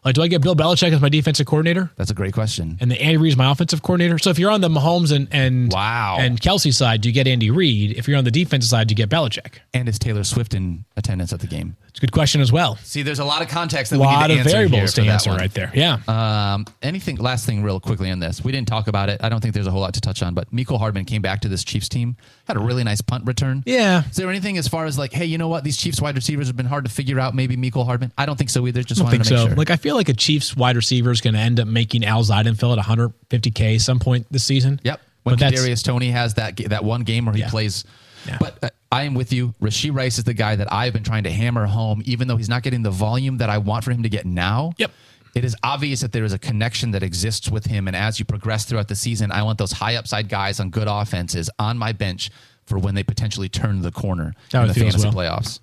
Like, 0.06 0.14
do 0.16 0.22
I 0.22 0.28
get 0.28 0.41
Bill 0.41 0.56
Belichick 0.56 0.93
as 0.93 1.01
my 1.01 1.10
defensive 1.10 1.47
coordinator 1.47 1.89
That's 1.95 2.12
a 2.12 2.14
great 2.14 2.34
question. 2.34 2.78
and 2.80 2.91
the 2.91 3.01
Andy 3.01 3.18
Reid 3.18 3.34
is 3.34 3.38
my 3.38 3.51
offensive 3.51 3.82
coordinator? 3.82 4.20
So 4.20 4.30
if 4.30 4.38
you're 4.38 4.51
on 4.51 4.62
the 4.62 4.70
Mahomes 4.70 5.12
and 5.12 5.28
and 5.32 5.72
Wow. 5.74 6.18
and 6.20 6.39
Kelce 6.39 6.72
side, 6.74 7.01
do 7.01 7.10
you 7.10 7.14
get 7.14 7.28
Andy 7.28 7.49
Reid? 7.49 7.97
If 7.97 8.08
you're 8.08 8.18
on 8.18 8.24
the 8.24 8.32
defensive 8.32 8.70
side, 8.70 8.88
do 8.88 8.91
you 8.91 8.95
get 8.97 9.10
Belichick? 9.10 9.56
And 9.74 9.89
is 9.89 9.97
Taylor 9.99 10.24
Swift 10.24 10.53
in 10.53 10.86
attendance 10.95 11.34
at 11.34 11.39
the 11.39 11.47
game? 11.47 11.76
It's 11.96 12.00
a 12.00 12.08
good 12.08 12.12
question 12.12 12.41
as 12.41 12.52
well. 12.52 12.76
See, 12.84 13.04
there's 13.04 13.20
a 13.20 13.24
lot 13.24 13.41
of 13.41 13.48
context 13.48 13.91
that 13.91 13.96
A 13.96 14.00
we 14.00 14.06
lot 14.06 14.28
need 14.28 14.34
to 14.36 14.41
of 14.41 14.48
answer 14.48 14.52
variables 14.58 14.93
to 14.96 15.02
answer 15.04 15.30
one. 15.30 15.39
right 15.39 15.54
there. 15.54 15.72
Yeah. 15.74 16.00
Um, 16.10 16.66
anything? 16.82 17.16
Last 17.16 17.46
thing, 17.46 17.64
real 17.64 17.80
quickly 17.80 18.12
on 18.12 18.20
this. 18.20 18.43
We 18.43 18.52
didn't 18.52 18.68
talk 18.68 18.89
about 18.89 19.08
it. 19.08 19.22
I 19.24 19.30
don't 19.30 19.39
think 19.39 19.54
there's 19.54 19.66
a 19.66 19.72
whole 19.72 19.80
lot 19.80 19.93
to 19.93 20.02
touch 20.02 20.22
on. 20.22 20.34
But 20.34 20.52
Mecole 20.52 20.78
Hardman 20.78 21.06
came 21.06 21.22
back 21.22 21.39
to 21.41 21.48
this 21.48 21.64
Chiefs 21.64 21.88
team, 21.88 22.18
had 22.50 22.58
a 22.58 22.60
really 22.60 22.84
nice 22.84 23.00
punt 23.00 23.26
return. 23.26 23.64
yeah. 23.66 24.04
Is 24.10 24.18
there 24.18 24.30
anything 24.30 24.58
as 24.58 24.68
far 24.68 24.86
as 24.86 24.98
like, 25.00 25.14
hey, 25.14 25.24
you 25.24 25.38
know 25.38 25.48
what? 25.48 25.64
These 25.64 25.78
Chiefs 25.78 26.02
wide 26.02 26.16
receivers 26.16 26.48
have 26.48 26.58
been 26.58 26.66
hard 26.66 26.84
to 26.84 26.91
figure 26.91 27.18
out. 27.18 27.34
Maybe 27.34 27.56
Mecole 27.56 27.86
Hardman. 27.86 28.12
I 28.18 28.26
don't 28.26 28.36
think 28.36 28.50
so 28.50 28.68
either. 28.68 28.84
Just 28.84 29.00
I 29.00 29.04
don't 29.04 29.12
wanted 29.14 29.18
think 29.20 29.28
to 29.28 29.34
make 29.36 29.39
so. 29.43 29.48
sure. 29.48 29.56
Like 29.56 29.70
I 29.70 29.78
feel 29.78 29.96
like 29.96 30.10
a 30.10 30.14
Chiefs 30.14 30.54
wide 30.58 30.76
receiver 30.76 31.12
is 31.12 31.22
going 31.22 31.36
to 31.36 31.39
end 31.39 31.62
up 31.62 31.68
making 31.70 32.04
Al 32.04 32.24
Zeidenfeld 32.26 32.78
150k 32.78 33.80
some 33.80 34.00
point 34.00 34.28
this 34.30 34.43
season. 34.43 34.82
Yep. 34.84 35.00
When 35.24 35.38
Kadarius 35.38 35.82
Toney 35.82 36.12
has 36.12 36.34
that 36.34 36.58
that 36.58 36.84
one 36.84 37.04
game 37.04 37.26
where 37.26 37.34
he 37.34 37.39
Yeah. 37.41 37.50
plays. 37.50 37.86
Yeah. 38.28 38.38
But 38.39 38.64
uh, 38.64 38.70
I 38.96 39.04
am 39.04 39.14
with 39.14 39.34
you. 39.34 39.54
Rashee 39.62 39.93
Rice 39.93 40.18
is 40.18 40.24
the 40.24 40.34
guy 40.34 40.56
that 40.56 40.72
I've 40.72 40.93
been 40.93 41.04
trying 41.04 41.24
to 41.24 41.32
hammer 41.32 41.66
home, 41.66 42.02
even 42.06 42.28
though 42.28 42.38
he's 42.38 42.50
not 42.50 42.64
getting 42.64 42.82
the 42.82 42.91
volume 42.91 43.38
that 43.38 43.50
I 43.50 43.58
want 43.58 43.84
for 43.84 43.91
him 43.91 44.04
to 44.04 44.10
get 44.10 44.26
now. 44.26 44.72
Yep. 44.78 44.91
It 45.36 45.43
is 45.43 45.54
obvious 45.64 46.00
that 46.00 46.14
there 46.14 46.24
is 46.24 46.32
a 46.32 46.39
connection 46.39 46.91
that 46.91 47.04
exists 47.04 47.52
with 47.52 47.66
him, 47.66 47.88
and 47.88 47.96
as 47.96 48.20
you 48.20 48.26
progress 48.26 48.64
throughout 48.64 48.88
the 48.88 48.96
season, 48.96 49.32
I 49.34 49.43
want 49.43 49.58
those 49.58 49.74
high 49.74 49.96
upside 49.96 50.30
guys 50.30 50.62
on 50.62 50.70
good 50.70 50.88
offenses 50.88 51.50
on 51.60 51.78
my 51.78 51.91
bench 51.91 52.30
for 52.66 52.80
when 52.80 52.96
they 52.96 53.04
potentially 53.04 53.50
turn 53.50 53.82
the 53.82 53.91
corner 53.91 54.34
in 54.54 54.68
the 54.68 54.74
fantasy 54.74 55.04
well. 55.04 55.14
playoffs. 55.14 55.60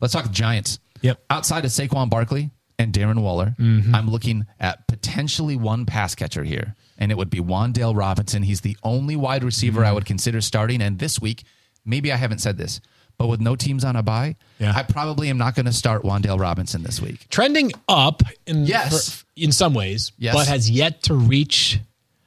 Let's 0.00 0.14
talk 0.14 0.30
Giants. 0.30 0.78
Yep. 1.02 1.20
Outside 1.30 1.64
of 1.64 1.72
Saquon 1.72 2.08
Barkley 2.08 2.50
and 2.78 2.92
Darren 2.92 3.20
Waller, 3.22 3.56
Mm-hmm. 3.58 3.92
I'm 3.92 4.08
looking 4.08 4.46
at 4.60 4.86
potentially 4.86 5.56
one 5.56 5.84
pass 5.84 6.14
catcher 6.14 6.44
here, 6.44 6.76
and 6.96 7.10
it 7.10 7.16
would 7.18 7.28
be 7.30 7.40
Wan'Dale 7.40 7.96
Robinson. 7.96 8.44
He's 8.44 8.60
the 8.60 8.76
only 8.84 9.16
wide 9.16 9.42
receiver 9.42 9.80
Mm-hmm. 9.80 9.88
I 9.88 9.92
would 9.94 10.06
consider 10.06 10.40
starting. 10.40 10.80
And 10.80 11.00
this 11.00 11.20
week, 11.20 11.42
maybe 11.88 12.12
I 12.12 12.16
haven't 12.16 12.38
said 12.38 12.56
this, 12.58 12.80
but 13.16 13.26
with 13.26 13.40
no 13.40 13.56
teams 13.56 13.84
on 13.84 13.96
a 13.96 14.02
bye, 14.02 14.36
Yeah. 14.60 14.72
I 14.76 14.82
probably 14.84 15.28
am 15.30 15.38
not 15.38 15.54
going 15.56 15.66
to 15.66 15.72
start 15.72 16.02
Wan'Dale 16.04 16.38
Robinson 16.38 16.82
this 16.84 17.00
week. 17.00 17.26
trending 17.30 17.72
up 17.88 18.22
in 18.46 18.66
Yes. 18.66 19.10
for- 19.10 19.24
in 19.36 19.50
some 19.52 19.74
ways, 19.74 20.12
Yes. 20.18 20.34
but 20.34 20.46
has 20.46 20.70
yet 20.70 21.02
to 21.04 21.14
reach. 21.14 21.80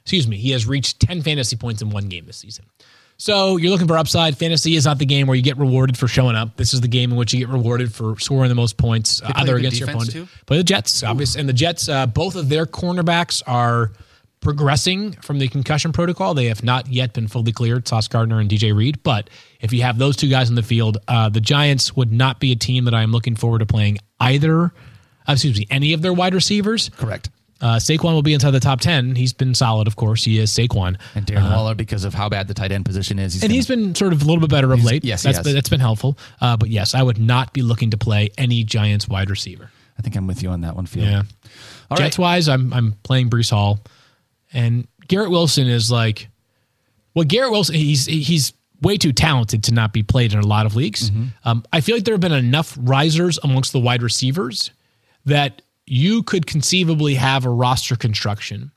Excuse 0.04 0.26
me, 0.26 0.36
he 0.36 0.50
has 0.50 0.66
reached 0.66 0.98
ten 1.00 1.22
fantasy 1.22 1.54
points 1.56 1.80
in 1.80 1.90
one 1.90 2.08
game 2.08 2.26
this 2.26 2.36
season. 2.38 2.64
So 3.18 3.56
you're 3.56 3.70
looking 3.70 3.86
for 3.86 3.96
upside. 3.96 4.36
Fantasy 4.36 4.74
is 4.74 4.84
not 4.84 4.98
the 4.98 5.06
game 5.06 5.28
where 5.28 5.36
you 5.36 5.42
get 5.42 5.56
rewarded 5.56 5.96
for 5.96 6.08
showing 6.08 6.34
up. 6.34 6.56
This 6.56 6.74
is 6.74 6.80
the 6.80 6.88
game 6.88 7.12
in 7.12 7.16
which 7.16 7.32
you 7.32 7.38
get 7.38 7.48
rewarded 7.50 7.94
for 7.94 8.18
scoring 8.18 8.48
the 8.48 8.56
most 8.56 8.76
points, 8.76 9.22
uh, 9.22 9.30
either 9.36 9.56
against 9.56 9.78
your 9.78 9.88
opponent. 9.90 10.10
too? 10.10 10.26
Play 10.46 10.56
the 10.56 10.64
Jets, 10.64 11.04
obviously, 11.04 11.38
and 11.38 11.48
the 11.48 11.52
Jets. 11.52 11.88
Uh, 11.88 12.06
both 12.06 12.34
of 12.34 12.48
their 12.48 12.66
cornerbacks 12.66 13.40
are 13.46 13.92
progressing 14.42 15.12
from 15.12 15.38
the 15.38 15.48
concussion 15.48 15.92
protocol. 15.92 16.34
They 16.34 16.46
have 16.46 16.62
not 16.62 16.88
yet 16.88 17.14
been 17.14 17.28
fully 17.28 17.52
cleared, 17.52 17.88
Sauce 17.88 18.08
Gardner 18.08 18.38
and 18.40 18.50
DJ 18.50 18.74
Reed. 18.76 19.02
But 19.02 19.30
if 19.60 19.72
you 19.72 19.82
have 19.82 19.96
those 19.98 20.16
two 20.16 20.28
guys 20.28 20.50
in 20.50 20.54
the 20.56 20.62
field, 20.62 20.98
uh, 21.08 21.30
the 21.30 21.40
Giants 21.40 21.96
would 21.96 22.12
not 22.12 22.40
be 22.40 22.52
a 22.52 22.56
team 22.56 22.84
that 22.84 22.94
I 22.94 23.02
am 23.02 23.12
looking 23.12 23.36
forward 23.36 23.60
to 23.60 23.66
playing 23.66 23.98
either. 24.20 24.64
uh, 24.66 25.32
Excuse 25.32 25.58
me, 25.58 25.66
any 25.70 25.94
of 25.94 26.02
their 26.02 26.12
wide 26.12 26.34
receivers. 26.34 26.90
Correct. 26.90 27.30
Uh, 27.60 27.76
Saquon 27.76 28.12
will 28.12 28.22
be 28.22 28.34
inside 28.34 28.50
the 28.50 28.58
top 28.58 28.80
ten. 28.80 29.14
He's 29.14 29.32
been 29.32 29.54
solid, 29.54 29.86
of 29.86 29.94
course. 29.94 30.24
He 30.24 30.40
is 30.40 30.50
Saquon, 30.50 30.98
And 31.14 31.24
Darren 31.24 31.48
Waller, 31.48 31.76
because 31.76 32.02
of 32.04 32.12
how 32.12 32.28
bad 32.28 32.48
the 32.48 32.54
tight 32.54 32.72
end 32.72 32.84
position 32.84 33.20
is, 33.20 33.34
he's 33.34 33.42
and 33.44 33.50
gonna- 33.50 33.54
he's 33.56 33.68
been 33.68 33.94
sort 33.94 34.12
of 34.12 34.20
a 34.20 34.24
little 34.24 34.40
bit 34.40 34.50
better 34.50 34.72
of 34.72 34.82
late. 34.82 35.04
yes, 35.04 35.22
he 35.22 35.30
that's 35.30 35.44
been, 35.44 35.54
that's 35.54 35.68
been 35.68 35.78
helpful. 35.78 36.18
Uh, 36.40 36.56
but 36.56 36.70
yes, 36.70 36.92
I 36.92 37.04
would 37.04 37.18
not 37.18 37.52
be 37.52 37.62
looking 37.62 37.90
to 37.92 37.96
play 37.96 38.30
any 38.36 38.64
Giants 38.64 39.06
wide 39.06 39.30
receiver. 39.30 39.70
I 39.96 40.02
think 40.02 40.16
I'm 40.16 40.26
with 40.26 40.42
you 40.42 40.48
on 40.50 40.62
that 40.62 40.74
one, 40.74 40.86
Field. 40.86 41.06
Yeah. 41.06 41.22
All 41.88 41.96
Jets 41.96 42.18
right. 42.18 42.22
wise, 42.24 42.48
I'm 42.48 42.72
I'm 42.72 42.94
playing 43.04 43.30
Breece 43.30 43.50
Hall, 43.50 43.78
and 44.52 44.86
Garrett 45.08 45.30
Wilson 45.30 45.66
is 45.66 45.90
like, 45.90 46.28
well, 47.14 47.24
Garrett 47.24 47.50
Wilson, 47.52 47.74
he's 47.74 48.06
he's 48.06 48.52
way 48.80 48.96
too 48.96 49.12
talented 49.12 49.62
to 49.64 49.72
not 49.74 49.92
be 49.92 50.02
played 50.02 50.32
in 50.32 50.38
a 50.40 50.46
lot 50.46 50.66
of 50.66 50.74
leagues. 50.74 51.10
Mm-hmm. 51.10 51.24
Um, 51.44 51.64
I 51.72 51.80
feel 51.80 51.94
like 51.96 52.04
there 52.04 52.14
have 52.14 52.20
been 52.20 52.32
enough 52.32 52.76
risers 52.80 53.38
amongst 53.44 53.72
the 53.72 53.78
wide 53.80 54.02
receivers 54.02 54.70
that 55.24 55.62
you 55.86 56.22
could 56.24 56.46
conceivably 56.46 57.14
have 57.14 57.44
a 57.44 57.50
roster 57.50 57.94
construction 57.96 58.72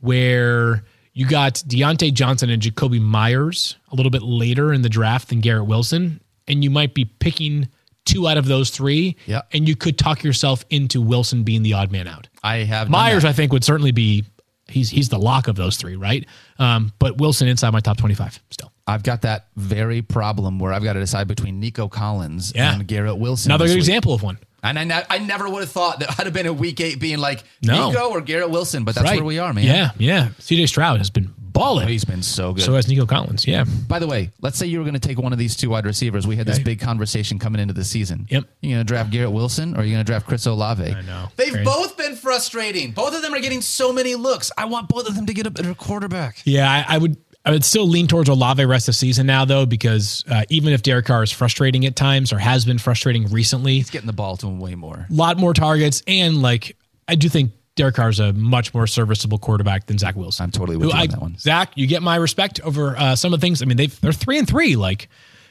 where 0.00 0.84
you 1.12 1.26
got 1.26 1.54
Diontae 1.66 2.12
Johnson 2.14 2.50
and 2.50 2.62
Jakobi 2.62 3.00
Meyers 3.00 3.76
a 3.90 3.94
little 3.94 4.10
bit 4.10 4.22
later 4.22 4.72
in 4.72 4.82
the 4.82 4.88
draft 4.88 5.28
than 5.28 5.40
Garrett 5.40 5.66
Wilson, 5.66 6.20
and 6.48 6.64
you 6.64 6.70
might 6.70 6.94
be 6.94 7.04
picking 7.04 7.68
two 8.04 8.26
out 8.26 8.36
of 8.38 8.46
those 8.46 8.70
three, 8.70 9.16
Yeah. 9.26 9.42
and 9.52 9.68
you 9.68 9.76
could 9.76 9.96
talk 9.98 10.24
yourself 10.24 10.64
into 10.70 11.00
Wilson 11.00 11.44
being 11.44 11.62
the 11.62 11.74
odd 11.74 11.92
man 11.92 12.08
out. 12.08 12.28
I 12.42 12.58
have 12.58 12.88
Meyers. 12.90 13.24
I 13.24 13.32
think, 13.32 13.52
would 13.52 13.62
certainly 13.64 13.92
be 13.92 14.24
he's 14.72 14.90
he's 14.90 15.08
the 15.08 15.18
lock 15.18 15.48
of 15.48 15.54
those 15.56 15.76
three, 15.76 15.96
right? 15.96 16.26
Um, 16.58 16.92
but 16.98 17.18
Wilson 17.18 17.48
inside 17.48 17.70
my 17.70 17.80
top 17.80 17.96
twenty 17.98 18.14
five 18.14 18.38
still. 18.50 18.72
I've 18.86 19.02
got 19.04 19.22
that 19.22 19.46
very 19.56 20.02
problem 20.02 20.58
where 20.58 20.72
I've 20.72 20.82
got 20.82 20.94
to 20.94 21.00
decide 21.00 21.28
between 21.28 21.60
Nico 21.60 21.86
Collins 21.88 22.52
Yeah. 22.54 22.74
and 22.74 22.86
Garrett 22.86 23.16
Wilson. 23.18 23.52
Another 23.52 23.66
good 23.66 23.74
week. 23.74 23.78
example 23.78 24.12
of 24.12 24.22
one. 24.24 24.38
And 24.64 24.78
I, 24.78 24.84
ne- 24.84 25.04
I 25.10 25.18
never 25.18 25.48
would 25.48 25.60
have 25.60 25.70
thought 25.72 26.00
that 26.00 26.10
I'd 26.18 26.26
have 26.26 26.32
been 26.32 26.46
a 26.46 26.52
week 26.52 26.80
eight 26.80 26.98
being 27.00 27.18
like 27.18 27.42
No. 27.62 27.90
Nico 27.90 28.10
or 28.10 28.20
Garrett 28.20 28.50
Wilson, 28.50 28.84
but 28.84 28.94
that's 28.94 29.04
right. 29.04 29.16
where 29.16 29.24
we 29.24 29.38
are, 29.38 29.52
man. 29.52 29.64
Yeah, 29.64 29.90
yeah. 29.98 30.28
CJ 30.40 30.68
Stroud 30.68 30.98
has 30.98 31.10
been 31.10 31.32
balling. 31.52 31.88
He's 31.88 32.04
been 32.04 32.22
so 32.22 32.52
good. 32.52 32.62
so 32.64 32.74
has 32.74 32.88
Nico 32.88 33.06
Collins. 33.06 33.46
Yeah. 33.46 33.64
By 33.88 33.98
the 33.98 34.06
way, 34.06 34.30
let's 34.40 34.58
say 34.58 34.66
you 34.66 34.78
were 34.78 34.84
going 34.84 34.94
to 34.94 35.00
take 35.00 35.18
one 35.18 35.32
of 35.32 35.38
these 35.38 35.56
two 35.56 35.70
wide 35.70 35.84
receivers. 35.84 36.26
We 36.26 36.36
had 36.36 36.46
this 36.46 36.56
Okay. 36.56 36.64
big 36.64 36.80
conversation 36.80 37.38
coming 37.38 37.60
into 37.60 37.74
the 37.74 37.84
season. 37.84 38.26
Yep. 38.30 38.44
You 38.60 38.70
going 38.70 38.80
to 38.80 38.84
draft 38.84 39.10
Garrett 39.10 39.32
Wilson 39.32 39.74
or 39.76 39.80
are 39.80 39.84
you 39.84 39.92
going 39.92 40.04
to 40.04 40.10
draft 40.10 40.26
Chris 40.26 40.46
Olave? 40.46 40.82
I 40.90 41.00
know. 41.02 41.28
They've 41.36 41.50
Crazy. 41.52 41.64
both 41.64 41.96
been 41.96 42.16
frustrating. 42.16 42.92
Both 42.92 43.14
of 43.14 43.22
them 43.22 43.34
are 43.34 43.40
getting 43.40 43.60
so 43.60 43.92
many 43.92 44.14
looks. 44.14 44.50
I 44.56 44.64
want 44.66 44.88
both 44.88 45.08
of 45.08 45.14
them 45.14 45.26
to 45.26 45.34
get 45.34 45.46
a 45.46 45.50
better 45.50 45.74
quarterback. 45.74 46.40
Yeah, 46.44 46.70
I, 46.70 46.96
I 46.96 46.98
would 46.98 47.16
I 47.44 47.50
would 47.50 47.64
still 47.64 47.88
lean 47.88 48.06
towards 48.06 48.28
Olave 48.28 48.64
rest 48.64 48.86
of 48.88 48.92
the 48.94 48.98
season 48.98 49.26
now 49.26 49.44
though, 49.44 49.66
because 49.66 50.24
uh, 50.30 50.44
even 50.48 50.72
if 50.72 50.82
Derek 50.82 51.06
Carr 51.06 51.24
is 51.24 51.32
frustrating 51.32 51.84
at 51.86 51.96
times 51.96 52.32
or 52.32 52.38
has 52.38 52.64
been 52.64 52.78
frustrating 52.78 53.26
recently, 53.30 53.74
He's 53.78 53.90
getting 53.90 54.06
the 54.06 54.12
ball 54.12 54.36
to 54.36 54.46
him 54.46 54.60
way 54.60 54.76
more. 54.76 55.06
a 55.10 55.12
lot 55.12 55.38
more 55.38 55.52
targets 55.52 56.02
and 56.06 56.40
like 56.40 56.76
I 57.08 57.16
do 57.16 57.28
think 57.28 57.50
Derek 57.74 57.94
Carr 57.94 58.10
is 58.10 58.20
a 58.20 58.32
much 58.34 58.74
more 58.74 58.86
serviceable 58.86 59.38
quarterback 59.38 59.86
than 59.86 59.98
Zach 59.98 60.14
Wilson. 60.14 60.44
I'm 60.44 60.50
totally 60.50 60.76
with 60.76 60.88
you 60.88 60.92
on 60.94 60.98
I- 61.00 61.06
that 61.06 61.20
one. 61.20 61.38
Zach, 61.38 61.72
you 61.74 61.86
get 61.86 62.02
my 62.02 62.16
respect 62.16 62.60
over 62.60 62.96
uh, 62.98 63.16
some 63.16 63.32
of 63.32 63.40
the 63.40 63.44
things. 63.44 63.62
I 63.62 63.64
mean, 63.64 63.76
they 63.76 63.86
they're 63.86 64.12
three 64.12 64.38
and 64.38 64.46
three. 64.46 64.76
Like, 64.76 65.08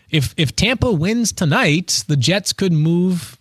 if 0.10 0.34
if 0.38 0.56
Tampa 0.56 0.92
wins 0.92 1.32
tonight, 1.32 2.04
the 2.08 2.16
Jets 2.18 2.54
could 2.54 2.74
move 2.74 3.38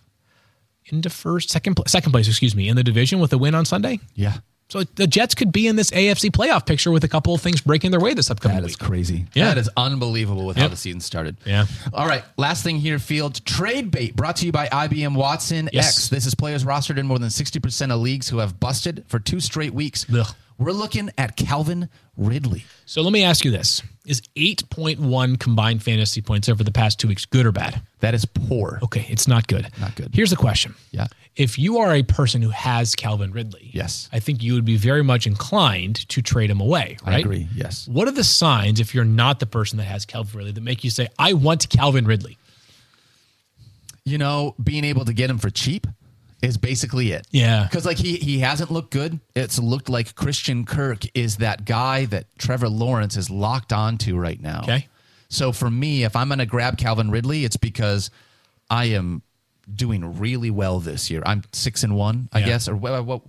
into 0.85 1.09
first, 1.09 1.49
second, 1.51 1.79
second 1.87 2.11
place. 2.11 2.27
Excuse 2.27 2.55
me, 2.55 2.67
in 2.69 2.75
the 2.75 2.83
division 2.83 3.19
with 3.19 3.31
a 3.33 3.37
win 3.37 3.53
on 3.55 3.65
Sunday. 3.65 3.99
Yeah. 4.15 4.37
So 4.71 4.85
the 4.95 5.05
Jets 5.05 5.35
could 5.35 5.51
be 5.51 5.67
in 5.67 5.75
this 5.75 5.91
AFC 5.91 6.31
playoff 6.31 6.65
picture 6.65 6.91
with 6.91 7.03
a 7.03 7.09
couple 7.09 7.35
of 7.35 7.41
things 7.41 7.59
breaking 7.59 7.91
their 7.91 7.99
way 7.99 8.13
this 8.13 8.31
upcoming 8.31 8.55
That 8.61 8.63
is 8.69 8.79
week. 8.79 8.87
crazy. 8.87 9.25
Yeah. 9.33 9.47
That 9.49 9.57
is 9.57 9.69
unbelievable 9.75 10.45
with 10.45 10.55
how 10.55 10.69
the 10.69 10.77
season 10.77 11.01
started. 11.01 11.35
Yeah. 11.45 11.65
All 11.93 12.07
right. 12.07 12.23
Last 12.37 12.63
thing 12.63 12.77
here, 12.77 12.97
Field. 12.97 13.43
Trade 13.45 13.91
bait 13.91 14.15
brought 14.15 14.37
to 14.37 14.45
you 14.45 14.53
by 14.53 14.67
IBM 14.69 15.13
Watson 15.15 15.69
Yes. 15.73 15.97
X. 15.97 16.07
This 16.07 16.25
is 16.25 16.35
players 16.35 16.63
rostered 16.63 16.97
in 16.97 17.05
more 17.05 17.19
than 17.19 17.27
60% 17.27 17.91
of 17.93 17.99
leagues 17.99 18.29
who 18.29 18.37
have 18.37 18.61
busted 18.61 19.03
for 19.09 19.19
two 19.19 19.41
straight 19.41 19.73
weeks. 19.73 20.05
Ugh. 20.13 20.25
We're 20.57 20.71
looking 20.73 21.09
at 21.17 21.35
Calvin 21.35 21.89
Ridley. 22.17 22.65
So 22.85 23.01
let 23.01 23.11
me 23.13 23.23
ask 23.23 23.43
you 23.45 23.51
this: 23.51 23.81
Is 24.05 24.21
eight 24.35 24.69
point 24.69 24.99
one 24.99 25.35
combined 25.37 25.81
fantasy 25.83 26.21
points 26.21 26.49
over 26.49 26.63
the 26.63 26.71
past 26.71 26.99
two 26.99 27.07
weeks 27.07 27.25
good 27.25 27.45
or 27.45 27.51
bad? 27.51 27.81
That 27.99 28.13
is 28.13 28.25
poor. 28.25 28.79
Okay, 28.83 29.05
it's 29.09 29.27
not 29.27 29.47
good. 29.47 29.67
Not 29.79 29.95
good. 29.95 30.11
Here's 30.13 30.29
the 30.29 30.35
question. 30.35 30.75
Yeah. 30.91 31.07
If 31.35 31.57
you 31.57 31.77
are 31.79 31.93
a 31.95 32.03
person 32.03 32.41
who 32.41 32.49
has 32.49 32.93
Calvin 32.93 33.31
Ridley, 33.31 33.69
Yes. 33.73 34.09
I 34.11 34.19
think 34.19 34.43
you 34.43 34.53
would 34.55 34.65
be 34.65 34.75
very 34.75 35.01
much 35.01 35.25
inclined 35.25 36.07
to 36.09 36.21
trade 36.21 36.49
him 36.49 36.59
away, 36.59 36.97
right? 37.05 37.15
I 37.15 37.19
agree. 37.19 37.47
Yes. 37.55 37.87
What 37.87 38.09
are 38.09 38.11
the 38.11 38.23
signs 38.25 38.81
if 38.81 38.93
you're 38.93 39.05
not 39.05 39.39
the 39.39 39.45
person 39.45 39.77
that 39.77 39.85
has 39.85 40.05
Calvin 40.05 40.37
Ridley 40.37 40.51
that 40.51 40.61
make 40.61 40.83
you 40.83 40.89
say, 40.89 41.07
I 41.17 41.31
want 41.33 41.69
Calvin 41.69 42.05
Ridley? 42.05 42.37
You 44.03 44.17
know, 44.17 44.55
being 44.61 44.83
able 44.83 45.05
to 45.05 45.13
get 45.13 45.29
him 45.29 45.37
for 45.37 45.49
cheap 45.49 45.87
is 46.41 46.57
basically 46.57 47.11
it. 47.11 47.27
Yeah. 47.31 47.67
Because 47.69 47.85
like 47.85 47.97
he 47.97 48.17
he 48.17 48.39
hasn't 48.39 48.71
looked 48.71 48.91
good. 48.91 49.19
It's 49.35 49.59
looked 49.59 49.89
like 49.89 50.15
Christian 50.15 50.65
Kirk 50.65 51.03
is 51.13 51.37
that 51.37 51.65
guy 51.65 52.05
that 52.05 52.25
Trevor 52.37 52.69
Lawrence 52.69 53.15
is 53.17 53.29
locked 53.29 53.71
onto 53.73 54.17
right 54.17 54.41
now. 54.41 54.61
Okay. 54.63 54.87
So 55.29 55.51
for 55.51 55.69
me, 55.69 56.03
if 56.03 56.15
I'm 56.15 56.27
going 56.27 56.39
to 56.39 56.45
grab 56.45 56.77
Calvin 56.77 57.09
Ridley, 57.11 57.45
it's 57.45 57.57
because 57.57 58.09
I 58.69 58.85
am 58.85 59.21
doing 59.73 60.19
really 60.19 60.49
well 60.51 60.79
this 60.79 61.09
year. 61.09 61.23
I'm 61.25 61.43
six 61.53 61.83
and 61.83 61.95
one, 61.95 62.27
I 62.33 62.39
Yeah. 62.39 62.45
guess, 62.47 62.67
or 62.67 62.75
what, 62.75 63.05
what 63.05 63.21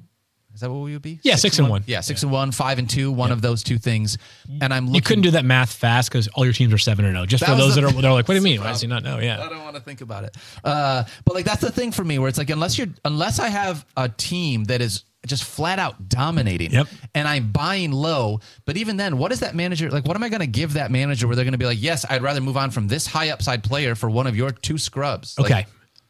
is 0.54 0.60
that? 0.60 0.70
What 0.70 0.82
we 0.84 0.92
would 0.92 1.02
be? 1.02 1.18
Yeah, 1.22 1.36
six 1.36 1.58
and 1.58 1.68
one. 1.68 1.82
Yeah, 1.86 2.00
six 2.00 2.22
and 2.22 2.30
one, 2.32 2.52
five 2.52 2.78
and 2.78 2.88
two, 2.88 3.10
one 3.10 3.32
of 3.32 3.40
those 3.42 3.62
two 3.62 3.78
things. 3.78 4.18
And 4.60 4.72
I'm 4.74 4.84
looking. 4.86 4.94
You 4.96 5.02
couldn't 5.02 5.22
do 5.22 5.30
that 5.32 5.44
math 5.44 5.72
fast 5.72 6.10
because 6.10 6.28
all 6.28 6.44
your 6.44 6.52
teams 6.54 6.72
are 6.72 6.78
seven 6.78 7.04
or 7.04 7.12
no. 7.12 7.26
Just 7.26 7.42
That 7.44 7.50
for 7.50 7.56
those 7.56 7.74
the- 7.74 7.82
that 7.82 7.94
are 7.96 8.02
they're 8.02 8.12
like, 8.12 8.28
what 8.28 8.34
do 8.34 8.38
you 8.38 8.42
mean? 8.42 8.60
Why 8.60 8.68
does 8.68 8.80
he 8.80 8.86
not 8.86 9.02
know? 9.02 9.18
Yeah, 9.18 9.42
I 9.42 9.48
don't 9.48 9.62
want 9.64 9.76
to 9.76 9.82
think 9.82 10.00
about 10.00 10.24
it. 10.24 10.36
Uh, 10.64 11.04
but 11.24 11.34
like 11.34 11.44
that's 11.44 11.60
the 11.60 11.70
thing 11.72 11.92
for 11.92 12.04
me, 12.04 12.18
where 12.18 12.28
it's 12.28 12.38
like 12.38 12.50
unless 12.50 12.76
you're 12.78 12.88
unless 13.04 13.38
I 13.38 13.48
have 13.48 13.84
a 13.96 14.08
team 14.08 14.64
that 14.64 14.80
is 14.80 15.04
just 15.24 15.44
flat 15.44 15.78
out 15.78 16.08
dominating, 16.08 16.72
Yep. 16.72 16.88
and 17.14 17.28
I'm 17.28 17.52
buying 17.52 17.92
low. 17.92 18.40
But 18.64 18.76
even 18.76 18.96
then, 18.96 19.18
what 19.18 19.30
is 19.30 19.38
that 19.40 19.54
manager 19.54 19.88
like? 19.90 20.04
What 20.04 20.16
am 20.16 20.22
I 20.24 20.28
going 20.28 20.40
to 20.40 20.46
give 20.48 20.72
that 20.74 20.90
manager 20.90 21.28
where 21.28 21.36
they're 21.36 21.44
going 21.44 21.52
to 21.52 21.58
be 21.58 21.64
like, 21.66 21.80
yes, 21.80 22.04
I'd 22.10 22.22
rather 22.22 22.40
move 22.40 22.56
on 22.56 22.72
from 22.72 22.88
this 22.88 23.06
high 23.06 23.30
upside 23.30 23.62
player 23.62 23.94
for 23.94 24.10
one 24.10 24.26
of 24.26 24.36
your 24.36 24.50
two 24.50 24.78
scrubs. 24.78 25.38
Like, 25.38 25.50
Okay. 25.50 25.66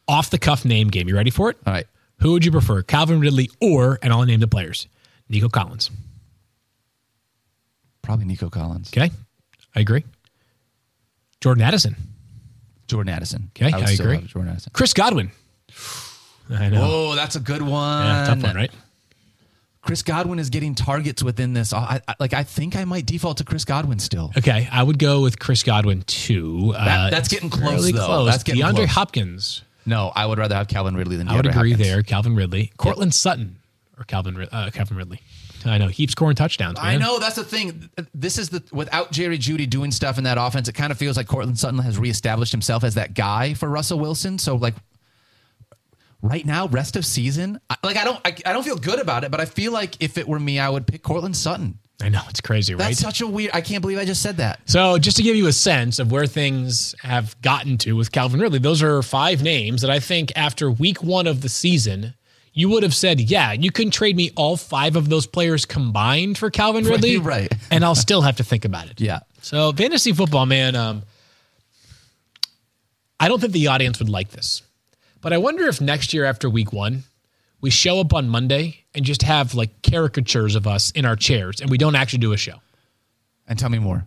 Off 0.07 0.31
the 0.31 0.39
cuff 0.39 0.65
name 0.65 0.87
game. 0.89 1.07
You 1.07 1.15
ready 1.15 1.29
for 1.29 1.49
it? 1.51 1.57
all 1.65 1.71
right. 1.73 1.85
Who 2.23 2.31
would 2.31 2.45
you 2.45 2.51
prefer, 2.51 2.81
Calvin 2.81 3.19
Ridley 3.19 3.49
or, 3.61 3.99
and 4.01 4.11
I'll 4.11 4.23
name 4.23 4.39
the 4.39 4.47
players, 4.47 4.87
Nico 5.29 5.49
Collins? 5.49 5.91
Probably 8.01 8.25
Nico 8.25 8.49
Collins, 8.49 8.89
Okay. 8.95 9.11
I 9.75 9.79
agree. 9.79 10.03
Jordan 11.41 11.63
Addison. 11.63 11.95
Jordan 12.87 13.13
Addison. 13.13 13.51
Okay, 13.55 13.65
would 13.65 13.89
I 13.89 13.91
agree. 13.91 14.19
Jordan 14.27 14.51
Addison. 14.51 14.71
Chris 14.73 14.93
Godwin. 14.93 15.31
I 16.49 16.69
know. 16.69 16.81
Oh, 16.83 17.15
that's 17.15 17.35
a 17.35 17.39
good 17.39 17.61
one. 17.61 18.05
yeah, 18.05 18.25
tough 18.27 18.43
one, 18.43 18.55
right? 18.55 18.71
Chris 19.81 20.01
Godwin 20.01 20.39
is 20.39 20.49
getting 20.49 20.75
targets 20.75 21.21
within 21.23 21.53
this. 21.53 21.73
I, 21.73 21.99
I, 22.07 22.15
like 22.19 22.33
I 22.33 22.43
think 22.43 22.75
I 22.77 22.85
might 22.85 23.05
default 23.05 23.37
to 23.39 23.43
Chris 23.43 23.65
Godwin 23.65 23.99
still. 23.99 24.31
Okay, 24.37 24.67
I 24.71 24.81
would 24.83 24.97
go 24.99 25.21
with 25.21 25.39
Chris 25.39 25.63
Godwin 25.63 26.03
too. 26.03 26.71
That- 26.73 27.07
Uh, 27.07 27.09
that's 27.09 27.27
getting 27.27 27.49
close, 27.49 27.91
though. 27.91 28.05
close. 28.05 28.31
That's 28.31 28.43
getting 28.43 28.61
close. 28.61 28.73
DeAndre 28.73 28.75
close. 28.77 28.89
Hopkins. 28.89 29.61
No, 29.85 30.11
I 30.15 30.25
would 30.25 30.37
rather 30.37 30.55
have 30.55 30.67
Calvin 30.67 30.95
Ridley 30.95 31.17
than 31.17 31.27
I 31.27 31.35
would 31.35 31.45
DeAndre 31.45 31.49
agree 31.55 31.71
Hopkins. 31.71 31.89
there. 31.89 32.03
Calvin 32.03 32.35
Ridley, 32.35 32.71
Courtland 32.77 33.13
Sutton, 33.13 33.57
or 33.97 34.03
Calvin 34.05 34.47
uh, 34.51 34.69
Calvin 34.73 34.97
Ridley. 34.97 35.19
I 35.65 35.77
know 35.77 35.87
he's 35.87 36.11
scoring 36.11 36.35
touchdowns. 36.35 36.77
I 36.81 36.97
know 36.97 37.19
that's 37.19 37.35
the 37.35 37.43
thing. 37.43 37.89
This 38.13 38.37
is 38.37 38.49
the 38.49 38.63
without 38.71 39.11
Jerry 39.11 39.37
Jeudy 39.37 39.69
doing 39.69 39.91
stuff 39.91 40.17
in 40.17 40.25
that 40.25 40.37
offense, 40.37 40.67
it 40.67 40.73
kind 40.73 40.91
of 40.91 40.97
feels 40.97 41.17
like 41.17 41.27
Courtland 41.27 41.57
Sutton 41.57 41.79
has 41.79 41.97
reestablished 41.97 42.51
himself 42.51 42.83
as 42.83 42.95
that 42.95 43.13
guy 43.13 43.53
for 43.53 43.69
Russell 43.69 43.99
Wilson. 43.99 44.37
So 44.39 44.55
like 44.55 44.73
right 46.21 46.45
now, 46.45 46.67
rest 46.67 46.95
of 46.95 47.05
season, 47.05 47.59
I, 47.69 47.77
like 47.83 47.97
I 47.97 48.03
don't 48.03 48.19
I, 48.25 48.35
I 48.45 48.53
don't 48.53 48.63
feel 48.63 48.77
good 48.77 48.99
about 48.99 49.23
it, 49.23 49.31
but 49.31 49.39
I 49.39 49.45
feel 49.45 49.71
like 49.71 50.01
if 50.01 50.17
it 50.17 50.27
were 50.27 50.39
me, 50.39 50.59
I 50.59 50.69
would 50.69 50.85
pick 50.87 51.03
Courtland 51.03 51.37
Sutton. 51.37 51.79
I 52.03 52.09
know 52.09 52.21
it's 52.29 52.41
crazy, 52.41 52.75
right? 52.75 52.87
That's 52.89 52.99
such 52.99 53.21
a 53.21 53.27
weird. 53.27 53.51
I 53.53 53.61
can't 53.61 53.81
believe 53.81 53.97
I 53.97 54.03
just 54.05 54.21
said 54.21 54.37
that. 54.37 54.59
So, 54.65 54.97
just 54.97 55.15
to 55.17 55.23
give 55.23 55.35
you 55.37 55.47
a 55.47 55.53
sense 55.53 55.99
of 55.99 56.11
where 56.11 56.27
things 56.27 56.93
have 57.01 57.39
gotten 57.41 57.77
to 57.79 57.93
with 57.95 58.11
Calvin 58.11 58.41
Ridley, 58.41 58.59
those 58.59 58.83
are 58.83 59.01
five 59.01 59.41
names 59.41 59.81
that 59.81 59.89
I 59.89 59.99
think 59.99 60.33
after 60.35 60.69
week 60.69 61.01
one 61.01 61.27
of 61.27 61.41
the 61.41 61.47
season, 61.49 62.13
you 62.51 62.67
would 62.69 62.83
have 62.83 62.93
said, 62.93 63.19
yeah, 63.21 63.53
you 63.53 63.71
can 63.71 63.89
trade 63.89 64.15
me 64.17 64.31
all 64.35 64.57
five 64.57 64.95
of 64.97 65.07
those 65.09 65.25
players 65.25 65.65
combined 65.65 66.37
for 66.37 66.51
Calvin 66.51 66.83
Ridley. 66.89 67.17
right. 67.17 67.51
And 67.71 67.83
I'll 67.85 67.95
still 67.95 68.21
have 68.21 68.35
to 68.37 68.43
think 68.43 68.65
about 68.65 68.87
it. 68.87 68.99
Yeah. 68.99 69.21
So, 69.41 69.71
fantasy 69.71 70.11
football, 70.11 70.45
man, 70.45 70.75
um, 70.75 71.03
I 73.19 73.27
don't 73.29 73.39
think 73.39 73.53
the 73.53 73.67
audience 73.67 73.99
would 73.99 74.09
like 74.09 74.29
this. 74.31 74.61
But 75.21 75.31
I 75.31 75.37
wonder 75.37 75.65
if 75.67 75.79
next 75.79 76.13
year 76.13 76.25
after 76.25 76.49
week 76.49 76.73
one, 76.73 77.03
we 77.63 77.69
show 77.71 77.99
up 78.01 78.13
on 78.13 78.27
Monday 78.29 78.83
and 78.93 79.03
just 79.05 79.23
have 79.23 79.55
like 79.55 79.81
caricatures 79.81 80.53
of 80.55 80.67
us 80.67 80.91
in 80.91 81.05
our 81.05 81.15
chairs 81.15 81.61
and 81.61 81.69
we 81.71 81.77
don't 81.79 81.95
actually 81.95 82.19
do 82.19 82.33
a 82.33 82.37
show. 82.37 82.57
And 83.47 83.57
tell 83.57 83.69
me 83.69 83.79
more. 83.79 84.05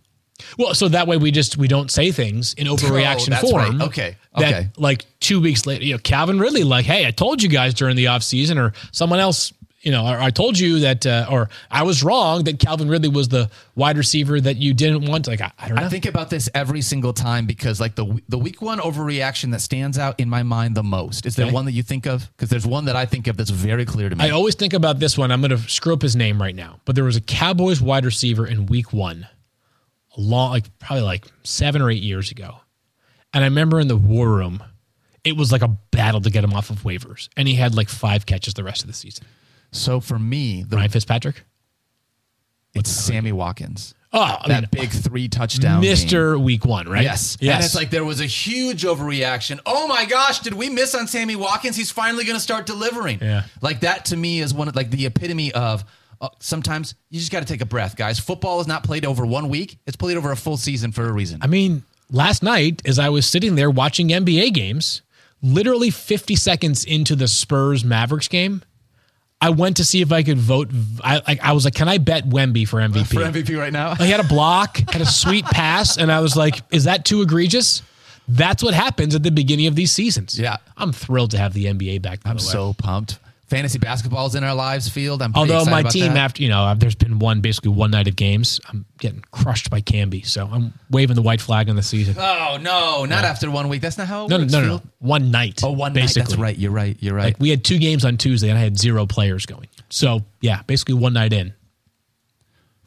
Well, 0.59 0.75
so 0.75 0.87
that 0.89 1.07
way 1.07 1.17
we 1.17 1.31
just 1.31 1.57
we 1.57 1.67
don't 1.67 1.89
say 1.89 2.11
things 2.11 2.53
in 2.53 2.67
oh, 2.69 2.75
overreaction 2.75 3.29
Oh, 3.29 3.31
that's 3.31 3.49
form. 3.51 3.79
right. 3.79 3.87
Okay. 3.87 4.15
That 4.37 4.53
Okay. 4.53 4.69
like 4.77 5.05
two 5.19 5.41
weeks 5.41 5.65
later, 5.65 5.83
you 5.83 5.93
know, 5.93 5.99
Calvin 5.99 6.37
Ridley, 6.39 6.63
like, 6.63 6.85
hey, 6.85 7.07
I 7.07 7.11
told 7.11 7.41
you 7.41 7.49
guys 7.49 7.73
during 7.73 7.95
the 7.95 8.05
offseason, 8.05 8.57
or 8.57 8.73
someone 8.91 9.19
else 9.19 9.51
you 9.81 9.91
know, 9.91 10.05
or 10.07 10.17
I 10.19 10.31
told 10.31 10.57
you 10.57 10.79
that, 10.79 11.05
uh, 11.05 11.27
or 11.29 11.49
I 11.69 11.83
was 11.83 12.03
wrong 12.03 12.43
that 12.45 12.59
Calvin 12.59 12.89
Ridley 12.89 13.09
was 13.09 13.27
the 13.27 13.49
wide 13.75 13.95
receiver 13.97 14.41
that 14.41 14.57
you 14.57 14.73
didn't 14.73 15.05
want. 15.05 15.27
Like, 15.27 15.39
I, 15.39 15.51
I 15.59 15.67
don't 15.67 15.77
know. 15.77 15.85
I 15.85 15.89
think 15.89 16.05
about 16.07 16.31
this 16.31 16.49
every 16.55 16.81
single 16.81 17.13
time 17.13 17.45
because 17.45 17.79
like 17.79 17.93
the 17.95 18.19
the 18.27 18.39
week 18.39 18.59
one 18.61 18.79
overreaction 18.79 19.51
that 19.51 19.61
stands 19.61 19.97
out 19.99 20.19
in 20.19 20.29
my 20.29 20.41
mind 20.41 20.75
the 20.75 20.81
most. 20.83 21.25
Is 21.27 21.35
there 21.35 21.45
Okay. 21.45 21.53
one 21.53 21.65
that 21.65 21.73
you 21.73 21.83
think 21.83 22.07
of? 22.07 22.27
Because 22.35 22.49
there's 22.49 22.65
one 22.65 22.85
that 22.85 22.95
I 22.95 23.05
think 23.05 23.27
of 23.27 23.37
that's 23.37 23.51
very 23.51 23.85
clear 23.85 24.09
to 24.09 24.15
me. 24.15 24.25
I 24.25 24.31
always 24.31 24.55
think 24.55 24.73
about 24.73 24.97
this 24.99 25.15
one. 25.17 25.31
I'm 25.31 25.41
going 25.41 25.51
to 25.51 25.69
screw 25.69 25.93
up 25.93 26.01
his 26.01 26.15
name 26.15 26.41
right 26.41 26.55
now, 26.55 26.79
but 26.85 26.95
there 26.95 27.03
was 27.05 27.15
a 27.15 27.21
Cowboys 27.21 27.79
wide 27.79 28.03
receiver 28.03 28.47
in 28.47 28.65
week 28.65 28.91
one, 28.93 29.27
a 30.17 30.19
long, 30.21 30.49
like 30.49 30.65
probably 30.79 31.03
like 31.03 31.27
seven 31.43 31.81
or 31.83 31.91
eight 31.91 32.01
years 32.03 32.31
ago. 32.31 32.57
And 33.31 33.43
I 33.43 33.47
remember 33.47 33.79
in 33.79 33.87
the 33.87 33.97
war 33.97 34.27
room, 34.29 34.63
it 35.23 35.37
was 35.37 35.51
like 35.51 35.61
a 35.61 35.67
battle 35.91 36.21
to 36.21 36.29
get 36.31 36.43
him 36.43 36.53
off 36.53 36.69
of 36.71 36.79
waivers. 36.83 37.29
And 37.37 37.47
he 37.47 37.53
had 37.53 37.75
like 37.75 37.89
five 37.89 38.25
catches 38.25 38.55
the 38.55 38.63
rest 38.63 38.81
of 38.81 38.87
the 38.87 38.93
season. 38.93 39.25
So 39.71 39.99
for 39.99 40.17
me, 40.19 40.63
the, 40.63 40.75
Ryan 40.77 40.89
Fitzpatrick? 40.89 41.43
it's 42.73 42.89
Sammy 42.89 43.31
Watkins. 43.31 43.95
Oh, 44.13 44.21
I 44.21 44.47
That 44.47 44.61
mean, 44.73 44.83
big 44.83 44.91
three 44.91 45.27
touchdown. 45.27 45.81
game. 45.81 45.93
Mr. 45.93 46.41
Week 46.41 46.63
One, 46.63 46.87
right? 46.87 47.03
Yes. 47.03 47.37
Yes. 47.41 47.55
And 47.55 47.65
it's 47.65 47.75
like 47.75 47.89
there 47.89 48.05
was 48.05 48.21
a 48.21 48.25
huge 48.25 48.83
overreaction. 48.83 49.59
Oh 49.65 49.87
my 49.87 50.05
gosh, 50.05 50.39
did 50.39 50.53
we 50.53 50.69
miss 50.69 50.95
on 50.95 51.07
Sammy 51.07 51.35
Watkins? 51.35 51.75
He's 51.75 51.91
finally 51.91 52.23
going 52.23 52.35
to 52.37 52.41
start 52.41 52.65
delivering. 52.65 53.19
Yeah. 53.21 53.43
Like 53.61 53.81
that 53.81 54.05
to 54.05 54.17
me 54.17 54.39
is 54.39 54.53
one 54.53 54.67
of 54.67 54.75
like 54.75 54.91
the 54.91 55.05
epitome 55.05 55.51
of 55.53 55.83
uh, 56.21 56.29
sometimes 56.39 56.95
you 57.09 57.19
just 57.19 57.31
got 57.31 57.41
to 57.41 57.45
take 57.45 57.61
a 57.61 57.65
breath, 57.65 57.95
guys. 57.95 58.17
Football 58.17 58.61
is 58.61 58.67
not 58.67 58.83
played 58.83 59.05
over 59.05 59.25
one 59.25 59.49
week. 59.49 59.77
It's 59.85 59.97
played 59.97 60.17
over 60.17 60.31
a 60.31 60.37
full 60.37 60.57
season 60.57 60.91
for 60.91 61.07
a 61.07 61.11
reason. 61.11 61.39
I 61.41 61.47
mean, 61.47 61.83
last 62.09 62.41
night, 62.41 62.81
as 62.85 62.97
I 62.99 63.09
was 63.09 63.27
sitting 63.27 63.55
there 63.55 63.69
watching 63.69 64.07
NBA 64.07 64.53
games, 64.53 65.01
literally 65.41 65.89
50 65.91 66.35
seconds 66.35 66.85
into 66.85 67.15
the 67.15 67.27
Spurs 67.27 67.83
Mavericks 67.83 68.27
game, 68.29 68.63
I 69.39 69.51
went 69.51 69.77
to 69.77 69.85
see 69.85 70.01
if 70.01 70.11
I 70.11 70.23
could 70.23 70.39
vote. 70.39 70.69
I, 71.03 71.21
like, 71.27 71.43
I 71.43 71.51
was 71.53 71.63
like, 71.63 71.75
can 71.75 71.87
I 71.87 71.99
bet 71.99 72.27
Wemby 72.27 72.67
for 72.67 72.79
MVP? 72.79 73.07
for 73.07 73.21
MVP 73.21 73.57
right 73.57 73.71
now. 73.71 73.93
he 73.95 74.09
had 74.09 74.19
a 74.19 74.27
block, 74.27 74.77
had 74.89 75.01
a 75.01 75.05
sweet 75.05 75.45
pass, 75.51 75.97
and 75.97 76.11
I 76.11 76.21
was 76.21 76.35
like, 76.35 76.61
is 76.71 76.85
that 76.85 77.05
too 77.05 77.21
egregious? 77.21 77.83
That's 78.27 78.63
what 78.63 78.73
happens 78.73 79.15
at 79.15 79.23
the 79.23 79.31
beginning 79.31 79.67
of 79.67 79.75
these 79.75 79.91
seasons. 79.91 80.39
Yeah. 80.39 80.57
I'm 80.75 80.91
thrilled 80.91 81.31
to 81.31 81.37
have 81.37 81.53
the 81.53 81.65
NBA 81.65 82.01
back. 82.01 82.19
I'm 82.25 82.39
so 82.39 82.73
pumped. 82.73 83.19
Fantasy 83.47 83.79
basketball's 83.79 84.35
in 84.35 84.43
our 84.43 84.53
lives 84.53 84.89
field. 84.89 85.21
I'm 85.21 85.31
Although 85.33 85.63
my 85.63 85.81
team, 85.81 86.13
that. 86.13 86.17
after 86.17 86.43
you 86.43 86.49
know, 86.49 86.75
there's 86.75 86.95
been 86.95 87.17
one 87.17 87.39
basically 87.39 87.71
one 87.71 87.91
night 87.91 88.07
of 88.09 88.15
games. 88.17 88.59
I'm 88.67 88.85
getting 88.99 89.23
crushed 89.31 89.69
by 89.69 89.79
Camby, 89.79 90.25
so 90.25 90.49
I'm 90.51 90.73
waving 90.89 91.15
the 91.15 91.21
white 91.21 91.39
flag 91.39 91.69
on 91.69 91.77
the 91.77 91.83
season. 91.83 92.15
Oh 92.19 92.57
no, 92.61 93.05
not 93.05 93.23
after 93.23 93.49
one 93.49 93.69
week. 93.69 93.81
That's 93.81 93.97
not 93.97 94.07
how 94.07 94.27
no, 94.27 94.39
works. 94.39 94.51
no, 94.51 94.61
no, 94.61 94.67
no. 94.67 94.81
One 94.99 95.31
night. 95.31 95.61
Oh, 95.63 95.71
one 95.71 95.93
basically. 95.93 96.21
night. 96.21 96.29
That's 96.29 96.39
right. 96.39 96.57
You're 96.57 96.71
right. 96.71 96.97
You're 96.99 97.15
right. 97.15 97.25
Like 97.25 97.39
we 97.39 97.49
had 97.49 97.63
two 97.63 97.79
games 97.79 98.03
on 98.03 98.17
Tuesday, 98.17 98.49
and 98.49 98.57
I 98.57 98.61
had 98.61 98.77
zero 98.77 99.05
players 99.05 99.45
going. 99.45 99.69
So 99.89 100.25
yeah, 100.41 100.63
basically 100.63 100.95
one 100.95 101.13
night 101.13 101.31
in. 101.31 101.53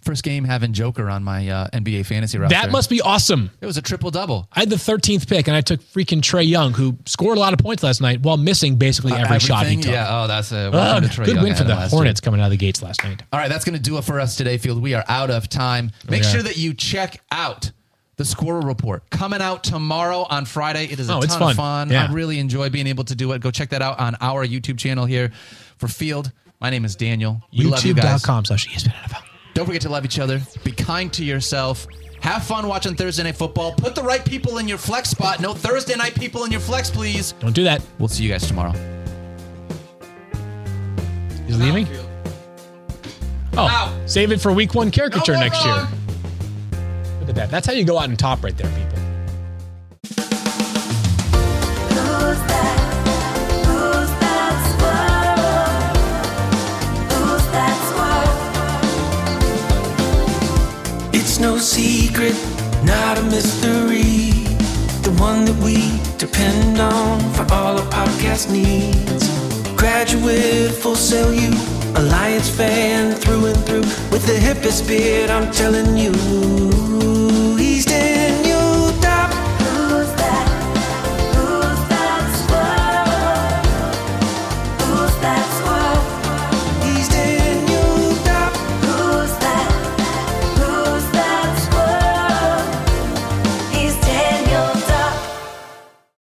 First 0.03 0.23
game 0.23 0.45
having 0.45 0.73
Joker 0.73 1.11
on 1.11 1.23
my 1.23 1.49
uh, 1.49 1.69
NBA 1.75 2.07
fantasy 2.07 2.39
roster. 2.39 2.55
That 2.57 2.71
must 2.73 2.89
be 2.89 3.01
awesome. 3.03 3.51
It 3.61 3.67
was 3.67 3.77
a 3.77 3.83
triple 3.83 4.11
double. 4.11 4.49
I 4.53 4.61
had 4.61 4.71
the 4.71 4.77
13th 4.77 5.29
pick, 5.29 5.47
and 5.47 5.55
I 5.57 5.61
took 5.61 5.81
freaking 5.81 6.21
Trae 6.23 6.49
Young, 6.49 6.73
who 6.73 6.97
scored 7.05 7.37
a 7.37 7.41
lot 7.41 7.53
of 7.53 7.59
points 7.59 7.83
last 7.83 8.01
night 8.01 8.21
while 8.23 8.37
missing 8.39 8.77
basically 8.77 9.13
every 9.13 9.39
shot 9.41 9.67
he 9.67 9.77
took. 9.77 9.93
Yeah. 9.93 10.07
Oh, 10.23 10.27
that's 10.27 10.53
a 10.53 10.69
Ugh, 10.69 10.73
welcome 10.73 11.09
to 11.09 11.15
Trae 11.21 11.25
good 11.27 11.35
Young 11.37 11.45
win 11.45 11.55
for 11.55 11.65
the 11.65 11.75
last 11.75 11.93
year. 11.93 11.99
Hornets 11.99 12.21
coming 12.21 12.41
out 12.41 12.45
of 12.47 12.51
the 12.53 12.57
gates 12.57 12.83
last 12.83 13.05
night. 13.05 13.23
All 13.33 13.39
right, 13.39 13.49
that's 13.49 13.65
going 13.65 13.77
to 13.77 13.83
do 13.83 13.99
it 13.99 14.05
for 14.05 14.19
us 14.21 14.37
today, 14.37 14.57
Field. 14.57 14.81
We 14.83 14.95
are 14.95 15.05
out 15.07 15.31
of 15.31 15.49
time. 15.49 15.93
Make 16.09 16.25
sure 16.25 16.43
that 16.43 16.57
you 16.57 16.73
check 16.73 17.21
out 17.31 17.71
the 18.17 18.25
Squirrel 18.25 18.63
Report 18.63 19.03
coming 19.11 19.41
out 19.43 19.65
tomorrow 19.65 20.27
on 20.31 20.45
Friday. 20.47 20.85
It 20.87 20.99
is 21.01 21.09
a 21.09 21.13
Oh, 21.13 21.15
ton 21.17 21.25
it's 21.25 21.35
of 21.35 21.41
fun. 21.41 21.55
fun. 21.57 21.91
Yeah. 21.91 22.07
I 22.09 22.13
really 22.13 22.39
enjoy 22.39 22.71
being 22.71 22.87
able 22.87 23.05
to 23.05 23.15
do 23.15 23.33
it. 23.33 23.41
Go 23.43 23.51
check 23.51 23.71
that 23.71 23.81
out 23.83 23.99
on 23.99 24.17
our 24.21 24.47
YouTube 24.47 24.79
channel 24.79 25.05
here 25.07 25.31
for 25.79 25.89
Field. 25.89 26.33
My 26.61 26.69
name 26.71 26.85
is 26.85 26.97
Daniel. 26.97 27.43
We 27.57 27.65
love 27.65 27.83
you. 27.85 27.95
YouTube.com 27.95 28.45
slash 28.47 28.67
ESPN 28.69 28.93
NFL. 28.93 29.23
Don't 29.61 29.67
forget 29.67 29.83
to 29.83 29.91
love 29.91 30.07
each 30.07 30.19
other. 30.19 30.41
Be 30.65 30.73
kind 30.73 31.13
to 31.13 31.23
yourself. 31.23 31.87
Have 32.23 32.43
fun 32.45 32.67
watching 32.67 32.95
Thursday 32.95 33.25
Night 33.25 33.37
Football. 33.37 33.75
Put 33.75 33.95
the 33.95 34.03
right 34.03 34.25
people 34.25 34.57
in 34.57 34.67
your 34.67 34.79
flex 34.79 35.11
spot. 35.11 35.39
No 35.39 35.53
Thursday 35.53 35.97
night 35.97 36.15
people 36.15 36.45
in 36.45 36.51
your 36.51 36.63
flex, 36.63 36.89
please. 36.89 37.33
Don't 37.41 37.53
do 37.55 37.63
that. 37.65 37.83
We'll 37.99 38.09
see 38.09 38.25
you 38.25 38.31
guys 38.31 38.47
tomorrow. 38.49 38.73
He's 41.47 41.59
leaving? 41.59 41.87
Oh, 43.53 43.69
Out. 43.69 44.09
save 44.09 44.33
it 44.33 44.41
for 44.41 44.51
week 44.51 44.75
one 44.75 44.91
caricature 44.91 45.35
No, 45.35 45.41
next 45.41 45.63
wrong. 45.63 45.77
year. 45.77 45.89
Look 47.21 47.29
at 47.29 47.35
that. 47.35 47.51
That's 47.51 47.67
how 47.67 47.75
you 47.75 47.85
go 47.85 47.99
out 47.99 48.09
and 48.09 48.19
top 48.19 48.43
right 48.43 48.57
there, 48.57 48.71
people. 48.79 48.99
No 61.41 61.57
secret, 61.57 62.35
not 62.85 63.19
a 63.19 63.23
mystery. 63.23 64.31
The 65.03 65.15
one 65.19 65.47
that 65.47 65.57
we 65.65 65.99
depend 66.19 66.79
on 66.79 67.21
for 67.33 67.51
all 67.53 67.79
our 67.79 67.87
podcast 67.91 68.51
needs. 68.51 69.25
Graduate, 69.75 70.73
full 70.73 70.97
sell 70.97 71.33
you, 71.33 71.51
Alliance 71.97 72.51
fan 72.51 73.15
through 73.15 73.47
and 73.47 73.65
through. 73.65 73.87
With 74.13 74.27
the 74.27 74.39
hippest 74.39 74.87
beard, 74.87 75.31
I'm 75.31 75.51
telling 75.51 75.97
you, 75.97 76.13
he's 77.57 77.87
Dan 77.87 78.20